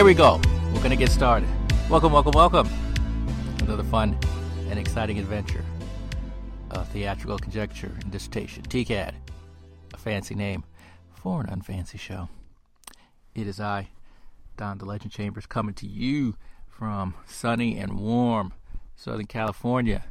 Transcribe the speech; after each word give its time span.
here 0.00 0.06
we 0.06 0.14
go. 0.14 0.40
We're 0.72 0.82
gonna 0.82 0.96
get 0.96 1.10
started. 1.10 1.46
Welcome, 1.90 2.10
welcome, 2.10 2.32
welcome. 2.34 2.66
Another 3.60 3.84
fun 3.84 4.18
and 4.70 4.78
exciting 4.78 5.18
adventure. 5.18 5.62
A 6.70 6.86
theatrical 6.86 7.38
conjecture 7.38 7.92
and 8.00 8.10
dissertation. 8.10 8.62
TCAD. 8.62 9.12
A 9.92 9.96
fancy 9.98 10.34
name 10.34 10.64
for 11.12 11.42
an 11.42 11.48
unfancy 11.48 11.98
show. 11.98 12.30
It 13.34 13.46
is 13.46 13.60
I, 13.60 13.90
Don 14.56 14.78
the 14.78 14.86
Legend 14.86 15.12
Chambers, 15.12 15.44
coming 15.44 15.74
to 15.74 15.86
you 15.86 16.34
from 16.66 17.14
sunny 17.26 17.76
and 17.76 18.00
warm 18.00 18.54
Southern 18.96 19.26
California 19.26 20.06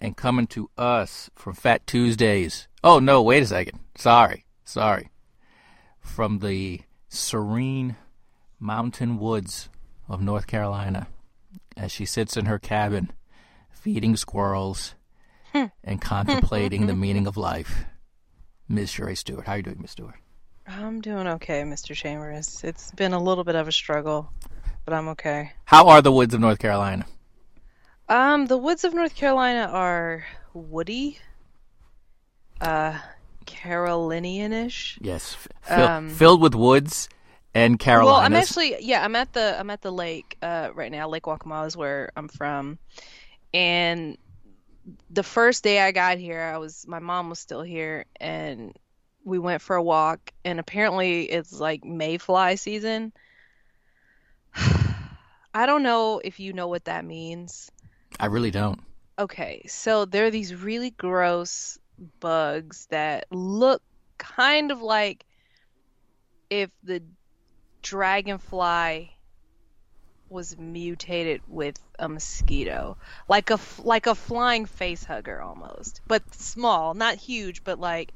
and 0.00 0.16
coming 0.16 0.48
to 0.48 0.70
us 0.76 1.30
from 1.36 1.54
Fat 1.54 1.86
Tuesdays. 1.86 2.66
Oh, 2.82 2.98
no, 2.98 3.22
wait 3.22 3.44
a 3.44 3.46
second. 3.46 3.78
Sorry, 3.94 4.44
sorry. 4.64 5.10
From 6.00 6.40
the 6.40 6.80
serene 7.08 7.94
mountain 8.60 9.18
woods 9.18 9.68
of 10.08 10.20
North 10.22 10.46
Carolina 10.46 11.06
as 11.76 11.92
she 11.92 12.04
sits 12.04 12.36
in 12.36 12.46
her 12.46 12.58
cabin 12.58 13.10
feeding 13.70 14.16
squirrels 14.16 14.94
and 15.84 16.00
contemplating 16.00 16.86
the 16.86 16.94
meaning 17.04 17.26
of 17.26 17.36
life. 17.36 17.84
Ms. 18.68 18.90
Sheree 18.90 19.16
Stewart. 19.16 19.46
How 19.46 19.52
are 19.52 19.56
you 19.58 19.62
doing, 19.62 19.78
Ms. 19.80 19.92
Stewart? 19.92 20.14
I'm 20.66 21.00
doing 21.00 21.26
okay, 21.26 21.62
Mr. 21.62 21.94
Chambers. 21.94 22.62
It's 22.64 22.90
been 22.92 23.12
a 23.14 23.22
little 23.22 23.44
bit 23.44 23.54
of 23.54 23.66
a 23.68 23.72
struggle, 23.72 24.30
but 24.84 24.92
I'm 24.92 25.08
okay. 25.08 25.52
How 25.64 25.88
are 25.88 26.02
the 26.02 26.12
woods 26.12 26.34
of 26.34 26.40
North 26.40 26.58
Carolina? 26.58 27.06
Um, 28.10 28.46
the 28.46 28.58
woods 28.58 28.84
of 28.84 28.92
North 28.92 29.14
Carolina 29.14 29.70
are 29.72 30.24
woody, 30.52 31.18
uh, 32.60 32.98
Carolinian-ish. 33.46 34.98
Yes, 35.00 35.34
f- 35.34 35.48
fill- 35.76 35.86
Um, 35.88 36.08
filled 36.10 36.40
with 36.42 36.54
woods 36.54 37.08
and 37.54 37.78
Carolinas. 37.78 38.12
Well, 38.12 38.20
I'm 38.20 38.34
actually 38.34 38.76
yeah, 38.80 39.04
I'm 39.04 39.16
at 39.16 39.32
the 39.32 39.58
I'm 39.58 39.70
at 39.70 39.82
the 39.82 39.92
lake 39.92 40.36
uh, 40.42 40.70
right 40.74 40.92
now. 40.92 41.08
Lake 41.08 41.24
Waccamaw 41.24 41.66
is 41.66 41.76
where 41.76 42.10
I'm 42.16 42.28
from, 42.28 42.78
and 43.52 44.16
the 45.10 45.22
first 45.22 45.64
day 45.64 45.80
I 45.80 45.92
got 45.92 46.18
here, 46.18 46.40
I 46.40 46.58
was 46.58 46.86
my 46.86 46.98
mom 46.98 47.30
was 47.30 47.38
still 47.38 47.62
here, 47.62 48.04
and 48.20 48.76
we 49.24 49.38
went 49.38 49.62
for 49.62 49.76
a 49.76 49.82
walk. 49.82 50.32
And 50.44 50.58
apparently, 50.58 51.24
it's 51.24 51.52
like 51.52 51.84
mayfly 51.84 52.56
season. 52.56 53.12
I 54.54 55.66
don't 55.66 55.82
know 55.82 56.20
if 56.22 56.40
you 56.40 56.52
know 56.52 56.68
what 56.68 56.84
that 56.84 57.04
means. 57.04 57.70
I 58.20 58.26
really 58.26 58.50
don't. 58.50 58.80
Okay, 59.18 59.62
so 59.66 60.04
there 60.04 60.26
are 60.26 60.30
these 60.30 60.54
really 60.54 60.90
gross 60.90 61.78
bugs 62.20 62.86
that 62.90 63.26
look 63.32 63.82
kind 64.18 64.70
of 64.70 64.80
like 64.80 65.24
if 66.50 66.70
the 66.82 67.02
dragonfly 67.82 69.10
was 70.28 70.58
mutated 70.58 71.40
with 71.48 71.78
a 71.98 72.08
mosquito, 72.08 72.96
like 73.28 73.50
a 73.50 73.58
like 73.78 74.06
a 74.06 74.14
flying 74.14 74.66
face 74.66 75.04
hugger 75.04 75.40
almost, 75.40 76.00
but 76.06 76.34
small, 76.34 76.94
not 76.94 77.16
huge, 77.16 77.64
but 77.64 77.78
like 77.80 78.12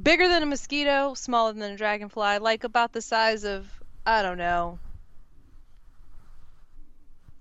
bigger 0.00 0.28
than 0.28 0.42
a 0.42 0.46
mosquito, 0.46 1.14
smaller 1.14 1.52
than 1.52 1.72
a 1.72 1.76
dragonfly, 1.76 2.38
like 2.38 2.64
about 2.64 2.92
the 2.92 3.02
size 3.02 3.44
of 3.44 3.66
I 4.04 4.22
don't 4.22 4.38
know 4.38 4.78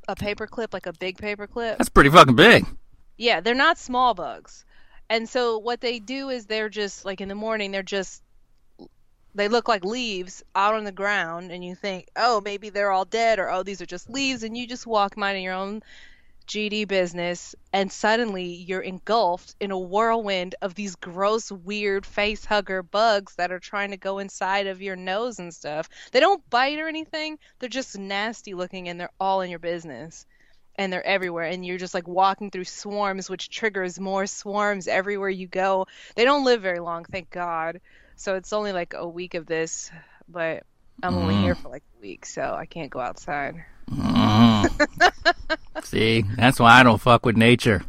a 0.08 0.16
paperclip, 0.16 0.74
like 0.74 0.86
a 0.86 0.94
big 0.94 1.18
paperclip. 1.18 1.78
That's 1.78 1.90
pretty 1.90 2.10
fucking 2.10 2.36
big. 2.36 2.66
Yeah, 3.18 3.42
they're 3.42 3.56
not 3.56 3.78
small 3.78 4.14
bugs. 4.14 4.66
And 5.10 5.30
so 5.30 5.58
what 5.60 5.82
they 5.82 6.00
do 6.00 6.30
is 6.30 6.46
they're 6.46 6.70
just 6.70 7.06
like 7.06 7.22
in 7.22 7.30
the 7.30 7.36
morning 7.36 7.72
they're 7.72 7.84
just 7.84 8.24
they 9.36 9.48
look 9.50 9.68
like 9.68 9.86
leaves 9.86 10.44
out 10.56 10.74
on 10.74 10.86
the 10.86 10.92
ground 10.92 11.52
and 11.52 11.64
you 11.64 11.76
think, 11.76 12.10
"Oh, 12.16 12.42
maybe 12.42 12.70
they're 12.70 12.92
all 12.92 13.06
dead 13.06 13.38
or 13.38 13.50
oh, 13.52 13.64
these 13.64 13.82
are 13.82 13.86
just 13.86 14.10
leaves." 14.10 14.44
And 14.44 14.58
you 14.58 14.66
just 14.66 14.88
walk 14.88 15.18
minding 15.18 15.44
your 15.44 15.54
own 15.54 15.84
GD 16.48 16.88
business 16.88 17.56
and 17.74 17.92
suddenly 17.92 18.44
you're 18.44 18.82
engulfed 18.82 19.56
in 19.60 19.72
a 19.72 19.80
whirlwind 19.80 20.56
of 20.62 20.76
these 20.76 20.96
gross 20.96 21.52
weird 21.52 22.06
face 22.06 22.46
hugger 22.46 22.84
bugs 22.84 23.36
that 23.36 23.52
are 23.52 23.60
trying 23.60 23.92
to 23.92 23.98
go 23.98 24.20
inside 24.20 24.68
of 24.68 24.82
your 24.82 24.96
nose 24.96 25.40
and 25.40 25.54
stuff. 25.54 25.90
They 26.12 26.20
don't 26.20 26.48
bite 26.50 26.80
or 26.80 26.88
anything. 26.88 27.40
They're 27.60 27.70
just 27.70 27.98
nasty 27.98 28.54
looking 28.54 28.90
and 28.90 29.00
they're 29.00 29.10
all 29.20 29.42
in 29.42 29.50
your 29.50 29.60
business 29.60 30.26
and 30.78 30.92
they're 30.92 31.06
everywhere 31.06 31.46
and 31.46 31.66
you're 31.66 31.78
just 31.78 31.94
like 31.94 32.08
walking 32.08 32.52
through 32.52 32.66
swarms 32.66 33.30
which 33.30 33.50
triggers 33.50 34.00
more 34.00 34.28
swarms 34.28 34.88
everywhere 34.88 35.30
you 35.30 35.48
go 35.48 35.88
they 36.16 36.26
don't 36.26 36.44
live 36.44 36.62
very 36.62 36.80
long 36.80 37.06
thank 37.06 37.30
god 37.30 37.80
so 38.16 38.36
it's 38.36 38.54
only 38.54 38.72
like 38.72 38.94
a 38.96 39.08
week 39.08 39.34
of 39.34 39.46
this 39.46 39.92
but 40.28 40.64
i'm 41.04 41.16
only 41.16 41.36
mm. 41.36 41.42
here 41.42 41.56
for 41.56 41.70
like 41.70 41.84
a 41.98 42.02
week 42.02 42.26
so 42.26 42.56
i 42.58 42.66
can't 42.66 42.90
go 42.90 43.00
outside 43.00 43.64
mm. 43.90 44.88
See, 45.84 46.24
that's 46.38 46.60
why 46.60 46.80
I 46.80 46.84
don't 46.84 47.00
fuck 47.00 47.26
with 47.26 47.38
nature. 47.38 47.84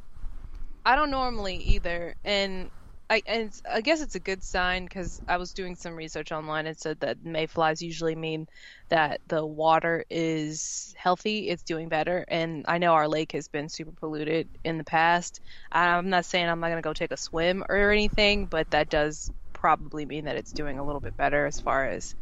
i 0.84 0.96
don't 0.96 1.10
normally 1.10 1.56
either 1.56 2.14
and 2.24 2.70
I, 3.08 3.22
and 3.26 3.52
I 3.70 3.82
guess 3.82 4.02
it's 4.02 4.16
a 4.16 4.20
good 4.20 4.42
sign 4.42 4.84
because 4.84 5.22
I 5.28 5.36
was 5.36 5.52
doing 5.52 5.76
some 5.76 5.94
research 5.94 6.32
online 6.32 6.66
and 6.66 6.76
said 6.76 6.98
that 7.00 7.24
mayflies 7.24 7.80
usually 7.80 8.16
mean 8.16 8.48
that 8.88 9.20
the 9.28 9.46
water 9.46 10.04
is 10.10 10.92
healthy, 10.98 11.48
it's 11.48 11.62
doing 11.62 11.88
better. 11.88 12.24
And 12.26 12.64
I 12.66 12.78
know 12.78 12.94
our 12.94 13.06
lake 13.06 13.32
has 13.32 13.46
been 13.46 13.68
super 13.68 13.92
polluted 13.92 14.48
in 14.64 14.76
the 14.76 14.84
past. 14.84 15.40
I'm 15.70 16.10
not 16.10 16.24
saying 16.24 16.48
I'm 16.48 16.58
not 16.58 16.68
going 16.68 16.82
to 16.82 16.86
go 16.86 16.92
take 16.92 17.12
a 17.12 17.16
swim 17.16 17.64
or 17.68 17.92
anything, 17.92 18.46
but 18.46 18.70
that 18.70 18.90
does 18.90 19.30
probably 19.66 20.06
mean 20.06 20.26
that 20.26 20.36
it's 20.36 20.52
doing 20.52 20.78
a 20.78 20.84
little 20.84 21.00
bit 21.00 21.16
better 21.16 21.44
as 21.44 21.58
far 21.60 21.86
as 21.88 22.14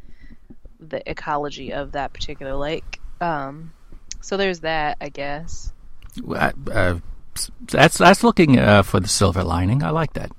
the 0.81 1.03
ecology 1.11 1.75
of 1.75 1.93
that 1.93 2.15
particular 2.15 2.55
lake. 2.55 3.01
Um, 3.21 3.75
so 4.23 4.39
there's 4.39 4.61
that, 4.61 4.97
I 4.99 5.11
guess. 5.11 5.75
Uh, 6.27 6.53
uh, 6.73 6.99
that's 7.71 7.99
that's 7.99 8.25
looking 8.25 8.59
uh, 8.59 8.83
for 8.83 8.99
the 8.99 9.09
silver 9.09 9.45
lining. 9.45 9.83
I 9.83 9.91
like 9.91 10.15
that. 10.15 10.33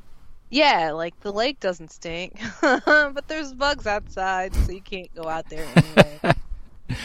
Yeah, 0.49 0.93
like 0.93 1.19
the 1.19 1.31
lake 1.31 1.59
doesn't 1.59 1.91
stink, 1.91 2.39
but 2.61 3.27
there's 3.27 3.53
bugs 3.53 3.85
outside, 3.85 4.55
so 4.55 4.71
you 4.71 4.81
can't 4.81 5.13
go 5.13 5.29
out 5.29 5.47
there 5.47 5.67
anyway. 5.75 6.19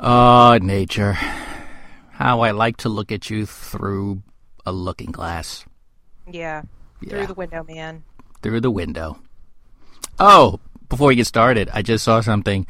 Oh, 0.00 0.58
nature. 0.60 1.12
How 2.10 2.40
I 2.40 2.50
like 2.50 2.76
to 2.78 2.88
look 2.88 3.10
at 3.12 3.30
you 3.30 3.46
through 3.46 4.22
a 4.66 4.72
looking 4.72 5.10
glass. 5.12 5.64
yeah, 6.30 6.62
Yeah. 7.00 7.10
through 7.10 7.26
the 7.28 7.34
window, 7.34 7.64
man. 7.64 8.02
Through 8.46 8.60
the 8.60 8.70
window. 8.70 9.18
Oh, 10.20 10.60
before 10.88 11.08
we 11.08 11.16
get 11.16 11.26
started, 11.26 11.68
I 11.72 11.82
just 11.82 12.04
saw 12.04 12.20
something 12.20 12.64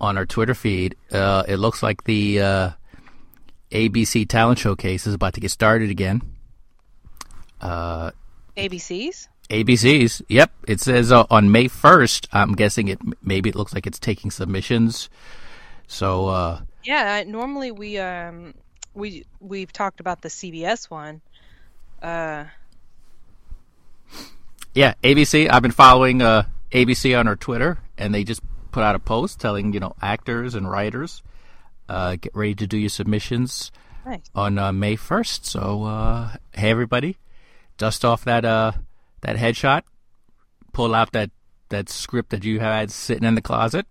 on 0.00 0.16
our 0.16 0.24
Twitter 0.24 0.54
feed. 0.54 0.94
Uh, 1.10 1.42
it 1.48 1.56
looks 1.56 1.82
like 1.82 2.04
the 2.04 2.40
uh, 2.40 2.70
ABC 3.72 4.28
Talent 4.28 4.60
Showcase 4.60 5.08
is 5.08 5.14
about 5.14 5.34
to 5.34 5.40
get 5.40 5.50
started 5.50 5.90
again. 5.90 6.22
Uh, 7.60 8.12
ABCs? 8.56 9.26
ABC's, 9.50 10.22
yep. 10.28 10.52
It 10.68 10.80
says 10.80 11.10
uh, 11.10 11.24
on 11.30 11.50
May 11.50 11.64
1st. 11.64 12.28
I'm 12.32 12.52
guessing 12.52 12.86
it. 12.86 13.00
Maybe 13.20 13.50
it 13.50 13.56
looks 13.56 13.74
like 13.74 13.88
it's 13.88 13.98
taking 13.98 14.30
submissions. 14.30 15.08
So, 15.88 16.28
uh, 16.28 16.60
Yeah, 16.84 17.24
normally 17.26 17.72
we 17.72 17.98
um 17.98 18.54
we 18.94 19.24
we've 19.40 19.72
talked 19.72 19.98
about 19.98 20.22
the 20.22 20.28
CBS 20.28 20.88
one. 20.88 21.22
Yeah, 24.78 24.94
ABC. 25.02 25.50
I've 25.50 25.62
been 25.62 25.72
following 25.72 26.22
uh, 26.22 26.44
ABC 26.70 27.18
on 27.18 27.26
our 27.26 27.34
Twitter, 27.34 27.78
and 27.98 28.14
they 28.14 28.22
just 28.22 28.40
put 28.70 28.84
out 28.84 28.94
a 28.94 29.00
post 29.00 29.40
telling 29.40 29.72
you 29.72 29.80
know 29.80 29.96
actors 30.00 30.54
and 30.54 30.70
writers 30.70 31.20
uh, 31.88 32.14
get 32.14 32.32
ready 32.32 32.54
to 32.54 32.66
do 32.68 32.78
your 32.78 32.88
submissions 32.88 33.72
nice. 34.06 34.30
on 34.36 34.56
uh, 34.56 34.72
May 34.72 34.94
first. 34.94 35.44
So 35.44 35.82
uh, 35.82 36.36
hey 36.52 36.70
everybody, 36.70 37.16
dust 37.76 38.04
off 38.04 38.24
that 38.26 38.44
uh, 38.44 38.70
that 39.22 39.34
headshot, 39.34 39.82
pull 40.72 40.94
out 40.94 41.10
that 41.10 41.32
that 41.70 41.88
script 41.88 42.30
that 42.30 42.44
you 42.44 42.60
had 42.60 42.92
sitting 42.92 43.24
in 43.24 43.34
the 43.34 43.42
closet, 43.42 43.84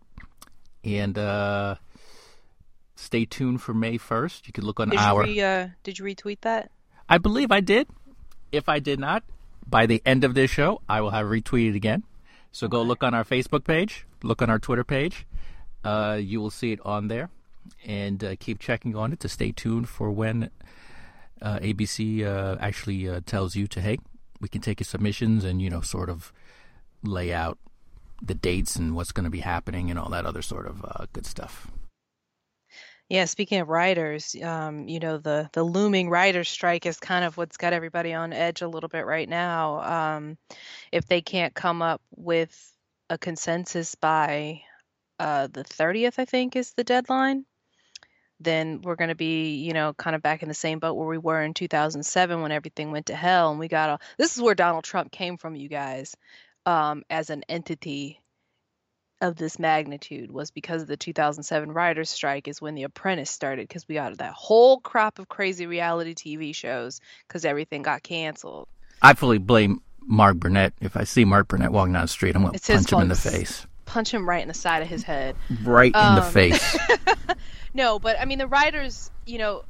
and 0.86 1.18
uh, 1.18 1.76
stay 2.96 3.26
tuned 3.26 3.62
for 3.62 3.74
May 3.74 3.98
first. 3.98 4.48
You 4.48 4.54
can 4.54 4.64
look 4.64 4.80
on 4.80 4.88
Did 4.88 5.00
our. 5.00 5.26
you 5.28 5.34
re, 5.34 5.42
uh 5.42 5.68
did 5.84 6.00
you 6.00 6.06
retweet 6.06 6.40
that? 6.44 6.72
I 7.10 7.18
believe 7.18 7.52
I 7.52 7.60
did. 7.60 7.90
If 8.54 8.70
I 8.70 8.80
did 8.80 9.02
not, 9.02 9.26
by 9.70 9.86
the 9.86 10.02
end 10.06 10.24
of 10.24 10.34
this 10.34 10.50
show, 10.50 10.82
I 10.88 11.02
will 11.02 11.12
have 11.12 11.28
retweeted 11.28 11.76
again. 11.76 12.04
So 12.52 12.68
go 12.68 12.82
look 12.82 13.04
on 13.04 13.14
our 13.14 13.24
Facebook 13.24 13.64
page, 13.64 14.06
look 14.24 14.42
on 14.42 14.50
our 14.50 14.60
Twitter 14.60 14.84
page. 14.84 15.26
Uh, 15.84 16.18
you 16.20 16.42
will 16.42 16.50
see 16.50 16.72
it 16.72 16.80
on 16.86 17.08
there, 17.08 17.30
and 17.86 18.24
uh, 18.24 18.36
keep 18.40 18.60
checking 18.60 18.96
on 18.96 19.14
it 19.14 19.20
to 19.22 19.30
stay 19.30 19.52
tuned 19.52 19.90
for 19.90 20.12
when 20.12 20.50
uh, 21.42 21.60
ABC 21.60 22.26
uh, 22.26 22.58
actually 22.60 23.08
uh, 23.08 23.22
tells 23.26 23.56
you 23.56 23.68
to 23.68 23.82
hey, 23.82 24.00
we 24.40 24.48
can 24.48 24.62
take 24.62 24.80
your 24.80 24.86
submissions 24.86 25.44
and 25.44 25.62
you 25.62 25.70
know 25.70 25.82
sort 25.82 26.10
of 26.10 26.34
lay 27.04 27.32
out 27.34 27.58
the 28.22 28.34
dates 28.34 28.76
and 28.76 28.96
what's 28.96 29.12
going 29.12 29.24
to 29.24 29.30
be 29.30 29.42
happening 29.42 29.92
and 29.92 30.00
all 30.00 30.10
that 30.10 30.26
other 30.26 30.42
sort 30.42 30.66
of 30.66 30.84
uh, 30.84 31.06
good 31.14 31.26
stuff. 31.26 31.68
Yeah, 33.10 33.24
speaking 33.26 33.62
of 33.62 33.70
writers, 33.70 34.36
um, 34.44 34.88
you 34.90 35.00
know, 35.00 35.18
the 35.18 35.50
the 35.54 35.64
looming 35.64 36.10
writers 36.10 36.50
strike 36.50 36.86
is 36.86 37.00
kind 37.00 37.24
of 37.24 37.38
what's 37.38 37.56
got 37.56 37.72
everybody 37.72 38.14
on 38.14 38.34
edge 38.34 38.62
a 38.62 38.68
little 38.68 38.90
bit 38.90 39.06
right 39.06 39.30
now. 39.30 39.82
Um, 39.82 40.38
if 40.92 41.06
they 41.08 41.22
can't 41.22 41.54
come 41.54 41.82
up 41.82 42.02
with 42.16 42.74
a 43.10 43.18
consensus 43.18 43.96
by 43.96 44.62
uh, 45.20 45.48
the 45.48 45.64
30th, 45.64 46.20
I 46.20 46.26
think 46.26 46.56
is 46.58 46.74
the 46.74 46.84
deadline, 46.84 47.46
then 48.42 48.82
we're 48.82 48.96
going 48.96 49.10
to 49.10 49.16
be, 49.16 49.56
you 49.56 49.74
know, 49.74 49.94
kind 49.94 50.16
of 50.16 50.22
back 50.22 50.44
in 50.44 50.50
the 50.50 50.54
same 50.54 50.80
boat 50.80 50.96
where 50.96 51.08
we 51.08 51.18
were 51.18 51.42
in 51.42 51.54
2007 51.54 52.42
when 52.42 52.52
everything 52.52 52.92
went 52.92 53.08
to 53.08 53.16
hell 53.16 53.52
and 53.52 53.60
we 53.60 53.70
got 53.70 53.90
a 53.90 54.06
this 54.18 54.36
is 54.36 54.42
where 54.42 54.56
Donald 54.56 54.84
Trump 54.84 55.12
came 55.12 55.38
from, 55.38 55.56
you 55.56 55.70
guys, 55.70 56.16
um, 56.66 57.04
as 57.10 57.30
an 57.30 57.44
entity 57.48 58.22
of 59.22 59.36
this 59.36 59.58
magnitude 59.58 60.32
was 60.32 60.52
because 60.52 60.82
of 60.84 60.88
the 60.88 60.98
2007 60.98 61.72
writers 61.72 62.10
strike 62.10 62.48
is 62.48 62.62
when 62.62 62.76
the 62.76 62.84
apprentice 62.84 63.32
started 63.32 63.68
because 63.68 63.88
we 63.88 63.96
got 63.96 64.16
that 64.20 64.34
whole 64.34 64.80
crop 64.80 65.18
of 65.20 65.28
crazy 65.28 65.66
reality 65.66 66.14
tv 66.14 66.54
shows 66.54 67.02
because 67.28 67.44
everything 67.46 67.82
got 67.82 68.04
canceled 68.04 68.68
I 69.02 69.14
fully 69.14 69.38
blame 69.38 69.82
Mark 70.10 70.38
Burnett. 70.38 70.74
If 70.82 70.96
I 70.98 71.04
see 71.04 71.26
Mark 71.26 71.48
Burnett 71.50 71.72
walking 71.72 71.94
down 71.94 72.04
the 72.04 72.08
street, 72.08 72.36
I'm 72.36 72.42
going 72.44 72.54
to 72.58 72.60
punch 72.74 72.92
him 72.92 73.00
in 73.02 73.08
the 73.10 73.16
face. 73.16 73.68
punch 73.86 74.12
him 74.14 74.28
right 74.28 74.42
in 74.42 74.48
the 74.48 74.54
side 74.54 74.82
of 74.82 74.88
his 74.88 75.04
head 75.04 75.36
Right 75.64 75.94
in 75.94 76.16
the 76.16 76.24
Um, 76.24 76.32
face. 76.32 76.78
no 77.74 78.00
but 78.00 78.20
i 78.20 78.26
mean 78.26 78.38
the 78.40 78.48
writers 78.48 79.12
you 79.26 79.38
know 79.38 79.64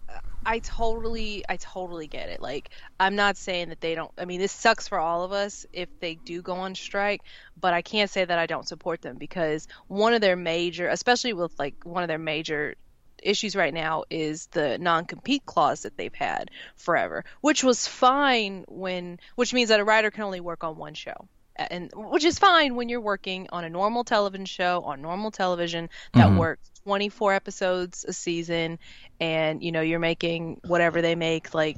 i 0.48 0.60
totally 0.60 1.44
i 1.50 1.58
totally 1.58 2.08
get 2.08 2.30
it. 2.30 2.42
Like 2.42 2.70
i'm 3.00 3.16
not 3.16 3.38
saying 3.38 3.70
that 3.70 3.82
they 3.82 3.94
don't 3.94 4.12
i 4.18 4.26
mean 4.26 4.40
this 4.40 4.52
sucks 4.52 4.88
for 4.88 4.98
all 4.98 5.24
of 5.24 5.32
us 5.34 5.66
if 5.74 5.90
they 6.00 6.16
do 6.16 6.42
go 6.42 6.54
on 6.54 6.74
strike 6.74 7.22
but 7.60 7.74
i 7.74 7.82
can't 7.82 8.10
say 8.10 8.24
that 8.24 8.40
i 8.40 8.48
don't 8.48 8.68
support 8.68 9.02
them 9.02 9.18
because 9.18 9.68
one 9.88 10.14
of 10.14 10.22
their 10.22 10.38
major 10.38 10.88
especially 10.88 11.34
with 11.34 11.58
like 11.60 11.76
one 11.84 12.02
of 12.02 12.08
their 12.08 12.18
major 12.18 12.76
issues 13.22 13.56
right 13.56 13.74
now 13.74 14.04
is 14.10 14.46
the 14.48 14.78
non-compete 14.78 15.46
clause 15.46 15.82
that 15.82 15.98
they've 15.98 16.14
had 16.14 16.50
forever 16.76 17.26
which 17.42 17.64
was 17.64 17.86
fine 17.86 18.64
when 18.68 19.20
which 19.36 19.54
means 19.54 19.70
that 19.70 19.80
a 19.80 19.84
writer 19.84 20.12
can 20.12 20.24
only 20.24 20.40
work 20.40 20.64
on 20.64 20.78
one 20.78 20.94
show 20.94 21.28
and 21.58 21.92
which 21.96 22.24
is 22.24 22.38
fine 22.40 22.76
when 22.76 22.90
you're 22.90 23.02
working 23.02 23.48
on 23.52 23.64
a 23.64 23.70
normal 23.70 24.04
television 24.04 24.46
show 24.46 24.82
on 24.84 25.02
normal 25.02 25.32
television 25.32 25.90
that 26.14 26.28
Mhm. 26.28 26.38
works 26.38 26.70
24 26.84 27.34
episodes 27.34 28.06
a 28.08 28.14
season 28.14 28.80
and 29.20 29.62
you 29.64 29.72
know 29.72 29.82
you're 29.82 30.00
making 30.00 30.62
whatever 30.66 31.02
they 31.02 31.16
make 31.16 31.54
like 31.54 31.78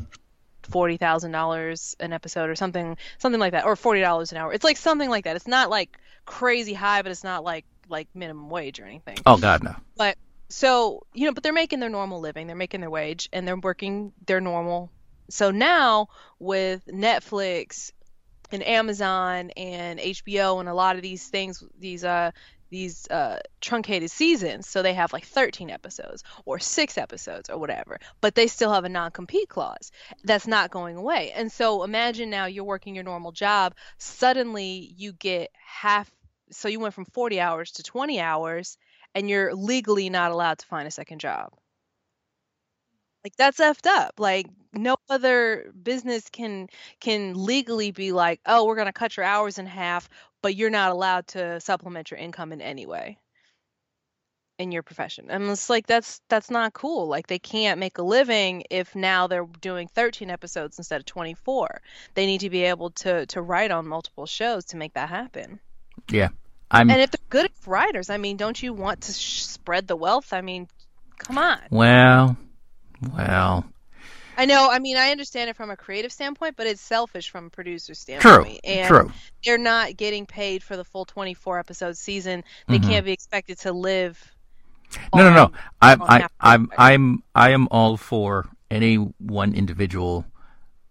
forty 0.63 0.97
thousand 0.97 1.31
dollars 1.31 1.95
an 1.99 2.13
episode 2.13 2.49
or 2.49 2.55
something 2.55 2.97
something 3.17 3.39
like 3.39 3.53
that 3.53 3.65
or 3.65 3.75
forty 3.75 4.01
dollars 4.01 4.31
an 4.31 4.37
hour. 4.37 4.53
It's 4.53 4.63
like 4.63 4.77
something 4.77 5.09
like 5.09 5.23
that. 5.23 5.35
It's 5.35 5.47
not 5.47 5.69
like 5.69 5.97
crazy 6.25 6.73
high 6.73 7.01
but 7.01 7.11
it's 7.11 7.23
not 7.23 7.43
like 7.43 7.65
like 7.87 8.07
minimum 8.13 8.49
wage 8.49 8.79
or 8.79 8.85
anything. 8.85 9.17
Oh 9.25 9.37
God, 9.37 9.63
no. 9.63 9.75
but 9.97 10.15
so 10.49 11.05
you 11.13 11.25
know 11.25 11.31
but 11.33 11.41
they're 11.41 11.53
making 11.53 11.79
their 11.79 11.89
normal 11.89 12.19
living. 12.19 12.45
They're 12.47 12.55
making 12.55 12.81
their 12.81 12.89
wage 12.91 13.29
and 13.33 13.47
they're 13.47 13.57
working 13.57 14.13
their 14.27 14.41
normal. 14.41 14.91
So 15.31 15.49
now 15.51 16.09
with 16.37 16.85
netflix 16.87 17.91
and 18.53 18.65
amazon 18.65 19.51
and 19.51 19.99
hbo 19.99 20.59
and 20.59 20.69
a 20.69 20.73
lot 20.73 20.95
of 20.95 21.01
these 21.01 21.27
things 21.27 21.63
these 21.79 22.03
uh 22.03 22.31
these 22.69 23.07
uh 23.09 23.39
truncated 23.61 24.11
seasons. 24.11 24.67
So 24.67 24.81
they 24.81 24.93
have 24.93 25.13
like 25.13 25.25
13 25.25 25.69
episodes 25.69 26.23
or 26.45 26.59
6 26.59 26.97
episodes 26.97 27.49
or 27.49 27.57
whatever 27.57 27.99
but 28.21 28.35
they 28.35 28.47
still 28.47 28.71
have 28.71 28.85
a 28.85 28.89
non-compete 28.89 29.49
clause. 29.49 29.91
That's 30.23 30.47
not 30.47 30.71
going 30.71 30.95
away. 30.95 31.31
And 31.35 31.51
so 31.51 31.83
imagine 31.83 32.29
now 32.29 32.45
you're 32.45 32.63
working 32.63 32.95
your 32.95 33.03
normal 33.03 33.31
job. 33.31 33.75
Suddenly 33.97 34.93
you 34.95 35.13
get 35.13 35.49
half 35.53 36.09
so 36.51 36.67
you 36.67 36.79
went 36.79 36.93
from 36.93 37.05
40 37.05 37.39
hours 37.39 37.71
to 37.73 37.83
20 37.83 38.19
hours 38.19 38.77
and 39.15 39.29
you're 39.29 39.53
legally 39.53 40.09
not 40.09 40.31
allowed 40.31 40.59
to 40.59 40.65
find 40.65 40.87
a 40.87 40.91
second 40.91 41.19
job. 41.19 41.53
Like 43.23 43.35
that's 43.35 43.59
effed 43.59 43.87
up. 43.87 44.19
Like 44.19 44.47
no 44.73 44.97
other 45.09 45.71
business 45.83 46.29
can 46.29 46.67
can 46.99 47.33
legally 47.33 47.91
be 47.91 48.11
like, 48.11 48.39
"Oh, 48.45 48.65
we're 48.65 48.75
going 48.75 48.87
to 48.87 48.93
cut 48.93 49.17
your 49.17 49.25
hours 49.25 49.57
in 49.57 49.65
half, 49.65 50.09
but 50.41 50.55
you're 50.55 50.69
not 50.69 50.91
allowed 50.91 51.27
to 51.27 51.59
supplement 51.59 52.11
your 52.11 52.19
income 52.19 52.51
in 52.51 52.61
any 52.61 52.85
way." 52.85 53.17
in 54.59 54.73
your 54.73 54.83
profession. 54.83 55.27
And 55.29 55.45
it's 55.45 55.69
like 55.69 55.87
that's 55.87 56.21
that's 56.27 56.51
not 56.51 56.73
cool. 56.73 57.07
Like 57.07 57.27
they 57.27 57.39
can't 57.39 57.79
make 57.79 57.97
a 57.97 58.03
living 58.03 58.63
if 58.69 58.93
now 58.93 59.25
they're 59.25 59.47
doing 59.61 59.87
13 59.87 60.29
episodes 60.29 60.77
instead 60.77 60.99
of 60.99 61.05
24. 61.05 61.81
They 62.13 62.25
need 62.25 62.41
to 62.41 62.49
be 62.49 62.63
able 62.65 62.91
to 62.91 63.25
to 63.27 63.41
write 63.41 63.71
on 63.71 63.87
multiple 63.87 64.25
shows 64.25 64.65
to 64.65 64.77
make 64.77 64.93
that 64.93 65.09
happen. 65.09 65.59
Yeah. 66.11 66.29
I'm 66.69 66.89
And 66.91 67.01
if 67.01 67.09
they're 67.09 67.19
good 67.29 67.51
writers, 67.65 68.09
I 68.09 68.17
mean, 68.17 68.37
don't 68.37 68.61
you 68.61 68.73
want 68.73 69.01
to 69.01 69.13
sh- 69.13 69.43
spread 69.43 69.87
the 69.87 69.95
wealth? 69.95 70.33
I 70.33 70.41
mean, 70.41 70.67
come 71.17 71.37
on. 71.37 71.59
well, 71.71 72.37
well, 73.01 73.65
I 74.37 74.45
know. 74.45 74.69
I 74.71 74.79
mean, 74.79 74.95
I 74.95 75.11
understand 75.11 75.49
it 75.49 75.55
from 75.57 75.69
a 75.69 75.75
creative 75.75 76.11
standpoint, 76.13 76.55
but 76.55 76.65
it's 76.65 76.81
selfish 76.81 77.29
from 77.29 77.47
a 77.47 77.49
producer 77.49 77.93
true, 77.93 77.95
standpoint. 77.95 78.61
And 78.63 78.87
true. 78.87 79.11
they're 79.43 79.57
not 79.57 79.97
getting 79.97 80.25
paid 80.25 80.63
for 80.63 80.77
the 80.77 80.85
full 80.85 81.03
24 81.05 81.59
episode 81.59 81.97
season. 81.97 82.43
They 82.67 82.79
Mhm. 82.79 82.83
can't 82.87 83.05
be 83.05 83.11
expected 83.11 83.59
to 83.59 83.73
live. 83.73 84.33
No, 85.13 85.23
no, 85.23 85.33
no. 85.33 85.51
I'm, 85.81 86.01
I, 86.01 86.27
I'm, 86.39 86.71
I'm, 86.77 87.23
I 87.35 87.49
am 87.51 87.67
all 87.69 87.97
for 87.97 88.49
any 88.71 88.95
one 88.95 89.53
individual 89.53 90.25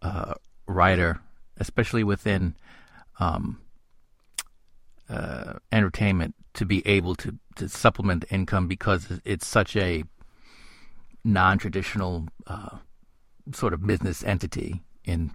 uh, 0.02 0.34
writer, 0.66 1.20
especially 1.56 2.04
within 2.04 2.54
um, 3.18 3.60
uh, 5.08 5.54
entertainment, 5.72 6.34
to 6.54 6.66
be 6.66 6.86
able 6.86 7.14
to, 7.16 7.38
to 7.56 7.68
supplement 7.68 8.28
the 8.28 8.34
income 8.34 8.68
because 8.68 9.20
it's 9.24 9.46
such 9.46 9.74
a 9.74 10.04
non-traditional 11.28 12.26
uh, 12.46 12.78
sort 13.52 13.72
of 13.72 13.86
business 13.86 14.24
entity. 14.24 14.82
In 15.04 15.30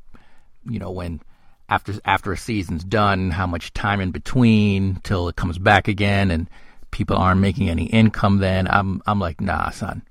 you 0.70 0.80
know 0.80 0.92
when 0.92 1.22
after 1.70 1.94
after 2.06 2.32
a 2.32 2.38
season's 2.38 2.84
done, 2.84 3.32
how 3.32 3.48
much 3.48 3.74
time 3.74 4.02
in 4.02 4.12
between 4.12 4.98
till 5.04 5.28
it 5.30 5.36
comes 5.36 5.58
back 5.58 5.88
again, 5.88 6.32
and 6.32 6.50
people 6.92 7.18
aren't 7.18 7.42
making 7.42 7.70
any 7.70 7.86
income. 7.86 8.40
Then 8.40 8.68
I'm 8.68 9.02
I'm 9.06 9.20
like, 9.20 9.42
nah, 9.42 9.70
son. 9.70 10.04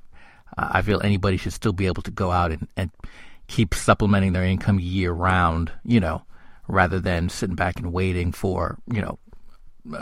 I 0.57 0.83
feel 0.83 1.01
anybody 1.01 1.39
should 1.39 1.55
still 1.55 1.73
be 1.73 1.87
able 1.87 2.03
to 2.03 2.11
go 2.11 2.31
out 2.31 2.53
and, 2.53 2.69
and 2.77 2.91
keep 3.47 3.75
supplementing 3.75 4.35
their 4.35 4.45
income 4.45 4.79
year 4.79 5.11
round. 5.13 5.73
You 5.85 6.01
know, 6.01 6.23
rather 6.69 7.01
than 7.01 7.29
sitting 7.29 7.57
back 7.57 7.79
and 7.79 7.93
waiting 7.93 8.33
for 8.33 8.79
you 8.93 9.01
know 9.01 9.19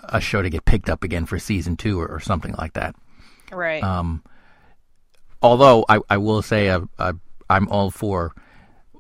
a 0.09 0.21
show 0.21 0.43
to 0.43 0.51
get 0.51 0.65
picked 0.65 0.91
up 0.91 1.05
again 1.05 1.25
for 1.27 1.39
season 1.39 1.77
two 1.77 2.01
or, 2.01 2.07
or 2.07 2.21
something 2.21 2.55
like 2.59 2.75
that. 2.75 2.95
Right. 3.51 3.83
Um, 3.83 4.23
although 5.43 5.85
I, 5.89 6.01
I 6.09 6.17
will 6.19 6.43
say 6.43 6.71
I, 6.71 6.81
I, 6.99 7.13
I'm 7.49 7.69
all 7.69 7.91
for 7.91 8.35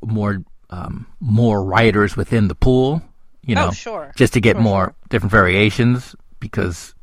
more 0.03 0.43
um, 0.71 1.07
more 1.21 1.63
writers 1.65 2.17
within 2.17 2.49
the 2.49 2.55
pool. 2.55 3.03
You 3.43 3.55
know, 3.55 3.69
oh, 3.69 3.73
sure. 3.73 4.13
just 4.17 4.35
to 4.35 4.41
get 4.41 4.57
Sure, 4.57 4.63
more 4.63 4.85
sure. 4.85 4.95
different 5.09 5.33
variations 5.33 6.15
because 6.41 6.95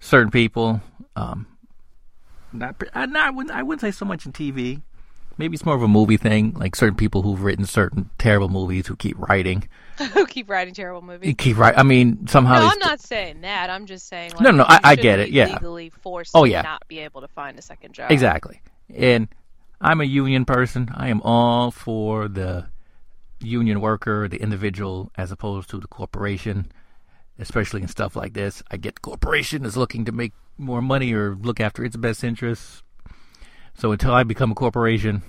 certain 0.00 0.30
people, 0.30 0.80
um, 1.16 1.46
not, 2.52 2.80
uh, 2.94 3.06
not 3.06 3.26
I 3.26 3.30
wouldn't, 3.30 3.54
I 3.54 3.62
wouldn't 3.62 3.80
say 3.80 3.90
so 3.90 4.04
much 4.06 4.24
in 4.24 4.32
TV. 4.32 4.82
Maybe 5.38 5.54
it's 5.54 5.66
more 5.66 5.74
of 5.74 5.82
a 5.82 5.88
movie 5.88 6.16
thing, 6.16 6.52
like 6.54 6.74
certain 6.74 6.96
people 6.96 7.20
who've 7.22 7.42
written 7.42 7.66
certain 7.66 8.08
terrible 8.18 8.48
movies 8.48 8.86
who 8.86 8.96
keep 8.96 9.18
writing, 9.18 9.68
Who 10.14 10.26
keep 10.26 10.48
writing 10.48 10.72
terrible 10.74 11.02
movies? 11.02 11.34
keep 11.38 11.56
writing. 11.58 11.78
I 11.78 11.82
mean, 11.82 12.26
somehow 12.26 12.58
No, 12.60 12.68
I'm 12.68 12.78
not 12.78 13.00
saying 13.00 13.42
that. 13.42 13.68
I'm 13.70 13.86
just 13.86 14.08
saying. 14.08 14.32
Like, 14.32 14.40
No, 14.40 14.50
no, 14.50 14.64
I- 14.66 14.80
I 14.82 14.96
get 14.96 15.18
it, 15.20 15.30
yeah. 15.30 15.52
Legally 15.54 15.90
forced 15.90 16.32
Oh, 16.34 16.44
to 16.44 16.50
yeah. 16.50 16.62
not 16.62 16.86
be 16.88 17.00
able 17.00 17.20
to 17.20 17.28
find 17.28 17.58
a 17.58 17.62
second 17.62 17.92
job. 17.94 18.10
Exactly. 18.10 18.60
And 18.94 19.28
I'm 19.80 20.00
a 20.00 20.04
union 20.04 20.44
person. 20.46 20.90
I 20.94 21.08
am 21.08 21.20
all 21.22 21.70
for 21.70 22.28
the 22.28 22.66
union 23.40 23.80
worker, 23.82 24.28
the 24.28 24.40
individual, 24.40 25.12
as 25.16 25.30
opposed 25.30 25.68
to 25.70 25.78
the 25.80 25.86
corporation, 25.88 26.72
especially 27.38 27.82
in 27.82 27.88
stuff 27.88 28.16
like 28.16 28.32
this. 28.32 28.62
I 28.70 28.78
get 28.78 28.94
the 28.94 29.00
corporation 29.02 29.64
is 29.66 29.76
looking 29.76 30.06
to 30.06 30.12
make 30.12 30.32
more 30.56 30.80
money 30.80 31.12
or 31.12 31.34
look 31.34 31.60
after 31.60 31.84
its 31.84 31.96
best 31.96 32.24
interests. 32.24 32.82
So 33.78 33.92
until 33.92 34.12
I 34.12 34.22
become 34.22 34.52
a 34.52 34.54
corporation, 34.54 35.22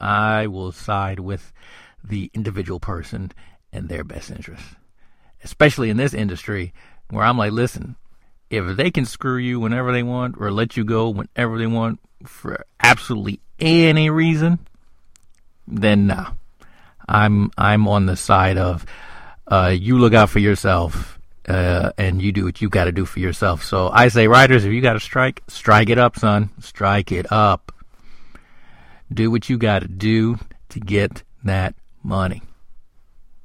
I 0.00 0.46
will 0.46 0.72
side 0.72 1.20
with 1.20 1.52
the 2.04 2.30
individual 2.34 2.80
person 2.80 3.32
and 3.72 3.88
their 3.88 4.04
best 4.04 4.30
interests. 4.30 4.74
Especially 5.42 5.90
in 5.90 5.96
this 5.96 6.14
industry 6.14 6.72
where 7.10 7.24
I'm 7.24 7.38
like, 7.38 7.52
listen, 7.52 7.96
if 8.50 8.76
they 8.76 8.90
can 8.90 9.04
screw 9.04 9.36
you 9.36 9.60
whenever 9.60 9.92
they 9.92 10.02
want 10.02 10.36
or 10.38 10.50
let 10.50 10.76
you 10.76 10.84
go 10.84 11.10
whenever 11.10 11.58
they 11.58 11.66
want 11.66 12.00
for 12.24 12.64
absolutely 12.80 13.40
any 13.58 14.10
reason, 14.10 14.58
then 15.66 16.06
no. 16.06 16.26
I'm 17.08 17.50
I'm 17.56 17.88
on 17.88 18.06
the 18.06 18.16
side 18.16 18.58
of 18.58 18.84
uh, 19.46 19.74
you 19.74 19.98
look 19.98 20.12
out 20.12 20.28
for 20.28 20.40
yourself 20.40 21.18
uh, 21.48 21.92
and 21.96 22.20
you 22.20 22.32
do 22.32 22.44
what 22.44 22.60
you 22.60 22.68
got 22.68 22.84
to 22.84 22.92
do 22.92 23.06
for 23.06 23.20
yourself. 23.20 23.64
So 23.64 23.88
I 23.88 24.08
say, 24.08 24.28
writers, 24.28 24.66
if 24.66 24.72
you 24.72 24.82
got 24.82 24.92
to 24.92 25.00
strike, 25.00 25.42
strike 25.48 25.88
it 25.88 25.98
up, 25.98 26.18
son. 26.18 26.50
Strike 26.60 27.12
it 27.12 27.32
up. 27.32 27.72
Do 29.12 29.30
what 29.30 29.48
you 29.48 29.56
got 29.58 29.80
to 29.82 29.88
do 29.88 30.38
to 30.70 30.80
get 30.80 31.22
that 31.44 31.74
money 32.02 32.42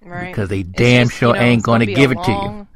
Right. 0.01 0.27
because 0.32 0.50
they 0.50 0.63
damn 0.63 1.08
just, 1.08 1.17
sure 1.17 1.34
you 1.36 1.41
know, 1.41 1.48
ain't 1.48 1.63
gonna 1.63 1.86
going 1.86 1.96
to 1.96 2.01
give 2.01 2.12
it 2.12 2.24
to 2.24 2.32
you. 2.32 2.67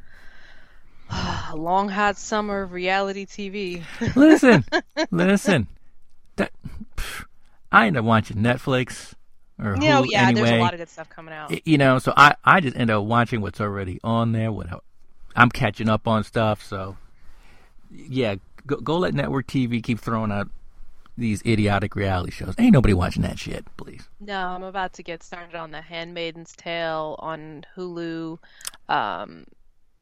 long- 1.55 1.89
hot 1.89 2.17
summer 2.17 2.61
of 2.63 2.71
reality 2.71 3.25
TV. 3.25 3.83
listen, 4.15 4.63
listen. 5.11 5.67
that 6.37 6.51
pff, 6.95 7.25
I 7.71 7.87
end 7.87 7.97
up 7.97 8.05
watching 8.05 8.37
Netflix 8.37 9.13
or 9.59 9.75
You 9.75 9.89
know, 9.89 10.03
Hulu 10.03 10.07
yeah, 10.11 10.27
anyway. 10.27 10.49
there's 10.49 10.59
a 10.59 10.63
lot 10.63 10.73
of 10.73 10.79
good 10.79 10.89
stuff 10.89 11.09
coming 11.09 11.33
out. 11.33 11.67
You 11.67 11.77
know, 11.77 11.99
so 11.99 12.13
I 12.15 12.35
I 12.45 12.59
just 12.61 12.77
end 12.77 12.89
up 12.89 13.03
watching 13.03 13.41
what's 13.41 13.59
already 13.59 13.99
on 14.03 14.31
there. 14.31 14.51
What 14.51 14.67
I'm 15.35 15.49
catching 15.49 15.89
up 15.89 16.07
on 16.07 16.23
stuff. 16.23 16.63
So 16.63 16.95
yeah, 17.91 18.35
go, 18.65 18.77
go 18.77 18.97
let 18.97 19.13
network 19.13 19.47
TV 19.47 19.83
keep 19.83 19.99
throwing 19.99 20.31
out 20.31 20.49
these 21.17 21.41
idiotic 21.45 21.95
reality 21.95 22.31
shows. 22.31 22.55
Ain't 22.57 22.73
nobody 22.73 22.93
watching 22.93 23.23
that 23.23 23.39
shit, 23.39 23.65
please. 23.77 24.09
No, 24.19 24.35
I'm 24.49 24.63
about 24.63 24.93
to 24.93 25.03
get 25.03 25.23
started 25.23 25.55
on 25.55 25.71
The 25.71 25.81
Handmaiden's 25.81 26.55
Tale 26.55 27.15
on 27.19 27.65
Hulu. 27.75 28.37
Um, 28.89 29.45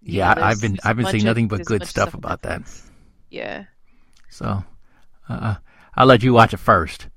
you 0.01 0.19
Yeah, 0.19 0.34
know, 0.34 0.41
I've 0.41 0.60
been 0.62 0.79
I've 0.84 0.95
been 0.95 1.07
seeing 1.07 1.24
nothing 1.25 1.48
but 1.50 1.65
good 1.65 1.84
of 1.84 1.89
stuff 1.89 2.13
about 2.13 2.43
that. 2.43 2.62
Yeah. 3.29 3.65
So 4.29 4.63
uh, 5.29 5.55
I'll 5.95 6.05
let 6.07 6.24
you 6.24 6.34
watch 6.34 6.53
it 6.53 6.57
first, 6.57 7.10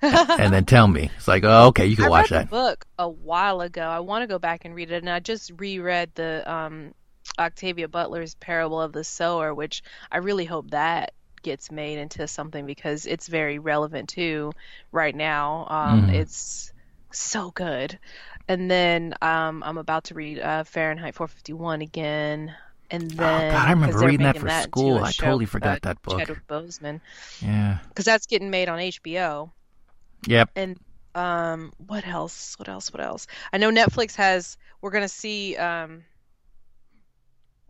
and 0.02 0.52
then 0.52 0.64
tell 0.64 0.88
me. 0.88 1.10
It's 1.16 1.28
like, 1.28 1.44
oh, 1.44 1.68
okay, 1.68 1.86
you 1.86 1.96
can 1.96 2.04
I 2.04 2.08
watch 2.08 2.30
read 2.30 2.32
that. 2.32 2.48
book 2.48 2.86
a 2.98 3.08
while 3.08 3.60
ago. 3.60 3.82
I 3.82 4.00
want 4.00 4.22
to 4.22 4.26
go 4.28 4.38
back 4.38 4.64
and 4.64 4.74
read 4.74 4.90
it, 4.90 5.02
and 5.02 5.10
I 5.10 5.20
just 5.20 5.52
reread 5.56 6.14
the 6.14 6.50
um, 6.50 6.94
Octavia 7.38 7.88
Butler's 7.88 8.34
Parable 8.36 8.80
of 8.80 8.92
the 8.92 9.04
Sower, 9.04 9.54
which 9.54 9.82
I 10.10 10.18
really 10.18 10.44
hope 10.44 10.70
that 10.70 11.12
gets 11.48 11.70
made 11.70 11.98
into 11.98 12.26
something 12.28 12.66
because 12.66 13.06
it's 13.06 13.26
very 13.28 13.58
relevant 13.58 14.08
too 14.08 14.52
right 14.92 15.14
now. 15.14 15.66
Um, 15.70 16.02
Mhm. 16.08 16.14
It's 16.20 16.72
so 17.10 17.50
good. 17.52 17.98
And 18.48 18.70
then 18.70 19.14
um, 19.22 19.62
I'm 19.62 19.78
about 19.78 20.04
to 20.04 20.14
read 20.14 20.38
uh, 20.40 20.64
Fahrenheit 20.64 21.14
451 21.14 21.80
again. 21.82 22.54
And 22.90 23.10
then, 23.10 23.50
Oh, 23.52 23.52
God, 23.52 23.68
I 23.68 23.72
remember 23.72 23.98
reading 23.98 24.24
that 24.24 24.38
for 24.38 24.48
into 24.48 24.62
school. 24.62 24.98
I 25.04 25.12
totally 25.12 25.46
forgot 25.46 25.82
that 25.82 26.00
book. 26.02 26.18
Chadwick 26.18 26.46
Boseman, 26.48 27.00
Yeah. 27.42 27.78
because 27.88 28.04
that's 28.04 28.26
getting 28.26 28.50
made 28.50 28.68
on 28.68 28.78
HBO. 28.78 29.50
Yep. 30.26 30.50
And 30.56 30.78
um, 31.14 31.72
what 31.86 32.06
else? 32.06 32.54
What 32.58 32.68
else? 32.68 32.92
What 32.92 33.02
else? 33.02 33.26
I 33.52 33.58
know 33.58 33.70
Netflix 33.70 34.14
has. 34.16 34.56
We're 34.80 34.90
gonna 34.90 35.08
see. 35.08 35.56
Um, 35.56 36.04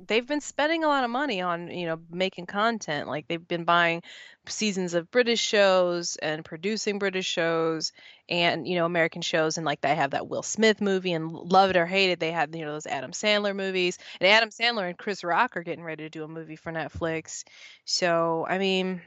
they've 0.07 0.27
been 0.27 0.41
spending 0.41 0.85
a 0.85 0.89
lot 0.89 1.05
of 1.05 1.11
money 1.11 1.41
on 1.41 1.71
you 1.71 1.87
know 1.87 2.01
making 2.11 2.47
content. 2.47 3.09
Like 3.09 3.27
they've 3.29 3.47
been 3.47 3.65
buying 3.65 4.03
seasons 4.47 4.95
of 4.95 5.11
British 5.11 5.41
shows 5.41 6.17
and 6.17 6.45
producing 6.45 6.99
British 6.99 7.27
shows 7.27 7.93
and 8.29 8.67
you 8.67 8.77
know 8.77 8.87
American 8.87 9.23
shows. 9.23 9.57
And 9.57 9.67
like 9.67 9.81
they 9.81 9.95
have 9.95 10.13
that 10.13 10.29
Will 10.29 10.43
Smith 10.43 10.81
movie 10.81 11.13
and 11.13 11.33
Love 11.33 11.71
It 11.71 11.77
or 11.77 11.87
Hate 11.87 12.11
It. 12.11 12.21
They 12.21 12.33
had 12.33 12.55
you 12.55 12.65
know 12.65 12.73
those 12.73 12.87
Adam 12.87 13.13
Sandler 13.13 13.55
movies. 13.55 13.99
And 14.21 14.29
Adam 14.29 14.51
Sandler 14.51 14.89
and 14.89 14.99
Chris 14.99 15.25
Rock 15.25 15.57
are 15.57 15.63
getting 15.63 15.85
ready 15.85 16.05
to 16.05 16.11
do 16.11 16.25
a 16.25 16.29
movie 16.29 16.57
for 16.57 16.73
Netflix. 16.73 17.45
So 17.85 18.47
I 18.49 18.59
mean 18.59 19.03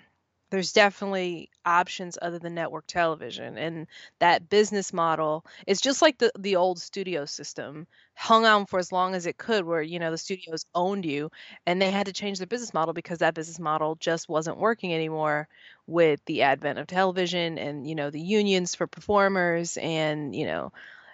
there's 0.51 0.73
definitely 0.73 1.49
options 1.65 2.17
other 2.21 2.39
than 2.39 2.55
network 2.55 2.85
television 2.87 3.57
and 3.57 3.87
that 4.19 4.49
business 4.49 4.93
model 4.93 5.45
is 5.67 5.81
just 5.81 6.01
like 6.01 6.17
the 6.19 6.31
the 6.39 6.55
old 6.55 6.79
studio 6.79 7.25
system 7.25 7.87
hung 8.15 8.45
on 8.45 8.65
for 8.65 8.79
as 8.79 8.91
long 8.91 9.15
as 9.15 9.25
it 9.25 9.37
could 9.37 9.65
where 9.65 9.81
you 9.81 9.99
know 9.99 10.11
the 10.11 10.17
studios 10.17 10.65
owned 10.75 11.05
you 11.05 11.31
and 11.65 11.81
they 11.81 11.91
had 11.91 12.07
to 12.07 12.13
change 12.13 12.37
their 12.37 12.47
business 12.47 12.73
model 12.73 12.93
because 12.93 13.19
that 13.19 13.33
business 13.35 13.59
model 13.59 13.95
just 13.95 14.29
wasn't 14.29 14.57
working 14.57 14.93
anymore 14.93 15.47
with 15.87 16.23
the 16.25 16.43
advent 16.43 16.79
of 16.79 16.87
television 16.87 17.57
and 17.57 17.87
you 17.87 17.95
know 17.95 18.09
the 18.09 18.21
unions 18.21 18.75
for 18.75 18.87
performers 18.87 19.77
and 19.77 20.35
you 20.35 20.45
know 20.45 20.71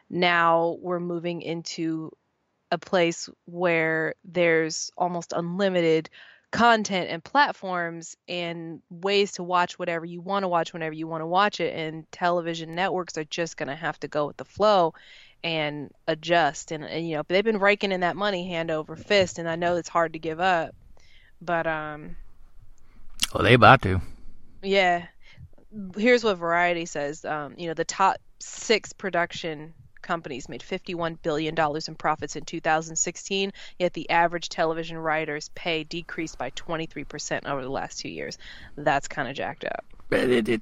now 0.10 0.78
we're 0.82 1.00
moving 1.00 1.42
into 1.42 2.12
a 2.72 2.78
place 2.78 3.30
where 3.46 4.16
there's 4.26 4.92
almost 4.98 5.34
unlimited 5.36 6.10
content 6.52 7.10
and 7.10 7.24
platforms 7.24 8.16
and 8.28 8.82
ways 8.90 9.34
to 9.34 9.44
watch 9.44 9.78
whatever 9.78 10.06
you 10.06 10.22
want 10.22 10.44
to 10.44 10.48
watch 10.48 10.72
whenever 10.74 10.94
you 10.94 11.06
want 11.08 11.22
to 11.22 11.28
watch 11.28 11.60
it 11.60 11.76
and 11.76 12.10
television 12.12 12.74
networks 12.74 13.18
are 13.18 13.26
just 13.26 13.58
going 13.58 13.68
to 13.68 13.76
have 13.76 14.00
to 14.00 14.08
go 14.08 14.28
with 14.28 14.38
the 14.38 14.46
flow 14.46 14.94
and 15.44 15.92
adjust 16.08 16.72
and, 16.72 16.86
and 16.86 17.08
you 17.08 17.18
know 17.18 17.24
they've 17.28 17.44
been 17.44 17.60
raking 17.60 17.92
in 17.92 18.00
that 18.00 18.16
money 18.16 18.48
hand 18.48 18.72
over 18.72 18.96
fist 18.96 19.40
and 19.40 19.50
I 19.50 19.56
know 19.56 19.76
it's 19.76 19.90
hard 19.90 20.14
to 20.14 20.20
give 20.20 20.40
up 20.40 20.74
but 21.42 21.68
um 21.68 22.16
Well, 23.34 23.44
they 23.44 23.54
about 23.54 23.82
to. 23.84 24.02
yeah 24.64 25.06
here's 25.98 26.24
what 26.24 26.38
variety 26.38 26.86
says 26.86 27.26
um 27.26 27.56
you 27.58 27.68
know 27.68 27.74
the 27.74 27.86
top 27.86 28.18
6 28.40 28.94
production 28.94 29.74
companies 30.08 30.48
made 30.50 30.62
$51 30.62 31.18
billion 31.22 31.54
in 31.88 31.96
profits 31.96 32.36
in 32.36 32.46
2016, 32.46 33.52
yet 33.78 33.94
the 33.94 34.10
average 34.10 34.50
television 34.50 34.98
writer's 34.98 35.50
pay 35.50 35.84
decreased 35.84 36.38
by 36.38 36.50
23% 36.52 37.46
over 37.46 37.62
the 37.62 37.70
last 37.70 38.00
two 38.00 38.10
years. 38.10 38.38
That's 38.78 39.08
kind 39.08 39.28
of 39.28 39.36
jacked 39.36 39.66
up. 39.66 39.86
It, 40.10 40.30
it, 40.32 40.50
it- 40.50 40.62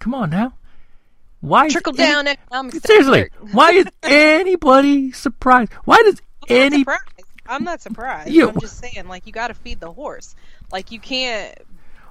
come 0.00 0.14
on 0.14 0.30
now. 0.30 0.54
Why 1.40 1.66
is 1.66 1.72
Trickle 1.72 1.92
any- 2.00 2.12
down 2.12 2.26
economics. 2.26 2.78
Seriously, 2.82 3.28
why 3.52 3.70
is 3.72 3.86
anybody 4.02 5.12
surprised? 5.12 5.72
Why 5.84 5.98
does 6.02 6.20
I'm 6.48 6.56
any 6.56 6.78
not 6.78 6.78
surprised. 6.98 7.22
I'm 7.48 7.64
not 7.64 7.80
surprised. 7.82 8.30
You- 8.30 8.48
I'm 8.48 8.58
just 8.60 8.78
saying, 8.78 9.06
like, 9.08 9.26
you 9.26 9.32
got 9.32 9.48
to 9.48 9.54
feed 9.54 9.78
the 9.80 9.92
horse. 9.92 10.34
Like, 10.72 10.90
you 10.92 10.98
can't 11.00 11.54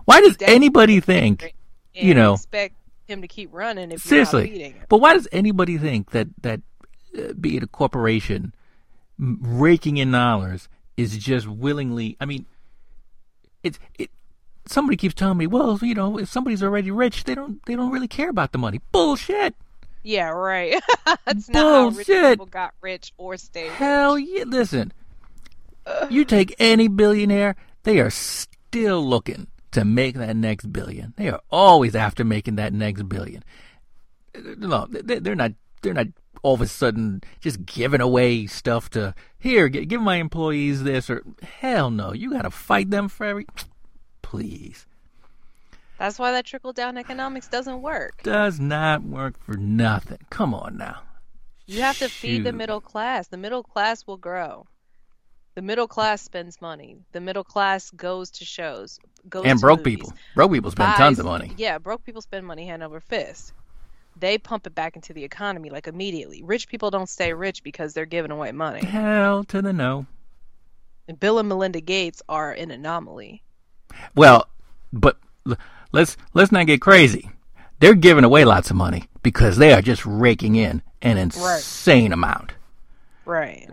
why 0.06 0.22
does 0.22 0.38
anybody 0.42 1.00
think 1.00 1.56
and 1.96 2.08
You 2.08 2.14
know. 2.14 2.34
expect 2.36 2.76
him 3.08 3.22
to 3.24 3.28
keep 3.28 3.50
running 3.52 3.92
if 3.92 4.02
seriously? 4.02 4.60
you're 4.62 4.70
not. 4.70 4.88
But 4.90 4.98
why 5.00 5.14
does 5.14 5.28
anybody 5.32 5.78
think 5.80 6.12
that 6.12 6.28
that 6.44 6.62
be 7.40 7.58
it 7.58 7.64
a 7.64 7.68
corporation 7.68 8.54
raking 9.18 9.98
in 9.98 10.12
dollars 10.12 10.68
is 10.98 11.18
just 11.18 11.48
willingly? 11.48 12.18
I 12.20 12.26
mean, 12.26 12.46
it's 13.64 13.80
it. 13.98 14.10
Somebody 14.68 14.98
keeps 14.98 15.14
telling 15.14 15.38
me, 15.38 15.46
well, 15.48 15.78
you 15.82 15.94
know, 15.94 16.18
if 16.18 16.28
somebody's 16.30 16.64
already 16.64 16.90
rich, 16.92 17.24
they 17.26 17.36
don't 17.36 17.64
they 17.66 17.76
don't 17.76 17.92
really 17.92 18.08
care 18.08 18.30
about 18.30 18.52
the 18.52 18.58
money. 18.58 18.82
Bullshit. 18.92 19.56
Yeah, 20.04 20.30
right. 20.30 20.80
That's 21.26 21.50
not 21.50 21.64
how 21.64 21.86
rich 21.88 22.08
Bullshit. 22.08 22.32
people 22.34 22.46
got 22.48 22.74
rich 22.82 23.12
or 23.18 23.38
stayed 23.38 23.66
rich. 23.70 23.74
Hell 23.74 24.18
yeah! 24.20 24.44
Listen, 24.46 24.92
you 26.10 26.26
take 26.26 26.56
any 26.60 26.88
billionaire, 26.88 27.56
they 27.84 28.00
are 28.00 28.10
still 28.12 29.04
looking 29.08 29.48
to 29.72 29.84
make 29.86 30.16
that 30.16 30.36
next 30.36 30.72
billion. 30.72 31.14
They 31.18 31.30
are 31.30 31.42
always 31.52 31.96
after 31.96 32.24
making 32.24 32.56
that 32.56 32.74
next 32.74 33.08
billion. 33.10 33.44
No, 34.58 34.88
they- 34.90 35.20
they're 35.20 35.36
not. 35.36 35.54
They're 35.86 35.94
not 35.94 36.08
all 36.44 36.54
of 36.56 36.62
a 36.62 36.68
sudden 36.68 37.22
just 37.40 37.66
giving 37.66 38.02
away 38.02 38.46
stuff 38.48 38.90
to 38.92 39.16
here. 39.40 39.70
gi- 39.70 39.86
Give 39.86 40.02
my 40.02 40.18
employees 40.18 40.84
this 40.84 41.10
or 41.10 41.24
hell 41.62 41.90
no. 41.90 42.12
You 42.14 42.32
got 42.32 42.42
to 42.44 42.52
fight 42.52 42.90
them 42.92 43.08
for 43.08 43.26
every. 43.26 43.46
Please, 44.22 44.86
That's 45.98 46.20
why 46.20 46.32
that 46.32 46.46
trickle 46.46 46.74
down 46.74 46.98
economics 46.98 47.48
doesn't 47.48 47.82
work. 47.82 48.22
does 48.24 48.60
not 48.60 49.04
work 49.04 49.38
for 49.44 49.56
nothing. 49.56 50.18
Come 50.30 50.54
on 50.54 50.78
now. 50.78 51.02
You 51.68 51.82
have 51.82 51.98
to 52.00 52.10
feed 52.10 52.44
the 52.44 52.52
middle 52.54 52.82
class. 52.82 53.28
The 53.28 53.38
middle 53.38 53.64
class 53.64 54.06
will 54.06 54.18
grow. 54.18 54.66
The 55.56 55.62
middle 55.62 55.88
class 55.88 56.22
spends 56.22 56.60
money. 56.60 56.98
The 57.14 57.22
middle 57.22 57.44
class 57.46 57.90
goes 57.92 58.30
to 58.32 58.46
shows, 58.46 59.00
goes 59.30 59.46
And 59.46 59.58
to 59.58 59.62
broke 59.62 59.80
movies, 59.80 59.96
people. 59.98 60.14
Broke 60.36 60.52
people 60.52 60.72
spend 60.72 60.96
tons 60.96 61.18
of 61.20 61.26
money. 61.26 61.54
Yeah, 61.58 61.78
broke 61.78 62.04
people 62.04 62.22
spend 62.22 62.46
money 62.46 62.66
hand 62.68 62.84
over 62.84 63.00
fist. 63.00 63.54
They 64.18 64.38
pump 64.38 64.66
it 64.66 64.74
back 64.76 64.96
into 64.96 65.14
the 65.14 65.24
economy 65.24 65.70
like 65.70 65.88
immediately. 65.88 66.42
Rich 66.44 66.68
people 66.70 66.90
don't 66.90 67.10
stay 67.10 67.34
rich 67.34 67.64
because 67.64 67.94
they're 67.94 68.06
giving 68.06 68.32
away 68.32 68.52
money. 68.52 68.86
Hell 68.86 69.44
to 69.46 69.62
the 69.62 69.74
no. 69.74 70.06
And 71.08 71.20
Bill 71.20 71.38
and 71.38 71.50
Melinda 71.50 71.82
Gates 71.82 72.22
are 72.30 72.52
an 72.52 72.72
anomaly. 72.72 73.44
Well, 74.16 74.48
but 74.94 75.18
let's 75.92 76.18
let's 76.34 76.52
not 76.52 76.66
get 76.66 76.82
crazy. 76.82 77.30
They're 77.80 77.94
giving 77.94 78.24
away 78.24 78.46
lots 78.46 78.70
of 78.70 78.76
money 78.78 79.06
because 79.22 79.58
they 79.58 79.74
are 79.74 79.82
just 79.82 80.06
raking 80.06 80.56
in 80.56 80.82
an 81.02 81.18
insane 81.18 82.14
amount, 82.14 82.54
Right. 83.26 83.70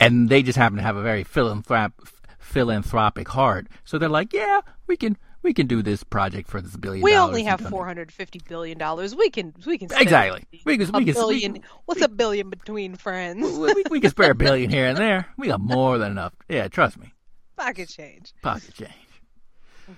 and 0.00 0.28
they 0.28 0.42
just 0.42 0.58
happen 0.58 0.76
to 0.78 0.82
have 0.82 0.96
a 0.96 1.02
very 1.02 1.24
philanthrop- 1.24 1.92
philanthropic 2.38 3.28
heart. 3.28 3.68
So 3.84 3.98
they're 3.98 4.08
like, 4.08 4.32
yeah, 4.32 4.60
we 4.88 4.96
can 4.96 5.16
we 5.46 5.54
can 5.54 5.68
do 5.68 5.80
this 5.80 6.02
project 6.02 6.48
for 6.50 6.60
this 6.60 6.76
billion. 6.76 7.04
We 7.04 7.16
only 7.16 7.44
have 7.44 7.60
four 7.60 7.86
hundred 7.86 8.10
fifty 8.10 8.40
billion 8.48 8.78
dollars. 8.78 9.14
We 9.14 9.30
can 9.30 9.54
we 9.64 9.78
can 9.78 9.88
Exactly. 9.96 10.44
We 10.64 10.76
can- 10.76 10.88
a 10.94 10.98
we 10.98 11.04
can- 11.04 11.06
we- 11.06 11.12
billion. 11.12 11.62
What's 11.84 12.02
a 12.02 12.08
billion 12.08 12.50
between 12.50 12.96
friends? 12.96 13.56
We, 13.56 13.72
we, 13.74 13.84
we 13.90 14.00
can 14.00 14.10
spare 14.10 14.32
a 14.32 14.34
billion 14.34 14.68
here 14.70 14.86
and 14.86 14.98
there. 14.98 15.26
We 15.38 15.46
got 15.46 15.60
more 15.76 15.98
than 15.98 16.10
enough. 16.10 16.34
Yeah, 16.48 16.66
trust 16.66 16.98
me. 16.98 17.12
Pocket 17.56 17.88
change. 17.88 18.34
Pocket 18.42 18.74
change. 18.74 18.90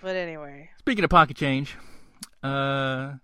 But 0.03 0.17
anyway, 0.17 0.69
Speaking 0.81 1.03
of 1.03 1.09
pocket 1.11 1.37
change, 1.39 1.75
uh, 2.43 3.15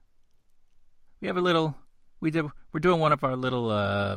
we 1.20 1.28
have 1.28 1.36
a 1.36 1.42
little. 1.42 1.76
We 2.20 2.30
did. 2.30 2.46
We're 2.72 2.80
doing 2.80 3.00
one 3.00 3.12
of 3.12 3.22
our 3.22 3.36
little, 3.36 3.70
uh, 3.70 4.16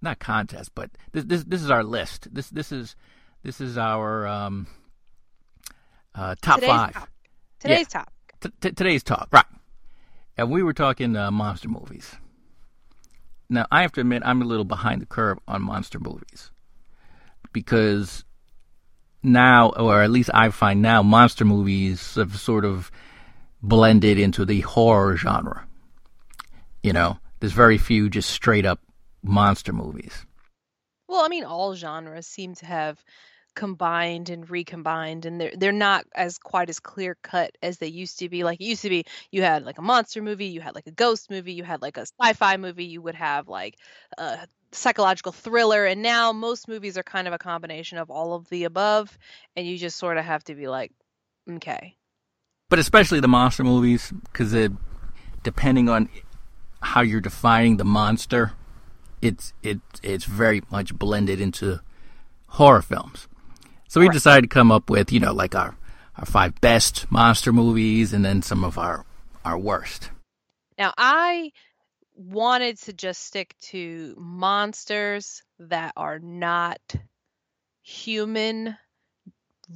not 0.00 0.18
contest, 0.18 0.70
but 0.74 0.90
this 1.12 1.24
this 1.24 1.44
this 1.44 1.62
is 1.62 1.70
our 1.70 1.84
list. 1.84 2.26
This 2.34 2.48
this 2.48 2.72
is 2.72 2.96
this 3.42 3.60
is 3.60 3.76
our 3.76 4.26
um, 4.26 4.66
uh, 6.14 6.34
top 6.40 6.56
today's 6.56 6.70
five. 6.70 6.92
topic. 6.92 7.10
Today's 7.60 7.88
topic. 7.88 8.14
T- 8.40 8.50
t- 8.60 8.72
today's 8.72 9.02
talk, 9.02 9.28
right? 9.32 9.44
And 10.36 10.50
we 10.50 10.62
were 10.62 10.72
talking 10.72 11.16
uh, 11.16 11.30
monster 11.30 11.68
movies. 11.68 12.16
Now 13.48 13.66
I 13.70 13.82
have 13.82 13.92
to 13.92 14.00
admit 14.00 14.22
I'm 14.24 14.42
a 14.42 14.46
little 14.46 14.64
behind 14.64 15.02
the 15.02 15.06
curve 15.06 15.38
on 15.46 15.62
monster 15.62 15.98
movies 15.98 16.50
because 17.52 18.24
now, 19.22 19.70
or 19.70 20.02
at 20.02 20.10
least 20.10 20.30
I 20.32 20.50
find 20.50 20.82
now, 20.82 21.02
monster 21.02 21.44
movies 21.44 22.14
have 22.16 22.36
sort 22.36 22.64
of 22.64 22.90
blended 23.62 24.18
into 24.18 24.44
the 24.44 24.60
horror 24.60 25.16
genre. 25.16 25.66
You 26.82 26.92
know, 26.92 27.18
there's 27.40 27.52
very 27.52 27.78
few 27.78 28.10
just 28.10 28.30
straight 28.30 28.66
up 28.66 28.80
monster 29.22 29.72
movies. 29.72 30.26
Well, 31.08 31.24
I 31.24 31.28
mean, 31.28 31.44
all 31.44 31.74
genres 31.74 32.26
seem 32.26 32.54
to 32.56 32.66
have 32.66 33.04
combined 33.54 34.30
and 34.30 34.48
recombined 34.48 35.26
and 35.26 35.40
they're 35.40 35.52
they're 35.56 35.72
not 35.72 36.06
as 36.14 36.38
quite 36.38 36.70
as 36.70 36.80
clear 36.80 37.16
cut 37.22 37.56
as 37.62 37.78
they 37.78 37.86
used 37.86 38.18
to 38.18 38.28
be. 38.28 38.44
Like 38.44 38.60
it 38.60 38.64
used 38.64 38.82
to 38.82 38.88
be 38.88 39.04
you 39.30 39.42
had 39.42 39.64
like 39.64 39.78
a 39.78 39.82
monster 39.82 40.22
movie 40.22 40.46
you 40.46 40.60
had 40.60 40.74
like 40.74 40.86
a 40.86 40.92
ghost 40.92 41.30
movie 41.30 41.52
you 41.52 41.64
had 41.64 41.82
like 41.82 41.96
a 41.96 42.06
sci-fi 42.06 42.56
movie 42.56 42.84
you 42.84 43.02
would 43.02 43.14
have 43.14 43.48
like 43.48 43.76
a 44.18 44.46
psychological 44.72 45.32
thriller 45.32 45.84
and 45.84 46.02
now 46.02 46.32
most 46.32 46.66
movies 46.66 46.96
are 46.96 47.02
kind 47.02 47.28
of 47.28 47.34
a 47.34 47.38
combination 47.38 47.98
of 47.98 48.10
all 48.10 48.34
of 48.34 48.48
the 48.48 48.64
above 48.64 49.18
and 49.54 49.66
you 49.66 49.76
just 49.76 49.98
sort 49.98 50.16
of 50.16 50.24
have 50.24 50.42
to 50.44 50.54
be 50.54 50.68
like 50.68 50.92
okay. 51.50 51.96
But 52.70 52.78
especially 52.78 53.20
the 53.20 53.28
monster 53.28 53.64
movies 53.64 54.12
because 54.24 54.54
depending 55.42 55.88
on 55.88 56.08
how 56.80 57.02
you're 57.02 57.20
defining 57.20 57.76
the 57.76 57.84
monster 57.84 58.52
it's 59.20 59.52
it 59.62 59.80
it's 60.02 60.24
very 60.24 60.62
much 60.70 60.94
blended 60.94 61.40
into 61.40 61.80
horror 62.48 62.82
films 62.82 63.28
so 63.92 64.00
we 64.00 64.06
right. 64.06 64.14
decided 64.14 64.48
to 64.48 64.48
come 64.48 64.72
up 64.72 64.88
with, 64.88 65.12
you 65.12 65.20
know, 65.20 65.34
like 65.34 65.54
our, 65.54 65.76
our 66.16 66.24
five 66.24 66.58
best 66.62 67.12
monster 67.12 67.52
movies 67.52 68.14
and 68.14 68.24
then 68.24 68.40
some 68.40 68.64
of 68.64 68.78
our, 68.78 69.04
our 69.44 69.58
worst. 69.58 70.08
Now, 70.78 70.94
I 70.96 71.52
wanted 72.14 72.78
to 72.84 72.94
just 72.94 73.22
stick 73.22 73.54
to 73.64 74.14
monsters 74.16 75.42
that 75.58 75.92
are 75.94 76.18
not 76.18 76.80
human, 77.82 78.78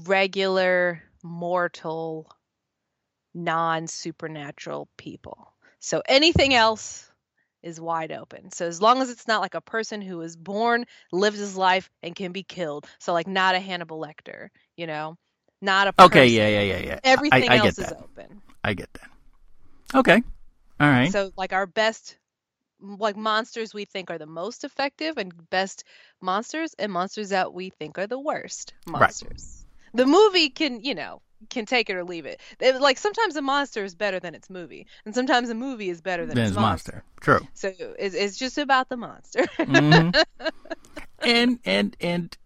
regular, 0.07 1.03
mortal, 1.23 2.33
non 3.35 3.87
supernatural 3.87 4.88
people. 4.97 5.53
So 5.79 6.03
anything 6.09 6.55
else 6.55 7.06
is 7.66 7.81
wide 7.81 8.12
open. 8.12 8.50
So 8.52 8.66
as 8.66 8.81
long 8.81 9.02
as 9.02 9.11
it's 9.11 9.26
not 9.26 9.40
like 9.40 9.55
a 9.55 9.61
person 9.61 10.00
who 10.00 10.20
is 10.22 10.37
born, 10.37 10.85
lives 11.12 11.38
his 11.38 11.57
life, 11.57 11.90
and 12.02 12.14
can 12.14 12.33
be 12.33 12.44
killed. 12.44 12.87
So 13.00 13.12
like 13.12 13.26
not 13.26 13.55
a 13.55 13.61
Hannibal 13.61 14.00
Lecter, 14.00 14.48
you 14.76 14.87
know, 14.87 15.16
not 15.61 15.88
a 15.88 15.92
person. 15.92 16.11
okay, 16.12 16.26
yeah, 16.26 16.48
yeah, 16.48 16.62
yeah, 16.62 16.79
yeah. 16.79 16.98
Everything 17.05 17.50
I, 17.50 17.55
I 17.55 17.59
else 17.59 17.79
is 17.79 17.92
open. 17.92 18.40
I 18.62 18.74
get 18.74 18.88
that. 18.94 19.98
Okay, 19.98 20.22
all 20.81 20.88
right. 20.88 21.12
So 21.12 21.31
like 21.37 21.52
our 21.52 21.66
best 21.66 22.16
like 22.81 23.16
monsters 23.16 23.72
we 23.72 23.85
think 23.85 24.11
are 24.11 24.18
the 24.18 24.26
most 24.26 24.64
effective 24.64 25.16
and 25.16 25.33
best 25.50 25.85
monsters 26.20 26.74
and 26.79 26.92
monsters 26.92 27.31
that 27.31 27.52
we 27.52 27.70
think 27.70 27.98
are 27.98 28.07
the 28.07 28.20
worst 28.20 28.74
monsters. 28.87 29.64
Right. 29.94 29.98
The 29.98 30.07
movie 30.07 30.50
can, 30.50 30.85
you 30.85 30.94
know, 30.94 31.22
can 31.51 31.66
take 31.66 31.90
it 31.90 31.96
or 31.96 32.05
leave 32.05 32.27
it. 32.27 32.40
it. 32.61 32.81
Like 32.81 32.99
sometimes 32.99 33.37
a 33.37 33.42
monster 33.42 33.85
is 33.85 33.94
better 33.94 34.18
than 34.18 34.35
its 34.35 34.51
movie, 34.51 34.87
and 35.05 35.14
sometimes 35.14 35.51
a 35.51 35.55
movie 35.55 35.90
is 35.90 36.01
better 36.01 36.27
than, 36.27 36.38
its, 36.38 36.51
its 36.51 36.59
monster. 36.59 36.92
monster. 36.92 37.05
True. 37.20 37.49
So 37.55 37.72
it's, 37.99 38.14
it's 38.14 38.37
just 38.37 38.59
about 38.59 38.88
the 38.88 38.96
monster. 38.96 39.42
mm-hmm. 39.59 40.20
And 41.20 41.59
and 41.64 41.96
and 42.01 42.37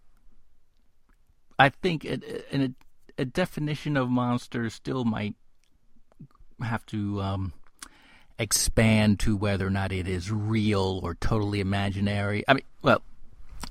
I 1.59 1.69
think 1.69 2.05
a, 2.05 2.19
a, 2.51 2.71
a, 3.17 3.25
definition 3.25 3.95
of 3.97 4.09
monster 4.09 4.69
still 4.69 5.03
might 5.03 5.35
have 6.63 6.85
to 6.87 7.21
um, 7.21 7.53
expand 8.39 9.19
to 9.19 9.35
whether 9.35 9.67
or 9.67 9.69
not 9.69 9.91
it 9.91 10.07
is 10.07 10.31
real 10.31 10.99
or 11.03 11.13
totally 11.15 11.59
imaginary. 11.59 12.43
I 12.47 12.53
mean, 12.53 12.63
well, 12.81 13.03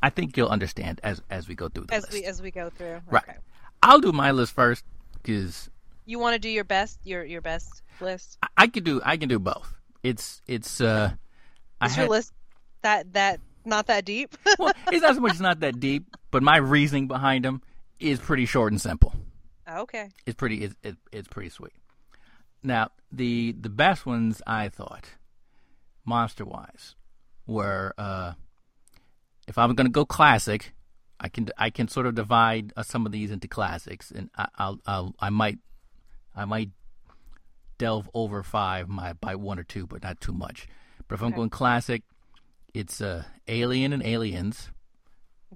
I 0.02 0.10
think 0.10 0.36
you'll 0.36 0.48
understand 0.48 1.00
as 1.02 1.22
as 1.30 1.48
we 1.48 1.54
go 1.54 1.68
through 1.68 1.86
the 1.86 1.94
as 1.94 2.02
list. 2.02 2.12
we 2.12 2.24
as 2.24 2.42
we 2.42 2.50
go 2.50 2.70
through. 2.70 3.00
Right. 3.10 3.24
Okay. 3.28 3.38
I'll 3.82 4.00
do 4.00 4.12
my 4.12 4.30
list 4.30 4.52
first 4.52 4.84
because 5.22 5.70
you 6.06 6.18
want 6.18 6.34
to 6.34 6.38
do 6.38 6.48
your 6.48 6.64
best 6.64 6.98
your 7.04 7.24
your 7.24 7.40
best 7.40 7.82
list. 8.00 8.38
I, 8.42 8.48
I 8.56 8.66
can 8.66 8.84
do 8.84 9.00
I 9.04 9.16
can 9.16 9.28
do 9.28 9.38
both. 9.38 9.74
It's 10.02 10.42
it's 10.46 10.80
uh. 10.80 11.12
Is 11.84 11.96
I 11.96 12.02
your 12.02 12.10
list 12.10 12.32
that 12.82 13.12
that 13.14 13.40
not 13.64 13.86
that 13.86 14.04
deep? 14.04 14.36
well, 14.58 14.72
it's 14.90 15.02
not 15.02 15.14
so 15.14 15.20
much 15.20 15.32
it's 15.32 15.40
not 15.40 15.60
that 15.60 15.80
deep, 15.80 16.16
but 16.30 16.42
my 16.42 16.56
reasoning 16.56 17.08
behind 17.08 17.44
them 17.44 17.62
is 17.98 18.18
pretty 18.18 18.46
short 18.46 18.72
and 18.72 18.80
simple. 18.80 19.14
Okay. 19.68 20.08
It's 20.26 20.36
pretty 20.36 20.64
it's 20.64 20.74
it, 20.82 20.96
it's 21.12 21.28
pretty 21.28 21.50
sweet. 21.50 21.72
Now 22.62 22.90
the 23.12 23.52
the 23.52 23.70
best 23.70 24.04
ones 24.06 24.42
I 24.46 24.68
thought, 24.68 25.06
monster 26.04 26.44
wise, 26.44 26.94
were 27.46 27.94
uh, 27.96 28.32
if 29.46 29.56
I'm 29.58 29.74
gonna 29.74 29.88
go 29.88 30.04
classic, 30.04 30.72
I 31.20 31.28
can 31.28 31.48
I 31.58 31.70
can 31.70 31.86
sort 31.88 32.06
of 32.06 32.14
divide 32.14 32.72
uh, 32.76 32.82
some 32.82 33.04
of 33.04 33.12
these 33.12 33.30
into 33.30 33.46
classics, 33.46 34.10
and 34.10 34.30
I, 34.36 34.48
I'll, 34.56 34.80
I'll 34.86 35.14
I 35.20 35.28
might 35.30 35.58
I 36.34 36.46
might 36.46 36.70
delve 37.78 38.10
over 38.14 38.42
five 38.42 38.88
my 38.88 39.12
by 39.12 39.34
one 39.34 39.58
or 39.58 39.62
two, 39.62 39.86
but 39.86 40.02
not 40.02 40.20
too 40.20 40.32
much. 40.32 40.66
But 41.06 41.16
if 41.16 41.22
I'm 41.22 41.32
going 41.32 41.50
classic, 41.50 42.02
it's 42.72 43.00
uh, 43.00 43.24
Alien 43.48 43.92
and 43.92 44.04
Aliens. 44.04 44.70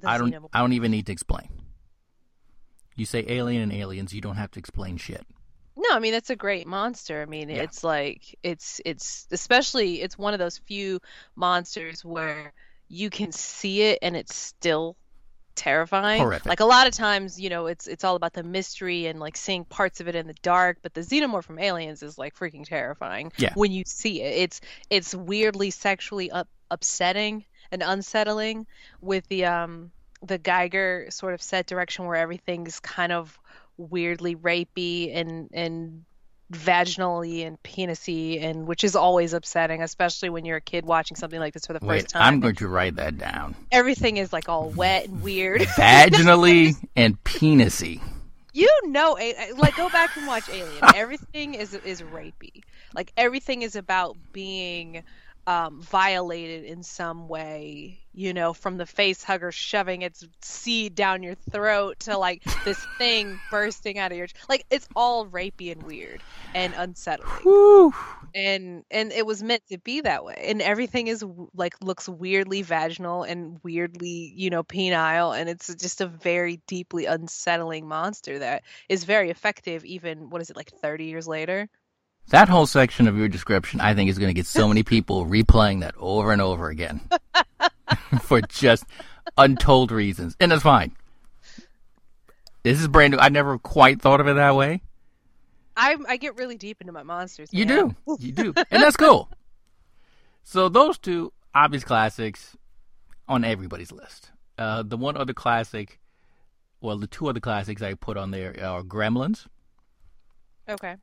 I 0.05 0.19
don't 0.19 0.35
I 0.53 0.61
don't 0.61 0.75
even 0.75 0.91
need 0.91 1.07
to 1.07 1.13
explain. 1.13 1.49
You 2.97 3.07
say 3.07 3.25
Alien 3.27 3.63
and 3.63 3.73
Aliens, 3.73 4.13
you 4.13 4.21
don't 4.21 4.37
have 4.37 4.51
to 4.53 4.59
explain 4.59 4.99
shit. 4.99 5.27
No, 5.77 5.89
I 5.93 5.99
mean 5.99 6.13
that's 6.13 6.31
a 6.31 6.37
great 6.37 6.67
monster. 6.67 7.23
I 7.23 7.27
mean, 7.27 7.49
yeah. 7.49 7.63
it's 7.63 7.83
like 7.83 8.37
it's 8.43 8.81
it's 8.85 9.27
especially 9.31 10.03
it's 10.03 10.19
one 10.19 10.35
of 10.35 10.39
those 10.39 10.59
few 10.59 11.01
monsters 11.37 12.05
where 12.05 12.53
you 12.89 13.11
can 13.11 13.33
see 13.33 13.83
it 13.83 13.99
and 14.03 14.15
it's 14.15 14.35
still 14.35 14.97
terrifying. 15.55 16.21
Horrific. 16.21 16.47
Like 16.47 16.61
a 16.61 16.65
lot 16.65 16.87
of 16.87 16.93
times, 16.93 17.41
you 17.41 17.51
know, 17.51 17.67
it's 17.67 17.87
it's 17.87 18.05
all 18.05 18.17
about 18.17 18.33
the 18.33 18.43
mystery 18.43 19.07
and 19.07 19.21
like 19.21 19.37
seeing 19.37 19.65
parts 19.65 20.01
of 20.01 20.09
it 20.09 20.15
in 20.15 20.27
the 20.27 20.35
dark, 20.43 20.79
but 20.83 20.95
the 20.95 21.01
xenomorph 21.01 21.45
from 21.45 21.59
Aliens 21.59 22.03
is 22.03 22.19
like 22.19 22.37
freaking 22.37 22.67
terrifying 22.67 23.33
yeah. 23.37 23.53
when 23.55 23.73
you 23.73 23.85
see 23.87 24.23
it. 24.23 24.43
It's 24.43 24.61
it's 24.91 25.15
weirdly 25.15 25.71
sexually 25.71 26.31
up, 26.31 26.49
upsetting 26.71 27.45
and 27.71 27.83
unsettling 27.83 28.67
with 29.01 29.27
the 29.29 29.47
um 29.47 29.91
the 30.23 30.39
Giger 30.39 31.13
sort 31.13 31.35
of 31.35 31.43
set 31.43 31.67
direction 31.67 32.07
where 32.07 32.17
everything's 32.17 32.81
kind 32.81 33.13
of 33.13 33.39
weirdly 33.77 34.37
rapey 34.37 35.15
and 35.15 35.51
and 35.53 36.05
vaginally 36.55 37.47
and 37.47 37.63
penisy 37.63 38.43
and 38.43 38.67
which 38.67 38.85
is 38.85 38.97
always 38.97 39.33
upsetting 39.33 39.83
especially 39.83 40.29
when 40.29 40.45
you're 40.45 40.57
a 40.57 40.63
kid 40.63 40.85
watching 40.85 41.17
something 41.17 41.41
like 41.41 41.53
this 41.53 41.67
for 41.67 41.73
the 41.73 41.85
Wait, 41.85 42.03
first 42.03 42.11
time. 42.11 42.23
I'm 42.23 42.41
going 42.41 42.57
to 42.57 42.69
write 42.69 42.97
that 42.97 43.19
down. 43.19 43.55
Everything 43.73 44.17
is 44.17 44.33
like 44.33 44.49
all 44.49 44.71
wet 44.71 45.07
and 45.07 45.23
weird. 45.23 45.61
Vaginally 45.77 46.75
and 46.97 47.23
penisy. 47.25 48.01
You 48.53 48.71
know 48.85 49.19
like 49.57 49.77
go 49.77 49.89
back 49.89 50.17
and 50.17 50.27
watch 50.27 50.49
alien. 50.49 50.85
Everything 50.95 51.55
is 51.55 51.75
is 51.75 52.03
rapey. 52.03 52.63
Like 52.95 53.13
everything 53.17 53.63
is 53.63 53.75
about 53.75 54.17
being 54.33 55.03
um, 55.47 55.83
violated 55.83 56.65
in 56.65 56.83
some 56.83 57.29
way, 57.29 58.01
you 58.13 58.33
know, 58.33 58.53
from 58.55 58.77
the 58.79 58.87
face 58.87 59.23
hugger 59.23 59.53
shoving 59.53 60.03
its 60.03 60.25
seed 60.43 60.95
down 60.95 61.23
your 61.23 61.35
throat 61.35 62.01
to 62.01 62.17
like 62.19 62.43
this 62.65 62.87
thing 62.99 63.41
bursting 63.51 63.99
out 63.99 64.13
of 64.13 64.19
your 64.19 64.29
like 64.49 64.65
it's 64.71 64.89
all 64.97 65.27
rapey 65.29 65.71
and 65.73 65.83
weird 65.85 66.25
and 66.55 66.75
unsettling. 66.77 67.55
And 68.37 68.85
and 68.91 69.13
it 69.13 69.25
was 69.27 69.43
meant 69.45 69.63
to 69.71 69.79
be 69.79 70.01
that 70.01 70.25
way. 70.25 70.35
And 70.49 70.61
everything 70.61 71.07
is 71.07 71.25
like 71.55 71.75
looks 71.83 72.09
weirdly 72.09 72.63
vaginal 72.63 73.23
and 73.23 73.61
weirdly, 73.63 74.33
you 74.37 74.51
know, 74.51 74.65
penile 74.65 75.39
and 75.39 75.49
it's 75.49 75.73
just 75.77 76.01
a 76.01 76.07
very 76.09 76.57
deeply 76.67 77.07
unsettling 77.07 77.87
monster 77.87 78.41
that 78.41 78.65
is 78.89 79.05
very 79.05 79.31
effective 79.31 79.85
even 79.85 80.31
what 80.31 80.41
is 80.43 80.51
it 80.51 80.57
like 80.57 80.73
30 80.73 81.05
years 81.07 81.29
later? 81.29 81.69
That 82.29 82.49
whole 82.49 82.67
section 82.67 83.07
of 83.07 83.17
your 83.17 83.29
description, 83.29 83.81
I 83.81 83.95
think, 83.95 84.11
is 84.11 84.19
going 84.19 84.31
to 84.31 84.35
get 84.35 84.47
so 84.47 84.67
many 84.67 84.83
people 84.95 85.27
replaying 85.27 85.81
that 85.81 85.95
over 85.99 86.33
and 86.33 86.41
over 86.41 86.69
again 86.69 87.01
for 88.23 88.41
just 88.41 88.85
untold 89.37 89.91
reasons. 89.91 90.37
And 90.41 90.53
that's 90.53 90.63
fine. 90.63 90.93
This 92.63 92.81
is 92.81 92.89
brand 92.89 93.13
new. 93.13 93.19
I 93.19 93.29
never 93.29 93.59
quite 93.59 94.01
thought 94.01 94.21
of 94.21 94.27
it 94.27 94.35
that 94.35 94.57
way. 94.57 94.81
I 95.77 95.97
I 96.09 96.17
get 96.17 96.37
really 96.37 96.57
deep 96.57 96.81
into 96.81 96.93
my 96.93 97.03
monsters. 97.03 97.53
Man. 97.53 97.59
You 97.59 97.67
do. 97.67 97.97
You 98.19 98.33
do. 98.33 98.55
and 98.71 98.83
that's 98.83 98.97
cool. 98.97 99.29
So 100.45 100.69
those 100.69 100.99
two 100.99 101.33
obvious 101.55 101.85
classics 101.85 102.57
on 103.29 103.45
everybody's 103.45 103.93
list. 103.93 104.31
Uh, 104.57 104.83
the 104.83 104.97
one 104.97 105.17
other 105.17 105.33
classic, 105.33 105.99
well, 106.81 106.97
the 106.97 107.07
two 107.07 107.29
other 107.29 107.41
classics 107.41 107.83
I 107.83 107.95
put 107.95 108.17
on 108.17 108.31
there 108.31 108.55
are 108.63 108.83
Gremlins. 108.83 109.47
Okay. 110.69 110.97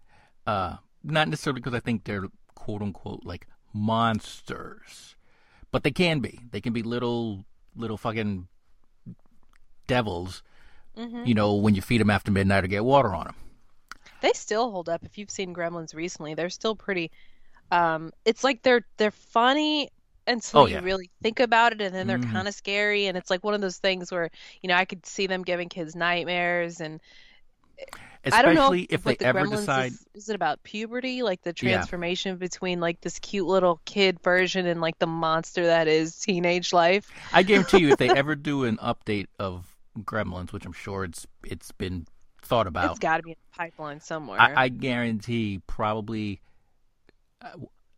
Uh, 0.48 0.78
not 1.04 1.28
necessarily 1.28 1.60
because 1.60 1.74
I 1.74 1.80
think 1.80 2.04
they're 2.04 2.28
quote 2.56 2.82
unquote 2.82 3.26
like 3.26 3.48
monsters, 3.74 5.16
but 5.72 5.84
they 5.84 5.92
can 5.92 6.20
be. 6.20 6.40
They 6.52 6.62
can 6.62 6.74
be 6.74 6.84
little 6.84 7.46
little 7.76 7.98
fucking 7.98 8.48
devils. 9.88 10.44
Mm-hmm. 10.98 11.26
You 11.26 11.34
know, 11.34 11.56
when 11.56 11.74
you 11.74 11.82
feed 11.82 12.02
them 12.02 12.10
after 12.10 12.32
midnight 12.32 12.66
or 12.66 12.68
get 12.68 12.84
water 12.84 13.16
on 13.16 13.26
them. 13.26 13.36
They 14.22 14.34
still 14.34 14.70
hold 14.72 14.90
up. 14.90 15.04
If 15.04 15.18
you've 15.18 15.32
seen 15.32 15.54
Gremlins 15.54 15.96
recently, 15.96 16.34
they're 16.34 16.50
still 16.50 16.76
pretty. 16.76 17.12
Um, 17.72 18.12
it's 18.26 18.44
like 18.44 18.62
they're 18.62 18.86
they're 18.98 19.12
funny 19.12 19.90
until 20.28 20.62
oh, 20.62 20.66
you 20.68 20.80
really 20.82 21.10
think 21.24 21.40
about 21.40 21.74
it, 21.74 21.82
and 21.82 21.96
then 21.96 22.08
they're 22.08 22.20
mm-hmm. 22.20 22.32
kind 22.32 22.48
of 22.48 22.54
scary. 22.54 23.08
And 23.08 23.18
it's 23.18 23.30
like 23.30 23.44
one 23.44 23.54
of 23.54 23.62
those 23.62 23.78
things 23.78 24.12
where 24.12 24.30
you 24.62 24.68
know 24.68 24.76
I 24.76 24.86
could 24.86 25.06
see 25.06 25.28
them 25.28 25.44
giving 25.44 25.70
kids 25.70 25.96
nightmares, 25.96 26.82
and 26.82 26.96
I 26.96 26.96
don't 26.96 27.00
know 27.00 27.02
Especially 28.24 28.82
if 28.84 29.04
they 29.04 29.12
what 29.12 29.20
the 29.20 29.26
ever 29.26 29.46
Gremlins 29.46 29.60
decide. 29.62 29.92
Is, 29.94 30.06
is 30.14 30.30
it 30.30 30.36
about 30.36 30.62
puberty, 30.64 31.24
like 31.24 31.42
the 31.42 31.54
Yeah. 31.62 31.78
transformation 31.78 32.38
between 32.38 32.80
like 32.80 33.02
this 33.02 33.18
cute 33.20 33.48
little 33.48 33.82
kid 33.86 34.20
version 34.22 34.68
and 34.68 34.80
like 34.80 35.00
the 35.00 35.08
monster 35.08 35.66
that 35.66 35.88
is 35.88 36.18
teenage 36.20 36.72
life? 36.72 37.10
I 37.34 37.44
guarantee 37.44 37.80
you, 37.80 37.90
if 37.90 37.98
they 37.98 38.10
ever 38.16 38.36
do 38.36 38.64
an 38.66 38.78
update 38.78 39.28
of 39.40 39.76
Gremlins, 40.00 40.54
which 40.54 40.66
I'm 40.66 40.74
sure 40.74 41.04
it's 41.04 41.26
it's 41.44 41.72
been 41.72 42.06
thought 42.44 42.68
about, 42.68 42.92
It's 42.92 43.00
got 43.00 43.18
to 43.18 43.24
be 43.24 43.32
in 43.32 43.38
the 43.52 43.58
pipeline 43.58 44.00
somewhere. 44.00 44.40
I, 44.40 44.66
I 44.66 44.70
guarantee 44.70 45.62
probably 45.66 46.42
uh, 47.42 47.50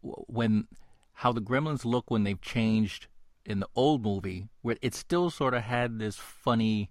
when 0.02 0.68
how 1.14 1.32
the 1.32 1.42
Gremlins 1.42 1.86
look 1.86 2.10
when 2.10 2.24
they've 2.24 2.42
changed 2.42 3.08
in 3.46 3.60
the 3.60 3.68
old 3.76 4.04
movie, 4.04 4.48
where 4.62 4.78
it 4.82 4.94
still 4.96 5.30
sort 5.30 5.54
of 5.54 5.64
had 5.64 6.00
this 6.00 6.16
funny, 6.16 6.90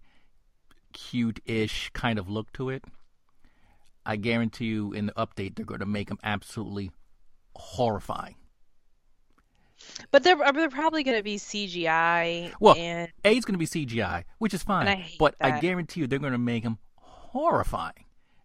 cute-ish 0.93 1.91
kind 1.93 2.19
of 2.19 2.29
look 2.29 2.53
to 2.55 2.69
it. 2.71 2.85
I 4.05 4.17
guarantee 4.17 4.67
you, 4.67 4.93
in 4.93 5.07
the 5.07 5.13
update, 5.13 5.55
they're 5.55 5.65
going 5.65 5.81
to 5.81 5.87
make 5.87 6.09
them 6.09 6.19
absolutely 6.23 6.91
horrifying. 7.55 8.37
But 10.11 10.23
they're 10.23 10.41
uh, 10.41 10.53
they're 10.53 10.69
probably 10.69 11.03
going 11.03 11.17
to 11.17 11.23
be 11.23 11.37
CGI 11.39 12.53
Well, 12.61 12.77
and 12.77 13.11
A 13.25 13.37
is 13.37 13.45
going 13.45 13.55
to 13.55 13.59
be 13.59 13.67
CGI, 13.67 14.25
which 14.39 14.55
is 14.55 14.63
fine, 14.63 14.87
I 14.87 15.13
but 15.19 15.35
I 15.41 15.59
guarantee 15.59 16.01
you, 16.01 16.07
they're 16.07 16.19
going 16.19 16.33
to 16.33 16.39
make 16.39 16.63
them 16.63 16.79
horrifying. 16.95 18.05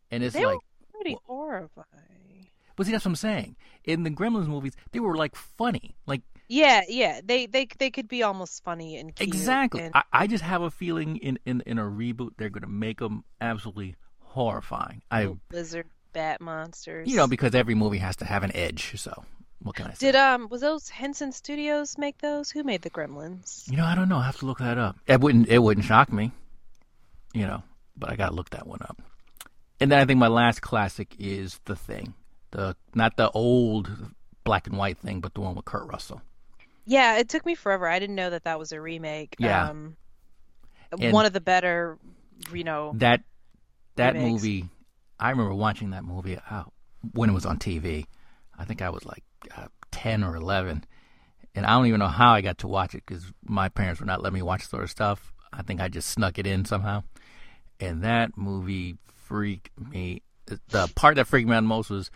And 0.09 0.23
it's 0.23 0.33
they 0.33 0.45
like, 0.45 0.57
pretty 0.93 1.17
horrifying. 1.25 2.47
But 2.75 2.85
see, 2.85 2.91
that's 2.91 3.05
what 3.05 3.11
I'm 3.11 3.15
saying. 3.15 3.55
In 3.83 4.03
the 4.03 4.09
Gremlins 4.09 4.47
movies, 4.47 4.73
they 4.91 4.99
were 4.99 5.15
like 5.15 5.35
funny. 5.35 5.95
Like 6.05 6.21
Yeah, 6.47 6.81
yeah. 6.87 7.21
They 7.23 7.45
they 7.45 7.67
they 7.77 7.91
could 7.91 8.07
be 8.07 8.23
almost 8.23 8.63
funny 8.63 8.97
and 8.97 9.13
cute. 9.15 9.27
exactly. 9.27 9.81
and- 9.81 9.95
I, 9.95 10.03
I 10.13 10.27
just 10.27 10.43
have 10.43 10.61
a 10.61 10.71
feeling 10.71 11.17
in, 11.17 11.37
in, 11.45 11.61
in 11.65 11.77
a 11.77 11.83
reboot 11.83 12.31
they're 12.37 12.49
going 12.49 12.61
to 12.63 12.69
make 12.69 12.99
them 12.99 13.23
absolutely 13.41 13.95
horrifying. 14.19 15.01
I 15.11 15.35
lizard 15.51 15.87
bat 16.13 16.39
monsters. 16.41 17.07
you 17.09 17.15
know 17.17 17.27
because 17.27 17.53
every 17.53 17.75
movie 17.75 17.97
has 17.97 18.15
to 18.17 18.25
have 18.25 18.43
an 18.43 18.55
edge. 18.55 18.93
So 18.99 19.25
what 19.61 19.75
can 19.75 19.87
I 19.87 19.93
say? 19.93 20.07
Did 20.07 20.15
um 20.15 20.47
was 20.49 20.61
those 20.61 20.87
Henson 20.89 21.31
Studios 21.31 21.97
make 21.97 22.17
those? 22.19 22.49
Who 22.51 22.63
made 22.63 22.81
the 22.81 22.89
Gremlins? 22.89 23.69
you 23.69 23.77
know 23.77 23.85
I 23.85 23.95
don't 23.95 24.07
know. 24.09 24.17
I 24.17 24.25
have 24.25 24.37
to 24.37 24.45
look 24.45 24.59
that 24.59 24.77
up. 24.77 24.97
It 25.05 25.19
wouldn't 25.19 25.49
it 25.49 25.59
wouldn't 25.59 25.85
shock 25.85 26.11
me. 26.13 26.31
You 27.33 27.45
know, 27.45 27.61
but 27.97 28.09
I 28.09 28.15
got 28.15 28.29
to 28.29 28.35
look 28.35 28.51
that 28.51 28.65
one 28.65 28.79
up. 28.81 29.01
And 29.79 29.91
then 29.91 29.99
I 29.99 30.05
think 30.05 30.17
my 30.17 30.27
last 30.27 30.61
classic 30.61 31.13
is 31.19 31.59
The 31.65 31.75
Thing. 31.75 32.13
The 32.51 32.75
not 32.95 33.17
the 33.17 33.29
old 33.31 33.91
black 34.43 34.65
and 34.65 34.77
white 34.77 34.97
thing, 34.97 35.19
but 35.19 35.33
the 35.33 35.41
one 35.41 35.53
with 35.53 35.65
Kurt 35.65 35.85
Russell. 35.87 36.21
Yeah, 36.87 37.17
it 37.17 37.29
took 37.29 37.45
me 37.45 37.53
forever. 37.53 37.87
I 37.87 37.99
didn't 37.99 38.15
know 38.15 38.31
that 38.31 38.45
that 38.45 38.57
was 38.57 38.71
a 38.71 38.81
remake. 38.81 39.35
Yeah. 39.37 39.69
Um, 39.69 39.97
one 40.97 41.25
of 41.25 41.33
the 41.33 41.41
better, 41.41 41.99
you 42.51 42.63
know. 42.63 42.93
that 42.95 43.21
that 43.97 44.13
remakes. 44.13 44.31
movie 44.31 44.65
i 45.19 45.29
remember 45.29 45.53
watching 45.53 45.89
that 45.91 46.03
movie 46.03 46.39
uh, 46.49 46.63
when 47.13 47.29
it 47.29 47.33
was 47.33 47.45
on 47.45 47.57
tv 47.57 48.05
i 48.57 48.63
think 48.63 48.81
i 48.81 48.89
was 48.89 49.05
like 49.05 49.23
uh, 49.55 49.67
10 49.91 50.23
or 50.23 50.35
11 50.35 50.85
and 51.55 51.65
i 51.65 51.69
don't 51.73 51.87
even 51.87 51.99
know 51.99 52.07
how 52.07 52.31
i 52.31 52.41
got 52.41 52.59
to 52.59 52.67
watch 52.67 52.95
it 52.95 53.03
because 53.05 53.25
my 53.43 53.67
parents 53.69 53.99
would 53.99 54.07
not 54.07 54.23
let 54.23 54.31
me 54.31 54.41
watch 54.41 54.65
sort 54.67 54.83
of 54.83 54.89
stuff 54.89 55.33
i 55.51 55.61
think 55.61 55.81
i 55.81 55.87
just 55.87 56.09
snuck 56.09 56.37
it 56.39 56.47
in 56.47 56.63
somehow 56.63 57.03
and 57.79 58.03
that 58.03 58.37
movie 58.37 58.97
freaked 59.25 59.69
me 59.91 60.21
the 60.45 60.87
part 60.95 61.15
that 61.15 61.27
freaked 61.27 61.49
me 61.49 61.55
out 61.55 61.61
the 61.61 61.67
most 61.67 61.89
was 61.89 62.09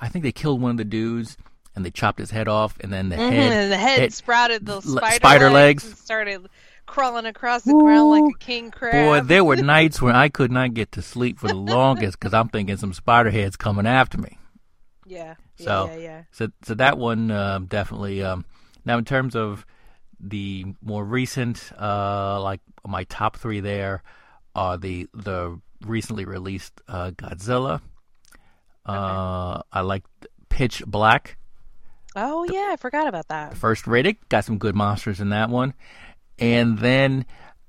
i 0.00 0.08
think 0.08 0.22
they 0.22 0.32
killed 0.32 0.60
one 0.60 0.72
of 0.72 0.76
the 0.76 0.84
dudes 0.84 1.36
and 1.76 1.84
they 1.84 1.90
chopped 1.90 2.18
his 2.18 2.30
head 2.30 2.48
off 2.48 2.76
and 2.80 2.92
then 2.92 3.08
the 3.08 3.16
Mhm, 3.16 3.30
head 3.30 3.70
the 3.70 3.76
head 3.76 3.98
it- 4.00 4.12
sprouted 4.12 4.64
those 4.66 4.84
spider, 4.84 5.14
spider 5.16 5.50
legs. 5.50 5.84
and 5.84 5.96
started 5.96 6.46
crawling 6.86 7.24
across 7.26 7.62
the 7.62 7.72
ground 7.72 8.10
like 8.10 8.34
a 8.34 8.38
king 8.38 8.70
crab. 8.70 8.92
Boy, 8.92 9.20
there 9.26 9.42
were 9.44 9.56
nights 9.76 10.00
where 10.02 10.14
I 10.14 10.28
could 10.28 10.52
not 10.52 10.74
get 10.74 10.92
to 10.92 11.02
sleep 11.02 11.38
for 11.38 11.48
the 11.48 11.54
longest 11.54 12.18
because 12.20 12.34
I'm 12.34 12.48
thinking 12.48 12.76
some 12.76 12.92
spider 12.92 13.30
heads 13.30 13.56
coming 13.56 13.86
after 13.86 14.18
me. 14.18 14.38
yeah, 15.06 15.34
yeah, 15.56 15.64
So- 15.66 15.86
yeah, 15.92 15.96
yeah. 15.96 16.22
So, 16.30 16.48
so 16.62 16.74
that 16.74 16.98
one 16.98 17.30
um, 17.30 17.66
definitely. 17.66 18.22
Um, 18.22 18.44
now, 18.84 18.98
in 18.98 19.04
terms 19.04 19.34
of 19.34 19.64
the 20.20 20.66
more 20.82 21.04
recent, 21.04 21.72
uh, 21.80 22.40
like 22.42 22.60
my 22.86 23.04
top 23.04 23.36
three, 23.36 23.60
there 23.60 24.02
are 24.54 24.76
the 24.78 25.08
the 25.14 25.58
recently 25.82 26.24
released 26.26 26.80
uh, 26.88 27.10
Godzilla. 27.12 27.80
Uh, 28.86 29.62
I 29.72 29.80
like 29.80 30.04
Pitch 30.50 30.82
Black. 30.86 31.36
Oh 32.16 32.44
yeah, 32.44 32.68
I 32.70 32.76
forgot 32.76 33.06
about 33.08 33.28
that. 33.28 33.56
First 33.56 33.86
rated, 33.86 34.16
got 34.28 34.44
some 34.44 34.58
good 34.58 34.74
monsters 34.74 35.20
in 35.20 35.30
that 35.30 35.50
one, 35.50 35.74
and 36.38 36.78
then 36.78 37.26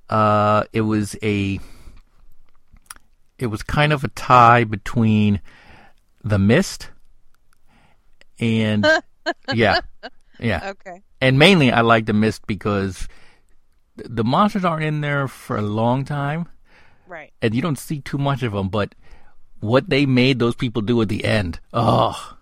uh, 0.10 0.66
it 0.74 0.82
was 0.82 1.16
a 1.24 1.60
it 3.40 3.48
was 3.48 3.64
kind 3.64 3.92
of 3.92 4.04
a 4.04 4.08
tie 4.10 4.64
between 4.64 5.42
The 6.24 6.40
Mist 6.40 6.90
and 8.40 8.86
yeah, 9.54 9.80
yeah, 10.40 10.70
Okay. 10.72 11.02
and 11.22 11.40
mainly 11.40 11.72
I 11.72 11.82
like 11.82 12.06
The 12.06 12.14
Mist 12.14 12.46
because 12.48 13.08
the 13.96 14.24
monsters 14.24 14.66
aren't 14.66 14.84
in 14.84 15.02
there 15.02 15.28
for 15.28 15.58
a 15.58 15.62
long 15.62 16.06
time, 16.06 16.48
Right. 17.08 17.32
and 17.42 17.56
you 17.56 17.62
don't 17.62 17.80
see 17.80 18.00
too 18.02 18.18
much 18.18 18.44
of 18.44 18.52
them, 18.54 18.70
but 18.70 18.94
what 19.60 19.90
they 19.90 20.06
made 20.06 20.38
those 20.40 20.56
people 20.56 20.82
do 20.82 21.02
at 21.02 21.10
the 21.10 21.24
end, 21.26 21.60
oh, 21.74 22.35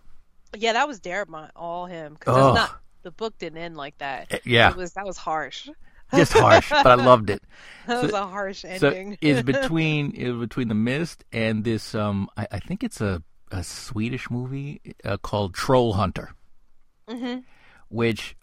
Yeah, 0.56 0.74
that 0.74 0.88
was 0.88 1.00
Darabont, 1.00 1.50
all 1.56 1.86
him. 1.86 2.13
Because 2.13 2.38
Ugh. 2.38 2.56
not 2.56 2.80
the 3.04 3.12
book 3.12 3.38
didn't 3.38 3.58
end 3.60 3.76
like 3.78 3.98
that. 4.00 4.28
Eh, 4.32 4.39
yeah. 4.46 4.70
it 4.70 4.76
was 4.78 4.94
that 4.94 5.06
was 5.06 5.18
harsh. 5.18 5.70
just 6.16 6.34
harsh, 6.34 6.70
but 6.70 6.86
I 6.88 6.96
loved 6.96 7.30
it. 7.30 7.44
That 7.88 7.98
So- 7.98 8.04
was 8.04 8.13
a 8.13 8.28
harsh 8.28 8.63
ending. 8.66 9.12
So 9.13 9.18
is 9.22 9.44
between 9.54 10.13
it's 10.16 10.38
between 10.39 10.68
the 10.70 10.76
mist 10.76 11.24
and 11.32 11.63
this 11.63 11.96
um 11.96 12.30
I, 12.38 12.48
I 12.52 12.60
think 12.60 12.84
it's 12.84 13.02
a 13.02 13.22
a 13.52 13.63
Swedish 13.63 14.30
movie 14.32 14.82
uh, 15.06 15.18
called 15.18 15.54
Troll 15.54 15.94
Hunter, 15.94 16.34
hmm 17.10 17.39
which 17.89 18.36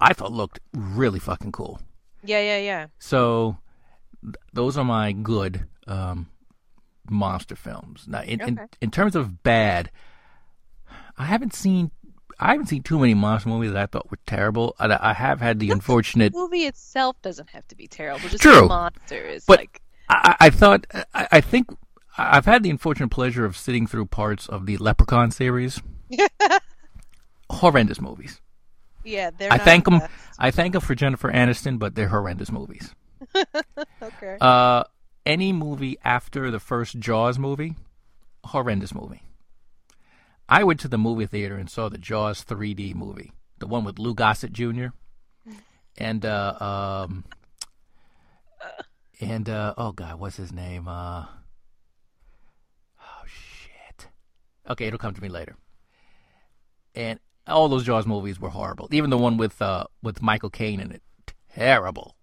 I 0.00 0.12
thought 0.12 0.32
looked 0.32 0.60
really 0.74 1.18
fucking 1.20 1.52
cool. 1.52 1.80
Yeah, 2.22 2.40
yeah, 2.40 2.58
yeah. 2.58 2.86
So 2.98 3.56
th- 4.22 4.34
those 4.52 4.76
are 4.76 4.84
my 4.84 5.12
good 5.12 5.66
um 5.86 6.28
monster 7.08 7.56
films. 7.56 8.04
Now 8.08 8.22
in, 8.22 8.40
in 8.40 8.58
Okay. 8.58 8.66
in 8.80 8.90
terms 8.90 9.14
of 9.16 9.42
bad, 9.42 9.90
I 11.18 11.24
haven't 11.26 11.54
seen 11.54 11.90
I 12.38 12.52
haven't 12.52 12.66
seen 12.66 12.82
too 12.82 12.98
many 12.98 13.12
monster 13.14 13.48
movies 13.50 13.72
that 13.72 13.82
I 13.82 13.86
thought 13.86 14.10
were 14.10 14.18
terrible. 14.26 14.74
I, 14.78 15.10
I 15.10 15.12
have 15.12 15.40
had 15.40 15.58
the 15.58 15.70
unfortunate 15.70 16.32
The 16.32 16.38
movie 16.38 16.64
itself 16.64 17.20
doesn't 17.22 17.50
have 17.50 17.66
to 17.68 17.76
be 17.76 17.86
terrible. 17.86 18.28
Just 18.28 18.42
True. 18.42 18.62
the 18.62 18.66
monster 18.66 19.16
is 19.26 19.44
But- 19.44 19.58
like 19.60 19.82
I, 20.08 20.36
I 20.40 20.50
thought 20.50 20.86
I, 21.14 21.28
I 21.32 21.40
think 21.40 21.68
I've 22.18 22.44
had 22.46 22.62
the 22.62 22.70
unfortunate 22.70 23.10
pleasure 23.10 23.44
of 23.44 23.56
sitting 23.56 23.86
through 23.86 24.06
parts 24.06 24.48
of 24.48 24.66
the 24.66 24.76
Leprechaun 24.78 25.30
series. 25.30 25.80
horrendous 27.50 28.00
movies. 28.00 28.40
yeah, 29.04 29.30
they're 29.36 29.52
I 29.52 29.58
thank 29.58 29.84
the 29.84 29.90
them. 29.98 30.08
I 30.38 30.50
thank 30.50 30.72
them 30.72 30.82
for 30.82 30.94
Jennifer 30.94 31.30
Aniston, 31.30 31.78
but 31.78 31.94
they're 31.94 32.08
horrendous 32.08 32.50
movies. 32.50 32.94
Okay. 34.02 34.38
Uh, 34.40 34.84
any 35.26 35.52
movie 35.52 35.98
after 36.02 36.50
the 36.50 36.58
first 36.58 36.98
Jaws 36.98 37.38
movie, 37.38 37.76
horrendous 38.44 38.94
movie. 38.94 39.22
I 40.50 40.64
went 40.64 40.80
to 40.80 40.88
the 40.88 40.98
movie 40.98 41.26
theater 41.26 41.56
and 41.56 41.70
saw 41.70 41.88
the 41.88 41.96
Jaws 41.98 42.44
3D 42.44 42.94
movie, 42.94 43.32
the 43.60 43.68
one 43.68 43.84
with 43.84 43.98
Lou 44.00 44.14
Gossett 44.14 44.52
Jr. 44.52 44.88
and 45.96 46.26
uh, 46.26 46.56
um, 47.08 47.24
and 49.20 49.48
uh, 49.48 49.74
oh 49.78 49.92
god, 49.92 50.18
what's 50.18 50.36
his 50.36 50.52
name? 50.52 50.88
Uh, 50.88 51.26
oh 53.00 53.24
shit. 53.26 54.08
Okay, 54.68 54.86
it'll 54.86 54.98
come 54.98 55.14
to 55.14 55.22
me 55.22 55.28
later. 55.28 55.56
And 56.94 57.20
all 57.46 57.68
those 57.68 57.84
Jaws 57.84 58.06
movies 58.06 58.40
were 58.40 58.48
horrible. 58.50 58.88
Even 58.90 59.10
the 59.10 59.18
one 59.18 59.36
with 59.36 59.62
uh, 59.62 59.84
with 60.02 60.20
Michael 60.20 60.50
Caine 60.50 60.80
in 60.80 60.90
it, 60.90 61.02
terrible. 61.54 62.16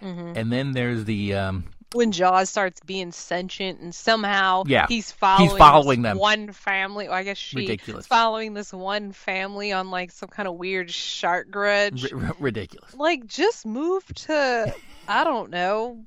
hmm 0.00 0.32
And 0.36 0.52
then 0.52 0.72
there's 0.72 1.04
the 1.06 1.34
um, 1.34 1.64
When 1.96 2.12
Jaws 2.12 2.50
starts 2.50 2.80
being 2.86 3.10
sentient 3.12 3.80
and 3.80 3.94
somehow 3.94 4.64
Yeah, 4.66 4.86
he's 4.88 5.10
following, 5.12 5.56
following 5.58 6.02
this 6.02 6.10
them. 6.10 6.18
one 6.18 6.52
family. 6.52 7.06
Well, 7.08 7.16
I 7.16 7.22
guess 7.22 7.38
she 7.38 7.56
Ridiculous. 7.56 8.06
following 8.06 8.54
this 8.54 8.72
one 8.72 9.12
family 9.12 9.72
on 9.72 9.90
like 9.90 10.10
some 10.12 10.28
kind 10.28 10.46
of 10.48 10.54
weird 10.56 10.90
shark 10.90 11.50
grudge. 11.50 12.10
ri- 12.12 12.30
ridiculous. 12.38 12.94
like 12.94 13.26
just 13.26 13.64
move 13.66 14.04
to 14.14 14.74
I 15.08 15.24
don't 15.24 15.50
know 15.50 16.04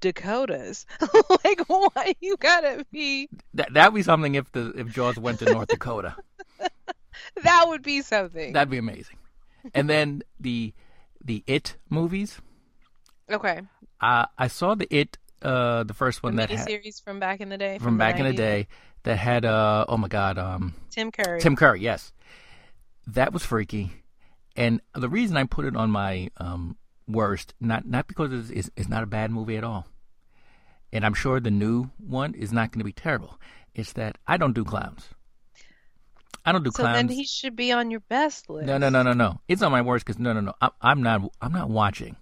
Dakotas. 0.00 0.84
like 1.44 1.60
why 1.68 2.14
you 2.20 2.36
gotta 2.36 2.84
be 2.92 3.28
That 3.54 3.72
that'd 3.72 3.94
be 3.94 4.02
something 4.02 4.34
if 4.34 4.52
the 4.52 4.72
if 4.76 4.88
Jaws 4.88 5.16
went 5.18 5.38
to 5.38 5.46
North 5.52 5.68
Dakota. 5.68 6.14
that 7.42 7.64
would 7.68 7.82
be 7.82 8.02
something. 8.02 8.52
That'd 8.52 8.70
be 8.70 8.78
amazing. 8.78 9.16
And 9.72 9.88
then 9.88 10.22
the 10.38 10.74
the 11.24 11.42
It 11.46 11.76
movies. 11.88 12.38
okay. 13.30 13.62
I 14.38 14.48
saw 14.48 14.74
the 14.74 14.86
It 14.94 15.18
uh, 15.42 15.84
the 15.84 15.94
first 15.94 16.20
The 16.22 16.26
one 16.28 16.36
that 16.36 16.50
had 16.50 16.66
miniseries 16.68 17.02
from 17.02 17.20
back 17.20 17.40
in 17.40 17.48
the 17.48 17.58
day. 17.58 17.78
from 17.78 17.98
back 17.98 18.18
in 18.18 18.24
the 18.26 18.32
day 18.32 18.66
that 19.02 19.16
had 19.16 19.44
uh 19.44 19.84
oh 19.88 19.96
my 19.96 20.08
god 20.08 20.38
um 20.38 20.74
Tim 20.90 21.10
Curry. 21.10 21.40
Tim 21.40 21.56
Curry 21.56 21.80
yes 21.80 22.12
that 23.06 23.32
was 23.32 23.44
freaky 23.44 23.92
and 24.56 24.80
the 24.94 25.08
reason 25.08 25.36
I 25.36 25.44
put 25.44 25.64
it 25.66 25.76
on 25.76 25.90
my 25.90 26.30
um 26.38 26.76
worst 27.06 27.52
not 27.60 27.86
not 27.86 28.06
because 28.08 28.32
it's, 28.32 28.50
it's, 28.50 28.70
it's 28.76 28.88
not 28.88 29.02
a 29.02 29.06
bad 29.06 29.30
movie 29.30 29.56
at 29.56 29.64
all 29.64 29.86
and 30.92 31.04
I'm 31.04 31.12
sure 31.14 31.40
the 31.40 31.50
new 31.50 31.90
one 31.98 32.34
is 32.34 32.52
not 32.52 32.70
going 32.70 32.78
to 32.78 32.84
be 32.84 32.92
terrible. 32.92 33.38
It's 33.74 33.92
that 33.94 34.16
I 34.28 34.36
don't 34.36 34.52
do 34.54 34.64
clowns. 34.64 35.08
I 36.46 36.52
don't 36.52 36.62
do 36.62 36.70
So 36.70 36.84
clowns. 36.84 36.96
then 36.96 37.08
he 37.08 37.24
should 37.24 37.56
be 37.56 37.72
on 37.72 37.90
your 37.90 38.00
best 38.08 38.48
list. 38.48 38.66
No, 38.66 38.78
no, 38.78 38.88
no, 38.90 39.02
no, 39.02 39.12
no. 39.12 39.40
It's 39.48 39.60
on 39.60 39.72
my 39.72 39.82
worst 39.82 40.06
because 40.06 40.20
no, 40.20 40.32
no, 40.32 40.40
no. 40.40 40.54
I, 40.62 40.70
I'm 40.80 41.02
not. 41.02 41.22
I'm 41.42 41.52
not 41.52 41.68
watching 41.68 42.16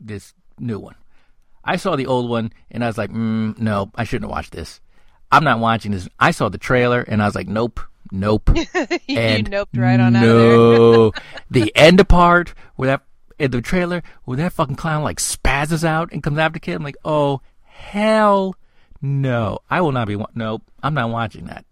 this 0.00 0.32
new 0.62 0.78
one. 0.78 0.94
I 1.64 1.76
saw 1.76 1.94
the 1.96 2.06
old 2.06 2.28
one 2.30 2.52
and 2.70 2.82
I 2.82 2.86
was 2.86 2.98
like, 2.98 3.10
mm, 3.10 3.58
no, 3.58 3.90
I 3.94 4.04
shouldn't 4.04 4.24
have 4.30 4.34
watched 4.34 4.52
this. 4.52 4.80
I'm 5.30 5.44
not 5.44 5.58
watching 5.60 5.92
this. 5.92 6.08
I 6.18 6.30
saw 6.30 6.48
the 6.48 6.58
trailer 6.58 7.00
and 7.02 7.22
I 7.22 7.26
was 7.26 7.34
like, 7.34 7.48
nope, 7.48 7.80
nope. 8.10 8.50
you 9.06 9.18
and 9.18 9.50
noped 9.50 9.76
right 9.78 9.98
on 10.00 10.16
out 10.16 10.20
there. 10.22 10.56
no, 10.56 11.12
the 11.50 11.72
end 11.76 12.06
part 12.08 12.54
where 12.76 12.88
that 12.88 13.02
in 13.38 13.50
the 13.50 13.60
trailer 13.62 14.02
where 14.24 14.36
that 14.38 14.52
fucking 14.52 14.76
clown 14.76 15.02
like 15.02 15.18
spazzes 15.18 15.84
out 15.84 16.12
and 16.12 16.22
comes 16.22 16.38
after 16.38 16.54
the 16.54 16.60
kid. 16.60 16.74
I'm 16.74 16.82
like, 16.82 16.96
oh 17.04 17.40
hell 17.64 18.56
no, 19.00 19.58
I 19.70 19.80
will 19.80 19.92
not 19.92 20.06
be. 20.08 20.16
wa- 20.16 20.26
Nope, 20.34 20.62
I'm 20.82 20.94
not 20.94 21.10
watching 21.10 21.46
that. 21.46 21.64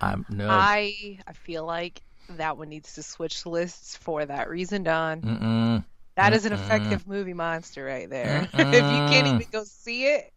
I'm 0.00 0.26
no. 0.28 0.48
I 0.50 1.18
I 1.26 1.32
feel 1.32 1.64
like 1.64 2.02
that 2.30 2.58
one 2.58 2.68
needs 2.68 2.94
to 2.94 3.02
switch 3.02 3.46
lists 3.46 3.96
for 3.96 4.24
that 4.26 4.48
reason, 4.50 4.82
Don. 4.82 5.20
Mm-mm. 5.22 5.84
That 6.16 6.32
is 6.32 6.46
an 6.46 6.52
effective 6.52 7.06
movie 7.06 7.34
monster 7.34 7.84
right 7.84 8.08
there. 8.08 8.48
if 8.54 8.74
you 8.74 8.80
can't 8.80 9.26
even 9.26 9.46
go 9.52 9.64
see 9.64 10.06
it, 10.06 10.32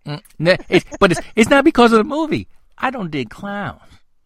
it's, 0.70 0.86
but 1.00 1.12
it's 1.12 1.22
it's 1.36 1.50
not 1.50 1.64
because 1.64 1.94
of 1.94 2.00
the 2.00 2.04
movie. 2.04 2.48
I 2.78 2.92
don't 2.92 3.10
dig 3.10 3.30
clowns, 3.30 3.82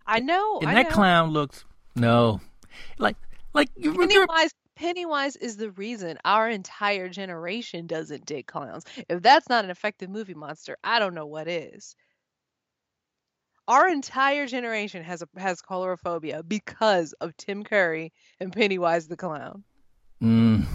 I 0.06 0.20
know. 0.20 0.60
and 0.60 0.70
I 0.70 0.74
that 0.74 0.90
know. 0.90 0.96
clown 0.96 1.30
looks 1.30 1.64
no, 1.96 2.42
like 2.98 3.18
like 3.54 3.70
you. 3.76 3.96
Pennywise 3.96 4.52
Pennywise 4.76 5.36
is 5.36 5.58
the 5.58 5.72
reason 5.72 6.18
our 6.26 6.50
entire 6.50 7.08
generation 7.08 7.86
doesn't 7.86 8.26
dig 8.26 8.48
clowns. 8.48 8.86
If 9.08 9.22
that's 9.22 9.48
not 9.48 9.64
an 9.64 9.72
effective 9.72 10.10
movie 10.10 10.34
monster, 10.34 10.78
I 10.84 11.00
don't 11.00 11.14
know 11.14 11.28
what 11.28 11.48
is. 11.48 11.96
Our 13.68 13.88
entire 13.88 14.48
generation 14.48 15.04
has 15.04 15.22
a, 15.22 15.40
has 15.40 15.62
coulrophobia 15.62 16.48
because 16.48 17.14
of 17.14 17.38
Tim 17.38 17.64
Curry 17.64 18.12
and 18.40 18.52
Pennywise 18.52 19.08
the 19.08 19.16
clown. 19.16 19.64
Mm. 20.22 20.66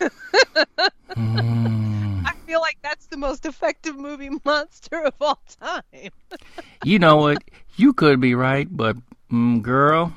Mm. 1.16 2.22
I 2.26 2.32
feel 2.46 2.60
like 2.60 2.78
that's 2.82 3.06
the 3.06 3.16
most 3.16 3.46
effective 3.46 3.96
movie 3.96 4.30
monster 4.44 5.02
of 5.02 5.14
all 5.20 5.40
time. 5.60 5.82
You 6.82 6.98
know 6.98 7.16
what? 7.16 7.42
You 7.76 7.92
could 7.92 8.20
be 8.20 8.34
right, 8.34 8.66
but 8.70 8.96
mm, 9.30 9.60
girl, 9.62 10.12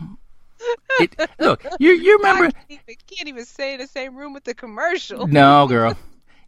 it, 0.99 1.15
look, 1.39 1.65
you 1.79 1.91
you 1.91 2.17
remember? 2.17 2.45
I 2.45 2.51
can't 2.51 2.65
even, 2.69 2.95
can't 3.07 3.27
even 3.27 3.45
say 3.45 3.73
in 3.73 3.79
the 3.79 3.87
same 3.87 4.15
room 4.15 4.33
with 4.33 4.45
the 4.45 4.53
commercial. 4.53 5.27
No, 5.27 5.67
girl, 5.67 5.97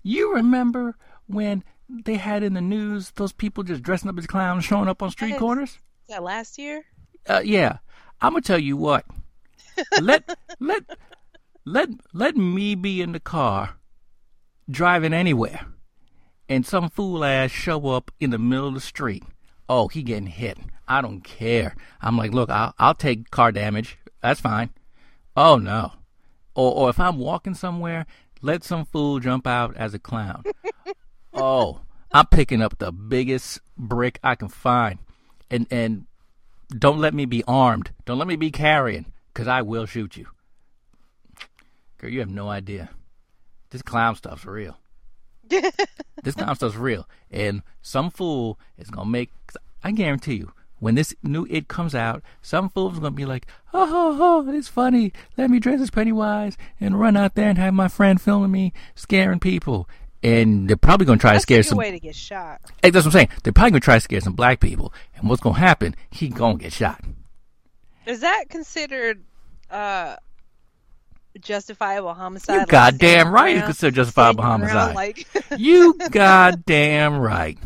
you 0.03 0.33
remember 0.33 0.95
when 1.27 1.63
they 1.89 2.15
had 2.15 2.43
in 2.43 2.53
the 2.53 2.61
news 2.61 3.11
those 3.15 3.33
people 3.33 3.63
just 3.63 3.83
dressing 3.83 4.09
up 4.09 4.17
as 4.17 4.25
clowns 4.25 4.63
showing 4.63 4.87
up 4.87 5.01
on 5.03 5.11
street 5.11 5.31
Yes. 5.31 5.39
corners? 5.39 5.79
That 6.07 6.23
last 6.23 6.57
year? 6.57 6.83
Uh, 7.27 7.41
yeah, 7.43 7.77
I'm 8.21 8.31
gonna 8.33 8.41
tell 8.41 8.59
you 8.59 8.77
what. 8.77 9.05
Let 9.99 10.23
let 10.59 10.83
let 11.65 11.89
let 12.13 12.37
me 12.37 12.75
be 12.75 13.01
in 13.01 13.11
the 13.11 13.19
car, 13.19 13.77
driving 14.69 15.13
anywhere, 15.13 15.65
and 16.47 16.65
some 16.65 16.89
fool 16.89 17.25
ass 17.25 17.49
show 17.49 17.87
up 17.87 18.11
in 18.19 18.29
the 18.29 18.37
middle 18.37 18.67
of 18.67 18.75
the 18.75 18.79
street. 18.79 19.23
Oh, 19.67 19.87
he 19.87 20.03
getting 20.03 20.27
hit. 20.27 20.59
I 20.87 21.01
don't 21.01 21.23
care. 21.23 21.75
I'm 22.01 22.17
like, 22.17 22.31
look, 22.31 22.51
I'll 22.51 22.75
I'll 22.77 22.93
take 22.93 23.31
car 23.31 23.51
damage. 23.51 23.97
That's 24.21 24.39
fine. 24.39 24.69
Oh 25.35 25.57
no. 25.57 25.93
Or 26.53 26.71
or 26.73 26.89
if 26.89 26.99
I'm 26.99 27.17
walking 27.17 27.55
somewhere, 27.55 28.05
let 28.41 28.63
some 28.63 28.85
fool 28.85 29.19
jump 29.19 29.47
out 29.47 29.75
as 29.75 29.95
a 29.95 29.99
clown. 29.99 30.43
oh, 31.33 31.81
I'm 32.11 32.27
picking 32.27 32.61
up 32.61 32.77
the 32.77 32.91
biggest 32.91 33.59
brick 33.75 34.19
I 34.23 34.35
can 34.35 34.49
find, 34.49 34.99
and 35.49 35.65
and 35.71 36.05
don't 36.69 36.99
let 36.99 37.15
me 37.15 37.25
be 37.25 37.43
armed. 37.47 37.91
Don't 38.05 38.19
let 38.19 38.27
me 38.27 38.35
be 38.35 38.51
carrying, 38.51 39.11
because 39.33 39.47
I 39.47 39.63
will 39.63 39.87
shoot 39.87 40.15
you. 40.15 40.27
Girl, 41.97 42.09
you 42.09 42.19
have 42.19 42.29
no 42.29 42.49
idea. 42.49 42.89
This 43.69 43.81
clown 43.81 44.15
stuff's 44.15 44.45
real. 44.45 44.77
this 45.49 46.35
clown 46.35 46.55
stuff's 46.55 46.75
real. 46.75 47.07
And 47.31 47.61
some 47.81 48.09
fool 48.09 48.59
is 48.77 48.89
going 48.89 49.07
to 49.07 49.11
make, 49.11 49.31
I 49.83 49.91
guarantee 49.91 50.35
you, 50.35 50.51
when 50.79 50.95
this 50.95 51.15
new 51.23 51.47
It 51.49 51.67
comes 51.67 51.95
out, 51.95 52.21
some 52.41 52.69
fool's 52.69 52.99
going 52.99 53.13
to 53.13 53.15
be 53.15 53.25
like, 53.25 53.47
oh, 53.73 53.89
oh, 53.91 54.45
oh, 54.47 54.51
it's 54.53 54.67
funny. 54.67 55.13
Let 55.37 55.49
me 55.49 55.59
dress 55.59 55.81
as 55.81 55.89
Pennywise 55.89 56.57
and 56.79 56.99
run 56.99 57.15
out 57.17 57.35
there 57.35 57.49
and 57.49 57.57
have 57.57 57.73
my 57.73 57.87
friend 57.87 58.19
filming 58.21 58.51
me 58.51 58.73
scaring 58.93 59.39
people. 59.39 59.89
And 60.21 60.67
they're 60.67 60.75
probably 60.75 61.05
going 61.05 61.19
to 61.19 61.21
try 61.21 61.33
to 61.33 61.39
scare 61.39 61.63
some. 61.63 61.77
way 61.77 61.91
to 61.91 61.99
get 61.99 62.15
shot. 62.15 62.59
Hey, 62.81 62.89
that's 62.89 63.05
what 63.05 63.13
I'm 63.13 63.19
saying. 63.19 63.29
They're 63.43 63.53
probably 63.53 63.71
gonna 63.71 63.79
try 63.81 63.95
to 63.95 64.01
scare 64.01 64.21
some 64.21 64.33
black 64.33 64.59
people, 64.59 64.91
and 65.15 65.29
what's 65.29 65.41
gonna 65.41 65.59
happen? 65.59 65.95
He 66.09 66.29
gonna 66.29 66.57
get 66.57 66.73
shot. 66.73 66.99
Is 68.07 68.21
that 68.21 68.45
considered 68.49 69.23
uh 69.69 70.15
justifiable 71.41 72.13
homicide? 72.13 72.61
You 72.61 72.65
goddamn 72.67 73.31
right 73.31 73.49
it's 73.51 73.59
around- 73.59 73.65
considered 73.67 73.95
justifiable 73.95 74.43
standing 74.43 74.69
around 74.69 74.95
homicide. 74.95 74.95
Like, 74.95 75.59
You 75.59 75.97
goddamn 76.11 77.17
right. 77.17 77.57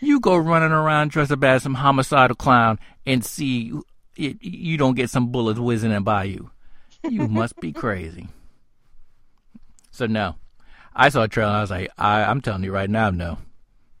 You 0.00 0.20
go 0.20 0.36
running 0.36 0.72
around 0.72 1.10
dressed 1.10 1.30
up 1.32 1.44
as 1.44 1.62
some 1.62 1.74
homicidal 1.74 2.34
clown 2.36 2.78
and 3.06 3.24
see 3.24 3.72
it, 4.16 4.36
you 4.42 4.76
don't 4.76 4.94
get 4.96 5.10
some 5.10 5.30
bullets 5.30 5.58
whizzing 5.60 5.92
in 5.92 6.02
by 6.02 6.24
you. 6.24 6.50
You 7.08 7.28
must 7.28 7.56
be 7.60 7.72
crazy. 7.72 8.28
So 9.90 10.06
no, 10.06 10.36
I 10.94 11.08
saw 11.10 11.22
a 11.22 11.28
trailer. 11.28 11.52
I 11.52 11.60
was 11.60 11.70
like, 11.70 11.90
I, 11.98 12.22
I'm 12.24 12.40
telling 12.40 12.64
you 12.64 12.72
right 12.72 12.88
now, 12.88 13.10
no, 13.10 13.38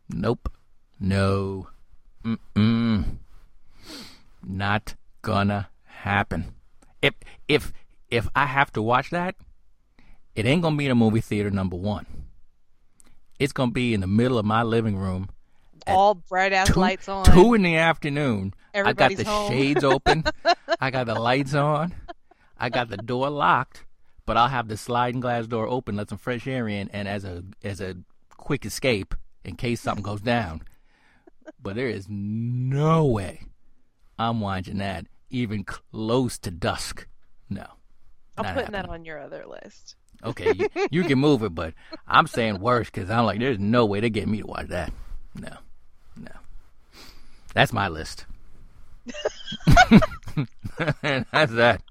nope, 0.08 0.50
no, 0.98 1.68
mm-mm, 2.24 3.04
not 4.46 4.94
gonna 5.22 5.68
happen. 5.84 6.54
If 7.02 7.14
if 7.48 7.72
if 8.10 8.28
I 8.34 8.46
have 8.46 8.72
to 8.72 8.82
watch 8.82 9.10
that, 9.10 9.34
it 10.34 10.46
ain't 10.46 10.62
gonna 10.62 10.76
be 10.76 10.86
in 10.86 10.90
a 10.90 10.94
movie 10.96 11.20
theater. 11.20 11.50
Number 11.50 11.76
one, 11.76 12.06
it's 13.38 13.52
gonna 13.52 13.72
be 13.72 13.94
in 13.94 14.00
the 14.00 14.06
middle 14.06 14.38
of 14.38 14.44
my 14.44 14.62
living 14.62 14.96
room. 14.96 15.28
all 15.86 16.14
bright 16.14 16.52
ass 16.52 16.68
Two, 16.68 16.80
lights 16.80 17.08
on. 17.08 17.24
two 17.24 17.54
in 17.54 17.62
the 17.62 17.76
afternoon. 17.76 18.54
Everybody's 18.74 19.20
I 19.20 19.24
got 19.24 19.24
the 19.24 19.30
home. 19.30 19.50
shades 19.50 19.84
open. 19.84 20.24
I 20.80 20.90
got 20.90 21.06
the 21.06 21.14
lights 21.18 21.54
on. 21.54 21.94
I 22.58 22.68
got 22.68 22.88
the 22.88 22.96
door 22.98 23.30
locked, 23.30 23.84
but 24.26 24.36
I'll 24.36 24.48
have 24.48 24.68
the 24.68 24.76
sliding 24.76 25.20
glass 25.20 25.46
door 25.46 25.66
open, 25.66 25.96
let 25.96 26.08
some 26.10 26.18
fresh 26.18 26.46
air 26.46 26.68
in, 26.68 26.88
and 26.90 27.08
as 27.08 27.24
a 27.24 27.42
as 27.64 27.80
a 27.80 27.96
quick 28.36 28.64
escape 28.66 29.14
in 29.44 29.56
case 29.56 29.80
something 29.80 30.02
goes 30.04 30.20
down. 30.20 30.62
But 31.60 31.74
there 31.76 31.88
is 31.88 32.06
no 32.08 33.04
way 33.04 33.42
I'm 34.18 34.40
watching 34.40 34.78
that 34.78 35.06
even 35.30 35.64
close 35.64 36.38
to 36.40 36.50
dusk. 36.50 37.06
No. 37.48 37.66
I'm 38.40 38.54
putting 38.54 38.72
that 38.72 38.88
on 38.88 39.04
your 39.04 39.20
other 39.20 39.44
list. 39.46 39.96
Okay, 40.24 40.52
you, 40.54 40.68
you 40.90 41.04
can 41.04 41.18
move 41.18 41.42
it, 41.42 41.54
but 41.54 41.72
I'm 42.06 42.26
saying 42.26 42.60
worse 42.60 42.90
because 42.90 43.08
I'm 43.10 43.24
like, 43.24 43.38
there's 43.40 43.58
no 43.58 43.86
way 43.86 44.00
they 44.00 44.10
get 44.10 44.28
me 44.28 44.40
to 44.42 44.46
watch 44.46 44.66
that. 44.68 44.92
No, 45.34 45.52
no. 46.16 46.32
That's 47.54 47.72
my 47.72 47.88
list. 47.88 48.26
That's 51.02 51.52
that. 51.52 51.82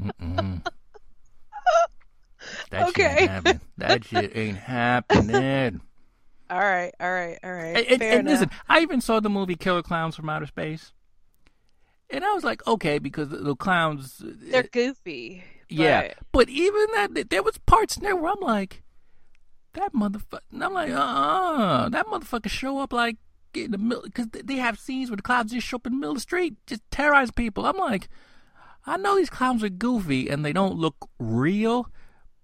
Mm-mm. 0.00 0.64
That 2.70 2.86
shit 2.86 2.98
Okay. 2.98 3.16
ain't 3.20 3.30
happening. 3.30 3.60
That 3.78 4.04
shit 4.04 4.36
ain't 4.36 4.56
happening. 4.58 5.80
All 6.50 6.58
right, 6.58 6.92
all 6.98 7.12
right, 7.12 7.38
all 7.44 7.52
right. 7.52 7.76
And, 7.76 7.86
and- 7.86 7.98
Fair 8.00 8.18
and 8.18 8.28
listen, 8.28 8.50
I 8.68 8.80
even 8.80 9.00
saw 9.00 9.20
the 9.20 9.30
movie 9.30 9.54
Killer 9.54 9.82
Clowns 9.82 10.16
from 10.16 10.28
Outer 10.28 10.46
Space, 10.46 10.92
and 12.12 12.24
I 12.24 12.32
was 12.32 12.44
like, 12.44 12.66
okay, 12.66 12.98
because 12.98 13.28
the, 13.28 13.38
the 13.38 13.56
clowns, 13.56 14.20
They're 14.24 14.62
goofy. 14.64 15.42
yeah, 15.68 16.08
but- 16.08 16.16
but 16.32 16.48
even 16.48 16.86
that, 16.94 17.30
there 17.30 17.42
was 17.42 17.58
parts 17.58 17.96
in 17.96 18.02
there 18.04 18.16
where 18.16 18.32
I'm 18.32 18.40
like, 18.40 18.82
that 19.74 19.92
motherfucker. 19.92 20.40
And 20.52 20.64
I'm 20.64 20.72
like, 20.74 20.90
uh, 20.90 20.94
uh 20.96 21.88
that 21.90 22.06
motherfucker 22.06 22.50
show 22.50 22.78
up 22.80 22.92
like 22.92 23.16
in 23.54 23.70
the 23.70 23.78
middle 23.78 24.02
because 24.02 24.26
they 24.32 24.56
have 24.56 24.78
scenes 24.78 25.10
where 25.10 25.16
the 25.16 25.22
clowns 25.22 25.52
just 25.52 25.66
show 25.66 25.76
up 25.76 25.86
in 25.86 25.92
the 25.92 25.98
middle 25.98 26.12
of 26.12 26.16
the 26.16 26.20
street, 26.22 26.54
just 26.66 26.82
terrorize 26.90 27.30
people. 27.30 27.64
I'm 27.66 27.76
like, 27.76 28.08
I 28.86 28.96
know 28.96 29.16
these 29.16 29.30
clowns 29.30 29.62
are 29.62 29.68
goofy 29.68 30.28
and 30.28 30.44
they 30.44 30.52
don't 30.52 30.76
look 30.76 31.08
real, 31.20 31.88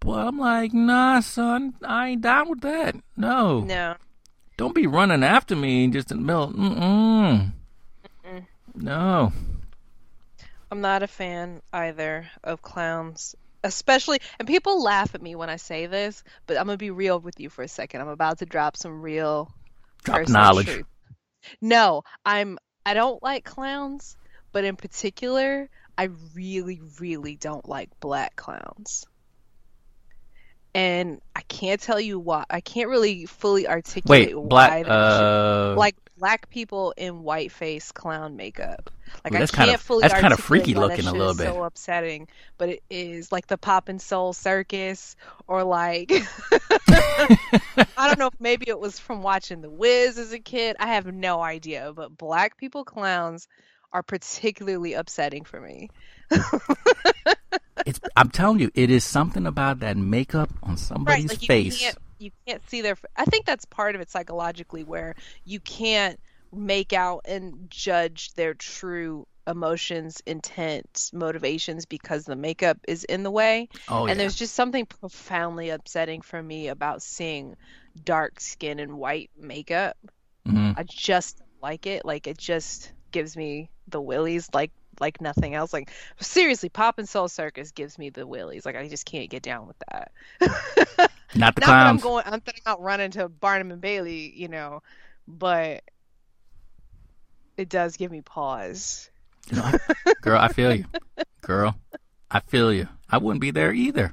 but 0.00 0.26
I'm 0.26 0.38
like, 0.38 0.72
nah, 0.72 1.20
son, 1.20 1.74
I 1.84 2.08
ain't 2.10 2.22
down 2.22 2.48
with 2.50 2.60
that. 2.60 2.94
No, 3.16 3.60
No. 3.60 3.96
don't 4.56 4.74
be 4.74 4.86
running 4.86 5.24
after 5.24 5.56
me 5.56 5.88
just 5.88 6.10
in 6.12 6.18
the 6.18 6.22
middle. 6.24 6.52
Mm-mm. 6.52 7.52
No. 8.74 9.32
I'm 10.70 10.80
not 10.80 11.02
a 11.02 11.06
fan 11.06 11.62
either 11.72 12.28
of 12.42 12.62
clowns. 12.62 13.34
Especially, 13.64 14.20
and 14.38 14.46
people 14.46 14.82
laugh 14.82 15.14
at 15.14 15.22
me 15.22 15.34
when 15.34 15.50
I 15.50 15.56
say 15.56 15.86
this, 15.86 16.22
but 16.46 16.56
I'm 16.56 16.66
gonna 16.66 16.76
be 16.76 16.90
real 16.90 17.18
with 17.18 17.40
you 17.40 17.50
for 17.50 17.62
a 17.62 17.68
second. 17.68 18.00
I'm 18.00 18.08
about 18.08 18.38
to 18.38 18.46
drop 18.46 18.76
some 18.76 19.02
real 19.02 19.52
Drop 20.04 20.28
knowledge. 20.28 20.66
truth. 20.66 20.86
No, 21.60 22.02
I'm. 22.24 22.58
I 22.84 22.94
don't 22.94 23.20
like 23.22 23.44
clowns, 23.44 24.16
but 24.52 24.64
in 24.64 24.76
particular, 24.76 25.68
I 25.98 26.10
really, 26.34 26.80
really 27.00 27.36
don't 27.36 27.68
like 27.68 27.90
black 27.98 28.36
clowns. 28.36 29.06
And 30.74 31.20
I 31.34 31.40
can't 31.42 31.80
tell 31.80 31.98
you 31.98 32.18
why. 32.20 32.44
I 32.50 32.60
can't 32.60 32.88
really 32.88 33.26
fully 33.26 33.66
articulate 33.66 34.28
Wait, 34.28 34.38
why 34.38 34.46
black. 34.48 34.86
Uh, 34.86 35.74
like 35.76 35.96
black 36.18 36.48
people 36.50 36.94
in 36.96 37.22
white 37.22 37.52
face 37.52 37.92
clown 37.92 38.36
makeup. 38.36 38.90
Like 39.24 39.34
Ooh, 39.34 39.36
I 39.36 39.38
can't 39.40 39.52
kinda- 39.52 39.78
fully 39.78 40.02
that's 40.02 40.20
kinda 40.20 40.36
freaky 40.36 40.74
looking 40.74 41.06
a 41.06 41.12
little 41.12 41.34
bit. 41.34 41.46
So 41.46 41.62
upsetting, 41.62 42.28
but 42.58 42.70
it 42.70 42.82
is 42.90 43.30
like 43.30 43.46
the 43.46 43.58
Pop 43.58 43.88
and 43.88 44.00
Soul 44.00 44.32
Circus, 44.32 45.16
or 45.46 45.62
like 45.62 46.10
I 46.88 48.08
don't 48.08 48.18
know 48.18 48.28
if 48.28 48.40
maybe 48.40 48.68
it 48.68 48.78
was 48.78 48.98
from 48.98 49.22
watching 49.22 49.60
The 49.60 49.70
Wiz 49.70 50.18
as 50.18 50.32
a 50.32 50.38
kid. 50.38 50.76
I 50.78 50.88
have 50.88 51.06
no 51.06 51.42
idea, 51.42 51.92
but 51.94 52.16
black 52.16 52.56
people 52.56 52.84
clowns 52.84 53.48
are 53.92 54.02
particularly 54.02 54.94
upsetting 54.94 55.44
for 55.44 55.60
me. 55.60 55.90
it's. 57.86 58.00
I'm 58.16 58.30
telling 58.30 58.58
you, 58.58 58.70
it 58.74 58.90
is 58.90 59.04
something 59.04 59.46
about 59.46 59.80
that 59.80 59.96
makeup 59.96 60.50
on 60.62 60.76
somebody's 60.76 61.28
like 61.30 61.42
you 61.42 61.46
face. 61.46 61.94
You 62.18 62.30
can't 62.46 62.68
see 62.68 62.82
their. 62.82 62.96
I 63.16 63.24
think 63.24 63.46
that's 63.46 63.64
part 63.64 63.94
of 63.94 64.00
it 64.00 64.10
psychologically, 64.10 64.84
where 64.84 65.14
you 65.44 65.60
can't 65.60 66.18
make 66.52 66.92
out 66.92 67.22
and 67.26 67.70
judge 67.70 68.32
their 68.34 68.54
true 68.54 69.26
emotions, 69.46 70.22
intent, 70.26 71.10
motivations 71.12 71.86
because 71.86 72.24
the 72.24 72.36
makeup 72.36 72.78
is 72.88 73.04
in 73.04 73.22
the 73.22 73.30
way. 73.30 73.68
Oh 73.88 74.06
yeah. 74.06 74.12
and 74.12 74.20
there's 74.20 74.34
just 74.34 74.54
something 74.54 74.86
profoundly 74.86 75.70
upsetting 75.70 76.20
for 76.22 76.42
me 76.42 76.68
about 76.68 77.02
seeing 77.02 77.56
dark 78.04 78.40
skin 78.40 78.80
and 78.80 78.98
white 78.98 79.30
makeup. 79.38 79.96
Mhm. 80.46 80.74
I 80.76 80.82
just 80.82 81.40
like 81.62 81.86
it. 81.86 82.04
Like 82.04 82.26
it 82.26 82.38
just 82.38 82.92
gives 83.12 83.36
me 83.36 83.70
the 83.88 84.00
willies 84.00 84.48
like 84.52 84.72
like 84.98 85.20
nothing 85.20 85.54
else. 85.54 85.72
Like 85.72 85.90
seriously, 86.20 86.68
Pop 86.68 86.98
and 86.98 87.08
Soul 87.08 87.28
Circus 87.28 87.70
gives 87.70 87.98
me 87.98 88.10
the 88.10 88.26
willies. 88.26 88.64
Like 88.66 88.76
I 88.76 88.88
just 88.88 89.06
can't 89.06 89.30
get 89.30 89.42
down 89.42 89.66
with 89.66 89.76
that. 89.90 90.12
Not 91.34 91.54
the 91.54 91.60
Not 91.62 91.66
that 91.66 91.86
I'm 91.86 91.98
going 91.98 92.24
I'm 92.26 92.40
thinking 92.40 92.62
about 92.64 92.82
running 92.82 93.10
to 93.12 93.28
Barnum 93.28 93.72
and 93.72 93.80
Bailey, 93.80 94.32
you 94.36 94.48
know, 94.48 94.82
but 95.26 95.82
it 97.56 97.68
does 97.68 97.96
give 97.96 98.10
me 98.10 98.20
pause. 98.20 99.10
Girl, 100.22 100.38
I 100.38 100.48
feel 100.48 100.74
you. 100.74 100.84
Girl, 101.42 101.76
I 102.30 102.40
feel 102.40 102.72
you. 102.72 102.88
I 103.08 103.18
wouldn't 103.18 103.40
be 103.40 103.50
there 103.50 103.72
either. 103.72 104.12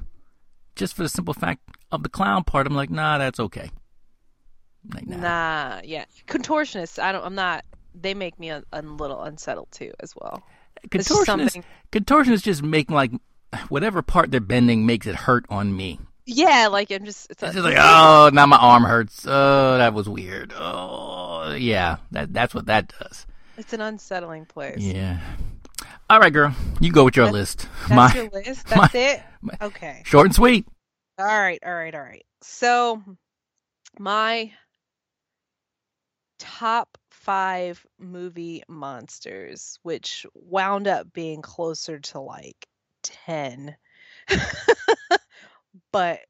Just 0.76 0.94
for 0.94 1.02
the 1.02 1.08
simple 1.08 1.34
fact 1.34 1.60
of 1.92 2.02
the 2.02 2.08
clown 2.08 2.44
part, 2.44 2.66
I'm 2.66 2.74
like, 2.74 2.90
nah, 2.90 3.18
that's 3.18 3.38
okay. 3.40 3.70
Like, 4.92 5.06
nah. 5.06 5.16
Nah, 5.16 5.80
yeah. 5.84 6.04
Contortionists, 6.26 6.98
I 6.98 7.12
don't 7.12 7.24
I'm 7.24 7.34
not 7.34 7.64
they 7.94 8.12
make 8.14 8.38
me 8.40 8.50
a, 8.50 8.62
a 8.72 8.82
little 8.82 9.22
unsettled 9.22 9.68
too 9.70 9.92
as 10.00 10.14
well. 10.16 10.42
Just 10.92 11.08
Contortionists, 11.08 11.24
something- 11.26 11.64
contortionists 11.92 12.42
just 12.42 12.62
make 12.62 12.90
like 12.90 13.12
whatever 13.68 14.02
part 14.02 14.30
they're 14.30 14.40
bending 14.40 14.84
makes 14.84 15.06
it 15.06 15.14
hurt 15.14 15.46
on 15.48 15.76
me. 15.76 16.00
Yeah, 16.26 16.68
like 16.68 16.90
I'm 16.90 17.04
just 17.04 17.30
it's, 17.30 17.42
It's 17.42 17.52
just 17.54 17.64
like, 17.64 17.76
oh, 17.78 18.30
now 18.32 18.46
my 18.46 18.56
arm 18.56 18.84
hurts. 18.84 19.26
Oh, 19.28 19.78
that 19.78 19.92
was 19.92 20.08
weird. 20.08 20.52
Oh, 20.56 21.52
yeah, 21.52 21.98
that 22.12 22.32
that's 22.32 22.54
what 22.54 22.66
that 22.66 22.92
does. 22.98 23.26
it's 23.58 23.72
an 23.72 23.80
unsettling 23.82 24.46
place. 24.46 24.78
Yeah. 24.80 25.20
All 26.08 26.20
right, 26.20 26.32
girl, 26.32 26.54
you 26.80 26.92
go 26.92 27.04
with 27.04 27.16
your 27.16 27.30
list. 27.30 27.66
That's 27.88 27.90
my 27.90 28.14
your 28.14 28.30
list. 28.30 28.66
That's 28.68 28.94
it. 28.94 29.22
my- 29.42 29.56
Okay. 29.60 30.02
short 30.04 30.26
and 30.26 30.34
sweet. 30.34 30.66
All 31.18 31.24
right. 31.26 31.58
All 31.64 31.74
right. 31.74 31.94
All 31.94 32.00
right. 32.02 32.24
So, 32.42 33.02
my 33.98 34.52
top 36.38 36.98
five 37.10 37.84
movie 37.98 38.62
monsters, 38.68 39.78
which 39.82 40.26
wound 40.34 40.86
up 40.88 41.12
being 41.12 41.40
closer 41.42 41.98
to 42.00 42.20
like 42.20 42.66
10, 43.04 43.76
but 45.94 46.20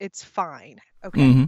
it's 0.00 0.22
fine. 0.24 0.80
Okay. 1.04 1.32
hmm 1.32 1.44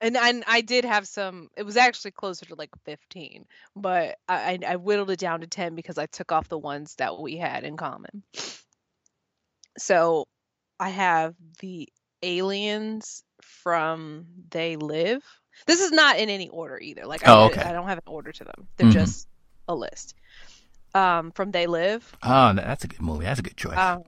And, 0.00 0.16
and 0.16 0.44
I 0.46 0.60
did 0.60 0.84
have 0.84 1.06
some, 1.08 1.48
it 1.56 1.62
was 1.62 1.76
actually 1.76 2.10
closer 2.10 2.44
to 2.46 2.54
like 2.56 2.70
15, 2.84 3.46
but 3.76 4.18
I, 4.28 4.58
I 4.66 4.72
I 4.72 4.76
whittled 4.76 5.10
it 5.10 5.18
down 5.20 5.40
to 5.40 5.46
10 5.46 5.74
because 5.76 5.96
I 5.96 6.06
took 6.06 6.32
off 6.32 6.48
the 6.48 6.58
ones 6.58 6.96
that 6.96 7.18
we 7.18 7.36
had 7.36 7.64
in 7.64 7.76
common. 7.76 8.22
So 9.78 10.26
I 10.78 10.90
have 10.90 11.34
the 11.60 11.88
aliens 12.22 13.22
from 13.42 14.26
They 14.50 14.76
Live. 14.76 15.22
This 15.66 15.80
is 15.80 15.92
not 15.92 16.18
in 16.18 16.28
any 16.30 16.48
order 16.48 16.78
either. 16.80 17.06
Like 17.06 17.26
I, 17.26 17.32
Oh, 17.32 17.48
did- 17.48 17.58
okay. 17.58 17.68
I 17.68 17.72
don't 17.72 17.88
have 17.88 17.98
an 17.98 18.04
order 18.12 18.32
to 18.32 18.44
them. 18.44 18.68
They're 18.76 18.88
Mhm. 18.88 18.92
just 18.92 19.28
a 19.68 19.74
list. 19.74 20.14
Um, 20.94 21.32
from 21.32 21.50
They 21.50 21.66
Live. 21.66 22.16
Oh, 22.22 22.52
that's 22.52 22.84
a 22.84 22.88
good 22.88 23.02
movie. 23.02 23.24
That's 23.24 23.40
a 23.40 23.42
good 23.42 23.56
choice. 23.56 23.78
Um, 23.78 24.04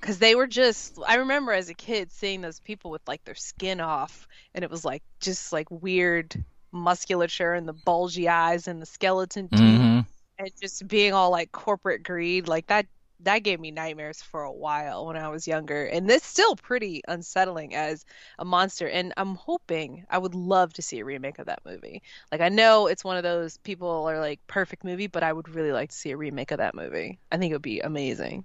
because 0.00 0.18
they 0.18 0.34
were 0.34 0.46
just 0.46 0.98
I 1.06 1.16
remember 1.16 1.52
as 1.52 1.68
a 1.68 1.74
kid 1.74 2.12
seeing 2.12 2.40
those 2.40 2.60
people 2.60 2.90
with 2.90 3.02
like 3.06 3.24
their 3.24 3.34
skin 3.34 3.80
off 3.80 4.26
and 4.54 4.64
it 4.64 4.70
was 4.70 4.84
like 4.84 5.02
just 5.20 5.52
like 5.52 5.70
weird 5.70 6.44
musculature 6.72 7.54
and 7.54 7.68
the 7.68 7.72
bulgy 7.72 8.28
eyes 8.28 8.68
and 8.68 8.80
the 8.82 8.86
skeleton 8.86 9.50
teeth 9.54 9.84
hmm 9.88 10.00
and 10.38 10.50
just 10.60 10.86
being 10.88 11.12
all 11.14 11.30
like 11.30 11.52
corporate 11.52 12.02
greed 12.02 12.48
like 12.48 12.66
that 12.66 12.86
that 13.20 13.38
gave 13.42 13.58
me 13.58 13.70
nightmares 13.70 14.20
for 14.22 14.42
a 14.42 14.52
while 14.52 15.06
when 15.06 15.16
I 15.16 15.28
was 15.28 15.46
younger 15.48 15.86
and 15.86 16.10
it's 16.10 16.26
still 16.26 16.54
pretty 16.56 17.02
unsettling 17.08 17.74
as 17.74 18.04
a 18.38 18.44
monster 18.44 18.88
and 18.88 19.14
I'm 19.16 19.36
hoping 19.36 20.04
I 20.10 20.18
would 20.18 20.34
love 20.34 20.74
to 20.74 20.82
see 20.82 20.98
a 21.00 21.04
remake 21.04 21.38
of 21.38 21.46
that 21.46 21.60
movie. 21.64 22.02
Like 22.30 22.42
I 22.42 22.50
know 22.50 22.88
it's 22.88 23.04
one 23.04 23.16
of 23.16 23.22
those 23.22 23.56
people 23.58 24.04
are 24.06 24.20
like 24.20 24.40
perfect 24.48 24.84
movie 24.84 25.06
but 25.06 25.22
I 25.22 25.32
would 25.32 25.48
really 25.48 25.72
like 25.72 25.90
to 25.90 25.96
see 25.96 26.10
a 26.10 26.16
remake 26.16 26.50
of 26.50 26.58
that 26.58 26.74
movie. 26.74 27.18
I 27.32 27.38
think 27.38 27.52
it 27.52 27.54
would 27.54 27.62
be 27.62 27.80
amazing 27.80 28.44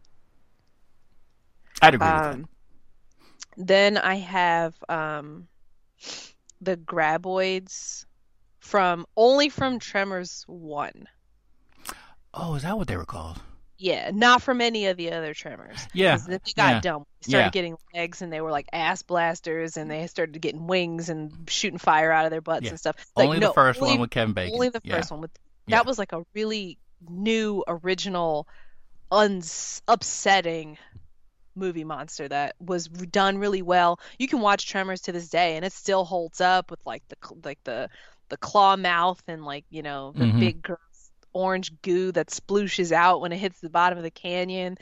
I'd 1.82 1.96
agree 1.96 2.08
um, 2.08 2.48
then 3.58 3.98
I 3.98 4.16
have 4.16 4.76
um, 4.88 5.48
the 6.62 6.78
graboids 6.78 8.06
from 8.60 9.06
only 9.18 9.50
from 9.50 9.80
Tremors 9.80 10.44
one. 10.48 11.08
Oh, 12.34 12.56
is 12.56 12.64
that 12.64 12.78
what 12.78 12.88
they 12.88 12.96
were 12.98 13.06
called? 13.06 13.42
Yeah, 13.78 14.12
not 14.14 14.44
from 14.44 14.62
any 14.62 14.86
of 14.86 14.96
the 14.98 15.12
other 15.12 15.34
Tremors. 15.34 15.88
Yeah, 15.94 16.18
they 16.18 16.38
got 16.56 16.76
yeah. 16.76 16.80
dumb. 16.82 17.06
They 17.22 17.32
started 17.32 17.46
Yeah. 17.46 17.50
getting 17.50 17.76
legs, 17.96 18.22
and 18.22 18.32
they 18.32 18.40
were 18.40 18.52
like 18.52 18.68
ass 18.72 19.02
blasters, 19.02 19.76
and 19.76 19.90
they 19.90 20.06
started 20.08 20.40
getting 20.40 20.68
wings 20.68 21.10
and 21.10 21.50
shooting 21.50 21.80
fire 21.80 22.12
out 22.12 22.26
of 22.26 22.32
their 22.32 22.42
butts 22.42 22.66
Yeah. 22.66 22.70
and 22.70 22.80
stuff. 22.80 22.96
Like, 23.16 23.26
Only 23.26 23.40
the 23.40 23.54
first 23.54 23.82
only, 23.82 23.94
one 23.94 24.02
with 24.02 24.12
Kevin 24.12 24.34
Bacon. 24.34 24.54
only 24.54 24.70
the 24.70 24.82
first 24.82 25.12
one 25.12 25.22
with 25.22 25.32
that 25.68 25.86
was 25.86 25.98
like 25.98 26.14
a 26.14 26.24
really 26.36 26.78
new, 27.10 27.64
original, 27.68 28.48
uns 29.12 29.82
upsetting 29.88 30.78
movie 31.56 31.84
monster 31.84 32.28
that 32.28 32.56
was 32.60 32.88
done 32.88 33.38
really 33.38 33.62
well. 33.62 34.00
You 34.20 34.28
can 34.28 34.42
watch 34.42 34.68
Tremors 34.68 35.02
to 35.02 35.12
this 35.12 35.30
day, 35.30 35.56
and 35.56 35.66
it 35.66 35.74
still 35.74 36.06
holds 36.06 36.42
up 36.42 36.72
with 36.72 36.80
like 36.86 37.04
the 37.10 37.16
like 37.46 37.60
the 37.64 37.90
the 38.30 38.38
claw 38.38 38.76
mouth 38.78 39.22
and 39.28 39.44
like 39.46 39.66
you 39.70 39.82
know 39.84 40.14
the 40.18 40.28
Mhm. 40.28 40.38
big 40.40 40.62
gross 40.62 40.78
orange 41.34 41.72
goo 41.82 42.12
that 42.12 42.28
splooshes 42.28 42.92
out 42.92 43.22
when 43.22 43.32
it 43.32 43.38
hits 43.38 43.60
the 43.62 43.70
bottom 43.70 43.98
of 43.98 44.04
the 44.04 44.12
canyon. 44.12 44.78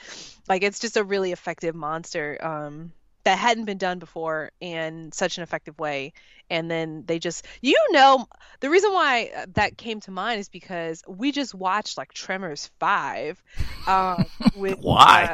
Like 0.47 0.63
it's 0.63 0.79
just 0.79 0.97
a 0.97 1.03
really 1.03 1.31
effective 1.31 1.75
monster. 1.75 2.37
Um, 2.41 2.93
that 3.25 3.37
hadn't 3.37 3.65
been 3.65 3.77
done 3.77 3.99
before 3.99 4.49
in 4.61 5.11
such 5.11 5.37
an 5.37 5.43
effective 5.43 5.77
way 5.77 6.13
and 6.49 6.71
then 6.71 7.03
they 7.05 7.19
just 7.19 7.45
you 7.61 7.75
know 7.91 8.25
the 8.61 8.69
reason 8.69 8.93
why 8.93 9.29
uh, 9.35 9.45
that 9.53 9.77
came 9.77 9.99
to 9.99 10.09
mind 10.09 10.39
is 10.39 10.47
because 10.49 11.03
we 11.07 11.31
just 11.31 11.53
watched 11.53 11.97
like 11.97 12.13
tremors 12.13 12.71
5 12.79 13.43
um 13.85 14.23
with 14.53 14.79
Why? 14.81 15.29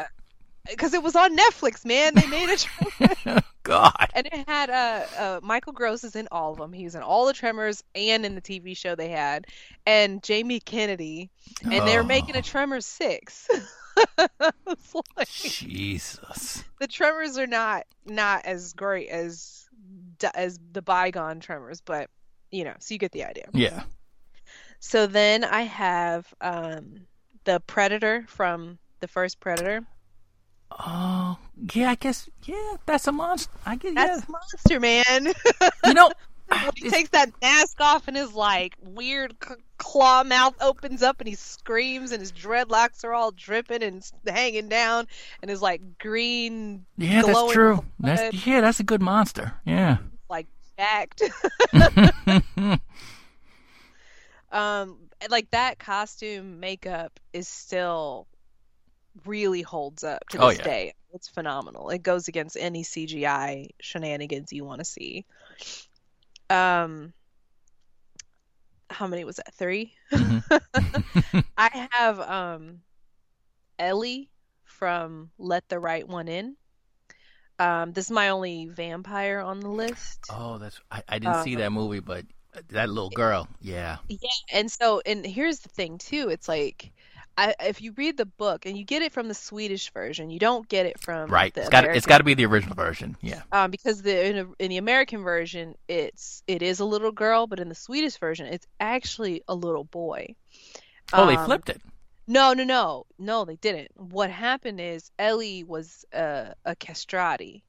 Because 0.69 0.93
it 0.93 1.01
was 1.03 1.15
on 1.15 1.35
netflix 1.37 1.85
man. 1.85 2.13
They 2.15 2.27
made 2.27 2.49
a 2.49 2.57
Tremors- 2.57 3.43
God. 3.63 4.09
and 4.13 4.27
it 4.27 4.47
had 4.47 4.69
uh, 4.69 5.03
uh 5.17 5.39
michael 5.41 5.73
gross 5.73 6.03
is 6.03 6.15
in 6.15 6.27
all 6.31 6.51
of 6.51 6.59
them 6.59 6.71
he 6.71 6.83
was 6.83 6.93
in 6.93 7.01
all 7.01 7.25
the 7.25 7.33
tremors 7.33 7.83
and 7.95 8.23
in 8.25 8.35
the 8.35 8.41
tv 8.41 8.75
show 8.77 8.95
they 8.95 9.09
had. 9.09 9.47
And 9.87 10.21
jamie 10.23 10.59
kennedy. 10.59 11.29
And 11.63 11.87
they 11.87 11.97
were 11.97 12.03
making 12.03 12.35
Oh, 12.35 12.39
a 12.39 12.41
tremors 12.41 12.85
6 12.85 13.47
like- 15.17 15.27
Jesus. 15.29 16.63
the 16.79 16.87
tremors 16.87 17.37
are 17.37 17.47
not 17.47 17.85
not 18.05 18.45
as 18.45 18.73
great 18.73 19.09
as 19.09 19.67
as 20.33 20.59
the 20.73 20.81
bygone 20.81 21.39
tremors 21.39 21.81
but 21.81 22.09
you 22.51 22.63
know 22.63 22.73
so 22.79 22.93
you 22.93 22.97
get 22.99 23.11
the 23.11 23.23
idea. 23.23 23.47
Yeah. 23.53 23.83
so 24.79 25.07
then 25.07 25.43
i 25.43 25.61
have 25.61 26.31
um 26.41 27.01
the 27.45 27.59
predator 27.67 28.25
from 28.27 28.77
the 29.01 29.07
first 29.07 29.39
predator 29.39 29.81
Oh, 30.79 31.37
yeah. 31.73 31.91
I 31.91 31.95
guess. 31.95 32.29
Yeah, 32.43 32.75
that's 32.85 33.07
a 33.07 33.11
monster. 33.11 33.51
I 33.65 33.75
guess. 33.77 33.93
that's 33.93 34.27
a 34.27 34.31
monster 34.31 34.79
man 34.79 35.33
You 35.85 35.93
know. 35.93 36.11
he 36.75 36.89
takes 36.91 37.09
that 37.09 37.31
mask 37.41 37.77
off 37.81 38.07
and 38.07 38.15
his 38.15 38.33
like 38.33 38.75
weird 38.83 39.35
c- 39.43 39.55
claw 39.79 40.23
mouth 40.23 40.53
opens 40.61 41.01
up 41.01 41.19
and 41.19 41.27
he 41.27 41.33
screams 41.33 42.11
and 42.11 42.19
his 42.19 42.31
dreadlocks 42.31 43.03
are 43.03 43.13
all 43.13 43.31
dripping 43.31 43.81
and 43.81 44.07
hanging 44.27 44.69
down 44.69 45.07
and 45.41 45.49
his 45.49 45.59
like 45.61 45.81
green 45.97 46.85
yeah, 46.97 47.23
that's 47.23 47.51
true. 47.51 47.75
blood. 47.99 48.17
That's 48.17 48.45
yeah. 48.45 48.61
That's 48.61 48.79
a 48.79 48.83
good 48.83 49.01
monster. 49.01 49.53
Yeah. 49.65 49.97
like 50.29 50.45
jacked 50.77 51.23
um 54.51 54.97
like 55.29 55.49
that 55.51 55.79
costume 55.79 56.59
makeup 56.59 57.19
is 57.33 57.47
still 57.47 58.27
really 59.25 59.61
holds 59.61 60.03
up 60.03 60.27
to 60.29 60.37
Oh, 60.37 60.49
this 60.49 60.59
yeah. 60.59 60.59
day 60.59 60.93
it's 61.13 61.29
phenomenal. 61.29 61.89
It 61.89 62.03
goes 62.03 62.27
against 62.27 62.57
any 62.57 62.83
CGI 62.83 63.69
shenanigans 63.79 64.51
you 64.51 64.65
want 64.65 64.79
to 64.79 64.85
see. 64.85 65.25
Um, 66.49 67.13
how 68.89 69.07
many 69.07 69.23
was 69.23 69.37
that? 69.37 69.53
3 69.53 69.93
Mm-hmm. 70.13 70.39
I 71.57 71.87
have 71.91 72.19
um 72.19 72.81
Ellie 73.79 74.29
from 74.65 75.31
Let 75.37 75.67
the 75.69 75.79
Right 75.79 76.07
One 76.07 76.27
In. 76.27 76.57
Um, 77.59 77.91
this 77.93 78.05
is 78.05 78.11
my 78.11 78.29
only 78.29 78.67
vampire 78.67 79.39
on 79.39 79.59
the 79.59 79.69
list. 79.69 80.33
Oh, 80.33 80.57
that's 80.57 80.79
I, 80.91 81.03
I 81.07 81.19
didn't 81.19 81.37
see 81.37 81.55
Um, 81.55 81.57
that 81.57 81.71
movie, 81.71 81.99
but 81.99 82.25
that 82.69 82.89
little 82.89 83.09
girl, 83.09 83.47
yeah. 83.61 83.97
Yeah, 84.07 84.29
and 84.51 84.71
so 84.71 85.01
and 85.05 85.25
here's 85.25 85.59
the 85.59 85.69
thing 85.69 85.97
too. 85.97 86.29
It's 86.29 86.47
like 86.47 86.91
I, 87.37 87.55
if 87.59 87.81
you 87.81 87.93
read 87.97 88.17
the 88.17 88.25
book 88.25 88.65
and 88.65 88.77
you 88.77 88.85
get 88.85 89.01
it 89.01 89.11
from 89.11 89.27
the 89.27 89.33
Swedish 89.33 89.91
version, 89.91 90.29
you 90.29 90.39
don't 90.39 90.67
get 90.67 90.85
it 90.85 90.99
from 90.99 91.29
Right. 91.29 91.53
the 91.53 91.61
It's 91.61 91.69
got 91.69 91.83
it's 91.85 92.05
got 92.05 92.19
to 92.19 92.23
be 92.23 92.33
the 92.33 92.45
original 92.45 92.75
version. 92.75 93.17
Yeah. 93.21 93.41
um, 93.51 93.71
because 93.71 94.01
the 94.01 94.25
in, 94.27 94.37
a, 94.37 94.47
in 94.59 94.69
the 94.69 94.77
American 94.77 95.23
version, 95.23 95.75
it's 95.87 96.43
it 96.47 96.61
is 96.61 96.79
a 96.79 96.85
little 96.85 97.11
girl, 97.11 97.47
but 97.47 97.59
in 97.59 97.67
the 97.69 97.75
Swedish 97.75 98.17
version, 98.17 98.47
it's 98.47 98.67
actually 98.79 99.43
a 99.47 99.55
little 99.55 99.83
boy. 99.83 100.35
Oh, 101.13 101.25
they 101.27 101.35
Um, 101.35 101.45
flipped 101.45 101.69
it. 101.69 101.81
No, 102.27 102.53
no, 102.53 102.63
no, 102.63 103.05
no, 103.19 103.45
they 103.45 103.57
didn't. 103.57 103.91
What 103.95 104.31
happened 104.31 104.79
is 104.81 105.11
Ellie 105.19 105.63
was 105.63 106.05
a, 106.13 106.55
a 106.65 106.75
castrati, 106.75 107.63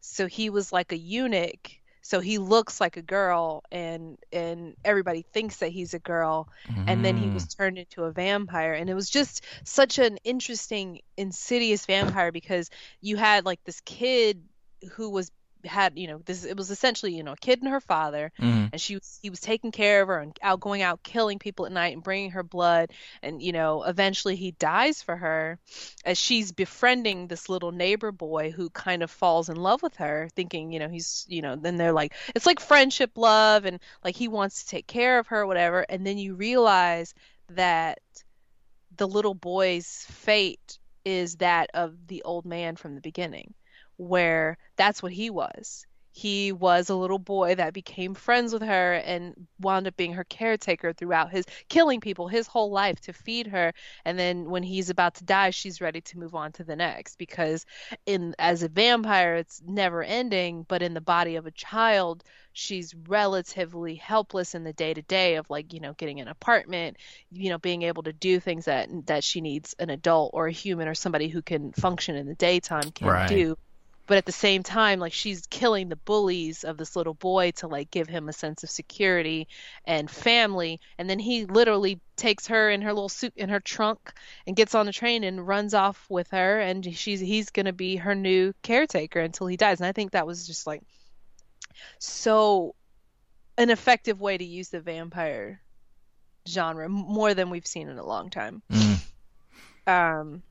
so 0.00 0.26
he 0.26 0.50
was 0.50 0.72
like 0.72 0.92
a 0.92 0.96
eunuch. 0.96 1.70
So 2.04 2.20
he 2.20 2.38
looks 2.38 2.80
like 2.80 2.96
a 2.98 3.02
girl, 3.02 3.64
and 3.72 4.18
and 4.32 4.76
everybody 4.84 5.22
thinks 5.34 5.58
that 5.58 5.70
he's 5.72 5.94
a 5.94 5.98
girl, 6.00 6.48
and 6.86 7.04
then 7.04 7.16
he 7.16 7.28
Mm. 7.28 7.34
was 7.34 7.46
turned 7.48 7.78
into 7.78 8.04
a 8.04 8.12
vampire 8.12 8.74
and 8.74 8.90
it 8.90 8.94
was 8.94 9.10
just 9.10 9.42
such 9.64 9.98
an 9.98 10.18
interesting 10.24 11.00
insidious 11.16 11.86
vampire 11.86 12.32
because 12.32 12.70
you 13.00 13.16
had 13.16 13.44
like 13.46 13.60
this 13.64 13.80
kid 13.82 14.42
who 14.92 15.10
was 15.10 15.30
had 15.64 15.98
you 15.98 16.06
know 16.06 16.20
this 16.24 16.44
it 16.44 16.56
was 16.56 16.70
essentially 16.70 17.14
you 17.14 17.22
know 17.22 17.32
a 17.32 17.36
kid 17.36 17.60
and 17.62 17.70
her 17.70 17.80
father 17.80 18.32
Mhm. 18.38 18.70
and 18.72 18.80
she 18.80 18.94
was 18.94 19.18
he 19.22 19.30
was 19.30 19.40
taking 19.40 19.72
care 19.72 20.02
of 20.02 20.08
her 20.08 20.18
and 20.20 20.36
out 20.42 20.60
going 20.60 20.82
out 20.82 21.02
killing 21.02 21.38
people 21.38 21.66
at 21.66 21.72
night 21.72 21.94
and 21.94 22.02
bringing 22.02 22.30
her 22.32 22.42
blood 22.42 22.90
and 23.22 23.42
you 23.42 23.52
know 23.52 23.82
eventually 23.84 24.36
he 24.36 24.52
dies 24.52 25.02
for 25.02 25.16
her 25.16 25.58
as 26.04 26.18
she's 26.18 26.52
befriending 26.52 27.26
this 27.28 27.48
little 27.48 27.72
neighbor 27.72 28.12
boy 28.12 28.50
who 28.50 28.68
kind 28.70 29.02
of 29.02 29.10
falls 29.10 29.48
in 29.48 29.56
love 29.56 29.82
with 29.82 29.96
her 29.96 30.28
thinking 30.36 30.72
you 30.72 30.78
know 30.78 30.88
he's 30.88 31.24
you 31.28 31.42
know 31.42 31.56
then 31.56 31.76
they're 31.76 31.92
like 31.92 32.14
it's 32.34 32.46
like 32.46 32.60
friendship 32.60 33.12
love 33.16 33.64
and 33.64 33.80
like 34.04 34.16
he 34.16 34.28
wants 34.28 34.62
to 34.64 34.68
take 34.68 34.86
care 34.86 35.18
of 35.18 35.26
her 35.28 35.46
whatever 35.46 35.80
and 35.88 36.06
then 36.06 36.18
you 36.18 36.34
realize 36.34 37.14
that 37.50 37.98
the 38.96 39.08
little 39.08 39.34
boy's 39.34 40.06
fate 40.08 40.78
is 41.04 41.36
that 41.36 41.68
of 41.74 41.94
the 42.06 42.22
old 42.22 42.44
man 42.46 42.76
from 42.76 42.94
the 42.94 43.00
beginning 43.00 43.52
where 43.96 44.56
that's 44.76 45.02
what 45.02 45.12
he 45.12 45.30
was. 45.30 45.86
He 46.16 46.52
was 46.52 46.90
a 46.90 46.94
little 46.94 47.18
boy 47.18 47.56
that 47.56 47.74
became 47.74 48.14
friends 48.14 48.52
with 48.52 48.62
her 48.62 48.94
and 48.94 49.34
wound 49.58 49.88
up 49.88 49.96
being 49.96 50.12
her 50.12 50.22
caretaker 50.22 50.92
throughout 50.92 51.32
his 51.32 51.44
killing 51.68 52.00
people 52.00 52.28
his 52.28 52.46
whole 52.46 52.70
life 52.70 53.00
to 53.00 53.12
feed 53.12 53.48
her. 53.48 53.72
And 54.04 54.16
then 54.16 54.48
when 54.48 54.62
he's 54.62 54.90
about 54.90 55.16
to 55.16 55.24
die 55.24 55.50
she's 55.50 55.80
ready 55.80 56.00
to 56.02 56.18
move 56.18 56.36
on 56.36 56.52
to 56.52 56.62
the 56.64 56.76
next 56.76 57.16
because 57.18 57.66
in 58.06 58.34
as 58.38 58.62
a 58.62 58.68
vampire 58.68 59.34
it's 59.36 59.60
never 59.66 60.02
ending 60.02 60.64
but 60.68 60.82
in 60.82 60.94
the 60.94 61.00
body 61.00 61.36
of 61.36 61.46
a 61.46 61.50
child 61.50 62.22
she's 62.52 62.94
relatively 63.08 63.94
helpless 63.94 64.54
in 64.54 64.64
the 64.64 64.72
day 64.72 64.94
to 64.94 65.02
day 65.02 65.36
of 65.36 65.48
like 65.50 65.72
you 65.72 65.80
know 65.80 65.92
getting 65.94 66.20
an 66.20 66.28
apartment 66.28 66.96
you 67.32 67.50
know 67.50 67.58
being 67.58 67.82
able 67.82 68.02
to 68.02 68.12
do 68.12 68.38
things 68.40 68.64
that 68.66 68.88
that 69.06 69.24
she 69.24 69.40
needs 69.40 69.74
an 69.78 69.90
adult 69.90 70.30
or 70.34 70.46
a 70.46 70.52
human 70.52 70.88
or 70.88 70.94
somebody 70.94 71.28
who 71.28 71.42
can 71.42 71.72
function 71.72 72.16
in 72.16 72.26
the 72.26 72.34
daytime 72.34 72.90
can 72.90 73.22
Right. 73.22 73.26
do 73.26 73.56
but 74.06 74.18
at 74.18 74.26
the 74.26 74.32
same 74.32 74.62
time 74.62 74.98
like 75.00 75.12
she's 75.12 75.46
killing 75.46 75.88
the 75.88 75.96
bullies 75.96 76.64
of 76.64 76.76
this 76.76 76.94
little 76.96 77.14
boy 77.14 77.50
to 77.52 77.66
like 77.66 77.90
give 77.90 78.08
him 78.08 78.28
a 78.28 78.32
sense 78.32 78.62
of 78.62 78.70
security 78.70 79.48
and 79.86 80.10
family 80.10 80.80
and 80.98 81.08
then 81.08 81.18
he 81.18 81.46
literally 81.46 82.00
takes 82.16 82.46
her 82.46 82.70
in 82.70 82.82
her 82.82 82.92
little 82.92 83.08
suit 83.08 83.32
in 83.36 83.48
her 83.48 83.60
trunk 83.60 84.12
and 84.46 84.56
gets 84.56 84.74
on 84.74 84.86
the 84.86 84.92
train 84.92 85.24
and 85.24 85.46
runs 85.46 85.74
off 85.74 86.04
with 86.08 86.30
her 86.30 86.60
and 86.60 86.94
she's 86.94 87.20
he's 87.20 87.50
going 87.50 87.66
to 87.66 87.72
be 87.72 87.96
her 87.96 88.14
new 88.14 88.52
caretaker 88.62 89.20
until 89.20 89.46
he 89.46 89.56
dies 89.56 89.80
and 89.80 89.86
i 89.86 89.92
think 89.92 90.12
that 90.12 90.26
was 90.26 90.46
just 90.46 90.66
like 90.66 90.82
so 91.98 92.74
an 93.56 93.70
effective 93.70 94.20
way 94.20 94.36
to 94.36 94.44
use 94.44 94.68
the 94.68 94.80
vampire 94.80 95.60
genre 96.46 96.88
more 96.88 97.32
than 97.34 97.50
we've 97.50 97.66
seen 97.66 97.88
in 97.88 97.98
a 97.98 98.06
long 98.06 98.28
time 98.30 98.62
Mm. 98.70 98.98
um 99.86 100.42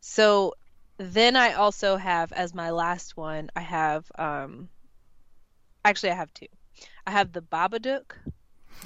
so 0.00 0.54
then 0.98 1.36
I 1.36 1.54
also 1.54 1.96
have 1.96 2.32
as 2.32 2.54
my 2.54 2.70
last 2.70 3.16
one, 3.16 3.50
I 3.56 3.60
have 3.60 4.10
um 4.18 4.68
actually 5.84 6.10
I 6.10 6.14
have 6.14 6.32
two. 6.34 6.46
I 7.06 7.12
have 7.12 7.32
the 7.32 7.40
Babadook. 7.40 8.12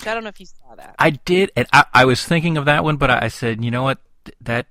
I 0.06 0.14
don't 0.14 0.22
know 0.22 0.28
if 0.28 0.40
you 0.40 0.46
saw 0.46 0.74
that. 0.76 0.94
I 0.98 1.10
did, 1.10 1.52
and 1.56 1.66
I, 1.72 1.84
I 1.92 2.04
was 2.04 2.24
thinking 2.24 2.56
of 2.56 2.64
that 2.64 2.82
one, 2.82 2.96
but 2.96 3.10
I, 3.10 3.24
I 3.24 3.28
said, 3.28 3.62
you 3.62 3.70
know 3.70 3.82
what, 3.82 3.98
that 4.40 4.66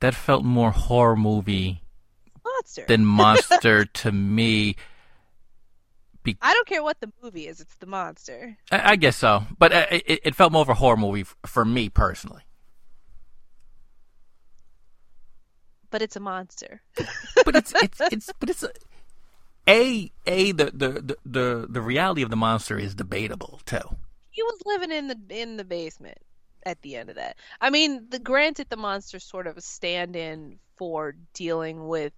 that 0.00 0.14
felt 0.14 0.44
more 0.44 0.70
horror 0.70 1.16
movie 1.16 1.82
Monster. 2.44 2.84
than 2.88 3.04
monster 3.04 3.84
to 3.84 4.12
me. 4.12 4.76
I 6.42 6.54
don't 6.54 6.66
care 6.66 6.82
what 6.82 7.00
the 7.00 7.12
movie 7.22 7.46
is, 7.46 7.60
it's 7.60 7.76
the 7.76 7.86
monster. 7.86 8.58
I, 8.72 8.92
I 8.92 8.96
guess 8.96 9.16
so, 9.16 9.44
but 9.58 9.72
uh, 9.72 9.86
it, 9.92 10.20
it 10.24 10.34
felt 10.34 10.52
more 10.52 10.62
of 10.62 10.68
a 10.68 10.74
horror 10.74 10.96
movie 10.96 11.20
f- 11.20 11.36
for 11.46 11.64
me 11.64 11.88
personally. 11.88 12.42
But 15.96 16.02
it's 16.02 16.16
a 16.16 16.20
monster. 16.20 16.82
But 17.46 17.56
it's 17.56 17.72
it's 17.82 18.00
it's 18.12 18.30
but 18.38 18.50
it's 18.50 18.62
a, 18.62 18.68
a 19.66 20.12
a 20.26 20.52
the, 20.52 20.66
the 20.66 21.16
the 21.24 21.66
the 21.70 21.80
reality 21.80 22.20
of 22.20 22.28
the 22.28 22.36
monster 22.36 22.78
is 22.78 22.94
debatable 22.94 23.62
too. 23.64 23.96
He 24.30 24.42
was 24.42 24.60
living 24.66 24.92
in 24.92 25.08
the 25.08 25.18
in 25.30 25.56
the 25.56 25.64
basement 25.64 26.18
at 26.66 26.82
the 26.82 26.96
end 26.96 27.08
of 27.08 27.16
that. 27.16 27.36
I 27.62 27.70
mean, 27.70 28.10
the 28.10 28.18
granted 28.18 28.66
the 28.68 28.76
monster's 28.76 29.24
sort 29.24 29.46
of 29.46 29.56
a 29.56 29.62
stand-in 29.62 30.58
for 30.76 31.14
dealing 31.32 31.88
with 31.88 32.12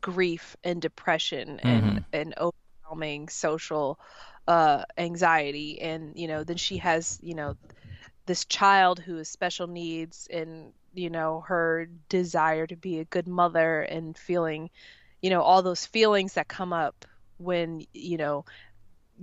grief 0.00 0.56
and 0.64 0.80
depression 0.80 1.60
and 1.60 2.06
and 2.14 2.34
overwhelming 2.38 3.28
social 3.28 4.00
uh 4.46 4.84
anxiety 4.96 5.82
and 5.82 6.16
you 6.16 6.28
know 6.28 6.44
then 6.44 6.56
she 6.56 6.78
has 6.78 7.18
you 7.22 7.34
know 7.34 7.54
this 8.24 8.46
child 8.46 8.98
who 8.98 9.16
has 9.16 9.28
special 9.28 9.66
needs 9.66 10.26
and 10.30 10.72
you 10.94 11.10
know 11.10 11.44
her 11.46 11.88
desire 12.08 12.66
to 12.66 12.76
be 12.76 12.98
a 12.98 13.04
good 13.04 13.28
mother 13.28 13.80
and 13.80 14.16
feeling 14.16 14.70
you 15.20 15.30
know 15.30 15.42
all 15.42 15.62
those 15.62 15.86
feelings 15.86 16.34
that 16.34 16.48
come 16.48 16.72
up 16.72 17.04
when 17.38 17.84
you 17.92 18.16
know 18.16 18.44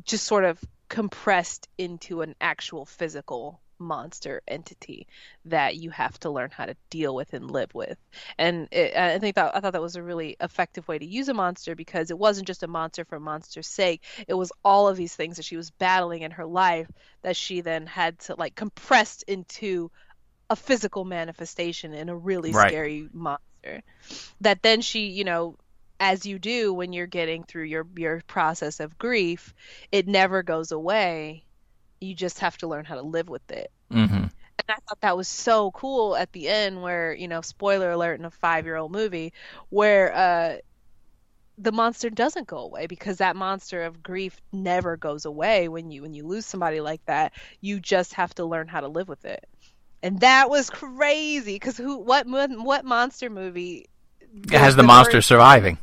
just 0.04 0.26
sort 0.26 0.44
of 0.44 0.60
compressed 0.90 1.68
into 1.78 2.22
an 2.22 2.36
actual 2.40 2.86
physical 2.86 3.60
monster 3.80 4.42
entity 4.48 5.08
that 5.46 5.76
you 5.76 5.90
have 5.90 6.18
to 6.20 6.30
learn 6.30 6.50
how 6.52 6.66
to 6.66 6.76
deal 6.90 7.14
with 7.14 7.34
and 7.34 7.52
live 7.52 7.74
with. 7.74 7.98
And 8.38 8.68
it, 8.72 8.96
I 8.96 9.20
think 9.20 9.36
that 9.36 9.56
I 9.56 9.60
thought 9.60 9.74
that 9.74 9.82
was 9.82 9.96
a 9.96 10.04
really 10.04 10.38
effective 10.40 10.88
way 10.88 10.98
to 10.98 11.06
use 11.06 11.30
a 11.30 11.34
monster 11.34 11.76
because 11.76 12.12
it 12.12 12.18
wasn't 12.18 12.48
just 12.48 12.64
a 12.64 12.68
monster 12.68 13.06
for 13.06 13.20
monster's 13.20 13.68
sake. 13.68 14.04
It 14.28 14.34
was 14.34 14.52
all 14.64 14.88
of 14.88 14.98
these 14.98 15.16
things 15.16 15.38
that 15.38 15.46
she 15.46 15.58
was 15.58 15.72
battling 15.72 16.22
in 16.22 16.32
her 16.32 16.46
life 16.46 16.90
that 17.22 17.36
she 17.36 17.62
then 17.62 17.86
had 17.86 18.20
to 18.20 18.36
like 18.36 18.56
compressed 18.56 19.24
into 19.28 19.92
a 20.50 20.56
physical 20.56 21.06
manifestation 21.06 21.94
in 21.94 22.10
a 22.10 22.16
really 22.18 22.54
Right. 22.54 22.76
scary 22.76 23.08
monster. 23.14 23.82
That 24.42 24.62
then 24.64 24.82
she, 24.82 25.08
you 25.08 25.24
know, 25.24 25.58
as 26.00 26.26
you 26.26 26.40
do 26.40 26.74
when 26.74 26.94
you're 26.94 27.08
getting 27.08 27.44
through 27.44 27.66
your 27.66 27.88
your 27.96 28.22
process 28.28 28.80
of 28.80 28.98
grief, 28.98 29.54
it 29.92 30.08
never 30.08 30.44
goes 30.44 30.72
away. 30.72 31.46
You 32.02 32.16
just 32.16 32.40
have 32.40 32.58
to 32.60 32.68
learn 32.68 32.86
how 32.86 32.96
to 32.96 33.02
live 33.04 33.30
with 33.30 33.50
it. 33.52 33.72
hmm 33.92 34.30
And 34.60 34.66
I 34.76 34.80
thought 34.88 35.02
that 35.02 35.18
was 35.18 35.28
so 35.28 35.72
cool 35.72 36.16
at 36.16 36.32
the 36.32 36.48
end 36.50 36.82
where, 36.82 37.14
you 37.14 37.28
know, 37.28 37.42
spoiler 37.42 37.92
alert 37.92 38.20
in 38.20 38.26
a 38.26 38.32
5-year-old 38.32 38.92
movie 38.92 39.34
where 39.70 40.14
uh 40.16 40.58
the 41.58 41.72
monster 41.72 42.10
doesn't 42.10 42.48
go 42.48 42.58
away 42.58 42.88
because 42.88 43.18
that 43.18 43.36
monster 43.36 43.84
of 43.84 44.02
grief 44.04 44.40
never 44.52 44.98
goes 44.98 45.26
away 45.26 45.68
when 45.70 45.90
you 45.92 46.02
when 46.02 46.14
you 46.14 46.26
lose 46.28 46.46
somebody 46.46 46.82
like 46.82 47.02
that. 47.06 47.34
You 47.62 47.80
just 47.80 48.14
have 48.16 48.34
to 48.36 48.46
learn 48.46 48.68
how 48.68 48.82
to 48.82 48.88
live 48.88 49.08
with 49.08 49.26
it. 49.26 49.44
And 50.06 50.20
that 50.20 50.50
was 50.50 50.70
crazy 50.70 51.58
cuz 51.60 51.76
who 51.78 51.98
what 51.98 52.28
what 52.28 52.86
monster 52.86 53.30
movie 53.30 53.88
It 54.44 54.52
has 54.52 54.76
the 54.76 54.84
the 54.84 54.88
monster 54.88 55.14
first- 55.18 55.28
surviving 55.28 55.78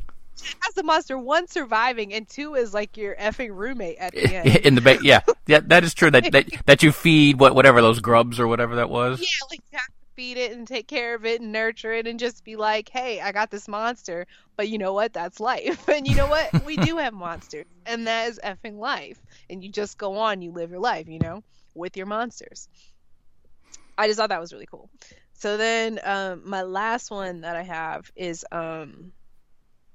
has 0.61 0.75
the 0.75 0.83
monster 0.83 1.16
one 1.18 1.47
surviving 1.47 2.12
and 2.14 2.29
two 2.29 2.55
is 2.55 2.75
like 2.75 2.97
your 2.97 3.14
effing 3.16 3.51
roommate 3.55 3.97
at 3.99 4.12
the 4.12 4.35
end. 4.35 4.57
in 4.66 4.75
the 4.75 4.81
ba- 4.81 4.99
yeah 5.03 5.20
yeah 5.47 5.61
that 5.66 5.85
is 5.85 5.95
true 5.95 6.11
that 6.11 6.31
that 6.33 6.47
that 6.66 6.83
you 6.83 6.93
feed 6.93 7.39
what 7.39 7.55
whatever 7.55 7.81
those 7.81 8.01
grubs 8.01 8.39
or 8.41 8.47
whatever 8.49 8.77
that 8.77 8.91
was. 8.91 9.20
Yeah, 9.20 9.27
like 9.51 9.61
you 9.70 9.79
have 9.79 9.87
to 9.87 9.93
feed 10.16 10.37
it 10.37 10.53
and 10.53 10.66
take 10.66 10.87
care 10.89 11.14
of 11.14 11.25
it 11.25 11.41
and 11.41 11.53
nurture 11.53 11.93
it 11.93 12.07
and 12.07 12.18
just 12.18 12.45
be 12.45 12.57
like, 12.57 12.89
hey, 12.89 13.20
I 13.20 13.33
got 13.33 13.51
this 13.51 13.66
monster, 13.68 14.27
but 14.57 14.68
you 14.68 14.79
know 14.79 14.93
what? 14.93 15.12
That's 15.12 15.41
life. 15.41 15.89
And 15.89 16.07
you 16.07 16.14
know 16.14 16.27
what? 16.29 16.64
we 16.64 16.77
do 16.77 16.97
have 16.99 17.14
monsters, 17.14 17.66
and 17.87 18.07
that 18.07 18.29
is 18.31 18.41
effing 18.45 18.79
life. 18.79 19.18
And 19.49 19.62
you 19.64 19.70
just 19.70 19.97
go 19.99 20.16
on, 20.18 20.43
you 20.43 20.51
live 20.53 20.70
your 20.70 20.81
life, 20.81 21.09
you 21.09 21.18
know, 21.18 21.43
with 21.75 21.97
your 21.97 22.07
monsters. 22.07 22.68
I 23.99 24.07
just 24.07 24.18
thought 24.18 24.30
that 24.30 24.40
was 24.40 24.53
really 24.53 24.66
cool. 24.70 24.88
So 25.34 25.57
then, 25.57 25.99
um, 26.05 26.43
my 26.45 26.62
last 26.62 27.11
one 27.11 27.40
that 27.43 27.57
I 27.57 27.62
have 27.62 28.11
is 28.16 28.45
um, 28.53 29.12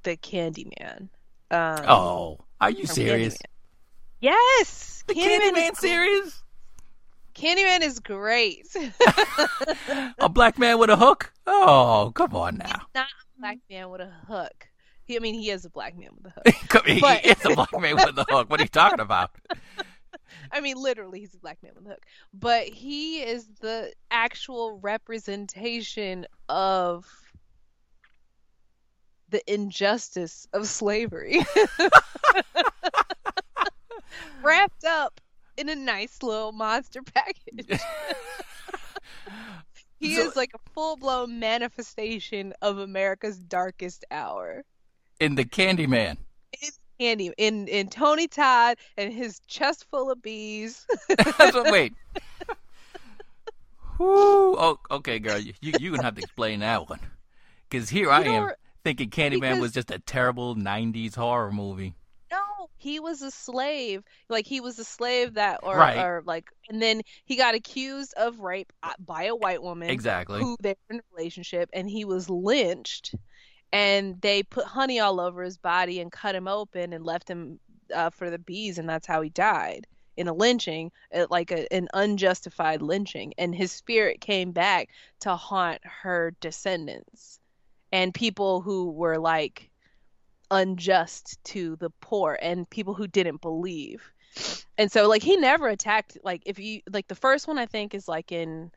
the 0.03 0.17
Candyman. 0.17 1.09
Um, 1.51 1.85
Oh, 1.87 2.39
are 2.59 2.69
you 2.69 2.85
serious? 2.85 3.35
Candyman. 3.35 3.41
Yes, 4.19 5.03
The 5.07 5.13
Candyman, 5.13 5.51
Candyman 5.53 5.71
is, 5.71 5.77
series? 5.79 6.43
Candyman 7.35 7.81
is 7.81 7.99
great. 7.99 8.67
A 10.19 10.27
black 10.29 10.57
man 10.57 10.79
with 10.79 10.89
a 10.89 10.95
hook? 10.97 11.31
Oh, 11.45 12.11
come 12.15 12.35
on 12.35 12.57
now. 12.57 12.65
He's 12.67 12.95
Not 12.95 13.07
a 13.07 13.39
black 13.39 13.57
man 13.69 13.89
with 13.89 14.01
a 14.01 14.11
hook. 14.27 14.67
He, 15.05 15.15
I 15.15 15.19
mean, 15.19 15.35
he 15.35 15.49
is 15.51 15.63
a 15.63 15.69
black 15.69 15.95
man 15.97 16.09
with 16.21 16.33
a 16.33 16.41
hook. 16.41 16.55
Come- 16.69 16.85
he 16.85 16.99
But- 16.99 17.25
is 17.25 17.45
a 17.45 17.53
black 17.55 17.71
man 17.79 17.95
with 17.95 18.17
a 18.17 18.25
hook. 18.29 18.49
What 18.49 18.59
are 18.59 18.63
you 18.63 18.69
talking 18.69 18.99
about? 18.99 19.31
I 20.51 20.61
mean, 20.61 20.77
literally, 20.77 21.19
he's 21.19 21.33
a 21.33 21.37
black 21.39 21.57
man 21.63 21.73
with 21.75 21.85
a 21.85 21.89
hook. 21.89 22.05
But 22.33 22.67
he 22.67 23.19
is 23.21 23.47
the 23.61 23.93
actual 24.11 24.79
representation 24.79 26.25
of 26.49 27.05
the 29.29 29.41
injustice 29.51 30.47
of 30.53 30.67
slavery. 30.67 31.45
Wrapped 34.41 34.85
up 34.85 35.19
in 35.57 35.69
a 35.69 35.75
nice 35.75 36.21
little 36.23 36.51
monster 36.51 37.01
package. 37.01 37.79
He 39.99 40.13
So- 40.15 40.27
is 40.27 40.35
like 40.35 40.51
a 40.53 40.59
full 40.73 40.95
blown 40.95 41.39
manifestation 41.39 42.53
of 42.61 42.77
America's 42.77 43.39
darkest 43.39 44.05
hour. 44.11 44.63
In 45.19 45.33
the 45.33 45.43
Candyman. 45.43 46.17
Candy 46.99 47.31
in 47.37 47.67
in 47.67 47.89
Tony 47.89 48.27
Todd 48.27 48.77
and 48.97 49.13
his 49.13 49.39
chest 49.47 49.85
full 49.89 50.09
of 50.11 50.21
bees. 50.21 50.85
wait. 51.55 51.93
Whew. 53.97 54.55
Oh, 54.57 54.79
okay, 54.91 55.19
girl. 55.19 55.37
You 55.37 55.53
you 55.61 55.73
you 55.79 55.91
gonna 55.91 56.03
have 56.03 56.15
to 56.15 56.21
explain 56.21 56.59
that 56.59 56.89
one. 56.89 56.99
Because 57.69 57.89
here 57.89 58.11
I 58.11 58.23
am 58.23 58.51
thinking 58.83 59.09
Candyman 59.09 59.39
because- 59.41 59.59
was 59.59 59.71
just 59.71 59.91
a 59.91 59.99
terrible 59.99 60.55
'90s 60.55 61.15
horror 61.15 61.51
movie. 61.51 61.95
No, 62.31 62.69
he 62.77 62.99
was 62.99 63.21
a 63.21 63.31
slave. 63.31 64.03
Like 64.29 64.45
he 64.45 64.59
was 64.61 64.77
a 64.79 64.83
slave 64.83 65.35
that, 65.35 65.61
or, 65.63 65.77
Right. 65.77 65.97
or 65.97 66.21
like, 66.25 66.49
and 66.69 66.81
then 66.81 67.01
he 67.25 67.35
got 67.37 67.55
accused 67.55 68.13
of 68.17 68.39
rape 68.39 68.71
uh, 68.83 68.93
by 68.99 69.23
a 69.23 69.35
white 69.35 69.63
woman 69.63 69.89
Exactly. 69.89 70.41
who 70.41 70.57
they 70.61 70.75
were 70.89 70.95
in 70.95 70.99
a 70.99 71.03
relationship, 71.15 71.69
and 71.73 71.89
he 71.89 72.05
was 72.05 72.29
lynched. 72.29 73.15
And 73.71 74.19
they 74.21 74.43
put 74.43 74.65
honey 74.65 74.99
all 74.99 75.19
over 75.19 75.43
his 75.43 75.57
body 75.57 75.99
and 75.99 76.11
cut 76.11 76.35
him 76.35 76.47
open 76.47 76.93
and 76.93 77.05
left 77.05 77.29
him 77.29 77.59
uh, 77.93 78.09
for 78.09 78.29
the 78.29 78.39
bees, 78.39 78.77
and 78.77 78.89
that's 78.89 79.07
how 79.07 79.21
he 79.21 79.29
died 79.29 79.87
in 80.15 80.27
a 80.27 80.33
lynching, 80.33 80.91
uh, 81.13 81.27
like 81.29 81.51
a, 81.51 81.71
an 81.71 81.87
unjustified 81.93 82.81
lynching. 82.81 83.33
And 83.37 83.53
his 83.53 83.71
spirit 83.71 84.19
came 84.19 84.51
back 84.51 84.89
to 85.21 85.35
haunt 85.35 85.81
her 85.83 86.33
descendants 86.41 87.39
and 87.91 88.13
people 88.13 88.61
who 88.61 88.91
were 88.91 89.17
like 89.17 89.69
unjust 90.49 91.43
to 91.43 91.75
the 91.77 91.89
poor 92.01 92.37
and 92.41 92.69
people 92.69 92.93
who 92.93 93.07
didn't 93.07 93.41
believe. 93.41 94.11
And 94.77 94.91
so 94.91 95.07
like 95.07 95.23
he 95.23 95.37
never 95.37 95.67
attacked 95.67 96.17
like 96.23 96.43
if 96.45 96.59
you 96.59 96.81
like 96.91 97.07
the 97.07 97.15
first 97.15 97.47
one 97.47 97.57
I 97.57 97.65
think 97.65 97.93
is 97.93 98.07
like 98.07 98.31
in 98.31 98.71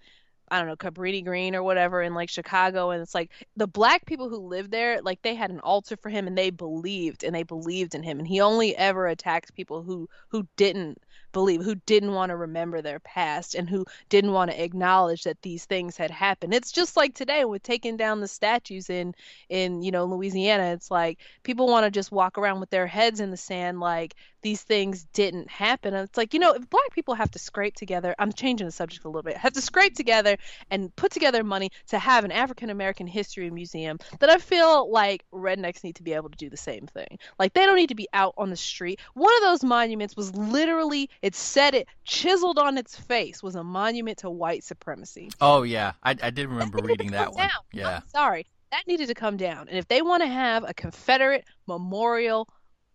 I 0.51 0.59
don't 0.59 0.69
know 0.69 0.77
Cabrini 0.77 1.25
Green 1.25 1.55
or 1.55 1.63
whatever 1.63 2.03
in 2.03 2.15
like 2.15 2.29
Chicago 2.29 2.91
and 2.91 3.03
it's 3.03 3.15
like 3.15 3.31
the 3.57 3.67
black 3.67 4.05
people 4.07 4.29
who 4.29 4.39
lived 4.39 4.71
there 4.71 5.01
like 5.03 5.23
they 5.23 5.35
had 5.35 5.51
an 5.51 5.61
altar 5.61 5.97
for 5.97 6.09
him 6.09 6.27
and 6.27 6.37
they 6.37 6.51
believed 6.51 7.25
and 7.25 7.35
they 7.35 7.43
believed 7.43 7.95
in 7.95 8.03
him 8.03 8.19
and 8.19 8.27
he 8.27 8.41
only 8.41 8.77
ever 8.77 9.07
attacked 9.07 9.55
people 9.55 9.83
who 9.83 10.09
who 10.29 10.47
didn't 10.57 10.99
believe 11.33 11.63
who 11.63 11.75
didn't 11.87 12.13
want 12.13 12.31
to 12.31 12.37
remember 12.37 12.83
their 12.83 13.01
past 13.01 13.55
and 13.55 13.69
who 13.69 13.85
didn't 14.09 14.33
want 14.33 14.51
to 14.51 14.63
acknowledge 14.63 15.25
that 15.25 15.41
these 15.43 15.65
things 15.65 15.97
had 15.97 16.11
happened. 16.11 16.55
It's 16.55 16.73
just 16.73 16.97
like 16.97 17.15
today 17.15 17.45
with 17.45 17.63
taking 17.63 17.97
down 17.97 18.21
the 18.21 18.29
statues 18.29 18.91
in 18.91 19.15
in 19.49 19.83
you 19.83 19.91
know 19.91 20.05
Louisiana. 20.07 20.73
It's 20.73 20.91
like 20.91 21.21
people 21.43 21.67
want 21.67 21.85
to 21.85 21.91
just 21.91 22.13
walk 22.13 22.39
around 22.39 22.61
with 22.61 22.71
their 22.71 22.87
heads 22.87 23.21
in 23.21 23.31
the 23.31 23.37
sand 23.37 23.81
like 23.81 24.15
these 24.43 24.63
things 24.63 25.05
didn't 25.13 25.51
happen. 25.51 25.95
And 25.95 26.09
it's 26.09 26.17
like, 26.17 26.35
you 26.35 26.41
know, 26.41 26.53
if 26.53 26.69
black 26.71 26.91
people 26.93 27.15
have 27.15 27.31
to 27.33 27.39
scrape 27.39 27.75
together, 27.75 28.15
I'm 28.19 28.33
changing 28.33 28.67
the 28.67 28.73
subject 28.73 29.05
a 29.05 29.09
little 29.09 29.23
bit, 29.23 29.37
have 29.37 29.53
to 29.55 29.61
scrape 29.61 29.95
together 29.95 30.37
and 30.71 30.95
put 30.97 31.13
together 31.13 31.45
money 31.45 31.71
to 31.89 31.99
have 31.99 32.25
an 32.25 32.33
African 32.33 32.71
American 32.71 33.07
history 33.07 33.51
museum, 33.51 33.99
that 34.21 34.31
I 34.31 34.39
feel 34.39 34.91
like 34.91 35.25
rednecks 35.33 35.85
need 35.85 35.97
to 35.97 36.03
be 36.03 36.13
able 36.13 36.31
to 36.31 36.37
do 36.37 36.51
the 36.51 36.57
same 36.57 36.87
thing. 36.87 37.19
Like 37.39 37.53
they 37.53 37.67
don't 37.67 37.77
need 37.77 37.89
to 37.89 37.95
be 37.95 38.09
out 38.13 38.35
on 38.37 38.51
the 38.51 38.57
street. 38.57 39.01
One 39.15 39.35
of 39.37 39.43
those 39.43 39.65
monuments 39.65 40.17
was 40.17 40.35
literally, 40.35 41.11
it 41.23 41.35
said 41.35 41.75
it 41.75 41.89
chiseled 42.05 42.59
on 42.59 42.79
its 42.79 42.97
face, 42.97 43.43
was 43.43 43.55
a 43.55 43.65
monument 43.65 44.19
to 44.19 44.31
white 44.31 44.65
supremacy. 44.65 45.31
Oh 45.41 45.63
yeah, 45.63 45.93
I 46.03 46.17
I 46.23 46.31
did 46.31 46.49
remember 46.49 46.79
That 46.79 46.87
reading 46.87 47.11
that 47.13 47.33
one. 47.33 47.39
down. 47.49 47.61
Yeah. 47.73 47.97
I'm 47.97 48.09
sorry. 48.09 48.47
That 48.71 48.87
needed 48.87 49.09
to 49.09 49.15
come 49.15 49.37
down. 49.37 49.69
And 49.69 49.77
if 49.77 49.89
they 49.89 50.01
want 50.01 50.23
to 50.23 50.29
have 50.29 50.63
a 50.69 50.73
Confederate 50.73 51.45
memorial 51.67 52.49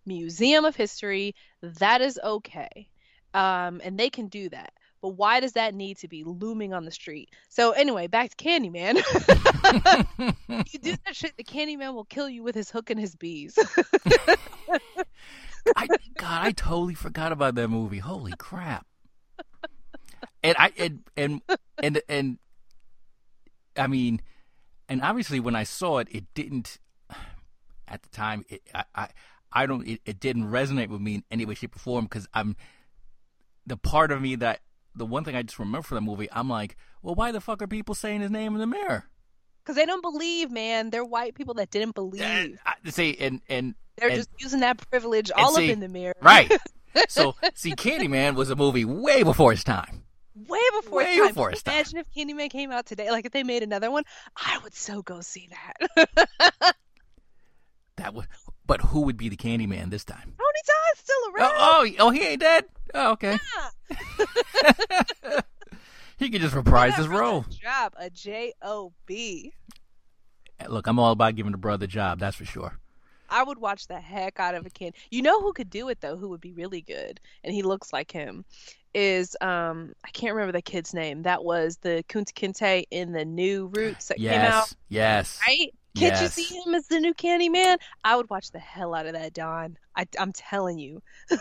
museum 0.05 0.65
of 0.65 0.75
history, 0.75 1.35
that 1.61 2.01
is 2.01 2.19
okay. 2.23 2.87
Um, 3.33 3.81
and 3.83 3.99
they 3.99 4.09
can 4.09 4.27
do 4.27 4.49
that. 4.49 4.73
But 5.05 5.17
why 5.17 5.39
does 5.39 5.51
that 5.53 5.75
need 5.75 5.97
to 5.97 6.07
be 6.07 6.23
looming 6.23 6.73
on 6.73 6.83
the 6.83 6.89
street? 6.89 7.29
So 7.49 7.73
anyway, 7.73 8.07
back 8.07 8.35
to 8.35 8.43
Candyman. 8.43 8.95
you 10.73 10.79
do 10.79 10.95
that 11.05 11.15
shit, 11.15 11.37
the 11.37 11.43
Candyman 11.43 11.93
will 11.93 12.05
kill 12.05 12.27
you 12.27 12.41
with 12.41 12.55
his 12.55 12.71
hook 12.71 12.89
and 12.89 12.99
his 12.99 13.15
bees. 13.15 13.55
I 15.75 15.87
God, 16.17 16.47
I 16.47 16.51
totally 16.53 16.95
forgot 16.95 17.31
about 17.31 17.53
that 17.53 17.67
movie. 17.67 17.99
Holy 17.99 18.33
crap! 18.35 18.87
And 20.43 20.55
I 20.57 20.71
and 20.77 21.03
and 21.15 21.41
and 21.77 22.01
and 22.09 22.39
I 23.77 23.85
mean, 23.85 24.21
and 24.89 25.03
obviously 25.03 25.39
when 25.39 25.55
I 25.55 25.65
saw 25.65 25.99
it, 25.99 26.07
it 26.09 26.25
didn't 26.33 26.79
at 27.87 28.01
the 28.01 28.09
time. 28.09 28.43
It, 28.49 28.63
I, 28.73 28.85
I 28.95 29.07
I 29.55 29.65
don't. 29.65 29.87
It, 29.87 30.01
it 30.05 30.19
didn't 30.19 30.43
resonate 30.51 30.89
with 30.89 31.01
me 31.01 31.15
in 31.15 31.23
any 31.31 31.45
way, 31.45 31.55
shape, 31.55 31.75
or 31.75 31.79
form 31.79 32.05
because 32.05 32.27
I'm 32.33 32.55
the 33.65 33.77
part 33.77 34.11
of 34.11 34.21
me 34.21 34.35
that 34.35 34.59
the 34.93 35.05
one 35.05 35.23
thing 35.23 35.35
I 35.35 35.41
just 35.41 35.57
remember 35.57 35.81
from 35.83 35.95
the 35.95 36.01
movie. 36.01 36.27
I'm 36.31 36.49
like, 36.49 36.75
well, 37.01 37.15
why 37.15 37.31
the 37.31 37.41
fuck 37.41 37.61
are 37.61 37.67
people 37.67 37.95
saying 37.95 38.21
his 38.21 38.29
name 38.31 38.53
in 38.53 38.59
the 38.59 38.67
mirror? 38.67 39.05
Because 39.63 39.77
they 39.77 39.85
don't 39.85 40.01
believe, 40.01 40.51
man. 40.51 40.91
They're 40.91 41.03
white 41.05 41.33
people 41.33 41.55
that 41.55 41.71
didn't 41.71 41.95
believe. 41.95 42.21
And, 42.21 42.59
I, 42.65 42.73
see, 42.91 43.17
and 43.19 43.41
and 43.49 43.73
They're 43.97 44.09
and- 44.09 44.17
just 44.17 44.29
using 44.37 44.59
that 44.59 44.77
privilege 44.91 45.31
all 45.35 45.53
see, 45.55 45.65
up 45.65 45.71
in 45.73 45.79
the 45.79 45.89
mirror. 45.89 46.13
right. 46.21 46.51
So, 47.09 47.35
see, 47.55 47.73
Candyman 47.75 48.35
was 48.35 48.49
a 48.49 48.55
movie 48.55 48.85
way 48.85 49.21
before 49.23 49.51
its 49.51 49.65
time. 49.65 50.03
way 50.47 50.59
before 50.79 50.99
Way 50.99 51.17
time. 51.17 51.27
before 51.27 51.51
its 51.51 51.61
time. 51.61 51.73
Imagine 51.73 51.97
if 51.97 52.07
Candyman 52.15 52.49
came 52.49 52.71
out 52.71 52.85
today. 52.85 53.11
Like 53.11 53.25
if 53.25 53.33
they 53.33 53.43
made 53.43 53.63
another 53.63 53.91
one, 53.91 54.05
I 54.37 54.59
would 54.63 54.73
so 54.73 55.01
go 55.01 55.19
see 55.19 55.49
that. 55.49 56.75
That 57.97 58.13
would, 58.13 58.27
but 58.67 58.81
who 58.81 59.01
would 59.01 59.17
be 59.17 59.29
the 59.29 59.37
Candyman 59.37 59.89
this 59.89 60.03
time? 60.03 60.33
Tony 60.37 60.61
Todd's 60.65 60.99
still 60.99 61.15
Oh, 61.17 61.31
around. 61.35 61.53
oh, 61.57 61.89
oh, 61.99 62.09
he 62.11 62.21
ain't 62.27 62.41
dead. 62.41 62.65
Oh, 62.93 63.11
okay. 63.11 63.37
he 66.17 66.29
could 66.29 66.41
just 66.41 66.55
reprise 66.55 66.95
his 66.95 67.07
role. 67.07 67.45
Job 67.49 67.93
a 67.97 68.09
J 68.09 68.53
O 68.61 68.93
B. 69.05 69.53
Look, 70.67 70.87
I'm 70.87 70.99
all 70.99 71.11
about 71.11 71.35
giving 71.35 71.51
the 71.51 71.57
brother 71.57 71.83
a 71.85 71.87
job. 71.87 72.19
That's 72.19 72.37
for 72.37 72.45
sure. 72.45 72.77
I 73.29 73.43
would 73.43 73.57
watch 73.57 73.87
the 73.87 73.99
heck 73.99 74.39
out 74.39 74.55
of 74.55 74.65
a 74.65 74.69
kid. 74.69 74.95
You 75.09 75.21
know 75.23 75.41
who 75.41 75.51
could 75.51 75.69
do 75.69 75.89
it 75.89 75.99
though? 75.99 76.15
Who 76.15 76.29
would 76.29 76.41
be 76.41 76.53
really 76.53 76.81
good? 76.81 77.19
And 77.43 77.53
he 77.53 77.63
looks 77.63 77.91
like 77.91 78.11
him. 78.11 78.45
Is 78.93 79.35
um 79.41 79.91
I 80.05 80.09
can't 80.11 80.33
remember 80.35 80.53
the 80.53 80.61
kid's 80.61 80.93
name. 80.93 81.23
That 81.23 81.43
was 81.43 81.77
the 81.77 82.05
Kunta 82.07 82.31
Kinte 82.33 82.85
in 82.91 83.11
the 83.11 83.25
new 83.25 83.67
Roots 83.73 84.07
that 84.07 84.17
came 84.17 84.29
out. 84.39 84.73
Yes, 84.87 85.37
yes. 85.37 85.39
Right? 85.45 85.73
Can't 85.95 86.21
you 86.21 86.27
see 86.27 86.55
him 86.55 86.73
as 86.73 86.87
the 86.87 86.99
new 86.99 87.13
Candyman? 87.13 87.77
I 88.03 88.15
would 88.15 88.29
watch 88.29 88.51
the 88.51 88.59
hell 88.59 88.93
out 88.93 89.05
of 89.05 89.13
that, 89.13 89.33
Don. 89.33 89.77
I, 89.95 90.05
I'm 90.19 90.31
telling 90.33 90.77
you. 90.79 91.01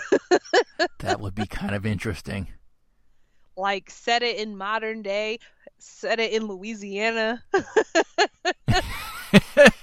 That 1.00 1.20
would 1.20 1.34
be 1.34 1.46
kind 1.46 1.74
of 1.74 1.84
interesting. 1.84 2.48
Like 3.56 3.90
set 3.90 4.22
it 4.22 4.36
in 4.38 4.56
modern 4.56 5.02
day, 5.02 5.38
set 5.78 6.18
it 6.18 6.32
in 6.32 6.46
Louisiana. 6.46 7.42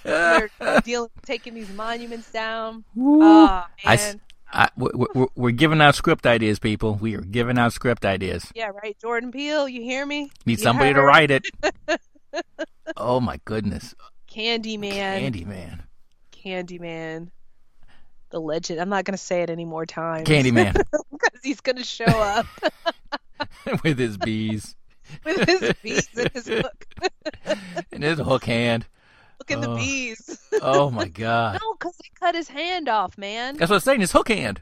They're 0.03 0.49
dealing 0.83 1.09
taking 1.23 1.53
these 1.53 1.69
monuments 1.73 2.31
down. 2.31 2.83
Woo. 2.95 3.19
Oh 3.23 3.65
man. 3.85 4.21
I- 4.53 4.69
we're, 4.75 4.89
we're, 5.13 5.27
we're 5.35 5.51
giving 5.51 5.79
out 5.81 5.95
script 5.95 6.25
ideas, 6.25 6.59
people. 6.59 6.95
We 6.95 7.15
are 7.15 7.21
giving 7.21 7.57
out 7.57 7.71
script 7.71 8.03
ideas. 8.05 8.51
Yeah, 8.53 8.71
right. 8.83 8.97
Jordan 8.99 9.31
Peele, 9.31 9.69
you 9.69 9.81
hear 9.81 10.05
me? 10.05 10.29
Need 10.45 10.59
You 10.59 10.63
somebody 10.63 10.93
to 10.93 11.01
write 11.01 11.31
it. 11.31 11.45
oh 12.97 13.19
my 13.21 13.39
goodness, 13.45 13.95
Candyman. 14.31 15.31
Candyman, 15.33 15.79
Candyman. 16.31 17.29
The 18.29 18.39
legend. 18.39 18.79
I'm 18.79 18.89
not 18.89 19.03
gonna 19.03 19.17
say 19.17 19.41
it 19.41 19.49
any 19.49 19.65
more 19.65 19.85
times. 19.85 20.27
Candyman 20.27 20.73
because 21.11 21.39
he's 21.43 21.59
gonna 21.61 21.83
show 21.83 22.05
up 22.05 22.45
with 23.83 23.97
his 23.99 24.17
bees 24.17 24.75
with 25.25 25.47
his 25.49 25.73
bees 25.83 26.07
and 26.15 26.29
his 26.31 26.47
hook. 26.47 26.85
and 27.91 28.03
his 28.03 28.19
hook 28.19 28.45
hand. 28.45 28.87
Look 29.39 29.51
at 29.51 29.61
the 29.61 29.71
Oh. 29.71 29.75
bees. 29.75 30.39
Oh 30.61 30.89
my 30.91 31.07
god, 31.09 31.59
No, 31.61 31.73
because 31.73 31.97
they 31.97 32.09
cut 32.19 32.35
his 32.35 32.47
hand 32.47 32.87
off, 32.87 33.17
man. 33.17 33.57
that's 33.57 33.69
what 33.69 33.77
I'm 33.77 33.81
saying. 33.81 33.99
His 34.01 34.11
hook 34.13 34.29
hand. 34.29 34.61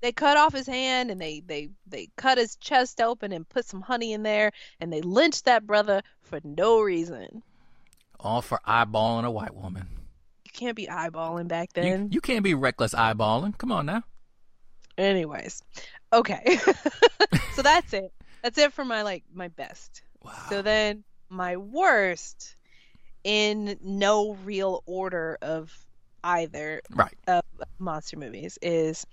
they 0.00 0.10
cut 0.10 0.36
off 0.36 0.52
his 0.52 0.66
hand 0.66 1.10
and 1.12 1.20
they 1.20 1.40
they 1.46 1.68
they 1.86 2.08
cut 2.16 2.36
his 2.38 2.56
chest 2.56 3.00
open 3.00 3.30
and 3.32 3.48
put 3.48 3.64
some 3.66 3.80
honey 3.82 4.12
in 4.12 4.24
there 4.24 4.50
and 4.80 4.92
they 4.92 5.02
lynched 5.02 5.44
that 5.44 5.66
brother 5.66 6.02
for 6.22 6.40
no 6.42 6.80
reason. 6.80 7.42
All 8.24 8.42
for 8.42 8.60
eyeballing 8.66 9.24
a 9.24 9.30
white 9.30 9.54
woman. 9.54 9.86
You 10.44 10.50
can't 10.52 10.76
be 10.76 10.86
eyeballing 10.86 11.48
back 11.48 11.70
You, 11.76 11.82
then. 11.82 12.08
you 12.10 12.20
can't 12.20 12.42
be 12.42 12.54
reckless 12.54 12.94
eyeballing. 12.94 13.56
Come 13.58 13.70
on 13.70 13.86
now. 13.86 14.02
Anyways, 14.96 15.62
okay. 16.12 16.58
so 17.54 17.62
that's 17.62 17.92
it. 17.92 18.12
That's 18.42 18.58
it 18.58 18.72
for 18.72 18.84
my 18.84 19.02
like 19.02 19.24
my 19.32 19.48
best. 19.48 20.02
Wow. 20.22 20.32
So 20.48 20.62
then 20.62 21.04
my 21.28 21.56
worst, 21.56 22.56
in 23.24 23.78
no 23.82 24.34
real 24.44 24.82
order 24.86 25.38
of 25.42 25.72
either 26.22 26.80
right. 26.90 27.14
of 27.26 27.42
monster 27.78 28.16
movies, 28.18 28.58
is 28.62 29.06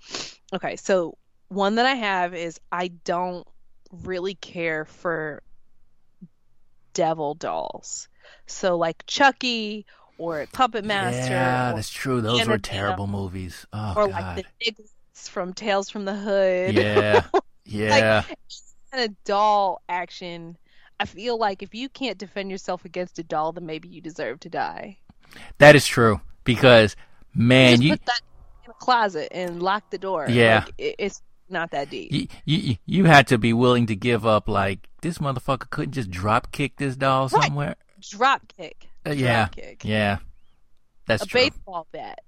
okay. 0.52 0.76
So 0.76 1.18
one 1.48 1.74
that 1.74 1.86
I 1.86 1.94
have 1.94 2.34
is 2.34 2.60
I 2.70 2.88
don't 2.88 3.46
really 3.90 4.34
care 4.34 4.84
for 4.84 5.42
devil 6.94 7.34
dolls. 7.34 8.08
So 8.46 8.76
like 8.76 9.04
Chucky 9.06 9.86
or 10.18 10.46
Puppet 10.52 10.84
Master 10.84 11.32
Yeah, 11.32 11.72
that's 11.74 11.90
true. 11.90 12.20
Those 12.20 12.46
were 12.46 12.58
terrible 12.58 13.06
movies. 13.06 13.66
Oh 13.72 13.94
or 13.96 14.08
God. 14.08 14.10
like 14.10 14.36
the 14.36 14.44
Nicholas 14.64 14.92
from 15.28 15.52
Tales 15.54 15.88
from 15.90 16.04
the 16.04 16.14
Hood. 16.14 16.74
yeah. 16.74 17.22
Yeah. 17.64 18.24
kind 18.92 19.08
of 19.10 19.24
doll 19.24 19.80
action. 19.88 20.56
I 21.00 21.04
feel 21.06 21.38
like 21.38 21.62
if 21.62 21.74
you 21.74 21.88
can't 21.88 22.18
defend 22.18 22.50
yourself 22.50 22.84
against 22.84 23.18
a 23.18 23.22
doll, 23.22 23.52
then 23.52 23.64
maybe 23.66 23.88
you 23.88 24.00
deserve 24.00 24.40
to 24.40 24.48
die. 24.50 24.98
that 25.58 25.74
is 25.74 25.86
true 25.86 26.20
because 26.44 26.94
man, 27.34 27.72
Just 27.76 27.82
you 27.82 27.90
put 27.92 28.04
that 28.06 28.20
in 28.66 28.70
a 28.70 28.74
closet 28.74 29.28
and 29.32 29.62
lock 29.62 29.88
the 29.90 29.98
door. 29.98 30.26
Yeah. 30.28 30.64
Like, 30.66 30.74
it, 30.76 30.94
it's 30.98 31.22
not 31.48 31.70
that 31.70 31.88
deep. 31.90 32.12
you, 32.12 32.26
you 32.44 32.76
you 32.86 33.04
had 33.04 33.26
to 33.28 33.38
be 33.38 33.52
willing 33.52 33.86
to 33.86 33.96
give 33.96 34.26
up 34.26 34.48
like 34.48 34.88
this 35.02 35.18
motherfucker 35.18 35.70
couldn't 35.70 35.92
just 35.92 36.10
drop 36.10 36.50
kick 36.52 36.76
this 36.76 36.96
doll 36.96 37.28
Right. 37.28 37.44
somewhere. 37.44 37.76
Drop 38.10 38.42
kick. 38.56 38.88
Uh, 39.04 39.10
Drop 39.10 39.18
yeah. 39.18 39.46
kick. 39.48 39.84
Yeah. 39.84 40.18
That's 41.06 41.22
a 41.22 41.26
true. 41.26 41.40
baseball 41.42 41.86
bat. 41.92 42.20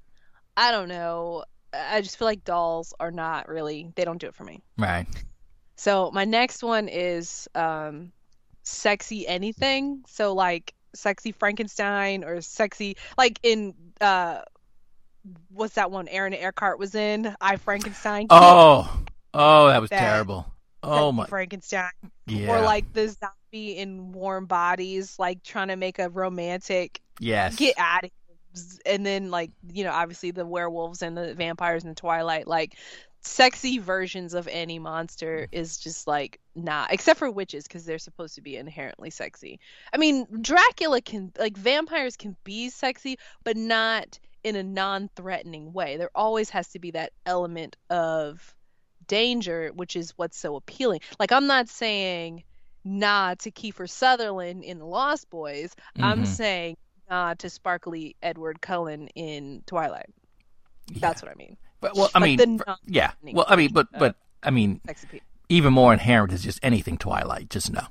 I 0.57 0.71
don't 0.71 0.89
know. 0.89 1.45
I 1.73 2.01
just 2.01 2.19
feel 2.19 2.27
like 2.27 2.45
dolls 2.45 2.95
are 3.01 3.11
not 3.11 3.49
really. 3.49 3.93
They 3.97 4.05
don't 4.05 4.21
do 4.21 4.29
it 4.29 4.35
for 4.35 4.45
me. 4.45 4.63
Right. 4.79 5.07
So 5.77 6.11
my 6.13 6.25
next 6.25 6.63
one 6.63 6.89
is 6.89 7.49
um, 7.55 8.13
sexy 8.63 9.27
anything. 9.27 10.05
So 10.07 10.35
like 10.35 10.73
sexy 10.95 11.33
Frankenstein 11.33 12.23
or 12.25 12.41
sexy 12.41 12.97
like 13.19 13.41
in 13.43 13.75
uh, 14.01 14.43
what's 15.51 15.75
that 15.75 15.91
one? 15.91 16.07
Aaron 16.09 16.35
Eckhart 16.35 16.79
was 16.79 16.95
in 16.95 17.35
I 17.41 17.57
Frankenstein. 17.57 18.27
Oh. 18.31 19.01
Oh, 19.33 19.67
that 19.69 19.81
was 19.81 19.91
That- 19.91 20.01
terrible. 20.01 20.47
Oh 20.83 21.11
my. 21.13 21.27
Frankenstein. 21.27 21.91
Yeah. 22.27 22.57
Or 22.57 22.61
like 22.61 22.93
the 22.93 23.17
in 23.55 24.13
Warm 24.13 24.47
Bodies, 24.47 25.19
like 25.19 25.43
trying 25.43 25.69
to 25.69 25.77
make 25.77 25.99
a 25.99 26.09
romantic 26.09 27.01
yes. 27.19 27.57
get 27.57 27.75
out 27.79 28.05
of 28.05 28.11
here. 28.11 28.21
And 28.87 29.05
then 29.05 29.31
like 29.31 29.51
you 29.73 29.83
know 29.83 29.91
obviously 29.91 30.31
the 30.31 30.47
werewolves 30.47 31.03
and 31.03 31.17
the 31.17 31.35
vampires 31.35 31.85
in 31.85 31.95
Twilight 31.97 32.47
like 32.47 32.77
sexy 33.21 33.79
versions 33.79 34.35
of 34.35 34.47
any 34.49 34.79
monster 34.79 35.49
is 35.51 35.79
just 35.79 36.07
like 36.07 36.39
not 36.55 36.93
except 36.93 37.19
for 37.19 37.31
witches 37.31 37.65
because 37.65 37.85
they're 37.85 37.99
supposed 37.99 38.35
to 38.37 38.41
be 38.41 38.57
inherently 38.57 39.11
sexy. 39.11 39.59
I 39.93 39.97
mean 39.97 40.27
Dracula 40.41 41.01
can 41.01 41.33
like 41.39 41.57
vampires 41.57 42.17
can 42.17 42.37
be 42.45 42.71
sexy 42.71 43.19
but 43.43 43.57
not 43.57 44.21
in 44.45 44.57
a 44.57 44.63
non-threatening 44.63 45.73
way. 45.73 45.97
There 45.97 46.11
always 46.15 46.51
has 46.51 46.69
to 46.69 46.79
be 46.79 46.93
that 46.93 47.13
element 47.27 47.77
of 47.91 48.55
danger 49.09 49.71
which 49.75 49.97
is 49.97 50.13
what's 50.17 50.39
so 50.39 50.55
appealing. 50.55 51.01
Like 51.19 51.33
I'm 51.33 51.47
not 51.47 51.69
saying 51.69 52.45
nah 52.85 53.35
to 53.35 53.51
Kiefer 53.51 53.89
Sutherland 53.89 54.63
in 54.65 54.79
The 54.79 54.85
Lost 54.87 55.31
Boys. 55.31 55.75
I'm 56.01 56.23
Mhm. 56.25 56.27
saying 56.27 56.77
nah 57.11 57.35
to 57.35 57.51
sparkly 57.51 58.17
Edward 58.23 58.61
Cullen 58.61 59.09
in 59.09 59.63
Twilight. 59.67 60.11
That's 61.01 61.23
what 61.23 61.31
I 61.31 61.35
mean. 61.35 61.57
But, 61.81 61.95
well, 61.97 62.11
I 62.15 62.19
like 62.21 62.39
mean, 62.39 62.59
for- 62.59 62.77
yeah. 62.87 63.13
Well, 63.23 63.45
I 63.49 63.57
mean, 63.57 63.73
but 63.73 63.89
uh, 63.95 63.99
but 63.99 64.17
I 64.43 64.51
mean, 64.51 64.81
even 65.49 65.73
more 65.73 65.93
inherent 65.93 66.33
is 66.33 66.43
just 66.43 66.59
anything 66.63 66.97
Twilight. 66.99 67.51
Just 67.51 67.73
no. 67.73 67.83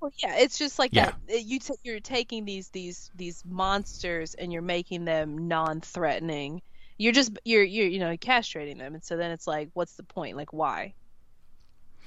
Well, 0.00 0.12
yeah, 0.22 0.36
it's 0.36 0.56
just 0.58 0.78
like 0.78 0.94
Yeah. 0.94 1.12
that. 1.28 1.42
You 1.44 1.58
t- 1.58 1.74
you're 1.84 2.00
taking 2.00 2.44
these 2.44 2.68
these 2.70 3.10
these 3.14 3.42
monsters 3.44 4.34
and 4.34 4.52
you're 4.52 4.62
making 4.62 5.04
them 5.04 5.48
non-threatening. 5.48 6.62
You're 6.98 7.12
just 7.12 7.32
you're 7.44 7.62
you're 7.64 7.86
you 7.86 7.98
know 7.98 8.16
castrating 8.16 8.78
them, 8.78 8.94
and 8.94 9.04
so 9.04 9.16
then 9.16 9.30
it's 9.30 9.46
like, 9.46 9.70
what's 9.74 9.94
the 9.94 10.02
point? 10.02 10.36
Like, 10.36 10.52
why? 10.52 10.94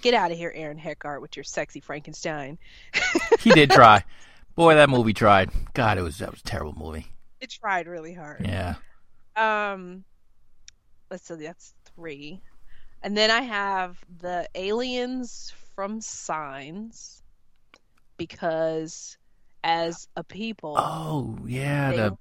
Get 0.01 0.13
out 0.13 0.31
of 0.31 0.37
here, 0.37 0.51
Aaron 0.53 0.79
Eckhart, 0.83 1.21
with 1.21 1.35
your 1.37 1.43
sexy 1.45 1.79
Frankenstein. 1.79 2.57
He 3.39 3.51
did 3.51 3.71
try. 3.71 4.03
Boy, 4.55 4.75
that 4.75 4.89
movie 4.89 5.13
tried. 5.13 5.49
God, 5.73 5.97
it 5.97 6.01
was 6.01 6.17
that 6.17 6.31
was 6.31 6.41
a 6.41 6.43
terrible 6.43 6.75
movie. 6.77 7.07
It 7.39 7.49
tried 7.49 7.87
really 7.87 8.13
hard. 8.13 8.45
Yeah. 8.45 8.75
Um, 9.35 10.03
let's 11.09 11.25
see, 11.27 11.35
that's 11.35 11.73
three, 11.95 12.41
and 13.01 13.17
then 13.17 13.31
I 13.31 13.41
have 13.41 13.97
the 14.19 14.47
aliens 14.55 15.53
from 15.75 16.01
Signs 16.01 17.23
because 18.17 19.17
as 19.63 20.07
a 20.15 20.23
people, 20.23 20.75
Oh 20.77 21.37
yeah, 21.45 21.91
They 21.91 21.97
the 21.97 22.17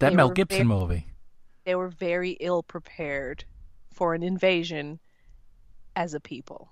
that 0.00 0.14
Mel 0.14 0.30
Gibson 0.30 0.68
very- 0.68 0.80
movie. 0.80 1.06
they 1.64 1.74
were 1.74 1.88
very 1.88 2.32
ill 2.40 2.62
prepared 2.62 3.44
for 3.92 4.14
an 4.14 4.22
invasion 4.22 4.98
as 5.96 6.14
a 6.14 6.20
people. 6.20 6.71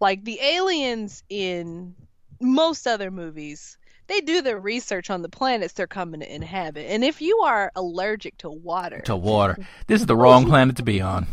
Like 0.00 0.24
the 0.24 0.40
aliens 0.40 1.22
in 1.28 1.94
most 2.40 2.86
other 2.86 3.10
movies, 3.10 3.76
they 4.06 4.20
do 4.20 4.42
their 4.42 4.58
research 4.58 5.10
on 5.10 5.22
the 5.22 5.28
planets 5.28 5.72
they're 5.74 5.86
coming 5.86 6.20
to 6.20 6.34
inhabit. 6.34 6.86
And 6.90 7.04
if 7.04 7.20
you 7.22 7.38
are 7.40 7.70
allergic 7.76 8.36
to 8.38 8.50
water, 8.50 9.00
To 9.02 9.16
water. 9.16 9.56
This 9.86 10.00
is 10.00 10.06
the 10.06 10.16
oh, 10.16 10.18
wrong 10.20 10.46
planet 10.46 10.76
to 10.76 10.82
be 10.82 11.00
on. 11.00 11.26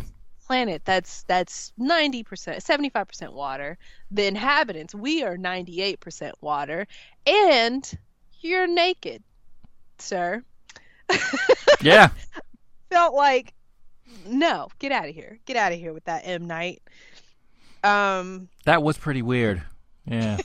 planet 0.46 0.82
that's 0.84 1.24
that's 1.24 1.72
90%, 1.78 2.24
75% 2.24 3.32
water, 3.32 3.78
the 4.10 4.26
inhabitants, 4.26 4.94
we 4.94 5.22
are 5.22 5.36
98% 5.36 6.32
water, 6.40 6.86
and 7.26 7.98
you're 8.40 8.66
naked, 8.66 9.22
sir. 9.98 10.42
Yeah. 11.80 12.08
felt 12.90 13.14
like 13.14 13.54
no, 14.26 14.68
get 14.78 14.92
out 14.92 15.08
of 15.08 15.14
here. 15.14 15.38
Get 15.46 15.56
out 15.56 15.72
of 15.72 15.78
here 15.78 15.92
with 15.92 16.04
that 16.04 16.22
M 16.24 16.46
Night. 16.46 16.82
Um 17.84 18.48
That 18.64 18.82
was 18.82 18.98
pretty 18.98 19.22
weird. 19.22 19.62
Yeah. 20.06 20.38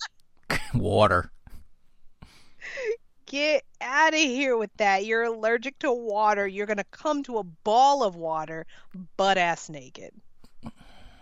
water. 0.74 1.30
get 3.26 3.64
out 3.80 4.12
of 4.14 4.20
here 4.20 4.56
with 4.56 4.70
that. 4.76 5.04
You're 5.04 5.24
allergic 5.24 5.78
to 5.80 5.92
water. 5.92 6.46
You're 6.46 6.66
going 6.66 6.76
to 6.76 6.84
come 6.84 7.22
to 7.24 7.38
a 7.38 7.42
ball 7.42 8.02
of 8.02 8.14
water 8.14 8.66
butt 9.16 9.38
ass 9.38 9.68
naked. 9.68 10.12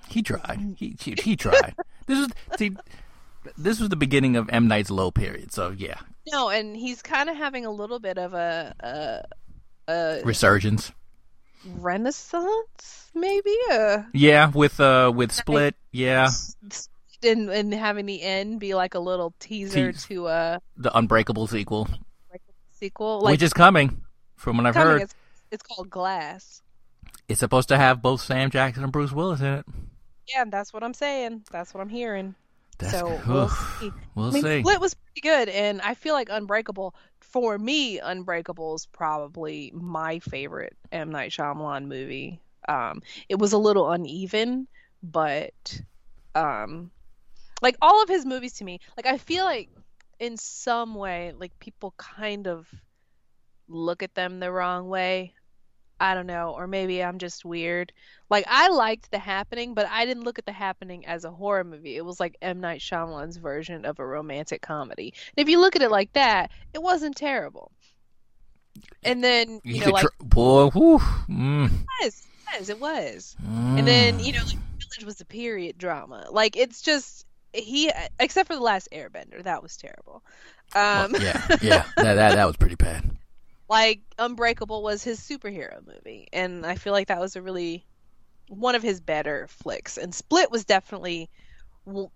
He 0.09 0.23
tried. 0.23 0.75
He 0.77 0.97
he, 1.01 1.15
he 1.23 1.37
tried. 1.37 1.75
This 2.07 2.19
was 2.19 2.29
see. 2.59 2.77
This 3.57 3.79
was 3.79 3.89
the 3.89 3.97
beginning 3.97 4.37
of 4.37 4.51
M 4.51 4.67
Night's 4.67 4.91
low 4.91 5.11
period. 5.13 5.53
So 5.53 5.71
yeah, 5.71 6.01
No, 6.31 6.49
and 6.49 6.77
he's 6.77 7.01
kind 7.01 7.31
of 7.31 7.37
having 7.37 7.65
a 7.65 7.71
little 7.71 8.01
bit 8.01 8.19
of 8.19 8.35
a 8.35 8.75
a, 8.81 9.93
a 9.93 10.23
resurgence. 10.25 10.91
Renaissance 11.65 13.11
maybe 13.15 13.55
a 13.71 14.07
Yeah, 14.13 14.51
with 14.51 14.81
uh 14.81 15.13
with 15.15 15.33
Split. 15.33 15.75
Yeah, 15.93 16.29
and 17.23 17.51
and 17.51 17.75
having 17.75 18.07
the 18.07 18.23
end 18.23 18.61
be 18.61 18.75
like 18.75 18.95
a 18.95 18.99
little 19.01 19.35
teaser 19.41 19.93
Tease. 19.93 20.07
to 20.07 20.27
a 20.29 20.61
the 20.77 20.97
Unbreakable 20.97 21.47
sequel, 21.47 21.89
sequel 22.71 23.21
like 23.21 23.33
which 23.33 23.43
is 23.43 23.53
coming. 23.53 24.03
From 24.37 24.57
what 24.57 24.67
I've 24.67 24.75
coming. 24.75 24.89
heard, 24.93 25.03
It's, 25.03 25.15
it's 25.51 25.63
called 25.63 25.91
Glass. 25.91 26.63
it's 27.29 27.41
supposed 27.41 27.69
to 27.69 27.77
have 27.77 28.01
both 28.01 28.23
Sam 28.23 28.51
Jackson 28.51 28.83
and 28.85 28.93
Bruce 28.93 29.13
Willis 29.13 29.41
in 29.41 29.47
it. 29.47 29.67
Yeah, 30.27 30.45
that's 30.47 30.73
what 30.73 30.83
I'm 30.83 30.95
saying. 30.95 31.43
That's 31.51 31.75
what 31.75 31.81
I'm 31.83 31.89
hearing. 31.91 32.35
That's 32.81 32.93
so 32.93 33.19
good. 33.19 33.27
we'll 33.29 33.49
see. 33.49 33.93
We'll 34.15 34.27
I 34.27 34.31
mean, 34.31 34.43
see. 34.43 34.61
Split 34.61 34.81
was 34.81 34.95
pretty 34.95 35.21
good, 35.21 35.49
and 35.49 35.81
I 35.81 35.95
feel 35.95 36.15
like 36.15 36.29
Unbreakable 36.31 36.95
for 37.21 37.57
me, 37.59 37.99
Unbreakable 38.01 38.75
is 38.75 38.87
probably 38.87 39.71
my 39.75 40.19
favorite 40.19 40.77
M 40.91 41.11
Night 41.11 41.31
Shyamalan 41.31 41.87
movie. 41.87 42.41
Um, 42.69 43.03
it 43.29 43.39
was 43.39 43.53
a 43.53 43.59
little 43.59 43.91
uneven, 43.91 44.67
but 45.03 45.81
um, 46.35 46.91
like 47.63 47.77
all 47.81 48.03
of 48.03 48.09
his 48.09 48.27
movies 48.27 48.55
to 48.55 48.65
me, 48.65 48.81
like 48.97 49.07
I 49.07 49.19
feel 49.19 49.45
like 49.45 49.69
in 50.19 50.37
some 50.37 50.95
way, 50.95 51.33
like 51.37 51.59
people 51.59 51.95
kind 51.97 52.47
of 52.47 52.69
look 53.69 54.03
at 54.03 54.15
them 54.15 54.41
the 54.41 54.51
wrong 54.51 54.89
way. 54.89 55.35
I 56.01 56.15
don't 56.15 56.27
know, 56.27 56.55
or 56.57 56.67
maybe 56.67 57.05
I'm 57.05 57.19
just 57.19 57.45
weird. 57.45 57.93
Like 58.31 58.47
I 58.49 58.69
liked 58.69 59.11
The 59.11 59.19
Happening, 59.19 59.75
but 59.75 59.87
I 59.87 60.07
didn't 60.07 60.25
look 60.25 60.39
at 60.39 60.47
The 60.47 60.53
Happening 60.53 61.05
as 61.07 61.25
a 61.25 61.31
horror 61.31 61.63
movie. 61.63 61.97
It 61.97 62.05
was 62.05 62.19
like 62.19 62.37
M 62.41 62.61
Night 62.61 62.81
Shyamalan's 62.81 63.37
version 63.37 63.85
of 63.85 63.99
a 63.99 64.07
romantic 64.07 64.63
comedy. 64.63 65.13
And 65.37 65.47
if 65.47 65.51
you 65.51 65.61
look 65.61 65.77
at 65.77 65.83
it 65.83 65.91
like 65.91 66.13
that, 66.15 66.51
it 66.73 66.83
wasn't 66.83 67.17
terrible. 67.17 67.71
And 69.03 69.23
then 69.23 69.61
you, 69.63 69.75
You 69.75 69.87
know, 69.87 69.91
like 69.93 70.03
tr- 70.03 70.25
boy, 70.25 70.71
whew, 70.71 71.01
mm. 71.29 71.71
yes, 72.01 72.27
yes. 72.53 72.61
was. 72.61 72.71
It 72.71 72.81
was. 72.81 73.37
And 73.47 73.87
then 73.87 74.21
you 74.21 74.33
know, 74.33 74.39
like, 74.39 74.59
Village 74.79 75.05
was 75.05 75.21
a 75.21 75.27
period 75.27 75.77
drama. 75.77 76.29
Like 76.31 76.57
it's 76.57 76.81
just 76.81 77.27
he, 77.53 77.91
except 78.19 78.47
for 78.47 78.55
the 78.55 78.63
last 78.63 78.89
Airbender, 78.93 79.43
that 79.43 79.63
was 79.63 79.77
terrible. 79.77 80.23
Um, 80.75 81.13
Well, 81.13 81.23
yeah, 81.23 81.47
yeah, 81.63 81.85
that, 81.97 82.15
that 82.15 82.35
that 82.37 82.47
was 82.47 82.57
pretty 82.57 82.77
bad. 82.77 83.10
Like 83.71 84.01
Unbreakable 84.19 84.83
was 84.83 85.03
his 85.03 85.21
superhero 85.21 85.79
movie, 85.87 86.29
and 86.33 86.67
I 86.67 86.75
feel 86.75 86.93
like 86.93 87.09
that 87.09 87.21
was 87.21 87.37
a 87.37 87.43
really 87.43 87.87
one 88.49 88.75
of 88.75 88.83
his 88.83 89.01
better 89.01 89.47
flicks. 89.49 89.97
And 89.97 90.13
Split 90.15 90.51
was 90.51 90.65
definitely 90.65 91.31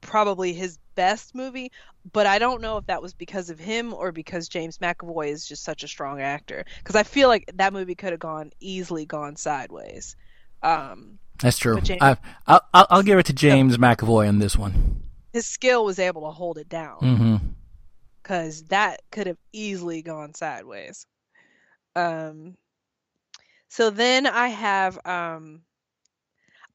probably 0.01 0.53
his 0.53 0.79
best 0.97 1.35
movie, 1.35 1.71
but 2.13 2.27
I 2.27 2.39
don't 2.39 2.61
know 2.61 2.77
if 2.77 2.87
that 2.87 3.01
was 3.01 3.15
because 3.15 3.51
of 3.51 3.59
him 3.59 3.95
or 3.95 4.11
because 4.13 4.49
James 4.49 4.79
McAvoy 4.79 5.29
is 5.29 5.47
just 5.47 5.63
such 5.63 5.85
a 5.85 5.89
strong 5.89 6.21
actor. 6.21 6.65
Because 6.79 6.97
I 6.97 7.05
feel 7.05 7.29
like 7.29 7.51
that 7.55 7.73
movie 7.73 7.95
could 7.95 8.11
have 8.11 8.21
gone 8.21 8.51
easily 8.61 9.07
gone 9.07 9.37
sideways. 9.37 10.17
Um, 10.63 11.19
That's 11.41 11.59
true. 11.59 11.81
James- 11.81 12.03
I, 12.03 12.17
I'll, 12.47 12.61
I'll 12.73 13.03
give 13.03 13.19
it 13.19 13.27
to 13.27 13.33
James 13.33 13.79
McAvoy 13.79 14.29
on 14.29 14.39
this 14.41 14.57
one. 14.57 15.03
his 15.33 15.47
skill 15.47 15.85
was 15.85 15.99
able 16.01 16.23
to 16.23 16.31
hold 16.31 16.59
it 16.59 16.69
down. 16.69 17.57
because 18.23 18.65
that 18.65 19.03
could 19.13 19.29
have 19.29 19.39
easily 19.53 20.03
gone 20.03 20.35
sideways. 20.35 21.07
Um, 21.97 22.57
so 23.69 23.91
then 23.91 24.27
I 24.27 24.49
have 24.49 24.99
um, 25.05 25.63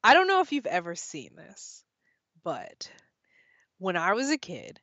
I 0.02 0.14
don't 0.14 0.28
know 0.28 0.40
if 0.40 0.52
you've 0.52 0.66
ever 0.66 0.94
seen 0.94 1.30
this, 1.36 1.84
but 2.42 2.90
when 3.78 3.96
I 3.96 4.14
was 4.14 4.30
a 4.30 4.38
kid, 4.38 4.80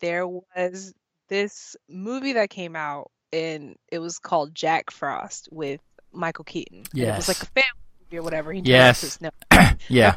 there 0.00 0.26
was 0.26 0.94
this 1.28 1.76
movie 1.88 2.34
that 2.34 2.50
came 2.50 2.76
out 2.76 3.10
and 3.32 3.76
it 3.90 3.98
was 3.98 4.18
called 4.18 4.54
Jack 4.54 4.90
Frost 4.90 5.48
with 5.50 5.80
Michael 6.12 6.44
Keaton. 6.44 6.84
And 6.92 7.02
It 7.02 7.16
was 7.16 7.28
like 7.28 7.42
a 7.42 7.46
family 7.46 7.70
movie 8.00 8.18
or 8.18 8.22
whatever. 8.22 8.52
He 8.52 8.60
Yes. 8.64 9.18
Yeah. 9.88 10.16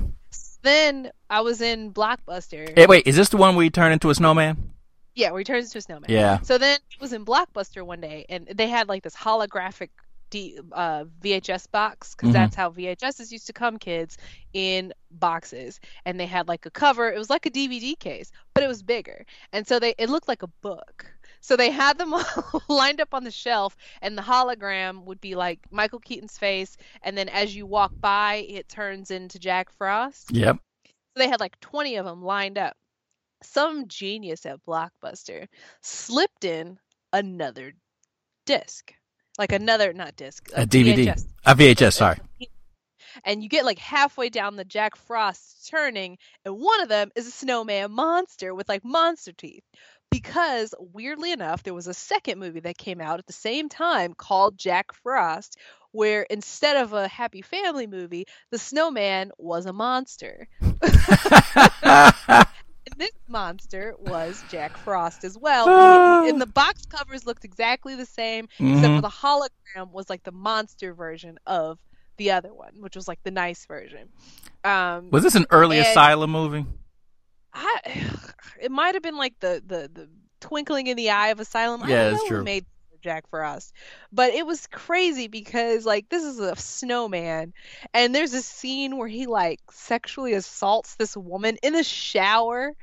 Then 0.62 1.12
I 1.30 1.42
was 1.42 1.62
in 1.62 1.94
Blockbuster. 1.94 2.74
Hey, 2.76 2.88
wait, 2.88 3.06
is 3.06 3.16
this 3.16 3.30
the 3.30 3.38
one 3.38 3.56
where 3.56 3.66
you 3.66 3.70
turn 3.70 3.92
into 3.92 4.10
a 4.10 4.16
snowman? 4.16 4.73
Yeah, 5.16 5.32
where 5.32 5.39
he 5.39 5.43
turns 5.45 5.66
into 5.66 5.78
a 5.78 5.82
snowman. 5.82 6.09
Yeah. 6.09 6.39
So 6.41 6.57
then 6.57 6.80
it 6.91 7.01
was 7.01 7.14
in 7.14 7.26
Blockbuster 7.26 7.86
one 7.86 8.01
day, 8.01 8.26
and 8.30 8.47
they 8.47 8.68
had 8.68 8.88
like 8.88 9.03
this 9.03 9.16
holographic 9.16 9.89
D, 10.30 10.59
uh, 10.72 11.05
VHS 11.22 11.68
box 11.68 12.16
because 12.16 12.30
Mhm. 12.30 12.34
that's 12.34 12.55
how 12.55 12.72
VHSs 12.72 13.32
used 13.32 13.45
to 13.47 13.53
come, 13.53 13.78
kids, 13.78 14.18
in 14.53 14.91
boxes. 15.11 15.80
And 16.05 16.20
they 16.20 16.26
had 16.26 16.47
like 16.47 16.66
a 16.66 16.72
cover. 16.72 17.11
It 17.11 17.20
was 17.20 17.30
like 17.30 17.45
a 17.45 17.51
DVD 17.51 17.95
case, 17.99 18.32
but 18.55 18.64
it 18.64 18.68
was 18.68 18.82
bigger, 18.82 19.26
and 19.51 19.68
so 19.68 19.78
they 19.80 19.93
it 19.99 20.09
looked 20.09 20.28
like 20.28 20.41
a 20.43 20.47
book. 20.61 21.05
So 21.41 21.55
they 21.57 21.70
had 21.70 21.97
them 21.97 22.14
all 22.14 22.61
lined 22.70 23.01
up 23.01 23.14
on 23.14 23.24
the 23.26 23.30
shelf, 23.32 23.76
and 24.01 24.18
the 24.18 24.22
hologram 24.24 25.03
would 25.03 25.22
be 25.22 25.36
like 25.36 25.59
Michael 25.72 25.99
Keaton's 25.99 26.38
face, 26.38 26.78
and 27.03 27.16
then 27.18 27.30
as 27.30 27.55
you 27.55 27.66
walk 27.68 27.91
by, 27.99 28.45
it 28.49 28.68
turns 28.70 29.11
into 29.11 29.38
Jack 29.38 29.70
Frost. 29.78 30.32
Yep. 30.32 30.57
So 30.86 30.91
they 31.18 31.28
had 31.28 31.39
like 31.41 31.59
20 31.59 31.97
of 31.97 32.05
them 32.05 32.24
lined 32.24 32.57
up. 32.57 32.76
Some 33.44 33.88
genius 33.88 34.46
at 34.46 34.66
Blockbuster 34.66 35.48
slipped 35.82 36.44
in 36.44 36.78
another 37.12 37.74
disc. 38.46 38.94
Like 39.38 39.52
another, 39.52 39.94
not 39.94 40.16
disc, 40.16 40.50
A 40.56 40.66
DVD. 40.66 41.08
VHS. 41.08 41.26
A 41.46 41.56
VHS, 41.56 41.94
sorry. 41.94 42.20
And 43.24 43.44
you 43.44 43.50
get 43.50 43.66
like 43.66 43.80
halfway 43.80 44.30
down 44.30 44.56
the 44.56 44.66
Jack 44.66 44.96
Frost 44.96 45.68
turning, 45.70 46.18
and 46.46 46.60
one 46.60 46.82
of 46.82 46.89
them 46.89 47.12
is 47.16 47.28
a 47.28 47.32
snowman 47.32 47.91
monster 47.91 48.56
with 48.56 48.70
like 48.70 48.84
monster 48.84 49.32
teeth. 49.32 49.64
Because 50.12 50.76
weirdly 50.78 51.32
enough, 51.32 51.64
there 51.64 51.74
was 51.74 51.88
a 51.88 51.94
second 51.94 52.39
movie 52.39 52.60
that 52.60 52.78
came 52.78 53.02
out 53.02 53.18
at 53.18 53.26
the 53.26 53.34
same 53.34 53.70
time 53.70 54.14
called 54.14 54.60
Jack 54.60 54.94
Frost, 54.94 55.58
where 55.91 56.22
instead 56.24 56.78
of 56.78 56.94
a 56.94 57.08
happy 57.08 57.41
family 57.41 57.88
movie, 57.88 58.26
the 58.52 58.60
snowman 58.60 59.32
was 59.39 59.66
a 59.66 59.74
monster. 59.74 60.48
This 62.98 63.12
monster 63.28 63.96
was 64.00 64.44
Jack 64.50 64.78
Frost 64.78 65.24
as 65.24 65.38
well. 65.38 65.68
And 66.30 66.39
the 66.41 66.46
box 66.46 66.86
covers 66.86 67.26
looked 67.26 67.44
exactly 67.44 67.96
the 67.96 68.06
same, 68.06 68.46
except 68.60 68.70
Mhm. 68.88 68.96
for 68.98 69.02
the 69.02 69.10
hologram 69.10 69.91
was 69.91 70.10
like 70.10 70.24
the 70.24 70.32
monster 70.32 70.94
version 70.94 71.38
of 71.46 71.80
the 72.18 72.32
other 72.32 72.54
one, 72.54 72.74
which 72.80 72.96
was 72.96 73.08
like 73.08 73.20
the 73.24 73.32
nice 73.32 73.66
version. 73.66 74.10
Um, 74.64 75.10
Was 75.12 75.24
this 75.24 75.36
an 75.36 75.46
early 75.50 75.80
And- 75.80 75.88
Asylum 75.88 76.32
movie? 76.32 76.66
I, 77.54 77.80
it 78.62 78.72
might 78.72 78.94
have 78.96 79.04
been 79.04 79.18
like 79.18 79.34
the, 79.39 79.62
the 79.66 79.89
the 79.94 80.10
twinkling 80.39 80.88
in 80.88 80.98
the 80.98 81.10
eye 81.10 81.30
of 81.30 81.39
Asylum. 81.39 81.84
I 81.84 81.88
Yeah, 81.88 81.96
don't 82.04 82.12
that's 82.14 82.24
know 82.24 82.28
true. 82.30 82.38
Who 82.39 82.44
made 82.44 82.66
Jack 83.04 83.30
Frost, 83.30 83.74
but 84.12 84.34
it 84.34 84.45
was 84.45 84.66
crazy 84.68 85.28
because 85.28 85.86
like 85.86 86.10
this 86.10 86.24
is 86.24 86.39
a 86.39 86.56
snowman, 86.56 87.54
and 87.93 88.16
there's 88.16 88.34
a 88.34 88.41
scene 88.41 88.97
where 88.97 89.08
he 89.08 89.28
like 89.28 89.60
sexually 89.72 90.34
assaults 90.34 90.95
this 90.95 91.16
woman 91.18 91.58
in 91.62 91.74
the 91.74 91.84
shower. 91.84 92.74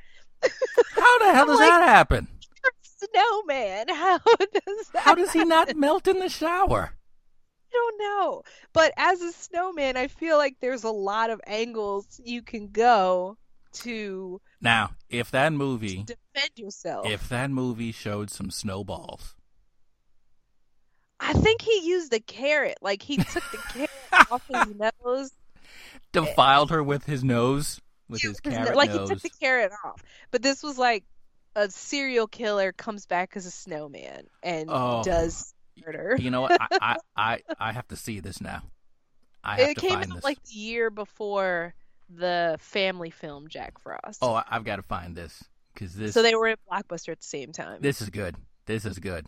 How 0.95 1.19
the 1.19 1.33
hell 1.33 1.45
does 1.47 1.59
like- 1.59 1.69
that 1.69 1.87
happen? 1.87 2.27
Snowman, 2.83 3.87
how 3.89 4.19
does 4.37 4.87
that? 4.93 5.01
How 5.01 5.15
does 5.15 5.31
he 5.33 5.43
not 5.43 5.75
melt 5.75 6.07
in 6.07 6.19
the 6.19 6.29
shower? 6.29 6.91
I 6.93 7.73
don't 7.73 7.99
know. 7.99 8.43
But 8.73 8.93
as 8.97 9.21
a 9.21 9.31
snowman, 9.31 9.97
I 9.97 10.07
feel 10.07 10.37
like 10.37 10.57
there's 10.61 10.83
a 10.83 10.91
lot 10.91 11.29
of 11.31 11.41
angles 11.47 12.21
you 12.23 12.41
can 12.43 12.67
go 12.67 13.37
to 13.73 14.39
Now, 14.59 14.91
if 15.09 15.31
that 15.31 15.53
movie, 15.53 16.03
defend 16.03 16.51
yourself. 16.57 17.07
if 17.07 17.27
that 17.29 17.49
movie 17.49 17.91
showed 17.93 18.29
some 18.29 18.51
snowballs, 18.51 19.35
I 21.23 21.33
think 21.33 21.61
he 21.61 21.87
used 21.87 22.11
a 22.13 22.19
carrot. 22.19 22.79
Like 22.81 23.01
he 23.03 23.17
took 23.17 23.43
the 23.51 23.57
carrot 23.73 23.89
off 24.31 24.41
his 24.47 24.75
nose. 25.05 25.31
defiled 26.11 26.71
her 26.71 26.81
with 26.83 27.05
his 27.05 27.23
nose, 27.23 27.79
with 28.09 28.21
his 28.21 28.39
carrot 28.39 28.75
like 28.75 28.89
nose. 28.89 29.07
he 29.09 29.13
took 29.15 29.23
the 29.23 29.29
carrot 29.39 29.71
off. 29.85 30.03
But 30.31 30.41
this 30.41 30.63
was 30.63 30.77
like 30.77 31.03
a 31.55 31.69
serial 31.69 32.27
killer 32.27 32.71
comes 32.71 33.05
back 33.05 33.33
as 33.35 33.45
a 33.45 33.51
snowman 33.51 34.25
and 34.41 34.69
Oh. 34.69 35.03
does 35.03 35.53
murder. 35.85 36.15
You 36.19 36.31
know 36.31 36.41
what? 36.41 36.59
I, 36.59 36.67
I, 36.81 36.97
I, 37.15 37.39
I 37.59 37.71
have 37.73 37.87
to 37.89 37.95
see 37.95 38.19
this 38.19 38.41
now. 38.41 38.63
I 39.43 39.59
have 39.61 39.69
It 39.69 39.75
to 39.75 39.81
came 39.81 39.99
out 39.99 40.09
this. 40.13 40.23
like 40.23 40.41
the 40.43 40.53
year 40.53 40.89
before 40.89 41.73
the 42.09 42.57
family 42.59 43.09
film 43.09 43.47
Jack 43.47 43.79
Frost. 43.79 44.19
Oh, 44.21 44.41
I've 44.49 44.63
got 44.63 44.77
to 44.77 44.81
find 44.83 45.15
this 45.15 45.43
because 45.73 45.95
this, 45.95 46.13
so 46.13 46.21
they 46.21 46.35
were 46.35 46.47
in 46.47 46.57
Blockbuster 46.71 47.09
at 47.09 47.19
the 47.19 47.25
same 47.25 47.51
time. 47.51 47.77
this 47.81 48.01
is 48.01 48.09
good. 48.09 48.35
This 48.65 48.85
is 48.85 48.99
good. 48.99 49.25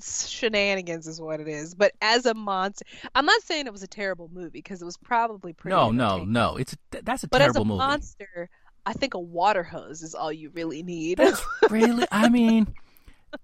Shenanigans 0.00 1.06
is 1.06 1.20
what 1.20 1.40
it 1.40 1.48
is. 1.48 1.74
But 1.74 1.92
as 2.00 2.26
a 2.26 2.34
monster, 2.34 2.84
I'm 3.14 3.26
not 3.26 3.42
saying 3.42 3.66
it 3.66 3.72
was 3.72 3.82
a 3.82 3.88
terrible 3.88 4.30
movie 4.32 4.50
because 4.50 4.80
it 4.82 4.84
was 4.84 4.96
probably 4.96 5.52
pretty. 5.52 5.74
No, 5.74 5.90
no, 5.90 6.24
no. 6.24 6.56
It's 6.56 6.76
that's 6.90 7.24
a 7.24 7.28
terrible 7.28 7.28
movie 7.28 7.28
But 7.30 7.42
as 7.42 7.56
a 7.56 7.64
movie. 7.64 7.78
monster, 7.78 8.50
I 8.86 8.92
think 8.92 9.14
a 9.14 9.18
water 9.20 9.62
hose 9.62 10.02
is 10.02 10.14
all 10.14 10.32
you 10.32 10.50
really 10.50 10.82
need. 10.82 11.18
That's 11.18 11.42
really. 11.70 12.06
I 12.10 12.28
mean, 12.28 12.74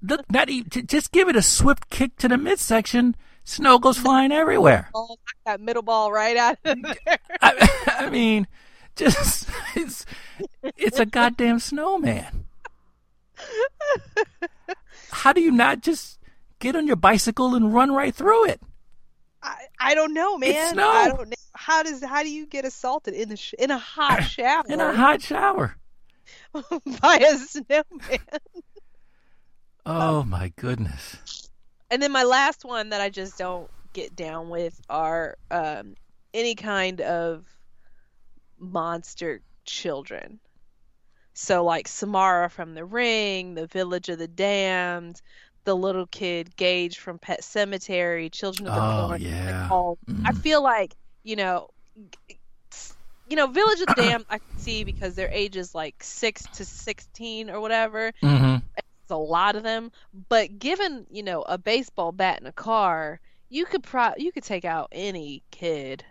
the, 0.01 0.25
not 0.31 0.49
e- 0.49 0.63
j- 0.65 0.83
just 0.83 1.13
give 1.13 1.29
it 1.29 1.37
a 1.37 1.43
swift 1.43 1.91
kick 1.91 2.17
to 2.19 2.29
the 2.29 2.39
midsection. 2.39 3.17
Snow 3.47 3.79
goes 3.79 3.99
flying 3.99 4.33
everywhere. 4.33 4.91
That 5.45 5.61
middle 5.61 5.83
ball 5.83 6.11
right 6.11 6.37
out 6.37 6.57
of 6.65 6.81
there. 6.83 7.19
I, 7.43 7.69
I 7.99 8.09
mean, 8.11 8.47
just 8.97 9.49
it's 9.77 10.07
it's 10.63 10.99
a 10.99 11.05
goddamn 11.05 11.59
snowman. 11.59 12.47
How 15.11 15.33
do 15.33 15.41
you 15.43 15.51
not 15.51 15.83
just 15.83 16.19
get 16.65 16.77
on 16.77 16.87
your 16.87 16.97
bicycle 16.97 17.55
and 17.55 17.73
run 17.73 17.93
right 17.93 18.15
through 18.15 18.47
it? 18.47 18.61
I, 19.43 19.67
I 19.79 19.95
don't 19.95 20.15
know, 20.15 20.39
man. 20.39 20.51
It's 20.51 20.71
snow. 20.71 20.89
I 20.89 21.09
don't 21.09 21.29
know. 21.29 21.37
How 21.53 21.83
does 21.83 22.03
how 22.03 22.23
do 22.23 22.31
you 22.31 22.47
get 22.47 22.65
assaulted 22.65 23.15
in 23.15 23.29
the 23.29 23.37
sh- 23.37 23.55
in 23.59 23.71
a 23.71 23.79
hot 23.79 24.21
shower 24.31 24.65
in 24.69 24.81
a 24.81 24.95
hot 24.95 25.23
shower? 25.23 25.77
by 26.53 27.17
a 27.17 27.39
snowman? 27.39 27.85
Oh 29.87 30.23
my 30.23 30.51
goodness! 30.57 31.51
And 31.91 32.03
then 32.03 32.11
my 32.11 32.23
last 32.23 32.65
one 32.65 32.89
that 32.89 33.03
I 33.03 33.11
just 33.11 33.37
don't 33.37 33.69
get 33.93 34.17
down 34.17 34.49
with 34.49 34.81
are 34.89 35.37
um, 35.51 35.95
any 36.33 36.55
kind 36.55 37.03
of 37.03 37.45
monster 38.59 39.43
children. 39.67 40.41
So 41.35 41.65
like 41.65 41.87
Samara 41.87 42.49
from 42.49 42.73
The 42.73 42.87
Ring, 42.87 43.57
The 43.57 43.67
Village 43.67 44.09
of 44.09 44.19
the 44.19 44.27
Damned, 44.27 45.21
the 45.65 45.75
little 45.77 46.07
kid 46.07 46.55
Gage 46.57 46.99
from 46.99 47.19
Pet 47.19 47.41
Sematary, 47.43 48.31
Children 48.31 48.69
of 48.69 48.75
the 48.75 48.81
Oh, 48.81 49.07
Corn. 49.09 49.23
yeah. 49.23 49.69
all- 49.71 49.99
I 50.25 50.33
feel 50.33 50.63
like 50.63 50.95
you 51.23 51.37
know, 51.37 51.71
you 53.29 53.37
know, 53.37 53.47
Village 53.47 53.81
of 53.81 53.87
the 53.87 53.95
Damned 53.97 54.27
I 54.29 54.39
can 54.39 54.59
see 54.59 54.85
because 54.85 55.15
their 55.15 55.31
age 55.31 55.57
is 55.57 55.75
like 55.75 55.95
six 56.03 56.43
to 56.55 56.65
sixteen 56.65 57.49
or 57.51 57.61
whatever 57.61 58.13
hmm 58.21 58.57
it's 58.77 59.11
a 59.11 59.17
lot 59.17 59.55
of 59.55 59.63
them 59.63 59.93
but 60.31 60.59
given 60.59 61.07
you 61.11 61.23
know 61.23 61.43
a 61.43 61.59
baseball 61.59 62.11
bat 62.11 62.39
and 62.39 62.49
a 62.49 62.53
car 62.53 63.21
you 63.51 63.67
could 63.67 63.83
pro 63.83 64.13
you 64.17 64.33
could 64.33 64.43
take 64.43 64.65
out 64.65 64.89
any 64.93 65.43
kid 65.51 66.03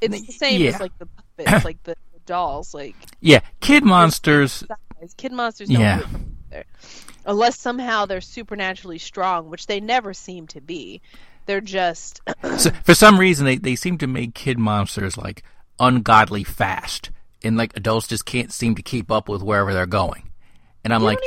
it's 0.00 0.26
the 0.26 0.32
same 0.32 0.60
Yeah. 0.62 0.70
as 0.70 0.80
like 0.80 0.96
the 0.98 1.06
puppets 1.36 1.64
like 1.66 1.82
the 1.82 1.94
dolls 2.24 2.72
like 2.72 2.94
Yeah, 3.20 3.40
kid 3.60 3.84
monsters. 3.84 4.64
kid 5.18 5.32
monsters 5.32 5.68
don't 5.68 5.80
Yeah. 5.80 6.62
Unless 7.24 7.58
somehow 7.58 8.06
they're 8.06 8.20
supernaturally 8.20 8.98
strong 8.98 9.50
which 9.50 9.66
they 9.66 9.80
never 9.80 10.12
seem 10.14 10.46
to 10.46 10.60
be 10.60 11.00
They're 11.46 11.60
just 11.60 12.20
So, 12.58 12.70
for 12.82 12.94
some 12.94 13.18
reason, 13.18 13.44
they, 13.46 13.56
they 13.56 13.76
seem 13.76 13.98
to 13.98 14.06
make 14.06 14.34
kid 14.34 14.58
monsters 14.58 15.16
like 15.16 15.42
ungodly 15.78 16.44
fast, 16.44 17.10
and 17.42 17.56
like 17.56 17.76
adults 17.76 18.06
just 18.08 18.24
can't 18.24 18.52
seem 18.52 18.74
to 18.76 18.82
keep 18.82 19.10
up 19.10 19.28
with 19.28 19.42
wherever 19.42 19.72
they're 19.72 19.86
going. 19.86 20.30
And 20.84 20.92
I'm 20.92 21.00
You 21.00 21.08
like, 21.08 21.18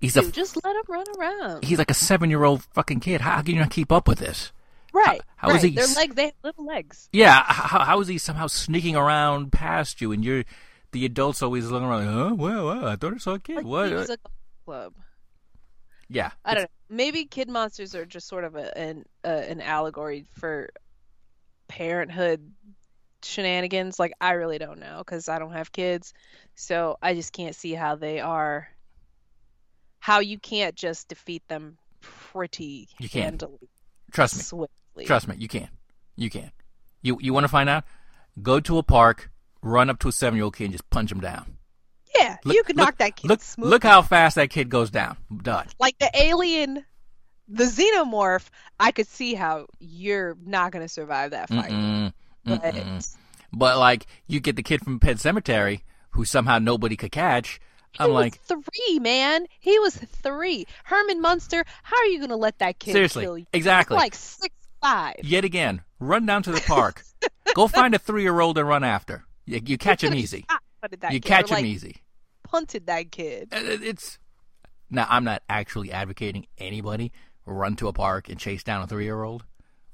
he's 0.00 0.16
a 0.16 0.30
just 0.30 0.56
let 0.62 0.74
them 0.74 0.82
run 0.88 1.06
around. 1.18 1.64
he's 1.64 1.78
like 1.78 1.90
a 1.90 1.94
seven 1.94 2.30
year 2.30 2.44
old 2.44 2.64
fucking 2.74 3.00
kid. 3.00 3.20
How 3.20 3.42
can 3.42 3.54
you 3.54 3.60
not 3.60 3.70
keep 3.70 3.92
up 3.92 4.08
with 4.08 4.18
this? 4.18 4.52
Right. 4.92 5.22
how 5.36 5.48
is 5.48 5.54
right. 5.54 5.64
he 5.64 5.70
Their 5.70 5.86
legs, 5.86 6.14
they 6.14 6.24
have 6.24 6.34
little 6.42 6.66
legs. 6.66 7.08
Yeah, 7.12 7.42
how, 7.46 7.80
how 7.80 8.00
is 8.00 8.08
he 8.08 8.18
somehow 8.18 8.46
sneaking 8.46 8.94
around 8.94 9.50
past 9.52 10.02
you, 10.02 10.12
and 10.12 10.22
you're 10.22 10.44
the 10.90 11.06
adults 11.06 11.42
always 11.42 11.70
looking 11.70 11.88
around? 11.88 12.06
Like, 12.06 12.14
oh, 12.14 12.34
well, 12.34 12.66
well, 12.66 12.86
I 12.88 12.96
thought 12.96 13.14
I 13.14 13.18
saw 13.18 13.34
a 13.34 13.38
kid. 13.38 13.56
Like 13.56 13.64
what? 13.64 13.88
he 13.88 13.94
was 13.94 14.10
a 14.10 14.18
club. 14.66 14.92
Yeah, 16.12 16.30
I 16.44 16.54
don't 16.54 16.62
know. 16.64 16.68
Maybe 16.88 17.24
kid 17.24 17.48
monsters 17.48 17.94
are 17.94 18.04
just 18.04 18.28
sort 18.28 18.44
of 18.44 18.54
a, 18.54 18.76
an 18.76 19.04
uh, 19.24 19.28
an 19.28 19.60
allegory 19.60 20.26
for 20.38 20.70
parenthood 21.68 22.52
shenanigans. 23.22 23.98
Like 23.98 24.12
I 24.20 24.32
really 24.32 24.58
don't 24.58 24.78
know 24.78 24.98
because 24.98 25.28
I 25.28 25.38
don't 25.38 25.52
have 25.52 25.72
kids, 25.72 26.12
so 26.54 26.98
I 27.02 27.14
just 27.14 27.32
can't 27.32 27.54
see 27.54 27.72
how 27.74 27.96
they 27.96 28.20
are. 28.20 28.68
How 30.00 30.18
you 30.20 30.38
can't 30.38 30.74
just 30.74 31.08
defeat 31.08 31.46
them 31.48 31.78
pretty 32.00 32.88
You 32.98 33.08
can't. 33.08 33.24
handily, 33.40 33.68
Trust 34.12 34.36
me. 34.36 34.42
swiftly. 34.42 35.04
Trust 35.06 35.28
me, 35.28 35.36
you 35.38 35.46
can. 35.48 35.68
You 36.16 36.28
can. 36.28 36.50
You 37.02 37.18
you 37.20 37.32
want 37.32 37.44
to 37.44 37.48
find 37.48 37.68
out? 37.68 37.84
Go 38.42 38.58
to 38.60 38.78
a 38.78 38.82
park, 38.82 39.30
run 39.62 39.88
up 39.88 39.98
to 40.00 40.08
a 40.08 40.12
seven 40.12 40.36
year 40.36 40.44
old 40.44 40.56
kid, 40.56 40.64
and 40.64 40.72
just 40.72 40.88
punch 40.90 41.12
him 41.12 41.20
down. 41.20 41.56
Yeah, 42.18 42.36
Look- 42.44 42.54
you 42.56 42.62
could 42.64 42.76
look- 42.76 42.86
knock 42.86 42.98
that 42.98 43.16
kid 43.16 43.28
Look 43.28 43.42
smooth. 43.42 43.70
look 43.70 43.82
how 43.82 44.02
fast 44.02 44.36
that 44.36 44.50
kid 44.50 44.68
goes 44.68 44.90
down. 44.90 45.16
Done. 45.42 45.66
like 45.80 45.98
the 45.98 46.10
alien, 46.14 46.84
the 47.48 47.64
xenomorph. 47.64 48.46
I 48.78 48.92
could 48.92 49.06
see 49.08 49.34
how 49.34 49.66
you're 49.78 50.36
not 50.44 50.72
gonna 50.72 50.88
survive 50.88 51.30
that 51.32 51.48
fight. 51.48 51.70
Mm-mm, 51.70 52.12
But 52.44 52.62
mm-mm. 52.62 53.16
But 53.52 53.78
like 53.78 54.06
you 54.26 54.40
get 54.40 54.56
the 54.56 54.62
kid 54.62 54.82
from 54.82 54.98
Pet 55.00 55.16
Sematary 55.16 55.82
who 56.10 56.24
somehow 56.24 56.58
nobody 56.58 56.96
could 56.96 57.12
catch. 57.12 57.60
He 57.92 58.00
I'm 58.04 58.10
was 58.12 58.14
like, 58.24 58.38
three, 58.40 58.98
man. 59.00 59.46
He 59.60 59.78
was 59.78 59.94
three. 59.96 60.66
Herman 60.84 61.20
Munster, 61.20 61.64
how 61.82 61.96
are 61.98 62.06
you 62.06 62.20
gonna 62.20 62.36
let 62.36 62.58
that 62.60 62.78
kid 62.78 62.92
seriously, 62.92 63.24
kill 63.24 63.38
you? 63.38 63.46
exactly. 63.52 63.96
He's 63.96 64.02
like 64.02 64.14
six 64.14 64.54
five. 64.80 65.16
Yet 65.22 65.44
again, 65.44 65.82
run 66.00 66.24
down 66.26 66.42
to 66.44 66.52
the 66.52 66.60
park. 66.62 67.02
Go 67.54 67.68
find 67.68 67.94
a 67.94 67.98
three 68.00 68.22
year 68.22 68.40
old 68.40 68.56
and 68.58 68.66
run 68.66 68.82
after. 68.84 69.24
You, 69.44 69.60
you 69.64 69.76
catch 69.78 70.02
him 70.04 70.14
easy. 70.14 70.46
That 70.90 71.12
You 71.12 71.20
kid, 71.20 71.24
catch 71.28 71.44
or, 71.50 71.54
him 71.56 71.64
like, 71.64 71.64
easy. 71.66 71.96
Punted 72.42 72.86
that 72.86 73.12
kid. 73.12 73.50
Uh, 73.52 73.58
It's 73.62 74.18
now. 74.90 75.06
I'm 75.08 75.22
not 75.24 75.42
actually 75.48 75.92
advocating 75.92 76.46
anybody 76.58 77.12
run 77.46 77.76
to 77.76 77.88
a 77.88 77.92
park 77.92 78.28
and 78.28 78.38
chase 78.38 78.64
down 78.64 78.82
a 78.82 78.86
three 78.88 79.04
year 79.04 79.22
old 79.22 79.44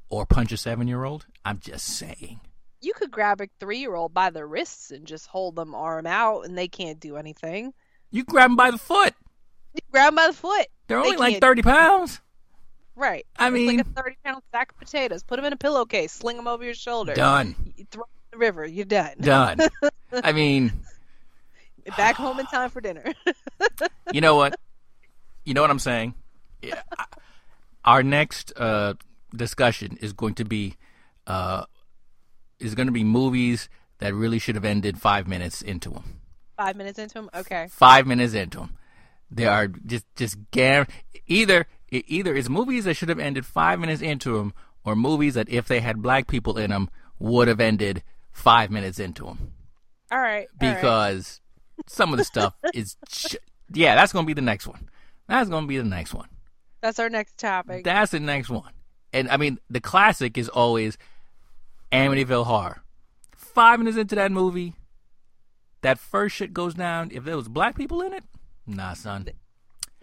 or 0.08 0.24
punch 0.24 0.50
a 0.52 0.56
seven 0.56 0.88
year 0.88 1.04
old. 1.04 1.26
I'm 1.44 1.58
just 1.58 1.86
saying. 1.86 2.40
You 2.80 2.94
could 2.94 3.10
grab 3.10 3.40
a 3.42 3.48
three 3.60 3.78
year 3.80 3.94
old 3.94 4.14
by 4.14 4.30
the 4.30 4.46
wrists 4.46 4.90
and 4.90 5.06
just 5.06 5.26
hold 5.26 5.56
them 5.56 5.74
arm 5.74 6.06
out, 6.06 6.46
and 6.46 6.56
they 6.56 6.68
can't 6.68 6.98
do 6.98 7.16
anything. 7.16 7.74
You 8.10 8.24
grab 8.24 8.48
them 8.50 8.56
by 8.56 8.70
the 8.70 8.78
foot. 8.78 9.14
You 9.74 9.80
grab 9.92 10.08
them 10.08 10.14
by 10.16 10.26
the 10.28 10.32
foot. 10.32 10.66
They're 10.86 11.02
They 11.02 11.08
only 11.08 11.16
like 11.18 11.40
thirty 11.42 11.60
pounds. 11.62 12.20
Right. 12.96 13.26
I 13.38 13.48
It's 13.48 13.54
mean- 13.54 13.76
like 13.76 13.86
a 13.86 13.90
thirty 13.90 14.16
pound 14.24 14.42
sack 14.52 14.72
of 14.72 14.78
potatoes. 14.78 15.22
Put 15.22 15.36
them 15.36 15.44
in 15.44 15.52
a 15.52 15.56
pillowcase. 15.58 16.12
Sling 16.12 16.36
them 16.38 16.48
over 16.48 16.64
your 16.64 16.74
shoulder. 16.74 17.12
Done. 17.14 17.54
You 17.76 17.84
throw 17.90 18.04
the 18.30 18.38
river. 18.38 18.64
You're 18.66 18.84
done. 18.84 19.14
Done. 19.20 19.58
I 20.12 20.32
mean, 20.32 20.72
Back 21.96 22.16
home 22.16 22.38
in 22.38 22.46
time 22.46 22.70
for 22.70 22.80
dinner. 22.80 23.04
you 24.12 24.20
know 24.20 24.36
what? 24.36 24.58
You 25.44 25.54
know 25.54 25.62
what 25.62 25.70
I'm 25.70 25.78
saying? 25.78 26.14
Yeah. 26.62 26.82
Our 27.84 28.02
next 28.02 28.52
uh, 28.56 28.94
discussion 29.34 29.98
is 30.00 30.12
going 30.12 30.34
to 30.34 30.44
be 30.44 30.76
uh, 31.26 31.64
is 32.58 32.74
going 32.74 32.86
to 32.86 32.92
be 32.92 33.04
movies 33.04 33.68
that 33.98 34.14
really 34.14 34.38
should 34.38 34.54
have 34.54 34.64
ended 34.64 35.00
five 35.00 35.26
minutes 35.26 35.62
into 35.62 35.90
them. 35.90 36.20
Five 36.56 36.76
minutes 36.76 36.98
into 36.98 37.14
them. 37.14 37.30
Okay. 37.34 37.68
Five 37.70 38.06
minutes 38.06 38.34
into 38.34 38.58
them, 38.58 38.76
they 39.30 39.46
are 39.46 39.68
just 39.68 40.04
just 40.16 40.50
guar- 40.50 40.88
either 41.26 41.66
either 41.90 42.34
it's 42.34 42.48
movies 42.48 42.84
that 42.84 42.94
should 42.94 43.08
have 43.08 43.20
ended 43.20 43.46
five 43.46 43.78
minutes 43.78 44.02
into 44.02 44.36
them, 44.36 44.52
or 44.84 44.94
movies 44.94 45.34
that 45.34 45.48
if 45.48 45.68
they 45.68 45.80
had 45.80 46.02
black 46.02 46.26
people 46.26 46.58
in 46.58 46.70
them 46.70 46.90
would 47.18 47.48
have 47.48 47.60
ended 47.60 48.02
five 48.38 48.70
minutes 48.70 48.98
into 48.98 49.24
them 49.24 49.52
All 50.10 50.18
right. 50.20 50.46
all 50.60 50.68
right. 50.68 50.76
because 50.76 51.40
some 51.86 52.12
of 52.12 52.18
the 52.18 52.24
stuff 52.24 52.54
is 52.74 52.96
j- 53.08 53.38
yeah 53.72 53.94
that's 53.94 54.12
going 54.12 54.24
to 54.24 54.26
be 54.26 54.34
the 54.34 54.40
next 54.40 54.66
one. 54.66 54.88
That's 55.28 55.50
going 55.50 55.64
to 55.64 55.68
be 55.68 55.76
the 55.76 55.84
next 55.84 56.14
one. 56.14 56.28
that's 56.80 56.98
our 56.98 57.10
next 57.10 57.36
topic. 57.38 57.84
That's 57.84 58.12
the 58.12 58.20
next 58.20 58.48
one. 58.48 58.72
And 59.12 59.28
I 59.28 59.36
mean, 59.36 59.58
the 59.68 59.80
classic 59.80 60.38
is 60.38 60.48
always 60.48 60.96
Amityville 61.92 62.46
Horror. 62.46 62.82
Five 63.36 63.78
minutes 63.80 63.98
into 63.98 64.14
that 64.14 64.32
movie, 64.32 64.74
that 65.82 65.98
first 65.98 66.36
shit 66.36 66.52
goes 66.52 66.74
down. 66.74 67.10
If 67.12 67.24
there 67.24 67.36
was 67.36 67.48
black 67.48 67.76
people 67.76 68.00
in 68.02 68.12
it, 68.12 68.24
nah, 68.66 68.94
son, 68.94 69.28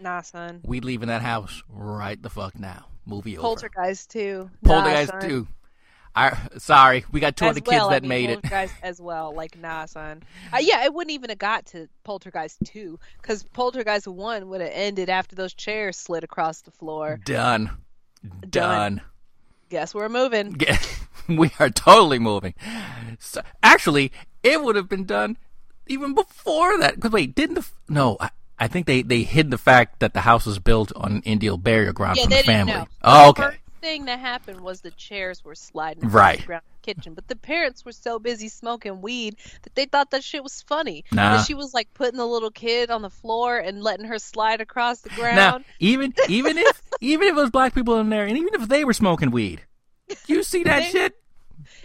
nah, 0.00 0.20
son. 0.20 0.60
we 0.64 0.80
leaving 0.80 1.08
that 1.08 1.22
house 1.22 1.62
right 1.68 2.20
the 2.22 2.30
fuck 2.30 2.58
now. 2.58 2.86
Movie 3.06 3.38
over. 3.38 3.42
Poltergeist 3.46 4.10
too. 4.10 4.50
Poltergeist 4.64 5.12
nah, 5.12 5.20
too. 5.20 5.48
I 6.16 6.36
sorry, 6.58 7.04
we 7.12 7.20
got 7.20 7.36
two 7.36 7.44
As 7.44 7.50
other 7.50 7.60
kids 7.60 7.68
well, 7.68 7.90
that 7.90 7.96
I 7.96 8.00
mean, 8.00 8.08
made 8.08 8.30
it. 8.30 8.42
Poltergeist 8.42 8.74
as 8.82 9.00
well. 9.00 9.34
Like, 9.34 9.58
nah, 9.58 9.84
son. 9.84 10.22
Uh, 10.52 10.58
yeah, 10.60 10.84
it 10.84 10.94
wouldn't 10.94 11.12
even 11.12 11.28
have 11.28 11.38
got 11.38 11.66
to 11.66 11.88
Poltergeist 12.04 12.58
two 12.64 12.98
because 13.20 13.42
Poltergeist 13.42 14.08
one 14.08 14.48
would 14.48 14.62
have 14.62 14.70
ended 14.72 15.10
after 15.10 15.36
those 15.36 15.52
chairs 15.52 15.96
slid 15.98 16.24
across 16.24 16.62
the 16.62 16.70
floor. 16.70 17.20
Done. 17.24 17.70
Done. 18.48 19.02
Guess 19.68 19.94
we're 19.94 20.08
moving. 20.08 20.58
We 21.28 21.50
are 21.58 21.70
totally 21.70 22.20
moving. 22.20 22.54
So, 23.18 23.42
actually, 23.60 24.12
it 24.44 24.62
would 24.62 24.76
have 24.76 24.88
been 24.88 25.06
done 25.06 25.36
even 25.88 26.14
before 26.14 26.78
that. 26.78 26.94
Because 26.94 27.10
wait, 27.10 27.34
didn't 27.34 27.56
the 27.56 27.66
no? 27.88 28.16
I, 28.20 28.30
I 28.60 28.68
think 28.68 28.86
they 28.86 29.02
they 29.02 29.24
hid 29.24 29.50
the 29.50 29.58
fact 29.58 29.98
that 29.98 30.14
the 30.14 30.20
house 30.20 30.46
was 30.46 30.60
built 30.60 30.92
on 30.94 31.22
Indian 31.22 31.58
burial 31.60 31.92
ground 31.92 32.18
Yeah, 32.18 32.22
from 32.24 32.30
the 32.30 32.42
family. 32.44 32.74
know. 32.74 32.86
Oh, 33.02 33.30
okay. 33.30 33.42
first 33.42 33.58
thing 33.80 34.06
that 34.06 34.18
happened 34.18 34.60
was 34.60 34.80
the 34.80 34.90
chairs 34.92 35.44
were 35.44 35.54
sliding 35.54 36.08
Right. 36.08 36.40
in 36.40 36.46
the 36.46 36.60
kitchen, 36.82 37.14
but 37.14 37.28
the 37.28 37.36
parents 37.36 37.84
were 37.84 37.92
so 37.92 38.18
busy 38.18 38.48
smoking 38.48 39.00
weed 39.02 39.36
that 39.62 39.74
they 39.74 39.84
thought 39.86 40.10
that 40.10 40.22
shit 40.24 40.42
was 40.42 40.62
funny. 40.62 41.04
Nah. 41.12 41.36
That 41.36 41.46
she 41.46 41.54
was 41.54 41.74
like 41.74 41.92
putting 41.94 42.16
the 42.18 42.26
little 42.26 42.50
kid 42.50 42.90
on 42.90 43.02
the 43.02 43.10
floor 43.10 43.58
and 43.58 43.82
letting 43.82 44.06
her 44.06 44.18
slide 44.18 44.60
across 44.60 45.00
the 45.00 45.10
ground. 45.10 45.36
Now, 45.36 45.60
even 45.80 46.14
even 46.28 46.58
if 46.58 46.82
even 47.00 47.28
if 47.28 47.32
it 47.32 47.40
was 47.40 47.50
black 47.50 47.74
people 47.74 47.98
in 48.00 48.08
there, 48.10 48.24
and 48.26 48.36
even 48.36 48.54
if 48.54 48.68
they 48.68 48.84
were 48.84 48.92
smoking 48.92 49.30
weed, 49.30 49.62
you 50.26 50.42
see 50.42 50.62
that 50.64 50.80
They- 50.84 50.90
shit? 50.90 51.14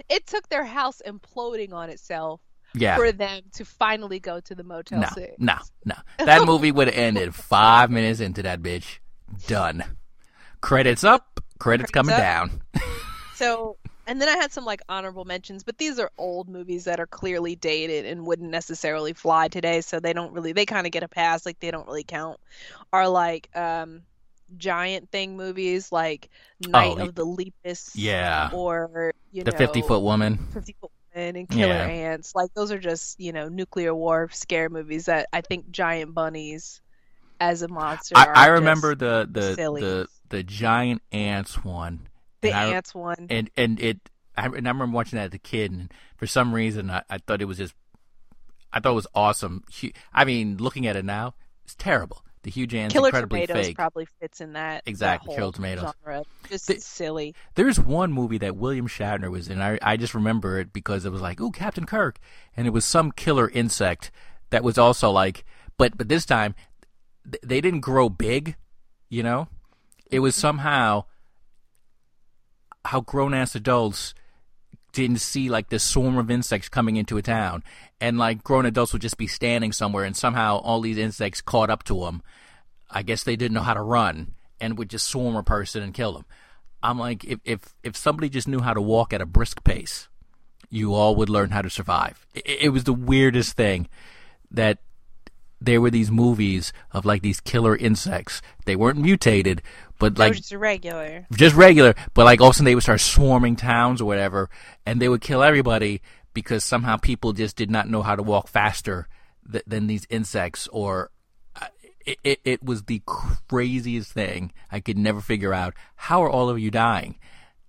It 0.09 0.27
took 0.27 0.47
their 0.49 0.65
house 0.65 1.01
imploding 1.07 1.73
on 1.73 1.89
itself 1.89 2.41
Yeah. 2.75 2.97
for 2.97 3.11
them 3.11 3.41
to 3.53 3.65
finally 3.65 4.19
go 4.19 4.39
to 4.41 4.53
the 4.53 4.63
Motel 4.63 4.99
No, 4.99 5.07
6. 5.15 5.33
no, 5.39 5.55
no. 5.85 5.95
That 6.19 6.45
movie 6.45 6.71
would 6.71 6.87
have 6.87 6.95
ended 6.95 7.33
five 7.33 7.89
minutes 7.89 8.19
into 8.19 8.43
that 8.43 8.61
bitch. 8.61 8.99
Done. 9.47 9.83
Credits 10.59 11.03
up, 11.03 11.30
credits, 11.61 11.91
coming 11.91 12.15
up. 12.15 12.17
down. 12.17 12.61
So, 13.31 13.77
and 14.07 14.21
then 14.21 14.29
I 14.29 14.37
had 14.37 14.51
some 14.51 14.65
like 14.65 14.81
honorable 14.89 15.25
mentions, 15.25 15.63
but 15.63 15.77
these 15.77 15.99
are 15.99 16.11
old 16.17 16.49
movies 16.49 16.85
that 16.85 16.99
are 16.99 17.07
clearly 17.07 17.55
dated 17.55 18.05
and 18.05 18.25
wouldn't 18.25 18.49
necessarily 18.51 19.13
fly 19.13 19.47
today, 19.47 19.81
so 19.81 19.99
they 19.99 20.13
don't 20.13 20.33
really 20.33 20.53
they 20.53 20.65
kind 20.65 20.85
of 20.85 20.91
get 20.91 21.03
a 21.03 21.07
pass, 21.07 21.45
like 21.45 21.59
they 21.59 21.71
don't 21.71 21.87
really 21.87 22.03
count. 22.03 22.39
Are 22.93 23.07
like 23.07 23.49
um 23.55 24.03
giant 24.57 25.11
thing 25.11 25.37
movies 25.37 25.91
like 25.91 26.29
Night 26.59 26.99
Oh, 26.99 27.05
of 27.07 27.15
the 27.15 27.25
Lepus 27.25 27.95
Yeah. 27.95 28.49
or 28.51 29.13
you 29.31 29.45
The 29.45 29.51
know 29.51 29.57
50 29.57 29.81
foot 29.81 30.01
woman. 30.01 30.39
50 30.53 30.75
Foot 30.81 30.91
Woman 31.15 31.35
and 31.37 31.49
Killer 31.49 31.75
Yeah. 31.75 31.85
Ants. 31.85 32.35
Like 32.35 32.53
those 32.53 32.71
are 32.71 32.79
just, 32.79 33.19
you 33.19 33.31
know, 33.33 33.49
nuclear 33.49 33.93
war 33.95 34.29
scare 34.31 34.69
movies 34.69 35.05
that 35.05 35.27
I 35.33 35.41
think 35.41 35.71
giant 35.71 36.13
bunnies 36.13 36.81
as 37.39 37.61
a 37.63 37.67
monster 37.69 38.15
I, 38.15 38.25
are 38.25 38.33
I 38.35 38.47
remember 38.47 38.95
the 38.95 39.27
the, 39.31 39.53
silly. 39.55 39.81
the 39.81 40.07
the 40.31 40.41
giant 40.43 41.01
ants 41.11 41.63
one. 41.63 42.07
the 42.41 42.49
and 42.49 42.57
I- 42.57 42.73
ants 42.75 42.93
one. 42.95 43.27
and 43.29 43.49
and 43.55 43.79
it 43.79 43.99
I, 44.35 44.45
and 44.47 44.67
I 44.67 44.71
remember 44.71 44.87
watching 44.95 45.17
that 45.17 45.27
as 45.27 45.33
a 45.33 45.39
kid 45.39 45.71
and 45.71 45.93
for 46.17 46.25
some 46.25 46.53
reason 46.53 46.89
I, 46.89 47.03
I 47.09 47.19
thought 47.19 47.41
it 47.41 47.45
was 47.45 47.57
just 47.59 47.75
I 48.73 48.79
thought 48.79 48.91
it 48.93 48.95
was 48.95 49.07
awesome. 49.13 49.63
I 50.13 50.23
mean, 50.25 50.55
looking 50.57 50.87
at 50.87 50.95
it 50.95 51.03
now, 51.05 51.33
it's 51.65 51.75
terrible. 51.75 52.23
The 52.43 52.49
huge 52.49 52.73
ants 52.73 52.93
Killer 52.93 53.09
incredibly 53.09 53.41
Tomatoes 53.45 53.65
fake. 53.67 53.75
probably 53.75 54.07
fits 54.19 54.41
in 54.41 54.53
that. 54.53 54.81
Exactly, 54.87 55.35
that 55.35 55.39
Killer 55.39 55.51
Tomatoes. 55.51 55.93
Genre. 56.05 56.23
Just 56.49 56.67
The- 56.67 56.79
silly. 56.79 57.35
There's 57.55 57.79
one 57.79 58.11
movie 58.13 58.39
that 58.39 58.55
William 58.55 58.87
Shatner 58.87 59.29
was 59.29 59.47
in. 59.49 59.61
I 59.61 59.77
I 59.81 59.95
just 59.97 60.15
remember 60.15 60.57
it 60.57 60.71
because 60.73 61.05
it 61.05 61.11
was 61.11 61.21
like, 61.21 61.39
oh, 61.41 61.51
Captain 61.51 61.85
Kirk," 61.85 62.17
and 62.57 62.65
it 62.65 62.71
was 62.71 62.83
some 62.85 63.11
killer 63.11 63.49
insect 63.49 64.09
that 64.49 64.63
was 64.63 64.77
also 64.79 65.11
like, 65.11 65.43
but 65.77 65.97
but 65.97 66.07
this 66.09 66.25
time 66.25 66.55
th- 67.29 67.43
they 67.43 67.61
didn't 67.61 67.81
grow 67.81 68.07
big, 68.09 68.55
you 69.09 69.21
know. 69.21 69.49
It 70.11 70.19
was 70.19 70.35
somehow 70.35 71.05
how 72.85 73.01
grown 73.01 73.33
ass 73.33 73.55
adults 73.55 74.13
didn't 74.91 75.21
see 75.21 75.49
like 75.49 75.69
this 75.69 75.83
swarm 75.83 76.17
of 76.17 76.29
insects 76.29 76.67
coming 76.67 76.97
into 76.97 77.17
a 77.17 77.21
town, 77.21 77.63
and 78.01 78.17
like 78.17 78.43
grown 78.43 78.65
adults 78.65 78.91
would 78.93 79.01
just 79.01 79.17
be 79.17 79.27
standing 79.27 79.71
somewhere, 79.71 80.03
and 80.03 80.15
somehow 80.15 80.57
all 80.57 80.81
these 80.81 80.97
insects 80.97 81.41
caught 81.41 81.69
up 81.69 81.83
to 81.83 82.01
them. 82.01 82.21
I 82.89 83.03
guess 83.03 83.23
they 83.23 83.37
didn't 83.37 83.55
know 83.55 83.61
how 83.61 83.73
to 83.73 83.81
run 83.81 84.33
and 84.59 84.77
would 84.77 84.89
just 84.89 85.07
swarm 85.07 85.35
a 85.35 85.43
person 85.43 85.81
and 85.81 85.93
kill 85.93 86.11
them. 86.13 86.25
I'm 86.83 86.99
like, 86.99 87.23
if 87.23 87.39
if 87.45 87.73
if 87.83 87.95
somebody 87.95 88.27
just 88.29 88.47
knew 88.47 88.59
how 88.59 88.73
to 88.73 88.81
walk 88.81 89.13
at 89.13 89.21
a 89.21 89.25
brisk 89.25 89.63
pace, 89.63 90.09
you 90.69 90.93
all 90.93 91.15
would 91.15 91.29
learn 91.29 91.51
how 91.51 91.61
to 91.61 91.69
survive. 91.69 92.25
It, 92.33 92.63
it 92.63 92.69
was 92.69 92.83
the 92.83 92.93
weirdest 92.93 93.55
thing 93.55 93.87
that 94.49 94.79
there 95.63 95.79
were 95.79 95.91
these 95.91 96.09
movies 96.09 96.73
of 96.91 97.05
like 97.05 97.21
these 97.21 97.39
killer 97.39 97.75
insects. 97.75 98.41
They 98.65 98.75
weren't 98.75 98.97
mutated, 98.97 99.61
but 99.99 100.15
They 100.15 100.23
were 100.23 100.27
like 100.29 100.37
just 100.37 100.51
regular. 100.53 101.27
just 101.31 101.55
regular, 101.55 101.93
but 102.15 102.25
like 102.25 102.41
all 102.41 102.47
of 102.47 102.51
a 102.51 102.53
sudden 102.55 102.65
they 102.65 102.73
would 102.75 102.83
start 102.83 102.99
swarming 102.99 103.55
towns 103.55 104.01
or 104.01 104.05
whatever, 104.05 104.49
and 104.85 104.99
they 104.99 105.07
would 105.07 105.21
kill 105.21 105.43
everybody 105.43 106.01
because 106.33 106.63
somehow 106.63 106.97
people 106.97 107.31
just 107.33 107.55
did 107.55 107.69
not 107.69 107.87
know 107.89 108.01
how 108.01 108.15
to 108.15 108.23
walk 108.23 108.47
faster 108.47 109.07
th- 109.51 109.63
than 109.67 109.85
these 109.85 110.07
insects, 110.09 110.67
or 110.71 111.11
uh, 111.61 111.67
it, 112.05 112.17
it, 112.23 112.39
it 112.43 112.63
was 112.63 112.83
the 112.83 113.03
craziest 113.05 114.11
thing. 114.11 114.51
I 114.71 114.79
could 114.79 114.97
never 114.97 115.21
figure 115.21 115.53
out 115.53 115.75
how 115.95 116.23
are 116.23 116.29
all 116.29 116.49
of 116.49 116.57
you 116.57 116.71
dying. 116.71 117.19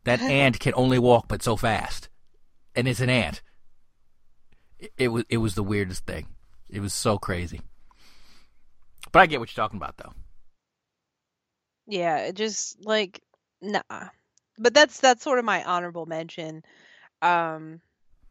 That 0.04 0.20
ant 0.22 0.58
can 0.60 0.72
only 0.76 0.98
walk 0.98 1.26
but 1.28 1.42
so 1.42 1.56
fast, 1.56 2.08
and 2.74 2.88
it's 2.88 3.00
an 3.00 3.10
ant. 3.10 3.42
It, 4.78 4.92
it 4.96 5.08
was 5.08 5.24
it 5.28 5.36
was 5.38 5.54
the 5.56 5.62
weirdest 5.62 6.06
thing. 6.06 6.28
It 6.70 6.80
was 6.80 6.94
so 6.94 7.18
crazy. 7.18 7.60
But 9.10 9.20
I 9.20 9.26
get 9.26 9.40
what 9.40 9.54
you're 9.54 9.62
talking 9.62 9.78
about, 9.78 9.96
though. 9.96 10.12
Yeah, 11.86 12.18
it 12.18 12.36
just 12.36 12.84
like 12.84 13.20
nah. 13.60 13.82
But 14.58 14.74
that's 14.74 15.00
that's 15.00 15.24
sort 15.24 15.38
of 15.38 15.44
my 15.44 15.64
honorable 15.64 16.06
mention. 16.06 16.62
Um 17.20 17.80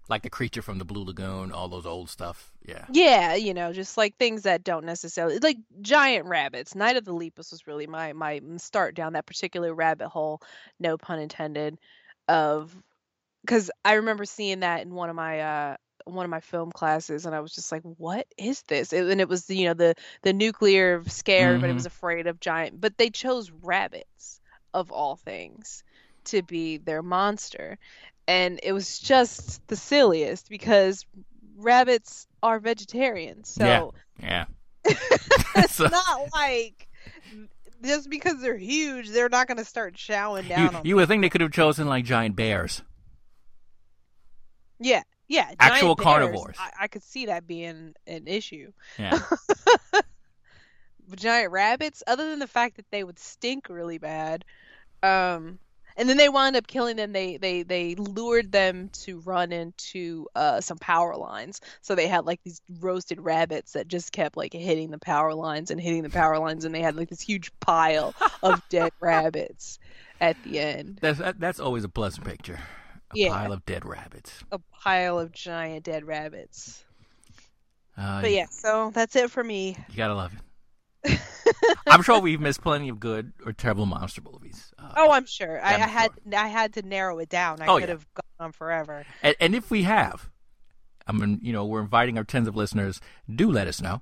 Like 0.09 0.23
the 0.23 0.29
creature 0.29 0.61
from 0.61 0.77
the 0.77 0.85
Blue 0.85 1.03
Lagoon, 1.03 1.51
all 1.51 1.67
those 1.67 1.85
old 1.85 2.09
stuff. 2.09 2.51
Yeah. 2.67 2.85
yeah, 2.91 3.35
you 3.35 3.53
know, 3.53 3.73
just 3.73 3.97
like 3.97 4.17
things 4.17 4.43
that 4.43 4.63
don't 4.63 4.85
necessarily 4.85 5.39
like 5.39 5.57
giant 5.81 6.27
rabbits. 6.27 6.75
Night 6.75 6.95
of 6.97 7.05
the 7.05 7.13
Lepus 7.13 7.51
was 7.51 7.67
really 7.67 7.87
my 7.87 8.13
my 8.13 8.41
start 8.57 8.95
down 8.95 9.13
that 9.13 9.25
particular 9.25 9.73
rabbit 9.73 10.09
hole, 10.09 10.41
no 10.79 10.97
pun 10.97 11.19
intended, 11.19 11.79
of 12.27 12.75
because 13.41 13.71
I 13.83 13.93
remember 13.93 14.25
seeing 14.25 14.61
that 14.61 14.81
in 14.81 14.93
one 14.93 15.09
of 15.09 15.15
my 15.15 15.39
uh 15.41 15.77
one 16.11 16.25
of 16.25 16.29
my 16.29 16.39
film 16.39 16.71
classes 16.71 17.25
and 17.25 17.33
I 17.35 17.39
was 17.39 17.53
just 17.53 17.71
like 17.71 17.83
what 17.83 18.27
is 18.37 18.61
this? 18.63 18.93
It- 18.93 19.09
and 19.09 19.21
it 19.21 19.29
was 19.29 19.49
you 19.49 19.65
know 19.65 19.73
the 19.73 19.95
the 20.21 20.33
nuclear 20.33 21.03
scare 21.07 21.47
but 21.47 21.55
everybody 21.55 21.73
was 21.73 21.83
mm-hmm. 21.83 21.87
afraid 21.87 22.27
of 22.27 22.39
giant 22.39 22.79
but 22.79 22.97
they 22.97 23.09
chose 23.09 23.51
rabbits 23.61 24.39
of 24.73 24.91
all 24.91 25.15
things 25.15 25.83
to 26.25 26.41
be 26.43 26.77
their 26.77 27.01
monster. 27.01 27.77
And 28.27 28.59
it 28.63 28.71
was 28.73 28.99
just 28.99 29.65
the 29.67 29.75
silliest 29.75 30.49
because 30.49 31.05
rabbits 31.57 32.27
are 32.43 32.59
vegetarians 32.59 33.49
so 33.49 33.93
Yeah. 34.21 34.45
it's 34.85 35.75
So- 35.75 35.87
not 35.87 36.27
like 36.33 36.87
just 37.83 38.09
because 38.11 38.39
they're 38.41 38.55
huge 38.57 39.09
they're 39.09 39.27
not 39.29 39.47
going 39.47 39.57
to 39.57 39.65
start 39.65 39.95
You, 40.07 40.15
down 40.43 40.75
on 40.75 40.85
you 40.85 40.95
would 40.95 41.07
think 41.07 41.21
they 41.23 41.29
could 41.29 41.41
have 41.41 41.51
chosen 41.51 41.87
like 41.87 42.05
giant 42.05 42.35
bears. 42.35 42.83
Yeah, 44.79 45.03
yeah. 45.31 45.53
Actual 45.59 45.95
carnivores. 45.95 46.57
I, 46.59 46.71
I 46.81 46.87
could 46.87 47.03
see 47.03 47.27
that 47.27 47.47
being 47.47 47.93
an 48.05 48.27
issue. 48.27 48.73
Yeah. 48.99 49.17
Giant 51.15 51.51
rabbits, 51.51 52.03
other 52.07 52.29
than 52.29 52.39
the 52.39 52.47
fact 52.47 52.75
that 52.77 52.85
they 52.91 53.03
would 53.03 53.19
stink 53.19 53.67
really 53.69 53.97
bad, 53.97 54.45
um, 55.03 55.59
and 55.97 56.07
then 56.07 56.15
they 56.15 56.29
wound 56.29 56.55
up 56.55 56.67
killing 56.67 56.95
them. 56.95 57.11
They 57.11 57.37
they 57.37 57.63
they 57.63 57.95
lured 57.95 58.51
them 58.51 58.89
to 59.03 59.19
run 59.19 59.51
into 59.51 60.27
uh 60.35 60.61
some 60.61 60.77
power 60.77 61.17
lines. 61.17 61.59
So 61.81 61.95
they 61.95 62.07
had 62.07 62.25
like 62.25 62.39
these 62.43 62.61
roasted 62.79 63.19
rabbits 63.19 63.73
that 63.73 63.89
just 63.89 64.13
kept 64.13 64.37
like 64.37 64.53
hitting 64.53 64.91
the 64.91 64.99
power 64.99 65.33
lines 65.33 65.69
and 65.69 65.81
hitting 65.81 66.03
the 66.03 66.09
power 66.09 66.39
lines, 66.39 66.63
and 66.63 66.73
they 66.73 66.81
had 66.81 66.95
like 66.95 67.09
this 67.09 67.21
huge 67.21 67.51
pile 67.59 68.13
of 68.41 68.61
dead 68.69 68.91
rabbits 69.01 69.79
at 70.21 70.41
the 70.43 70.59
end. 70.59 70.99
that's 71.01 71.21
that's 71.39 71.59
always 71.59 71.83
a 71.83 71.89
pleasant 71.89 72.25
picture. 72.25 72.59
A 73.13 73.17
Yeah. 73.17 73.29
pile 73.29 73.51
of 73.53 73.65
dead 73.65 73.85
rabbits. 73.85 74.43
A 74.51 74.59
pile 74.71 75.19
of 75.19 75.31
giant 75.31 75.83
dead 75.85 76.03
rabbits. 76.05 76.83
Uh, 77.97 78.21
But 78.21 78.31
yeah, 78.31 78.45
so 78.49 78.91
that's 78.93 79.15
it 79.15 79.29
for 79.31 79.43
me. 79.43 79.75
you 79.89 79.95
gotta 79.97 80.15
love 80.15 80.33
it. 80.33 80.39
I'm 81.87 82.03
sure 82.03 82.19
we've 82.19 82.39
missed 82.39 82.61
plenty 82.61 82.89
of 82.89 82.99
good 82.99 83.33
or 83.45 83.53
terrible 83.53 83.85
monster 83.85 84.21
movies. 84.21 84.71
Uh, 84.77 84.93
Oh, 84.97 85.11
I'm 85.11 85.25
sure. 85.25 85.59
I, 85.63 85.73
I 85.75 85.87
had 85.87 86.11
I 86.33 86.47
had 86.47 86.73
to 86.73 86.81
narrow 86.83 87.19
it 87.19 87.29
down. 87.29 87.61
I 87.61 87.65
Oh, 87.67 87.75
could 87.79 87.83
yeah. 87.89 87.95
have 87.95 88.07
gone 88.13 88.45
on 88.47 88.51
forever. 88.51 89.05
and, 89.23 89.35
and 89.39 89.55
if 89.55 89.69
we 89.71 89.83
have, 89.83 90.29
I 91.07 91.11
mean, 91.11 91.39
you 91.41 91.51
know, 91.53 91.65
we're 91.65 91.81
inviting 91.81 92.17
our 92.17 92.23
tens 92.23 92.47
of 92.47 92.55
listeners. 92.55 93.01
Do 93.33 93.51
let 93.51 93.67
us 93.67 93.81
know. 93.81 94.01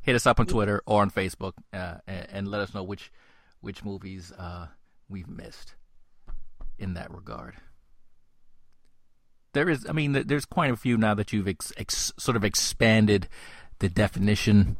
Hit 0.00 0.16
us 0.16 0.26
up 0.26 0.40
on 0.40 0.46
Twitter 0.46 0.82
or 0.86 1.00
on 1.02 1.10
Facebook, 1.10 1.52
uh, 1.72 1.98
and, 2.08 2.26
and 2.32 2.48
let 2.48 2.60
us 2.60 2.74
know 2.74 2.82
which 2.82 3.12
which 3.60 3.84
movies 3.84 4.32
uh, 4.32 4.66
we've 5.08 5.28
missed 5.28 5.76
in 6.82 6.94
that 6.94 7.10
regard. 7.10 7.54
There 9.54 9.68
is, 9.68 9.86
I 9.88 9.92
mean, 9.92 10.12
there's 10.12 10.44
quite 10.46 10.70
a 10.70 10.76
few 10.76 10.96
now 10.96 11.14
that 11.14 11.32
you've 11.32 11.46
ex- 11.48 11.72
ex- 11.76 12.12
sort 12.18 12.36
of 12.36 12.44
expanded 12.44 13.28
the 13.80 13.88
definition. 13.88 14.76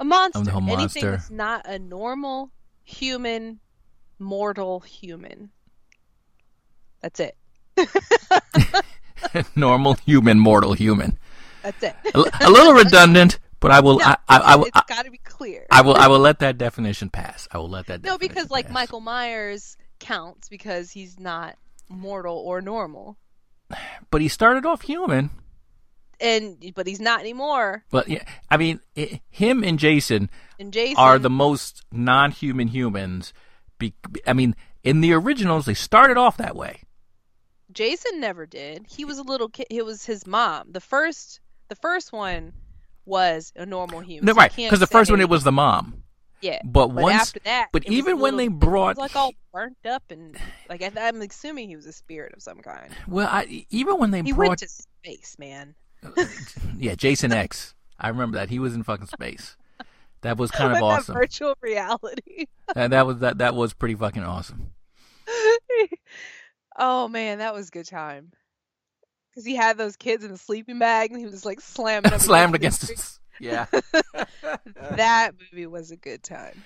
A 0.00 0.04
monster. 0.04 0.42
the 0.42 0.50
whole 0.50 0.62
Anything 0.70 1.04
that's 1.04 1.30
not 1.30 1.66
a 1.66 1.78
normal 1.78 2.50
human, 2.84 3.60
mortal 4.18 4.80
human. 4.80 5.50
That's 7.00 7.20
it. 7.20 7.36
Normal 9.56 9.94
human, 10.04 10.38
mortal 10.38 10.72
human. 10.72 11.18
That's 11.62 11.82
it. 11.82 11.94
A 12.14 12.50
little 12.50 12.72
redundant, 12.72 13.38
but 13.60 13.70
I 13.70 13.80
will, 13.80 13.98
No, 13.98 14.04
I, 14.04 14.16
I, 14.28 14.38
I, 14.38 14.56
will- 14.56 14.66
it's 14.66 14.80
got 14.88 15.04
to 15.04 15.10
be 15.10 15.18
clear. 15.18 15.66
I 15.70 15.82
will, 15.82 15.94
I 15.96 16.08
will 16.08 16.18
let 16.20 16.38
that 16.40 16.58
definition 16.58 17.08
pass. 17.10 17.46
I 17.52 17.58
will 17.58 17.68
let 17.68 17.86
that. 17.86 18.02
no, 18.02 18.16
because 18.18 18.28
definition 18.48 18.50
like 18.52 18.66
pass. 18.66 18.74
Michael 18.74 19.00
Myers 19.00 19.76
counts 19.98 20.48
because 20.48 20.90
he's 20.90 21.18
not 21.18 21.56
mortal 21.88 22.36
or 22.36 22.60
normal, 22.60 23.16
but 24.10 24.20
he 24.20 24.28
started 24.28 24.66
off 24.66 24.82
human. 24.82 25.30
and 26.20 26.72
but 26.74 26.86
he's 26.86 27.00
not 27.00 27.20
anymore. 27.20 27.84
But 27.90 28.08
yeah, 28.08 28.24
I 28.50 28.56
mean, 28.56 28.80
i 28.96 29.20
him 29.30 29.62
and 29.62 29.78
Jason 29.78 30.30
And 30.58 30.72
Jason 30.72 30.96
are 30.98 31.18
the 31.18 31.30
most 31.30 31.84
non-human 31.92 32.68
humans. 32.68 33.32
Be, 33.78 33.94
I 34.26 34.32
mean, 34.32 34.56
in 34.82 35.00
the 35.00 35.12
originals, 35.12 35.66
they 35.66 35.74
started 35.74 36.16
off 36.16 36.36
that 36.38 36.56
way. 36.56 36.80
Jason 37.70 38.20
never 38.20 38.46
did. 38.46 38.86
He 38.88 39.04
was 39.04 39.18
a 39.18 39.22
little 39.22 39.48
kid. 39.48 39.66
It 39.70 39.84
was 39.84 40.04
his 40.06 40.26
mom. 40.26 40.72
The 40.72 40.80
first, 40.80 41.40
the 41.68 41.76
first 41.76 42.12
one 42.12 42.52
was 43.04 43.52
a 43.54 43.64
normal 43.66 44.00
human. 44.00 44.26
No, 44.26 44.32
right? 44.32 44.54
Because 44.54 44.80
the 44.80 44.86
first 44.86 45.10
one 45.10 45.20
it 45.20 45.28
was 45.28 45.44
the 45.44 45.52
mom. 45.52 45.97
Yeah. 46.40 46.60
But, 46.64 46.90
once, 46.92 47.14
after 47.14 47.40
that, 47.44 47.68
but 47.72 47.86
even 47.86 48.18
when 48.18 48.36
little- 48.36 48.38
they 48.38 48.44
it 48.44 48.50
was, 48.52 48.58
brought, 48.58 48.98
like 48.98 49.16
all 49.16 49.32
burnt 49.52 49.76
up 49.84 50.02
and 50.10 50.36
like 50.68 50.82
I'm 50.82 51.20
assuming 51.22 51.68
he 51.68 51.76
was 51.76 51.86
a 51.86 51.92
spirit 51.92 52.32
of 52.34 52.42
some 52.42 52.58
kind. 52.60 52.90
well, 53.06 53.28
I, 53.30 53.66
even 53.70 53.98
when 53.98 54.10
they 54.10 54.22
He 54.22 54.32
brought, 54.32 54.48
went 54.48 54.60
to 54.60 54.68
space, 54.68 55.36
man. 55.38 55.74
yeah, 56.78 56.94
Jason 56.94 57.32
X. 57.32 57.74
I 57.98 58.08
remember 58.08 58.38
that 58.38 58.50
he 58.50 58.58
was 58.58 58.74
in 58.74 58.84
fucking 58.84 59.06
space. 59.08 59.56
That 60.22 60.36
was 60.36 60.50
kind 60.50 60.72
of 60.76 60.82
awesome. 60.82 61.14
virtual 61.14 61.54
reality. 61.60 62.46
That, 62.74 62.90
that 62.90 63.06
was 63.06 63.18
that 63.20 63.38
that 63.38 63.54
was 63.54 63.72
pretty 63.72 63.94
fucking 63.94 64.22
awesome. 64.22 64.72
oh 66.78 67.08
man, 67.08 67.38
that 67.38 67.54
was 67.54 67.68
a 67.68 67.70
good 67.70 67.86
time. 67.86 68.32
Because 69.30 69.46
he 69.46 69.54
had 69.56 69.78
those 69.78 69.96
kids 69.96 70.22
in 70.22 70.30
the 70.30 70.36
sleeping 70.36 70.78
bag 70.78 71.10
and 71.10 71.18
he 71.18 71.24
was 71.24 71.46
like 71.46 71.62
slamming 71.62 72.10
them 72.10 72.20
Slammed 72.20 72.54
against 72.54 72.84
against. 72.84 73.20
Yeah, 73.40 73.66
That 74.90 75.32
movie 75.52 75.66
was 75.66 75.90
a 75.90 75.96
good 75.96 76.22
time. 76.22 76.62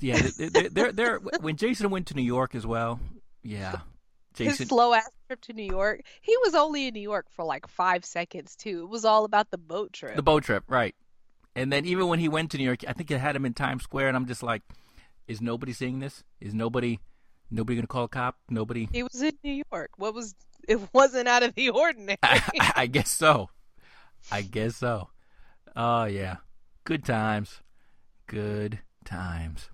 yeah. 0.00 0.20
They're, 0.36 0.68
they're, 0.68 0.92
they're, 0.92 1.18
when 1.40 1.56
Jason 1.56 1.90
went 1.90 2.08
to 2.08 2.14
New 2.14 2.22
York 2.22 2.54
as 2.54 2.66
well. 2.66 3.00
Yeah, 3.42 3.78
His 4.36 4.58
slow 4.58 4.94
ass 4.94 5.10
trip 5.28 5.40
to 5.42 5.52
New 5.52 5.64
York. 5.64 6.00
He 6.20 6.36
was 6.38 6.54
only 6.54 6.88
in 6.88 6.94
New 6.94 7.00
York 7.00 7.26
for 7.30 7.44
like 7.44 7.68
five 7.68 8.04
seconds 8.04 8.56
too. 8.56 8.82
It 8.82 8.88
was 8.88 9.04
all 9.04 9.24
about 9.24 9.50
the 9.50 9.58
boat 9.58 9.92
trip. 9.92 10.16
The 10.16 10.22
boat 10.22 10.44
trip, 10.44 10.64
right. 10.66 10.94
And 11.54 11.72
then 11.72 11.84
even 11.84 12.08
when 12.08 12.18
he 12.18 12.28
went 12.28 12.50
to 12.50 12.58
New 12.58 12.64
York, 12.64 12.80
I 12.88 12.92
think 12.92 13.10
it 13.10 13.20
had 13.20 13.36
him 13.36 13.46
in 13.46 13.54
Times 13.54 13.84
Square, 13.84 14.08
and 14.08 14.16
I'm 14.16 14.26
just 14.26 14.42
like, 14.42 14.62
is 15.28 15.40
nobody 15.40 15.72
seeing 15.72 16.00
this? 16.00 16.24
Is 16.40 16.52
nobody 16.52 16.98
nobody 17.50 17.76
gonna 17.76 17.86
call 17.86 18.04
a 18.04 18.08
cop? 18.08 18.36
Nobody. 18.50 18.88
He 18.92 19.04
was 19.04 19.22
in 19.22 19.32
New 19.44 19.62
York. 19.70 19.90
What 19.96 20.14
was 20.14 20.34
it 20.66 20.80
wasn't 20.92 21.28
out 21.28 21.42
of 21.42 21.54
the 21.54 21.70
ordinary. 21.70 22.18
I, 22.22 22.72
I 22.76 22.86
guess 22.86 23.10
so. 23.10 23.50
I 24.32 24.42
guess 24.42 24.76
so. 24.76 25.10
Oh 25.76 26.04
yeah, 26.04 26.36
good 26.84 27.04
times, 27.04 27.60
good 28.26 28.80
times. 29.04 29.70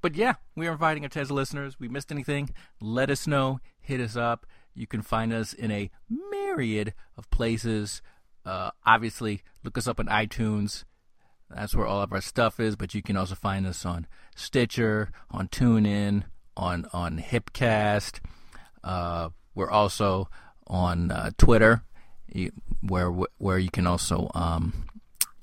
But 0.00 0.16
yeah, 0.16 0.34
we 0.56 0.66
are 0.66 0.72
inviting 0.72 1.04
our 1.04 1.08
tens 1.08 1.30
of 1.30 1.36
listeners. 1.36 1.78
We 1.78 1.88
missed 1.88 2.10
anything? 2.10 2.50
Let 2.80 3.08
us 3.08 3.26
know. 3.28 3.60
Hit 3.80 4.00
us 4.00 4.16
up. 4.16 4.46
You 4.74 4.86
can 4.88 5.00
find 5.00 5.32
us 5.32 5.52
in 5.52 5.70
a 5.70 5.90
myriad 6.08 6.92
of 7.16 7.30
places. 7.30 8.02
Uh, 8.44 8.70
obviously, 8.84 9.42
look 9.62 9.78
us 9.78 9.86
up 9.86 10.00
on 10.00 10.06
iTunes. 10.06 10.82
That's 11.48 11.76
where 11.76 11.86
all 11.86 12.02
of 12.02 12.12
our 12.12 12.20
stuff 12.20 12.58
is. 12.58 12.74
But 12.74 12.94
you 12.94 13.02
can 13.02 13.16
also 13.16 13.36
find 13.36 13.64
us 13.64 13.86
on 13.86 14.08
Stitcher, 14.34 15.12
on 15.30 15.46
TuneIn, 15.48 16.24
on 16.56 16.86
on 16.92 17.18
Hipcast. 17.18 18.18
Uh, 18.82 19.28
we're 19.54 19.70
also 19.70 20.28
on 20.66 21.12
uh, 21.12 21.30
Twitter, 21.38 21.84
you- 22.34 22.52
where 22.80 23.10
where 23.38 23.58
you 23.58 23.70
can 23.70 23.86
also 23.86 24.30
um, 24.34 24.72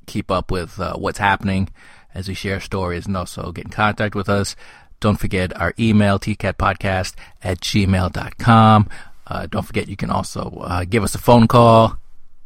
keep 0.05 0.29
up 0.31 0.51
with 0.51 0.79
uh, 0.79 0.95
what's 0.95 1.19
happening 1.19 1.69
as 2.13 2.27
we 2.27 2.33
share 2.33 2.59
stories 2.59 3.05
and 3.05 3.15
also 3.15 3.51
get 3.51 3.65
in 3.65 3.71
contact 3.71 4.15
with 4.15 4.27
us. 4.29 4.55
Don't 4.99 5.17
forget 5.19 5.55
our 5.59 5.73
email, 5.79 6.19
tcatpodcast 6.19 7.13
at 7.41 7.61
gmail.com. 7.61 8.89
Uh, 9.27 9.45
don't 9.45 9.63
forget 9.65 9.87
you 9.87 9.95
can 9.95 10.09
also 10.09 10.49
uh, 10.65 10.83
give 10.83 11.03
us 11.03 11.15
a 11.15 11.19
phone 11.19 11.47
call. 11.47 11.97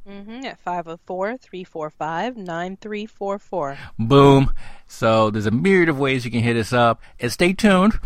Mm-hmm, 0.08 0.46
at 0.46 0.60
504 0.60 1.38
345 1.38 2.36
9344. 2.38 3.78
Boom. 3.98 4.54
So 4.86 5.30
there's 5.32 5.46
a 5.46 5.52
myriad 5.52 5.88
of 5.90 5.98
ways 5.98 6.26
you 6.26 6.32
can 6.32 6.42
hit 6.44 6.58
us 6.58 6.74
up. 6.74 7.02
And 7.20 7.32
stay 7.32 7.54
tuned. 7.54 7.98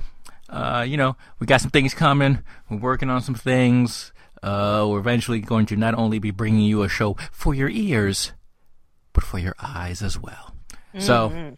Uh, 0.48 0.86
you 0.88 0.96
know, 0.96 1.18
we 1.40 1.48
got 1.48 1.60
some 1.62 1.72
things 1.72 1.94
coming. 1.94 2.40
We're 2.70 2.78
working 2.78 3.10
on 3.10 3.22
some 3.22 3.36
things. 3.36 4.14
Uh, 4.44 4.86
we're 4.90 5.00
eventually 5.00 5.40
going 5.40 5.66
to 5.68 5.76
not 5.76 5.96
only 5.96 6.20
be 6.20 6.32
bringing 6.32 6.62
you 6.62 6.84
a 6.84 6.90
show 6.90 7.16
for 7.32 7.54
your 7.54 7.70
ears, 7.70 8.34
but 9.14 9.24
for 9.24 9.40
your 9.40 9.56
eyes 9.60 10.02
as 10.02 10.20
well. 10.20 10.54
So 11.00 11.56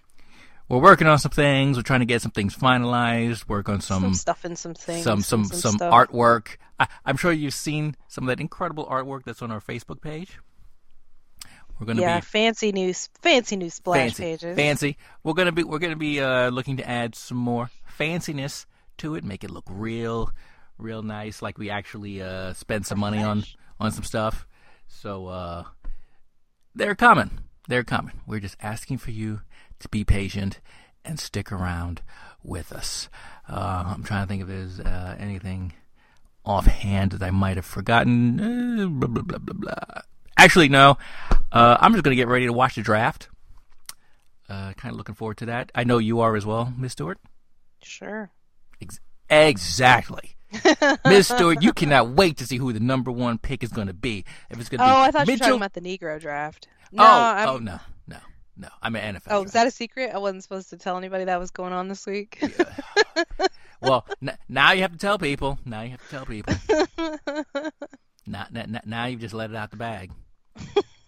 we're 0.68 0.80
working 0.82 1.08
on 1.08 1.18
some 1.20 1.32
things. 1.32 1.78
We're 1.78 1.84
trying 1.84 2.02
to 2.02 2.06
get 2.06 2.22
some 2.22 2.32
things 2.32 2.56
finalized. 2.56 3.48
Work 3.48 3.70
on 3.70 3.80
some 3.82 4.04
Some 4.04 4.14
stuff 4.14 4.44
and 4.46 4.58
some 4.58 4.74
things. 4.74 5.04
some 5.04 5.22
some 5.22 5.42
and 5.42 5.54
some 5.56 5.76
stuff. 5.76 5.94
artwork. 5.94 6.58
I, 6.80 6.88
I'm 7.06 7.16
sure 7.18 7.32
you've 7.32 7.54
seen 7.54 7.96
some 8.08 8.26
of 8.26 8.28
that 8.30 8.42
incredible 8.42 8.86
artwork 8.86 9.24
that's 9.24 9.42
on 9.42 9.52
our 9.52 9.62
Facebook 9.62 10.02
page. 10.02 10.40
We're 11.80 11.86
gonna 11.86 12.02
Yeah, 12.02 12.20
be 12.20 12.26
fancy 12.26 12.72
new, 12.74 12.94
fancy 13.22 13.56
new 13.56 13.70
splash 13.70 14.16
fancy, 14.16 14.24
pages. 14.24 14.56
fancy. 14.58 14.98
We're 15.24 15.34
gonna 15.34 15.54
be 15.54 15.64
we're 15.64 15.80
gonna 15.80 15.96
be 15.96 16.20
uh, 16.20 16.50
looking 16.50 16.78
to 16.78 16.90
add 16.90 17.16
some 17.16 17.38
more 17.38 17.70
fanciness 17.98 18.66
to 18.98 19.16
it, 19.16 19.24
make 19.24 19.46
it 19.46 19.52
look 19.52 19.64
real, 19.70 20.32
real 20.80 21.04
nice, 21.04 21.42
like 21.42 21.58
we 21.58 21.70
actually 21.70 22.22
uh, 22.22 22.54
spend 22.54 22.86
some 22.86 23.00
money 23.00 23.22
on 23.22 23.44
on 23.80 23.92
some 23.92 24.04
stuff. 24.04 24.48
So 24.88 25.28
uh, 25.28 25.64
they're 26.74 26.96
coming. 26.96 27.40
They're 27.68 27.84
coming. 27.84 28.22
We're 28.26 28.40
just 28.40 28.58
asking 28.62 28.98
for 28.98 29.12
you 29.12 29.42
to 29.80 29.90
be 29.90 30.04
patient 30.04 30.60
and 31.06 31.20
stick 31.20 31.52
around 31.52 32.02
with 32.44 32.72
us. 32.72 33.10
Uh, 33.48 33.94
I'm 33.96 34.04
trying 34.04 34.24
to 34.24 34.28
think 34.28 34.42
if 34.42 34.48
there's 34.48 34.80
uh, 34.80 35.16
anything 35.20 35.74
offhand 36.46 37.12
that 37.12 37.24
I 37.24 37.32
might 37.32 37.58
have 37.58 37.66
forgotten. 37.66 38.40
Uh, 38.40 38.88
blah, 38.88 39.08
blah, 39.08 39.24
blah, 39.24 39.38
blah, 39.38 39.54
blah. 39.54 40.02
Actually, 40.38 40.70
no. 40.70 40.98
Uh, 41.52 41.78
I'm 41.80 41.94
just 41.94 42.04
going 42.04 42.16
to 42.16 42.22
get 42.22 42.28
ready 42.28 42.46
to 42.46 42.54
watch 42.54 42.76
the 42.76 42.82
draft. 42.82 43.30
Uh, 44.48 44.74
kind 44.74 44.92
of 44.92 44.98
looking 44.98 45.16
forward 45.16 45.38
to 45.38 45.46
that. 45.48 45.72
I 45.76 45.84
know 45.84 46.00
you 46.00 46.22
are 46.22 46.36
as 46.36 46.46
well, 46.46 46.74
Miss 46.76 46.94
Stewart. 46.94 47.20
Sure. 47.84 48.32
Ex- 48.82 49.00
exactly. 49.30 50.36
Miss 51.06 51.28
Stewart, 51.28 51.62
you 51.62 51.74
cannot 51.74 52.10
wait 52.12 52.38
to 52.38 52.45
see 52.47 52.58
who 52.58 52.74
the 52.74 52.80
number 52.80 53.12
one 53.12 53.38
pick 53.38 53.64
is 53.64 53.70
going 53.72 53.88
to 53.88 53.93
be. 53.93 54.26
If 54.50 54.60
it's 54.60 54.70
going 54.70 54.80
to 54.80 54.86
Oh, 54.86 54.88
be 54.88 54.93
I 54.93 55.12
thought 55.12 55.28
you 55.28 55.32
were 55.34 55.34
Mitchell. 55.34 55.47
talking 55.47 55.56
about 55.62 55.74
the 55.74 55.82
Negro 55.82 56.20
draft. 56.20 56.68
No, 56.91 57.04
oh, 57.04 57.08
I'm, 57.08 57.50
oh 57.50 57.58
no, 57.60 57.80
no, 58.08 58.18
no. 58.58 58.68
I'm 58.82 58.95
an 58.95 59.16
NFL. 59.16 59.28
Oh, 59.30 59.43
was 59.43 59.52
that 59.52 59.68
a 59.68 59.72
secret? 59.72 60.12
I 60.14 60.18
wasn't 60.18 60.41
supposed 60.43 60.70
to 60.72 60.78
tell 60.78 60.97
anybody 60.97 61.26
that 61.26 61.39
was 61.39 61.52
going 61.52 61.72
on 61.74 61.88
this 61.88 62.06
week. 62.08 62.41
well, 63.82 64.08
n- 64.24 64.38
now 64.47 64.72
you 64.72 64.82
have 64.82 64.91
to 64.93 64.97
tell 64.97 65.20
people. 65.20 65.60
Now 65.66 65.82
you 65.84 65.91
have 65.91 66.02
to 66.04 66.10
tell 66.10 66.26
people. 66.26 66.56
now, 68.26 68.47
now, 68.52 68.80
now 68.86 69.06
you've 69.06 69.20
just 69.22 69.34
let 69.36 69.50
it 69.52 69.56
out 69.56 69.72
the 69.72 69.78
bag. 69.78 70.12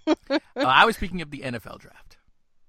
uh, 0.07 0.15
I 0.55 0.85
was 0.85 0.95
speaking 0.95 1.21
of 1.21 1.31
the 1.31 1.39
NFL 1.39 1.79
draft. 1.79 2.17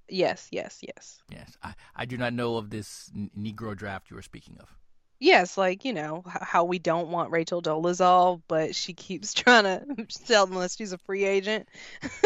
yes, 0.09 0.49
yes, 0.51 0.79
yes. 0.83 1.23
Yes, 1.31 1.57
I, 1.63 1.75
I 1.95 2.05
do 2.07 2.17
not 2.17 2.33
know 2.33 2.57
of 2.57 2.71
this 2.71 3.11
n- 3.15 3.31
Negro 3.39 3.77
draft 3.77 4.11
you 4.11 4.17
were 4.17 4.23
speaking 4.23 4.57
of. 4.61 4.75
Yes, 5.23 5.57
like, 5.57 5.85
you 5.85 5.93
know, 5.93 6.25
h- 6.27 6.37
how 6.43 6.65
we 6.65 6.81
don't 6.81 7.09
want 7.09 7.31
Rachel 7.31 7.63
Dolezal, 7.63 8.43
but 8.49 8.75
she 8.75 8.93
keeps 8.93 9.33
trying 9.43 9.63
to 9.65 9.85
sell 10.09 10.47
them 10.47 10.59
that 10.59 10.73
she's 10.73 10.93
a 10.93 10.99
free 10.99 11.25
agent. 11.25 11.69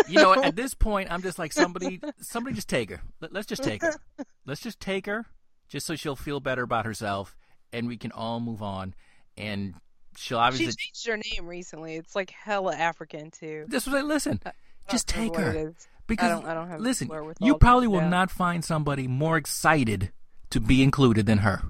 You 0.08 0.14
know, 0.22 0.42
at 0.42 0.56
this 0.56 0.72
point, 0.72 1.12
I'm 1.12 1.20
just 1.20 1.38
like 1.38 1.52
somebody, 1.52 2.00
somebody 2.20 2.54
just 2.56 2.70
take 2.70 2.88
her. 2.90 3.02
Let, 3.20 3.34
let's 3.34 3.46
just 3.46 3.62
take 3.62 3.82
her. 3.82 3.94
Let's 4.46 4.60
just 4.62 4.80
take 4.80 5.04
her, 5.06 5.26
just 5.68 5.86
so 5.86 5.94
she'll 5.96 6.16
feel 6.16 6.40
better 6.40 6.62
about 6.62 6.86
herself, 6.86 7.36
and 7.72 7.86
we 7.88 7.96
can 7.98 8.12
all 8.12 8.38
move 8.40 8.62
on. 8.62 8.94
And 9.36 9.74
she'll 10.16 10.38
obviously. 10.38 10.72
She 10.72 10.88
changed 10.88 11.06
her 11.08 11.34
name 11.36 11.46
recently. 11.46 11.96
It's 11.96 12.14
like 12.16 12.30
hella 12.30 12.74
African 12.76 13.30
too. 13.30 13.66
This 13.68 13.84
was 13.86 13.92
like, 13.94 14.04
listen, 14.04 14.40
just 14.88 15.06
take 15.08 15.34
her. 15.36 15.74
Because 16.06 16.30
don't- 16.30 16.46
I 16.46 16.54
don't 16.54 16.68
have 16.68 16.80
listen, 16.80 17.10
you 17.40 17.58
probably 17.58 17.88
will 17.88 18.00
that. 18.00 18.08
not 18.08 18.30
find 18.30 18.64
somebody 18.64 19.06
more 19.08 19.36
excited 19.36 20.12
to 20.50 20.60
be 20.60 20.82
included 20.82 21.26
than 21.26 21.38
her. 21.38 21.60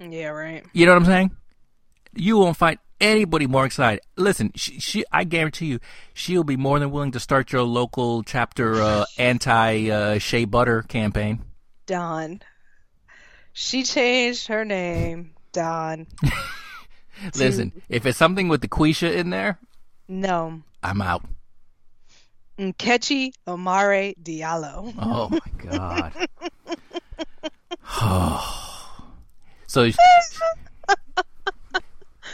Yeah, 0.00 0.28
right. 0.28 0.64
You 0.72 0.86
know 0.86 0.92
what 0.92 1.02
I'm 1.02 1.06
saying? 1.06 1.30
You 2.14 2.38
won't 2.38 2.56
find 2.56 2.78
anybody 3.00 3.46
more 3.46 3.64
excited. 3.64 4.00
Listen, 4.16 4.52
she, 4.54 4.78
she 4.80 5.04
I 5.12 5.24
guarantee 5.24 5.66
you, 5.66 5.80
she'll 6.14 6.44
be 6.44 6.56
more 6.56 6.78
than 6.78 6.90
willing 6.90 7.12
to 7.12 7.20
start 7.20 7.52
your 7.52 7.62
local 7.62 8.22
chapter 8.22 8.80
uh, 8.80 9.04
anti 9.18 9.90
uh, 9.90 10.18
shea 10.18 10.44
butter 10.44 10.82
campaign. 10.82 11.44
Don. 11.86 12.40
She 13.52 13.82
changed 13.82 14.46
her 14.48 14.64
name. 14.64 15.34
Don. 15.52 16.06
Listen, 17.34 17.72
if 17.88 18.06
it's 18.06 18.18
something 18.18 18.48
with 18.48 18.60
the 18.60 18.68
Quisha 18.68 19.12
in 19.12 19.30
there, 19.30 19.58
No. 20.06 20.62
I'm 20.82 21.02
out. 21.02 21.24
Nkechi 22.58 23.32
Amare 23.46 24.14
Diallo. 24.22 24.94
Oh 24.98 25.28
my 25.30 25.40
god. 25.70 26.28
so, 29.68 29.82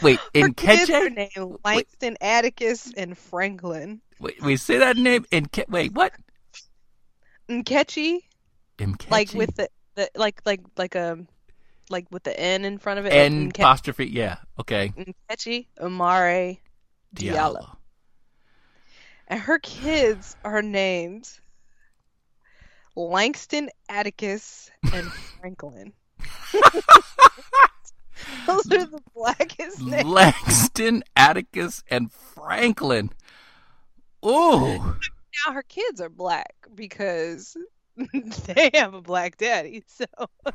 wait, 0.03 0.19
Her 0.19 0.25
in 0.35 0.55
kids 0.55 0.91
are 0.91 1.09
Keche? 1.09 1.17
named 1.37 1.59
Langston, 1.65 2.17
Atticus, 2.21 2.93
and 2.97 3.17
Franklin. 3.19 4.01
Wait, 4.21 4.41
wait, 4.41 4.61
say 4.61 4.79
that 4.79 4.97
name 4.97 5.27
in 5.31 5.47
Ke- 5.47 5.69
wait, 5.69 5.93
what? 5.93 6.13
Nkechi, 7.51 8.21
In 8.79 8.97
like 9.11 9.35
with 9.35 9.55
the, 9.57 9.69
the 9.97 10.09
like 10.15 10.41
like 10.47 10.61
like 10.79 10.95
a 10.95 11.19
like 11.91 12.07
with 12.11 12.23
the 12.23 12.39
N 12.39 12.65
in 12.65 12.79
front 12.79 13.01
of 13.01 13.07
it. 13.07 13.13
N 13.13 13.51
apostrophe, 13.55 14.07
yeah, 14.07 14.37
okay. 14.59 14.93
Nkechi 14.97 15.67
Amare 15.79 16.57
Diallo. 17.15 17.57
Diallo. 17.57 17.77
And 19.29 19.41
her 19.41 19.59
kids 19.59 20.37
are 20.45 20.63
named 20.63 21.29
Langston, 22.97 23.69
Atticus, 23.89 24.71
and 24.93 25.11
Franklin. 25.41 25.93
Those 28.47 28.71
are 28.73 28.87
the 28.87 29.03
blackest 29.15 29.83
names. 29.83 30.05
Langston, 30.05 31.03
Atticus, 31.17 31.83
and 31.89 32.13
Franklin. 32.13 33.11
Ooh. 34.25 34.79
Now 34.79 35.53
her 35.53 35.63
kids 35.63 36.01
are 36.01 36.09
black 36.09 36.55
because 36.75 37.57
they 38.47 38.71
have 38.75 38.95
a 38.95 39.03
black 39.03 39.37
daddy. 39.37 39.83
So 39.87 40.07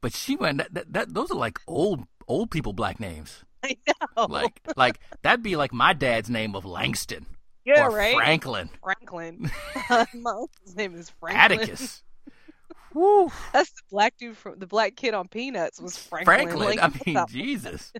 But 0.00 0.12
she 0.12 0.36
went 0.36 0.58
that, 0.58 0.74
that, 0.74 0.92
that 0.92 1.14
those 1.14 1.30
are 1.30 1.38
like 1.38 1.58
old 1.66 2.04
old 2.28 2.50
people 2.50 2.72
black 2.72 3.00
names. 3.00 3.44
I 3.62 3.76
know. 3.86 4.26
Like 4.26 4.60
like 4.76 5.00
that'd 5.22 5.42
be 5.42 5.56
like 5.56 5.72
my 5.72 5.92
dad's 5.92 6.28
name 6.28 6.54
of 6.54 6.64
Langston 6.64 7.26
yeah, 7.66 7.86
or 7.86 7.90
right. 7.90 8.14
Franklin. 8.14 8.70
Franklin. 8.82 9.50
My 9.90 10.06
uncle's 10.30 10.76
name 10.76 10.94
is 10.94 11.10
Franklin. 11.10 11.60
Atticus. 11.60 12.02
Woo. 12.96 13.30
That's 13.52 13.70
the 13.72 13.82
black 13.90 14.16
dude 14.16 14.38
from 14.38 14.58
the 14.58 14.66
black 14.66 14.96
kid 14.96 15.12
on 15.12 15.28
Peanuts 15.28 15.78
was 15.78 15.98
Franklin. 15.98 16.48
Franklin. 16.48 16.78
Like, 16.78 16.82
I 16.82 16.90
mean, 17.04 17.26
Jesus. 17.28 17.92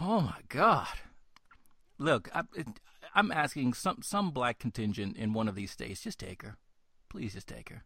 Oh 0.00 0.22
my 0.22 0.38
God. 0.48 0.88
Look, 1.98 2.30
I, 2.34 2.42
I'm 3.14 3.30
asking 3.30 3.74
some 3.74 3.98
some 4.02 4.30
black 4.30 4.58
contingent 4.58 5.18
in 5.18 5.34
one 5.34 5.46
of 5.46 5.54
these 5.56 5.70
states. 5.70 6.00
Just 6.00 6.18
take 6.18 6.42
her, 6.42 6.56
please. 7.10 7.34
Just 7.34 7.46
take 7.46 7.68
her. 7.68 7.84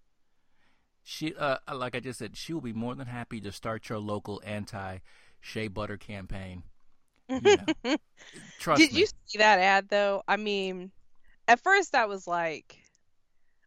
She, 1.02 1.34
uh, 1.34 1.56
like 1.74 1.96
I 1.96 2.00
just 2.00 2.20
said, 2.20 2.36
she 2.36 2.52
will 2.52 2.60
be 2.60 2.72
more 2.72 2.94
than 2.94 3.08
happy 3.08 3.40
to 3.40 3.50
start 3.50 3.88
your 3.88 3.98
local 3.98 4.40
anti 4.44 4.98
shea 5.40 5.66
butter 5.66 5.96
campaign. 5.96 6.62
You 7.28 7.40
know. 7.84 7.96
Trust 8.60 8.80
Did 8.80 8.92
me. 8.92 9.00
you 9.00 9.06
see 9.26 9.38
that 9.38 9.58
ad 9.58 9.88
though? 9.88 10.22
I 10.28 10.36
mean, 10.36 10.92
at 11.48 11.60
first 11.60 11.96
I 11.96 12.06
was 12.06 12.28
like, 12.28 12.78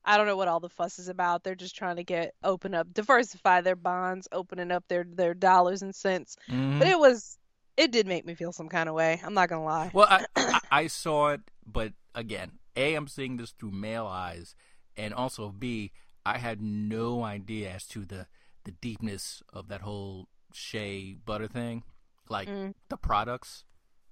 I 0.04 0.18
don't 0.18 0.26
know 0.26 0.36
what 0.38 0.48
all 0.48 0.60
the 0.60 0.70
fuss 0.70 0.98
is 1.00 1.08
about. 1.08 1.44
They're 1.44 1.56
just 1.56 1.76
trying 1.76 1.98
to 1.98 2.04
get 2.04 2.34
open 2.44 2.74
up, 2.74 2.92
diversify 2.94 3.62
their 3.62 3.76
bonds, 3.76 4.28
opening 4.32 4.72
up 4.72 4.84
their 4.88 5.04
their 5.08 5.34
dollars 5.34 5.82
and 5.82 5.94
cents. 5.96 6.38
Mhm. 6.50 6.80
But 6.80 6.88
it 6.88 6.98
was, 7.00 7.38
it 7.78 7.92
did 7.92 8.08
make 8.08 8.26
me 8.26 8.34
feel 8.36 8.52
some 8.52 8.70
kind 8.70 8.90
of 8.90 8.96
way. 8.96 9.22
I'm 9.24 9.34
not 9.34 9.50
gonna 9.50 9.64
lie. 9.64 9.92
Well, 9.94 10.08
I, 10.10 10.26
I, 10.36 10.60
I 10.72 10.88
saw 10.88 11.30
it, 11.30 11.42
but 11.66 11.94
again, 12.16 12.54
A, 12.76 12.96
I'm 12.96 13.08
seeing 13.08 13.38
this 13.38 13.52
through 13.52 13.72
male 13.72 14.08
eyes, 14.08 14.56
and 14.98 15.14
also 15.14 15.50
B, 15.50 15.92
I 16.26 16.38
had 16.40 16.62
no 16.62 17.24
idea 17.24 17.72
as 17.72 17.86
to 17.88 18.06
the, 18.06 18.28
the 18.64 18.72
deepness 18.72 19.42
of 19.54 19.68
that 19.70 19.82
whole 19.82 20.28
shea 20.54 21.14
butter 21.26 21.48
thing. 21.48 21.84
Like 22.30 22.48
Mm. 22.48 22.74
the 22.90 22.98
products. 22.98 23.66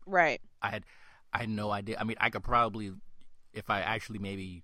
Right. 0.05 0.41
I 0.61 0.69
had 0.71 0.83
I 1.31 1.39
had 1.39 1.49
no 1.49 1.71
idea. 1.71 1.97
I 1.99 2.03
mean, 2.03 2.17
I 2.19 2.29
could 2.29 2.43
probably 2.43 2.91
if 3.53 3.69
I 3.69 3.79
actually 3.81 4.19
maybe 4.19 4.63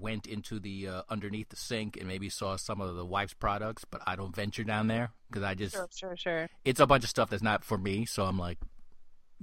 went 0.00 0.26
into 0.26 0.58
the 0.58 0.88
uh, 0.88 1.02
underneath 1.08 1.50
the 1.50 1.56
sink 1.56 1.96
and 1.96 2.08
maybe 2.08 2.28
saw 2.28 2.56
some 2.56 2.80
of 2.80 2.94
the 2.96 3.04
wife's 3.04 3.34
products, 3.34 3.84
but 3.84 4.00
I 4.06 4.16
don't 4.16 4.34
venture 4.34 4.64
down 4.64 4.86
there 4.86 5.10
because 5.28 5.42
I 5.42 5.54
just 5.54 5.74
Sure, 5.74 5.88
sure, 5.94 6.16
sure. 6.16 6.48
it's 6.64 6.80
a 6.80 6.86
bunch 6.86 7.04
of 7.04 7.10
stuff 7.10 7.30
that's 7.30 7.42
not 7.42 7.64
for 7.64 7.76
me, 7.76 8.04
so 8.06 8.24
I'm 8.24 8.38
like 8.38 8.58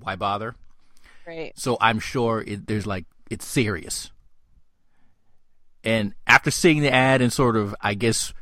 why 0.01 0.15
bother? 0.15 0.55
Right. 1.25 1.53
So 1.55 1.77
I'm 1.79 1.99
sure 1.99 2.43
it, 2.45 2.67
there's 2.67 2.87
like 2.87 3.05
it's 3.29 3.45
serious. 3.45 4.11
And 5.83 6.13
after 6.27 6.51
seeing 6.51 6.81
the 6.81 6.93
ad 6.93 7.21
and 7.21 7.33
sort 7.33 7.55
of, 7.55 7.75
I 7.81 7.93
guess, 7.93 8.33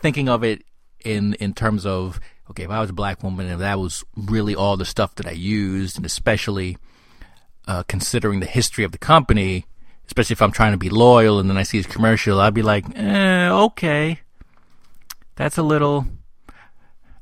thinking 0.00 0.28
of 0.28 0.44
it 0.44 0.62
in 1.04 1.34
in 1.34 1.54
terms 1.54 1.84
of 1.86 2.20
okay, 2.50 2.64
if 2.64 2.70
I 2.70 2.80
was 2.80 2.90
a 2.90 2.94
black 2.94 3.22
woman 3.22 3.46
and 3.46 3.60
that 3.60 3.78
was 3.78 4.04
really 4.16 4.54
all 4.54 4.76
the 4.76 4.84
stuff 4.84 5.14
that 5.16 5.26
I 5.26 5.32
used, 5.32 5.96
and 5.96 6.06
especially 6.06 6.78
uh, 7.66 7.82
considering 7.84 8.40
the 8.40 8.46
history 8.46 8.84
of 8.84 8.92
the 8.92 8.98
company, 8.98 9.66
especially 10.06 10.34
if 10.34 10.42
I'm 10.42 10.52
trying 10.52 10.72
to 10.72 10.78
be 10.78 10.90
loyal, 10.90 11.38
and 11.38 11.48
then 11.48 11.56
I 11.56 11.62
see 11.62 11.78
his 11.78 11.86
commercial, 11.86 12.40
I'd 12.40 12.54
be 12.54 12.62
like, 12.62 12.84
eh, 12.96 13.50
okay, 13.50 14.20
that's 15.34 15.58
a 15.58 15.62
little. 15.62 16.06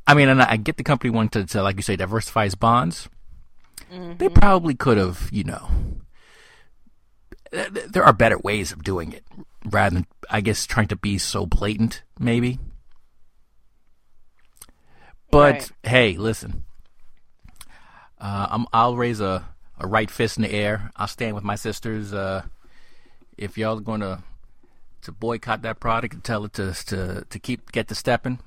I 0.07 0.15
mean, 0.15 0.29
and 0.29 0.43
I 0.43 0.57
get 0.57 0.77
the 0.77 0.85
company 0.85 1.11
wanting 1.11 1.47
to, 1.47 1.53
to 1.53 1.63
like 1.63 1.77
you 1.77 1.83
say, 1.83 1.97
diversify 1.97 2.45
its 2.45 2.55
bonds. 2.55 3.09
Mm-hmm. 3.93 4.19
They 4.19 4.29
probably 4.29 4.75
could 4.75 4.99
have, 4.99 5.29
you 5.33 5.45
know. 5.45 5.69
There 7.51 8.05
are 8.05 8.13
better 8.13 8.39
ways 8.39 8.73
of 8.73 8.83
doing 8.83 9.13
it 9.13 9.25
rather 9.65 9.95
than, 9.95 10.07
I 10.29 10.41
guess, 10.41 10.67
trying 10.67 10.89
to 10.89 10.97
be 10.97 11.19
so 11.19 11.47
blatant, 11.47 12.03
maybe. 12.19 12.59
But 15.31 15.53
right. 15.53 15.73
hey, 15.85 16.17
listen, 16.17 16.65
uh, 18.21 18.65
i 18.73 18.87
will 18.87 18.97
raise 18.97 19.21
a, 19.21 19.49
a 19.79 19.87
right 19.87 20.11
fist 20.11 20.37
in 20.37 20.43
the 20.43 20.53
air. 20.53 20.91
I'll 20.97 21.09
stand 21.09 21.35
with 21.35 21.45
my 21.45 21.57
sisters. 21.57 22.13
Uh, 22.13 22.45
if 23.37 23.59
y'all 23.59 23.79
are 23.79 23.83
going 23.83 24.01
to 24.01 24.23
to 25.03 25.13
boycott 25.13 25.61
that 25.63 25.81
product 25.81 26.15
and 26.15 26.25
tell 26.25 26.45
it 26.45 26.55
to 26.55 26.73
to 26.87 27.25
to 27.29 27.39
keep 27.39 27.73
get 27.73 27.89
to 27.89 27.95
stepping, 27.95 28.39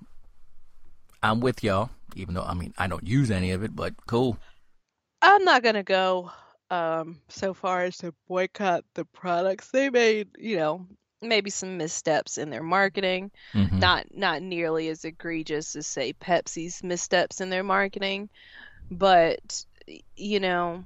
I'm 1.21 1.39
with 1.39 1.63
y'all. 1.63 1.89
Even 2.15 2.33
though 2.33 2.43
I 2.43 2.53
mean 2.53 2.73
I 2.77 2.87
don't 2.87 3.07
use 3.07 3.31
any 3.31 3.51
of 3.51 3.63
it, 3.63 3.75
but 3.75 3.93
cool. 4.07 4.37
I'm 5.21 5.43
not 5.43 5.63
gonna 5.63 5.83
go 5.83 6.31
um, 6.69 7.21
so 7.29 7.53
far 7.53 7.83
as 7.83 7.97
to 7.97 8.13
boycott 8.27 8.83
the 8.93 9.05
products. 9.05 9.69
They 9.71 9.89
made, 9.89 10.29
you 10.37 10.57
know, 10.57 10.87
maybe 11.21 11.49
some 11.49 11.77
missteps 11.77 12.37
in 12.37 12.49
their 12.49 12.63
marketing. 12.63 13.31
Mm-hmm. 13.53 13.79
Not 13.79 14.05
not 14.13 14.41
nearly 14.41 14.89
as 14.89 15.05
egregious 15.05 15.75
as 15.75 15.87
say 15.87 16.13
Pepsi's 16.13 16.83
missteps 16.83 17.41
in 17.41 17.49
their 17.49 17.63
marketing, 17.63 18.29
but 18.91 19.63
you 20.15 20.39
know, 20.39 20.83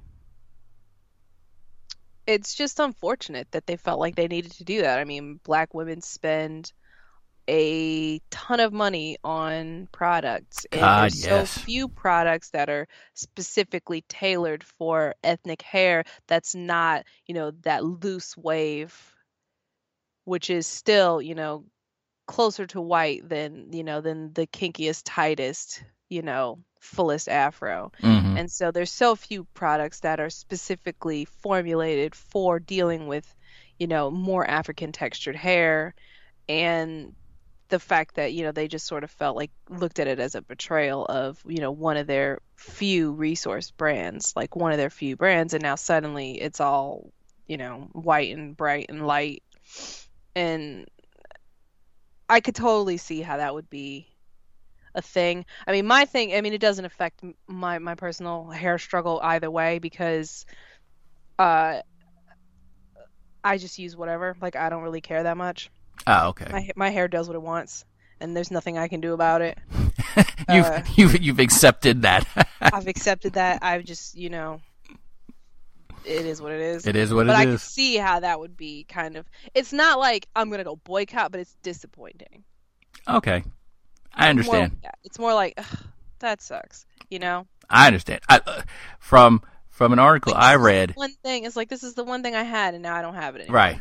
it's 2.31 2.55
just 2.55 2.79
unfortunate 2.79 3.47
that 3.51 3.67
they 3.67 3.75
felt 3.75 3.99
like 3.99 4.15
they 4.15 4.27
needed 4.27 4.51
to 4.53 4.63
do 4.63 4.81
that. 4.81 4.99
I 4.99 5.03
mean, 5.03 5.39
black 5.43 5.73
women 5.73 6.01
spend 6.01 6.71
a 7.49 8.19
ton 8.29 8.59
of 8.59 8.71
money 8.71 9.17
on 9.23 9.87
products 9.91 10.65
and 10.71 10.81
God, 10.81 11.01
there's 11.01 11.25
yes. 11.25 11.51
so 11.51 11.61
few 11.61 11.87
products 11.87 12.51
that 12.51 12.69
are 12.69 12.87
specifically 13.13 14.03
tailored 14.07 14.63
for 14.63 15.15
ethnic 15.23 15.61
hair 15.63 16.03
that's 16.27 16.53
not 16.53 17.03
you 17.25 17.33
know 17.33 17.51
that 17.63 17.83
loose 17.83 18.37
wave 18.37 19.15
which 20.25 20.51
is 20.51 20.67
still 20.67 21.19
you 21.19 21.33
know 21.33 21.65
closer 22.27 22.67
to 22.67 22.79
white 22.79 23.27
than 23.27 23.73
you 23.73 23.83
know 23.83 24.01
than 24.01 24.31
the 24.33 24.45
kinkiest 24.47 25.01
tightest 25.03 25.83
you 26.09 26.21
know 26.21 26.59
fullest 26.81 27.29
afro. 27.29 27.91
Mm-hmm. 28.01 28.37
and 28.37 28.51
so 28.51 28.71
there's 28.71 28.91
so 28.91 29.15
few 29.15 29.45
products 29.53 30.01
that 30.01 30.19
are 30.19 30.29
specifically 30.29 31.25
formulated 31.25 32.15
for 32.15 32.59
dealing 32.59 33.07
with 33.07 33.33
you 33.79 33.87
know 33.87 34.11
more 34.11 34.45
african 34.45 34.91
textured 34.91 35.35
hair. 35.35 35.93
And 36.49 37.15
the 37.69 37.79
fact 37.79 38.15
that 38.15 38.33
you 38.33 38.43
know 38.43 38.51
they 38.51 38.67
just 38.67 38.85
sort 38.85 39.03
of 39.05 39.11
felt 39.11 39.37
like 39.37 39.51
looked 39.69 39.99
at 39.99 40.07
it 40.07 40.19
as 40.19 40.35
a 40.35 40.41
betrayal 40.41 41.05
of 41.05 41.41
you 41.47 41.61
know 41.61 41.71
one 41.71 41.95
of 41.97 42.07
their 42.07 42.39
few 42.55 43.13
resource 43.13 43.71
brands 43.71 44.33
like 44.35 44.55
one 44.55 44.71
of 44.71 44.77
their 44.77 44.89
few 44.89 45.15
brands. 45.15 45.53
And 45.53 45.63
now 45.63 45.75
suddenly 45.75 46.41
it's 46.41 46.59
all 46.59 47.11
you 47.47 47.57
know 47.57 47.89
white 47.93 48.35
and 48.35 48.57
bright 48.57 48.87
and 48.89 49.05
light. 49.07 49.43
And 50.35 50.87
i 52.27 52.39
could 52.39 52.55
totally 52.55 52.95
see 52.95 53.21
how 53.21 53.37
that 53.37 53.53
would 53.53 53.69
be 53.69 54.07
a 54.95 55.01
thing 55.01 55.45
i 55.67 55.71
mean 55.71 55.85
my 55.85 56.05
thing 56.05 56.33
i 56.33 56.41
mean 56.41 56.53
it 56.53 56.61
doesn't 56.61 56.85
affect 56.85 57.21
my 57.47 57.79
my 57.79 57.95
personal 57.95 58.49
hair 58.49 58.77
struggle 58.77 59.19
either 59.23 59.49
way 59.49 59.79
because 59.79 60.45
uh 61.39 61.79
i 63.43 63.57
just 63.57 63.79
use 63.79 63.95
whatever 63.95 64.35
like 64.41 64.55
i 64.55 64.69
don't 64.69 64.83
really 64.83 65.01
care 65.01 65.23
that 65.23 65.37
much 65.37 65.69
Oh, 66.07 66.29
okay. 66.29 66.47
My 66.51 66.69
my 66.75 66.89
hair 66.89 67.07
does 67.07 67.27
what 67.27 67.35
it 67.35 67.41
wants, 67.41 67.85
and 68.19 68.35
there's 68.35 68.51
nothing 68.51 68.77
I 68.77 68.87
can 68.87 69.01
do 69.01 69.13
about 69.13 69.41
it. 69.41 69.57
you've 70.49 70.65
uh, 70.65 70.81
you've 70.95 71.21
you've 71.21 71.39
accepted 71.39 72.03
that. 72.03 72.25
I've 72.61 72.87
accepted 72.87 73.33
that. 73.33 73.59
I've 73.61 73.83
just 73.83 74.15
you 74.15 74.29
know, 74.29 74.61
it 76.05 76.25
is 76.25 76.41
what 76.41 76.51
it 76.51 76.61
is. 76.61 76.87
It 76.87 76.95
is 76.95 77.13
what 77.13 77.27
it 77.27 77.29
is 77.29 77.35
but 77.35 77.41
it 77.41 77.47
I 77.47 77.49
is. 77.49 77.61
can 77.61 77.69
see 77.69 77.97
how 77.97 78.19
that 78.21 78.39
would 78.39 78.57
be 78.57 78.83
kind 78.85 79.15
of. 79.15 79.29
It's 79.53 79.73
not 79.73 79.99
like 79.99 80.27
I'm 80.35 80.49
gonna 80.49 80.63
go 80.63 80.75
boycott, 80.75 81.31
but 81.31 81.39
it's 81.39 81.55
disappointing. 81.61 82.43
Okay, 83.07 83.43
I 84.13 84.29
understand. 84.29 84.73
More, 84.73 84.79
yeah, 84.83 84.91
it's 85.03 85.19
more 85.19 85.33
like 85.33 85.59
that 86.19 86.41
sucks. 86.41 86.85
You 87.09 87.19
know. 87.19 87.47
I 87.69 87.87
understand. 87.87 88.21
I, 88.27 88.41
uh, 88.45 88.61
from 88.99 89.41
from 89.69 89.93
an 89.93 89.99
article 89.99 90.33
like, 90.33 90.43
I 90.43 90.55
read. 90.55 90.91
One 90.95 91.13
thing 91.23 91.45
is 91.45 91.55
like 91.55 91.69
this 91.69 91.83
is 91.83 91.93
the 91.93 92.03
one 92.03 92.23
thing 92.23 92.35
I 92.35 92.43
had, 92.43 92.73
and 92.73 92.83
now 92.83 92.95
I 92.95 93.01
don't 93.01 93.15
have 93.15 93.35
it 93.35 93.41
anymore. 93.41 93.55
Right 93.55 93.79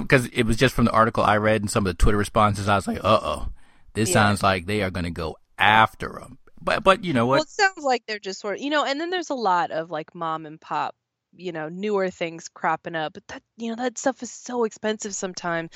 because 0.00 0.26
it 0.28 0.44
was 0.44 0.56
just 0.56 0.74
from 0.74 0.86
the 0.86 0.90
article 0.90 1.22
I 1.22 1.36
read 1.36 1.60
and 1.60 1.70
some 1.70 1.86
of 1.86 1.90
the 1.90 2.02
Twitter 2.02 2.18
responses. 2.18 2.68
I 2.68 2.76
was 2.76 2.88
like, 2.88 2.98
uh 2.98 3.20
oh, 3.22 3.48
this 3.94 4.08
yeah. 4.08 4.14
sounds 4.14 4.42
like 4.42 4.66
they 4.66 4.82
are 4.82 4.90
going 4.90 5.04
to 5.04 5.10
go 5.10 5.36
after 5.58 6.18
them. 6.20 6.38
But 6.60 6.84
but 6.84 7.04
you 7.04 7.12
know 7.12 7.26
what? 7.26 7.36
Well, 7.36 7.42
it 7.42 7.48
sounds 7.48 7.84
like 7.84 8.04
they're 8.06 8.18
just 8.18 8.40
sort 8.40 8.56
of 8.56 8.62
you 8.62 8.70
know, 8.70 8.84
and 8.84 9.00
then 9.00 9.10
there's 9.10 9.30
a 9.30 9.34
lot 9.34 9.70
of 9.70 9.90
like 9.90 10.14
mom 10.14 10.46
and 10.46 10.60
pop 10.60 10.94
you 11.36 11.52
know 11.52 11.68
newer 11.68 12.10
things 12.10 12.48
cropping 12.48 12.94
up 12.94 13.14
but 13.14 13.26
that 13.28 13.42
you 13.56 13.68
know 13.68 13.76
that 13.76 13.96
stuff 13.96 14.22
is 14.22 14.30
so 14.30 14.64
expensive 14.64 15.14
sometimes. 15.14 15.70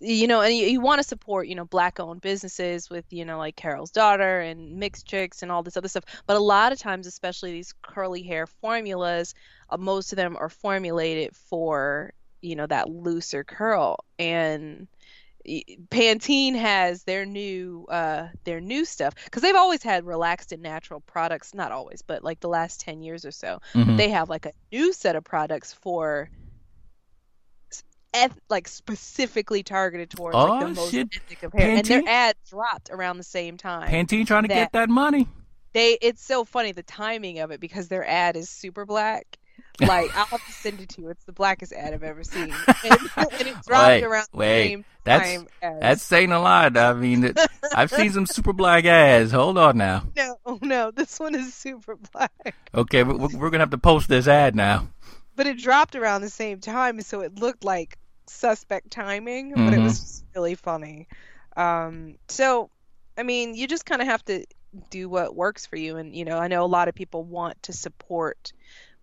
You 0.00 0.26
know 0.26 0.40
and 0.40 0.54
you, 0.54 0.66
you 0.66 0.80
want 0.80 1.00
to 1.00 1.08
support 1.08 1.48
you 1.48 1.54
know 1.54 1.64
black 1.64 1.98
owned 2.00 2.20
businesses 2.20 2.88
with 2.90 3.04
you 3.10 3.24
know 3.24 3.38
like 3.38 3.56
carol's 3.56 3.90
daughter 3.90 4.40
and 4.40 4.76
mixed 4.76 5.06
chicks 5.06 5.42
and 5.42 5.50
all 5.50 5.62
this 5.62 5.76
other 5.76 5.88
stuff 5.88 6.04
but 6.26 6.36
a 6.36 6.40
lot 6.40 6.72
of 6.72 6.78
times 6.78 7.06
especially 7.06 7.52
these 7.52 7.74
curly 7.82 8.22
hair 8.22 8.46
formulas 8.46 9.34
uh, 9.70 9.76
most 9.76 10.12
of 10.12 10.16
them 10.16 10.36
are 10.38 10.48
formulated 10.48 11.34
for 11.34 12.12
you 12.40 12.56
know 12.56 12.66
that 12.66 12.88
looser 12.88 13.44
curl 13.44 14.04
and 14.18 14.88
Pantene 15.90 16.54
has 16.54 17.02
their 17.04 17.26
new 17.26 17.86
uh 17.90 18.28
their 18.44 18.60
new 18.60 18.84
stuff 18.84 19.14
because 19.24 19.42
they've 19.42 19.56
always 19.56 19.82
had 19.82 20.06
relaxed 20.06 20.52
and 20.52 20.62
natural 20.62 21.00
products 21.00 21.54
not 21.54 21.72
always 21.72 22.02
but 22.02 22.22
like 22.22 22.40
the 22.40 22.48
last 22.48 22.80
10 22.80 23.02
years 23.02 23.24
or 23.24 23.30
so 23.30 23.60
mm-hmm. 23.74 23.96
they 23.96 24.08
have 24.10 24.30
like 24.30 24.46
a 24.46 24.52
new 24.70 24.92
set 24.92 25.16
of 25.16 25.24
products 25.24 25.72
for 25.72 26.30
eth- 28.14 28.38
like 28.48 28.68
specifically 28.68 29.62
targeted 29.62 30.10
towards 30.10 30.36
oh, 30.36 30.44
like 30.44 30.60
the 30.60 30.74
most 30.74 30.92
shit. 30.92 31.08
ethnic 31.14 31.42
of 31.42 31.52
hair 31.52 31.68
Pantene? 31.68 31.78
and 31.78 31.86
their 31.86 32.02
ad 32.06 32.36
dropped 32.48 32.90
around 32.90 33.16
the 33.16 33.24
same 33.24 33.56
time 33.56 33.90
Pantene 33.90 34.26
trying 34.26 34.42
to 34.44 34.48
that 34.48 34.54
get 34.54 34.72
that 34.72 34.88
money 34.88 35.26
they 35.72 35.98
it's 36.00 36.24
so 36.24 36.44
funny 36.44 36.72
the 36.72 36.82
timing 36.84 37.40
of 37.40 37.50
it 37.50 37.58
because 37.58 37.88
their 37.88 38.06
ad 38.06 38.36
is 38.36 38.48
super 38.48 38.86
black 38.86 39.38
like 39.80 40.16
I'll 40.16 40.26
have 40.26 40.46
to 40.46 40.52
send 40.52 40.80
it 40.80 40.90
to 40.90 41.02
you. 41.02 41.08
It's 41.08 41.24
the 41.24 41.32
blackest 41.32 41.72
ad 41.72 41.94
I've 41.94 42.02
ever 42.02 42.24
seen, 42.24 42.52
and, 42.84 42.98
and 43.16 43.48
it 43.48 43.56
dropped 43.66 44.02
around 44.02 44.28
the 44.32 44.38
wait. 44.38 44.68
same 44.68 44.84
that's. 45.04 45.44
That's 45.60 46.02
saying 46.02 46.32
a 46.32 46.40
lot. 46.40 46.76
I 46.76 46.92
mean, 46.92 47.24
it, 47.24 47.38
I've 47.74 47.90
seen 47.90 48.12
some 48.12 48.26
super 48.26 48.52
black 48.52 48.84
ads. 48.84 49.32
Hold 49.32 49.58
on 49.58 49.78
now. 49.78 50.04
No, 50.16 50.58
no, 50.60 50.90
this 50.90 51.18
one 51.20 51.34
is 51.34 51.54
super 51.54 51.96
black. 52.12 52.54
Okay, 52.74 53.02
we're, 53.02 53.16
we're 53.16 53.50
gonna 53.50 53.62
have 53.62 53.70
to 53.70 53.78
post 53.78 54.08
this 54.08 54.26
ad 54.26 54.54
now. 54.54 54.88
But 55.36 55.46
it 55.46 55.58
dropped 55.58 55.96
around 55.96 56.22
the 56.22 56.30
same 56.30 56.60
time, 56.60 57.00
so 57.00 57.20
it 57.20 57.38
looked 57.38 57.64
like 57.64 57.96
suspect 58.26 58.90
timing, 58.90 59.50
but 59.50 59.58
mm-hmm. 59.58 59.74
it 59.74 59.82
was 59.82 60.24
really 60.34 60.54
funny. 60.54 61.08
Um, 61.56 62.16
so, 62.28 62.70
I 63.16 63.22
mean, 63.22 63.54
you 63.54 63.66
just 63.66 63.86
kind 63.86 64.02
of 64.02 64.08
have 64.08 64.24
to 64.26 64.44
do 64.90 65.08
what 65.08 65.34
works 65.34 65.64
for 65.66 65.76
you, 65.76 65.96
and 65.96 66.14
you 66.14 66.24
know, 66.24 66.38
I 66.38 66.48
know 66.48 66.64
a 66.64 66.66
lot 66.66 66.88
of 66.88 66.94
people 66.94 67.24
want 67.24 67.62
to 67.64 67.72
support 67.72 68.52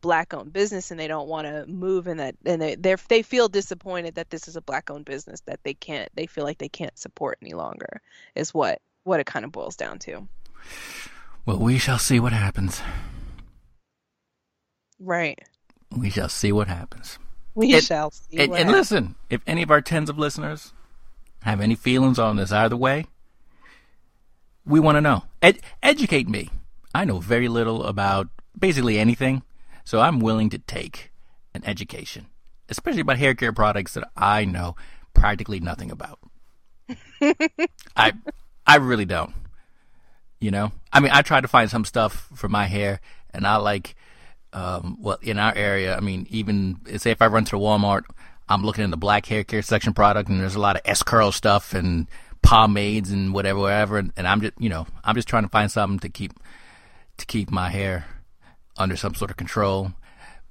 black 0.01 0.33
owned 0.33 0.53
business 0.53 0.91
and 0.91 0.99
they 0.99 1.07
don't 1.07 1.27
want 1.27 1.45
to 1.45 1.65
move 1.67 2.07
in 2.07 2.17
that 2.17 2.35
and 2.45 2.61
they 2.61 2.75
they 2.75 2.95
they 3.07 3.21
feel 3.21 3.47
disappointed 3.47 4.15
that 4.15 4.29
this 4.29 4.47
is 4.47 4.55
a 4.55 4.61
black 4.61 4.89
owned 4.89 5.05
business 5.05 5.41
that 5.41 5.59
they 5.63 5.73
can't 5.73 6.09
they 6.15 6.25
feel 6.25 6.43
like 6.43 6.57
they 6.57 6.69
can't 6.69 6.97
support 6.97 7.37
any 7.41 7.53
longer 7.53 8.01
is 8.35 8.53
what 8.53 8.81
what 9.03 9.19
it 9.19 9.25
kind 9.25 9.45
of 9.45 9.51
boils 9.51 9.75
down 9.75 9.99
to. 9.99 10.27
Well 11.45 11.59
we 11.59 11.77
shall 11.77 11.99
see 11.99 12.19
what 12.19 12.33
happens. 12.33 12.81
Right. 14.99 15.39
We 15.95 16.09
shall 16.09 16.29
see 16.29 16.51
what 16.51 16.67
happens. 16.67 17.17
We 17.55 17.73
it, 17.73 17.83
shall 17.83 18.11
see 18.11 18.37
and, 18.37 18.55
and 18.55 18.71
listen 18.71 19.15
if 19.29 19.41
any 19.47 19.63
of 19.63 19.71
our 19.71 19.81
tens 19.81 20.09
of 20.09 20.17
listeners 20.17 20.73
have 21.43 21.61
any 21.61 21.75
feelings 21.75 22.19
on 22.19 22.35
this 22.35 22.51
either 22.51 22.77
way 22.77 23.05
we 24.69 24.79
want 24.79 24.97
to 24.97 25.01
know. 25.01 25.23
Ed, 25.41 25.59
educate 25.81 26.29
me. 26.29 26.49
I 26.93 27.03
know 27.03 27.19
very 27.19 27.47
little 27.47 27.83
about 27.83 28.29
basically 28.57 28.99
anything 28.99 29.41
so 29.89 30.01
I'm 30.01 30.19
willing 30.19 30.51
to 30.51 30.59
take 30.59 31.11
an 31.55 31.63
education, 31.65 32.27
especially 32.69 33.01
about 33.01 33.17
hair 33.17 33.33
care 33.33 33.51
products 33.51 33.95
that 33.95 34.07
I 34.15 34.45
know 34.45 34.75
practically 35.15 35.59
nothing 35.59 35.89
about. 35.89 36.19
I 37.97 38.13
I 38.67 38.75
really 38.75 39.05
don't. 39.05 39.33
You 40.39 40.51
know? 40.51 40.73
I 40.93 40.99
mean, 40.99 41.11
I 41.11 41.23
try 41.23 41.41
to 41.41 41.47
find 41.47 41.71
some 41.71 41.85
stuff 41.85 42.29
for 42.35 42.47
my 42.47 42.65
hair 42.65 43.01
and 43.31 43.47
I 43.47 43.55
like 43.55 43.95
um 44.53 44.95
well 44.99 45.17
in 45.23 45.39
our 45.39 45.55
area, 45.55 45.97
I 45.97 46.01
mean, 46.01 46.27
even 46.29 46.77
say 46.97 47.09
if 47.09 47.23
I 47.23 47.25
run 47.25 47.45
to 47.45 47.55
Walmart, 47.55 48.03
I'm 48.47 48.63
looking 48.63 48.83
in 48.83 48.91
the 48.91 48.97
black 48.97 49.25
hair 49.25 49.43
care 49.43 49.63
section 49.63 49.95
product 49.95 50.29
and 50.29 50.39
there's 50.39 50.53
a 50.53 50.59
lot 50.59 50.75
of 50.75 50.83
S 50.85 51.01
curl 51.01 51.31
stuff 51.31 51.73
and 51.73 52.07
pomades 52.43 53.09
and 53.09 53.33
whatever, 53.33 53.57
whatever. 53.57 53.97
And, 53.97 54.13
and 54.15 54.27
I'm 54.27 54.41
just, 54.41 54.53
you 54.59 54.69
know, 54.69 54.85
I'm 55.03 55.15
just 55.15 55.27
trying 55.27 55.45
to 55.45 55.49
find 55.49 55.71
something 55.71 55.97
to 56.01 56.09
keep 56.09 56.33
to 57.17 57.25
keep 57.25 57.49
my 57.49 57.71
hair 57.71 58.05
under 58.79 58.95
some 58.95 59.13
sort 59.13 59.29
of 59.29 59.37
control. 59.37 59.93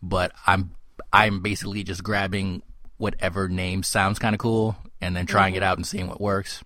But 0.02 0.32
I'm 0.46 0.72
I'm 1.12 1.40
basically 1.40 1.82
just 1.82 2.04
grabbing 2.04 2.62
whatever 2.98 3.48
name 3.48 3.82
sounds 3.82 4.18
kind 4.18 4.34
of 4.34 4.38
cool 4.38 4.76
and 5.00 5.16
then 5.16 5.26
trying 5.26 5.54
it 5.54 5.58
mm-hmm. 5.58 5.64
out 5.64 5.78
and 5.78 5.86
seeing 5.86 6.06
what 6.06 6.20
works. 6.20 6.62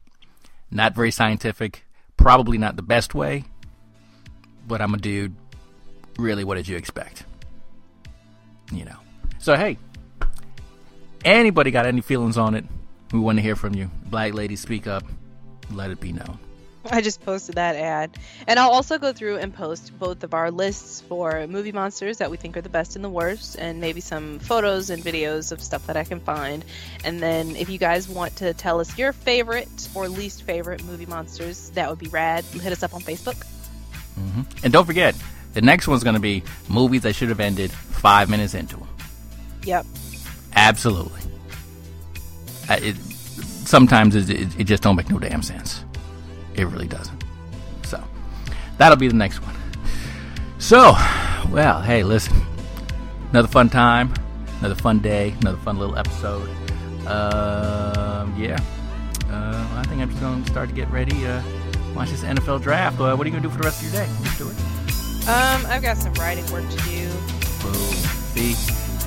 Not 0.70 0.94
very 0.94 1.10
scientific, 1.10 1.84
probably 2.16 2.58
not 2.58 2.76
the 2.76 2.82
best 2.82 3.14
way, 3.14 3.44
but 4.66 4.80
I'm 4.80 4.94
a 4.94 4.98
dude. 4.98 5.34
Really, 6.18 6.44
what 6.44 6.56
did 6.56 6.68
you 6.68 6.76
expect? 6.76 7.24
You 8.70 8.84
know. 8.84 8.96
So 9.38 9.56
hey, 9.56 9.78
anybody 11.24 11.70
got 11.70 11.86
any 11.86 12.00
feelings 12.00 12.36
on 12.36 12.54
it? 12.54 12.64
We 13.12 13.18
want 13.18 13.38
to 13.38 13.42
hear 13.42 13.56
from 13.56 13.74
you. 13.74 13.90
Black 14.06 14.34
ladies, 14.34 14.60
speak 14.60 14.86
up. 14.86 15.04
Let 15.70 15.90
it 15.90 16.00
be 16.00 16.12
known. 16.12 16.38
I 16.90 17.00
just 17.00 17.20
posted 17.22 17.54
that 17.54 17.76
ad. 17.76 18.10
And 18.46 18.58
I'll 18.58 18.70
also 18.70 18.98
go 18.98 19.12
through 19.12 19.36
and 19.38 19.54
post 19.54 19.96
both 19.98 20.24
of 20.24 20.34
our 20.34 20.50
lists 20.50 21.00
for 21.02 21.46
movie 21.46 21.72
monsters 21.72 22.18
that 22.18 22.30
we 22.30 22.36
think 22.36 22.56
are 22.56 22.60
the 22.60 22.68
best 22.68 22.96
and 22.96 23.04
the 23.04 23.08
worst, 23.08 23.56
and 23.58 23.80
maybe 23.80 24.00
some 24.00 24.38
photos 24.40 24.90
and 24.90 25.02
videos 25.02 25.52
of 25.52 25.62
stuff 25.62 25.86
that 25.86 25.96
I 25.96 26.04
can 26.04 26.20
find. 26.20 26.64
And 27.04 27.20
then 27.20 27.54
if 27.56 27.68
you 27.68 27.78
guys 27.78 28.08
want 28.08 28.36
to 28.36 28.52
tell 28.54 28.80
us 28.80 28.98
your 28.98 29.12
favorite 29.12 29.88
or 29.94 30.08
least 30.08 30.42
favorite 30.42 30.84
movie 30.84 31.06
monsters, 31.06 31.70
that 31.70 31.88
would 31.88 31.98
be 31.98 32.08
rad. 32.08 32.44
Hit 32.44 32.72
us 32.72 32.82
up 32.82 32.94
on 32.94 33.00
Facebook. 33.00 33.42
hmm 34.14 34.42
And 34.64 34.72
don't 34.72 34.86
forget, 34.86 35.14
the 35.54 35.62
next 35.62 35.86
one's 35.86 36.02
going 36.02 36.14
to 36.14 36.20
be 36.20 36.42
movies 36.68 37.02
that 37.02 37.14
should 37.14 37.28
have 37.28 37.40
ended 37.40 37.70
five 37.70 38.28
minutes 38.28 38.54
into 38.54 38.76
them. 38.76 38.88
Yep. 39.64 39.86
Absolutely. 40.56 41.20
Uh, 42.68 42.78
It, 42.80 42.96
sometimes 42.96 44.16
it, 44.16 44.28
it, 44.30 44.60
it 44.60 44.64
just 44.64 44.82
don't 44.82 44.96
make 44.96 45.08
no 45.08 45.18
damn 45.18 45.42
sense. 45.42 45.81
It 46.54 46.66
really 46.66 46.88
doesn't. 46.88 47.24
So 47.84 48.02
that'll 48.78 48.98
be 48.98 49.08
the 49.08 49.14
next 49.14 49.38
one. 49.38 49.54
So, 50.58 50.94
well, 51.50 51.82
hey, 51.82 52.02
listen, 52.04 52.36
another 53.30 53.48
fun 53.48 53.68
time, 53.68 54.14
another 54.60 54.76
fun 54.76 55.00
day, 55.00 55.34
another 55.40 55.58
fun 55.58 55.78
little 55.78 55.96
episode. 55.96 56.48
Um, 57.06 58.34
yeah, 58.38 58.60
uh, 59.28 59.66
I 59.76 59.84
think 59.88 60.00
I'm 60.00 60.08
just 60.08 60.20
going 60.20 60.44
to 60.44 60.50
start 60.50 60.68
to 60.68 60.74
get 60.74 60.88
ready. 60.90 61.26
Uh, 61.26 61.42
watch 61.94 62.10
this 62.10 62.22
NFL 62.22 62.62
draft. 62.62 63.00
Uh, 63.00 63.16
what 63.16 63.26
are 63.26 63.30
you 63.30 63.32
going 63.32 63.42
to 63.42 63.48
do 63.48 63.50
for 63.50 63.60
the 63.60 63.64
rest 63.64 63.82
of 63.82 63.92
your 63.92 64.04
day? 64.04 64.10
Let's 64.22 64.38
do 64.38 64.48
it. 64.48 64.56
Um, 65.28 65.66
I've 65.66 65.82
got 65.82 65.96
some 65.98 66.14
writing 66.14 66.44
work 66.52 66.68
to 66.68 66.76
do. 66.84 67.08
Boom. 67.62 67.74
See, 68.34 68.54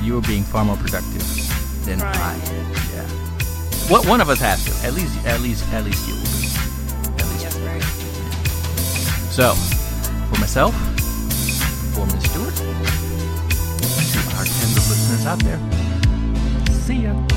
you 0.01 0.17
are 0.17 0.21
being 0.21 0.43
far 0.43 0.65
more 0.65 0.77
productive 0.77 1.23
than 1.85 1.99
Trying, 1.99 2.15
I. 2.15 2.35
Yeah. 2.93 3.07
What 3.89 4.07
one 4.07 4.19
of 4.19 4.29
us 4.29 4.39
has 4.39 4.63
to. 4.65 4.87
At 4.87 4.93
least, 4.93 5.25
at 5.25 5.41
least, 5.41 5.67
at 5.73 5.83
least 5.85 6.07
you 6.07 6.15
will 6.15 6.21
be. 6.21 6.74
So, 9.31 9.53
for 9.53 10.39
myself, 10.39 10.73
for 11.93 12.05
Ms. 12.05 12.23
Stewart, 12.31 12.55
to 12.55 14.19
our 14.37 14.45
tens 14.45 14.77
of 14.77 14.89
listeners 14.89 15.25
out 15.25 15.39
there, 15.39 15.59
see 16.71 17.03
ya. 17.03 17.34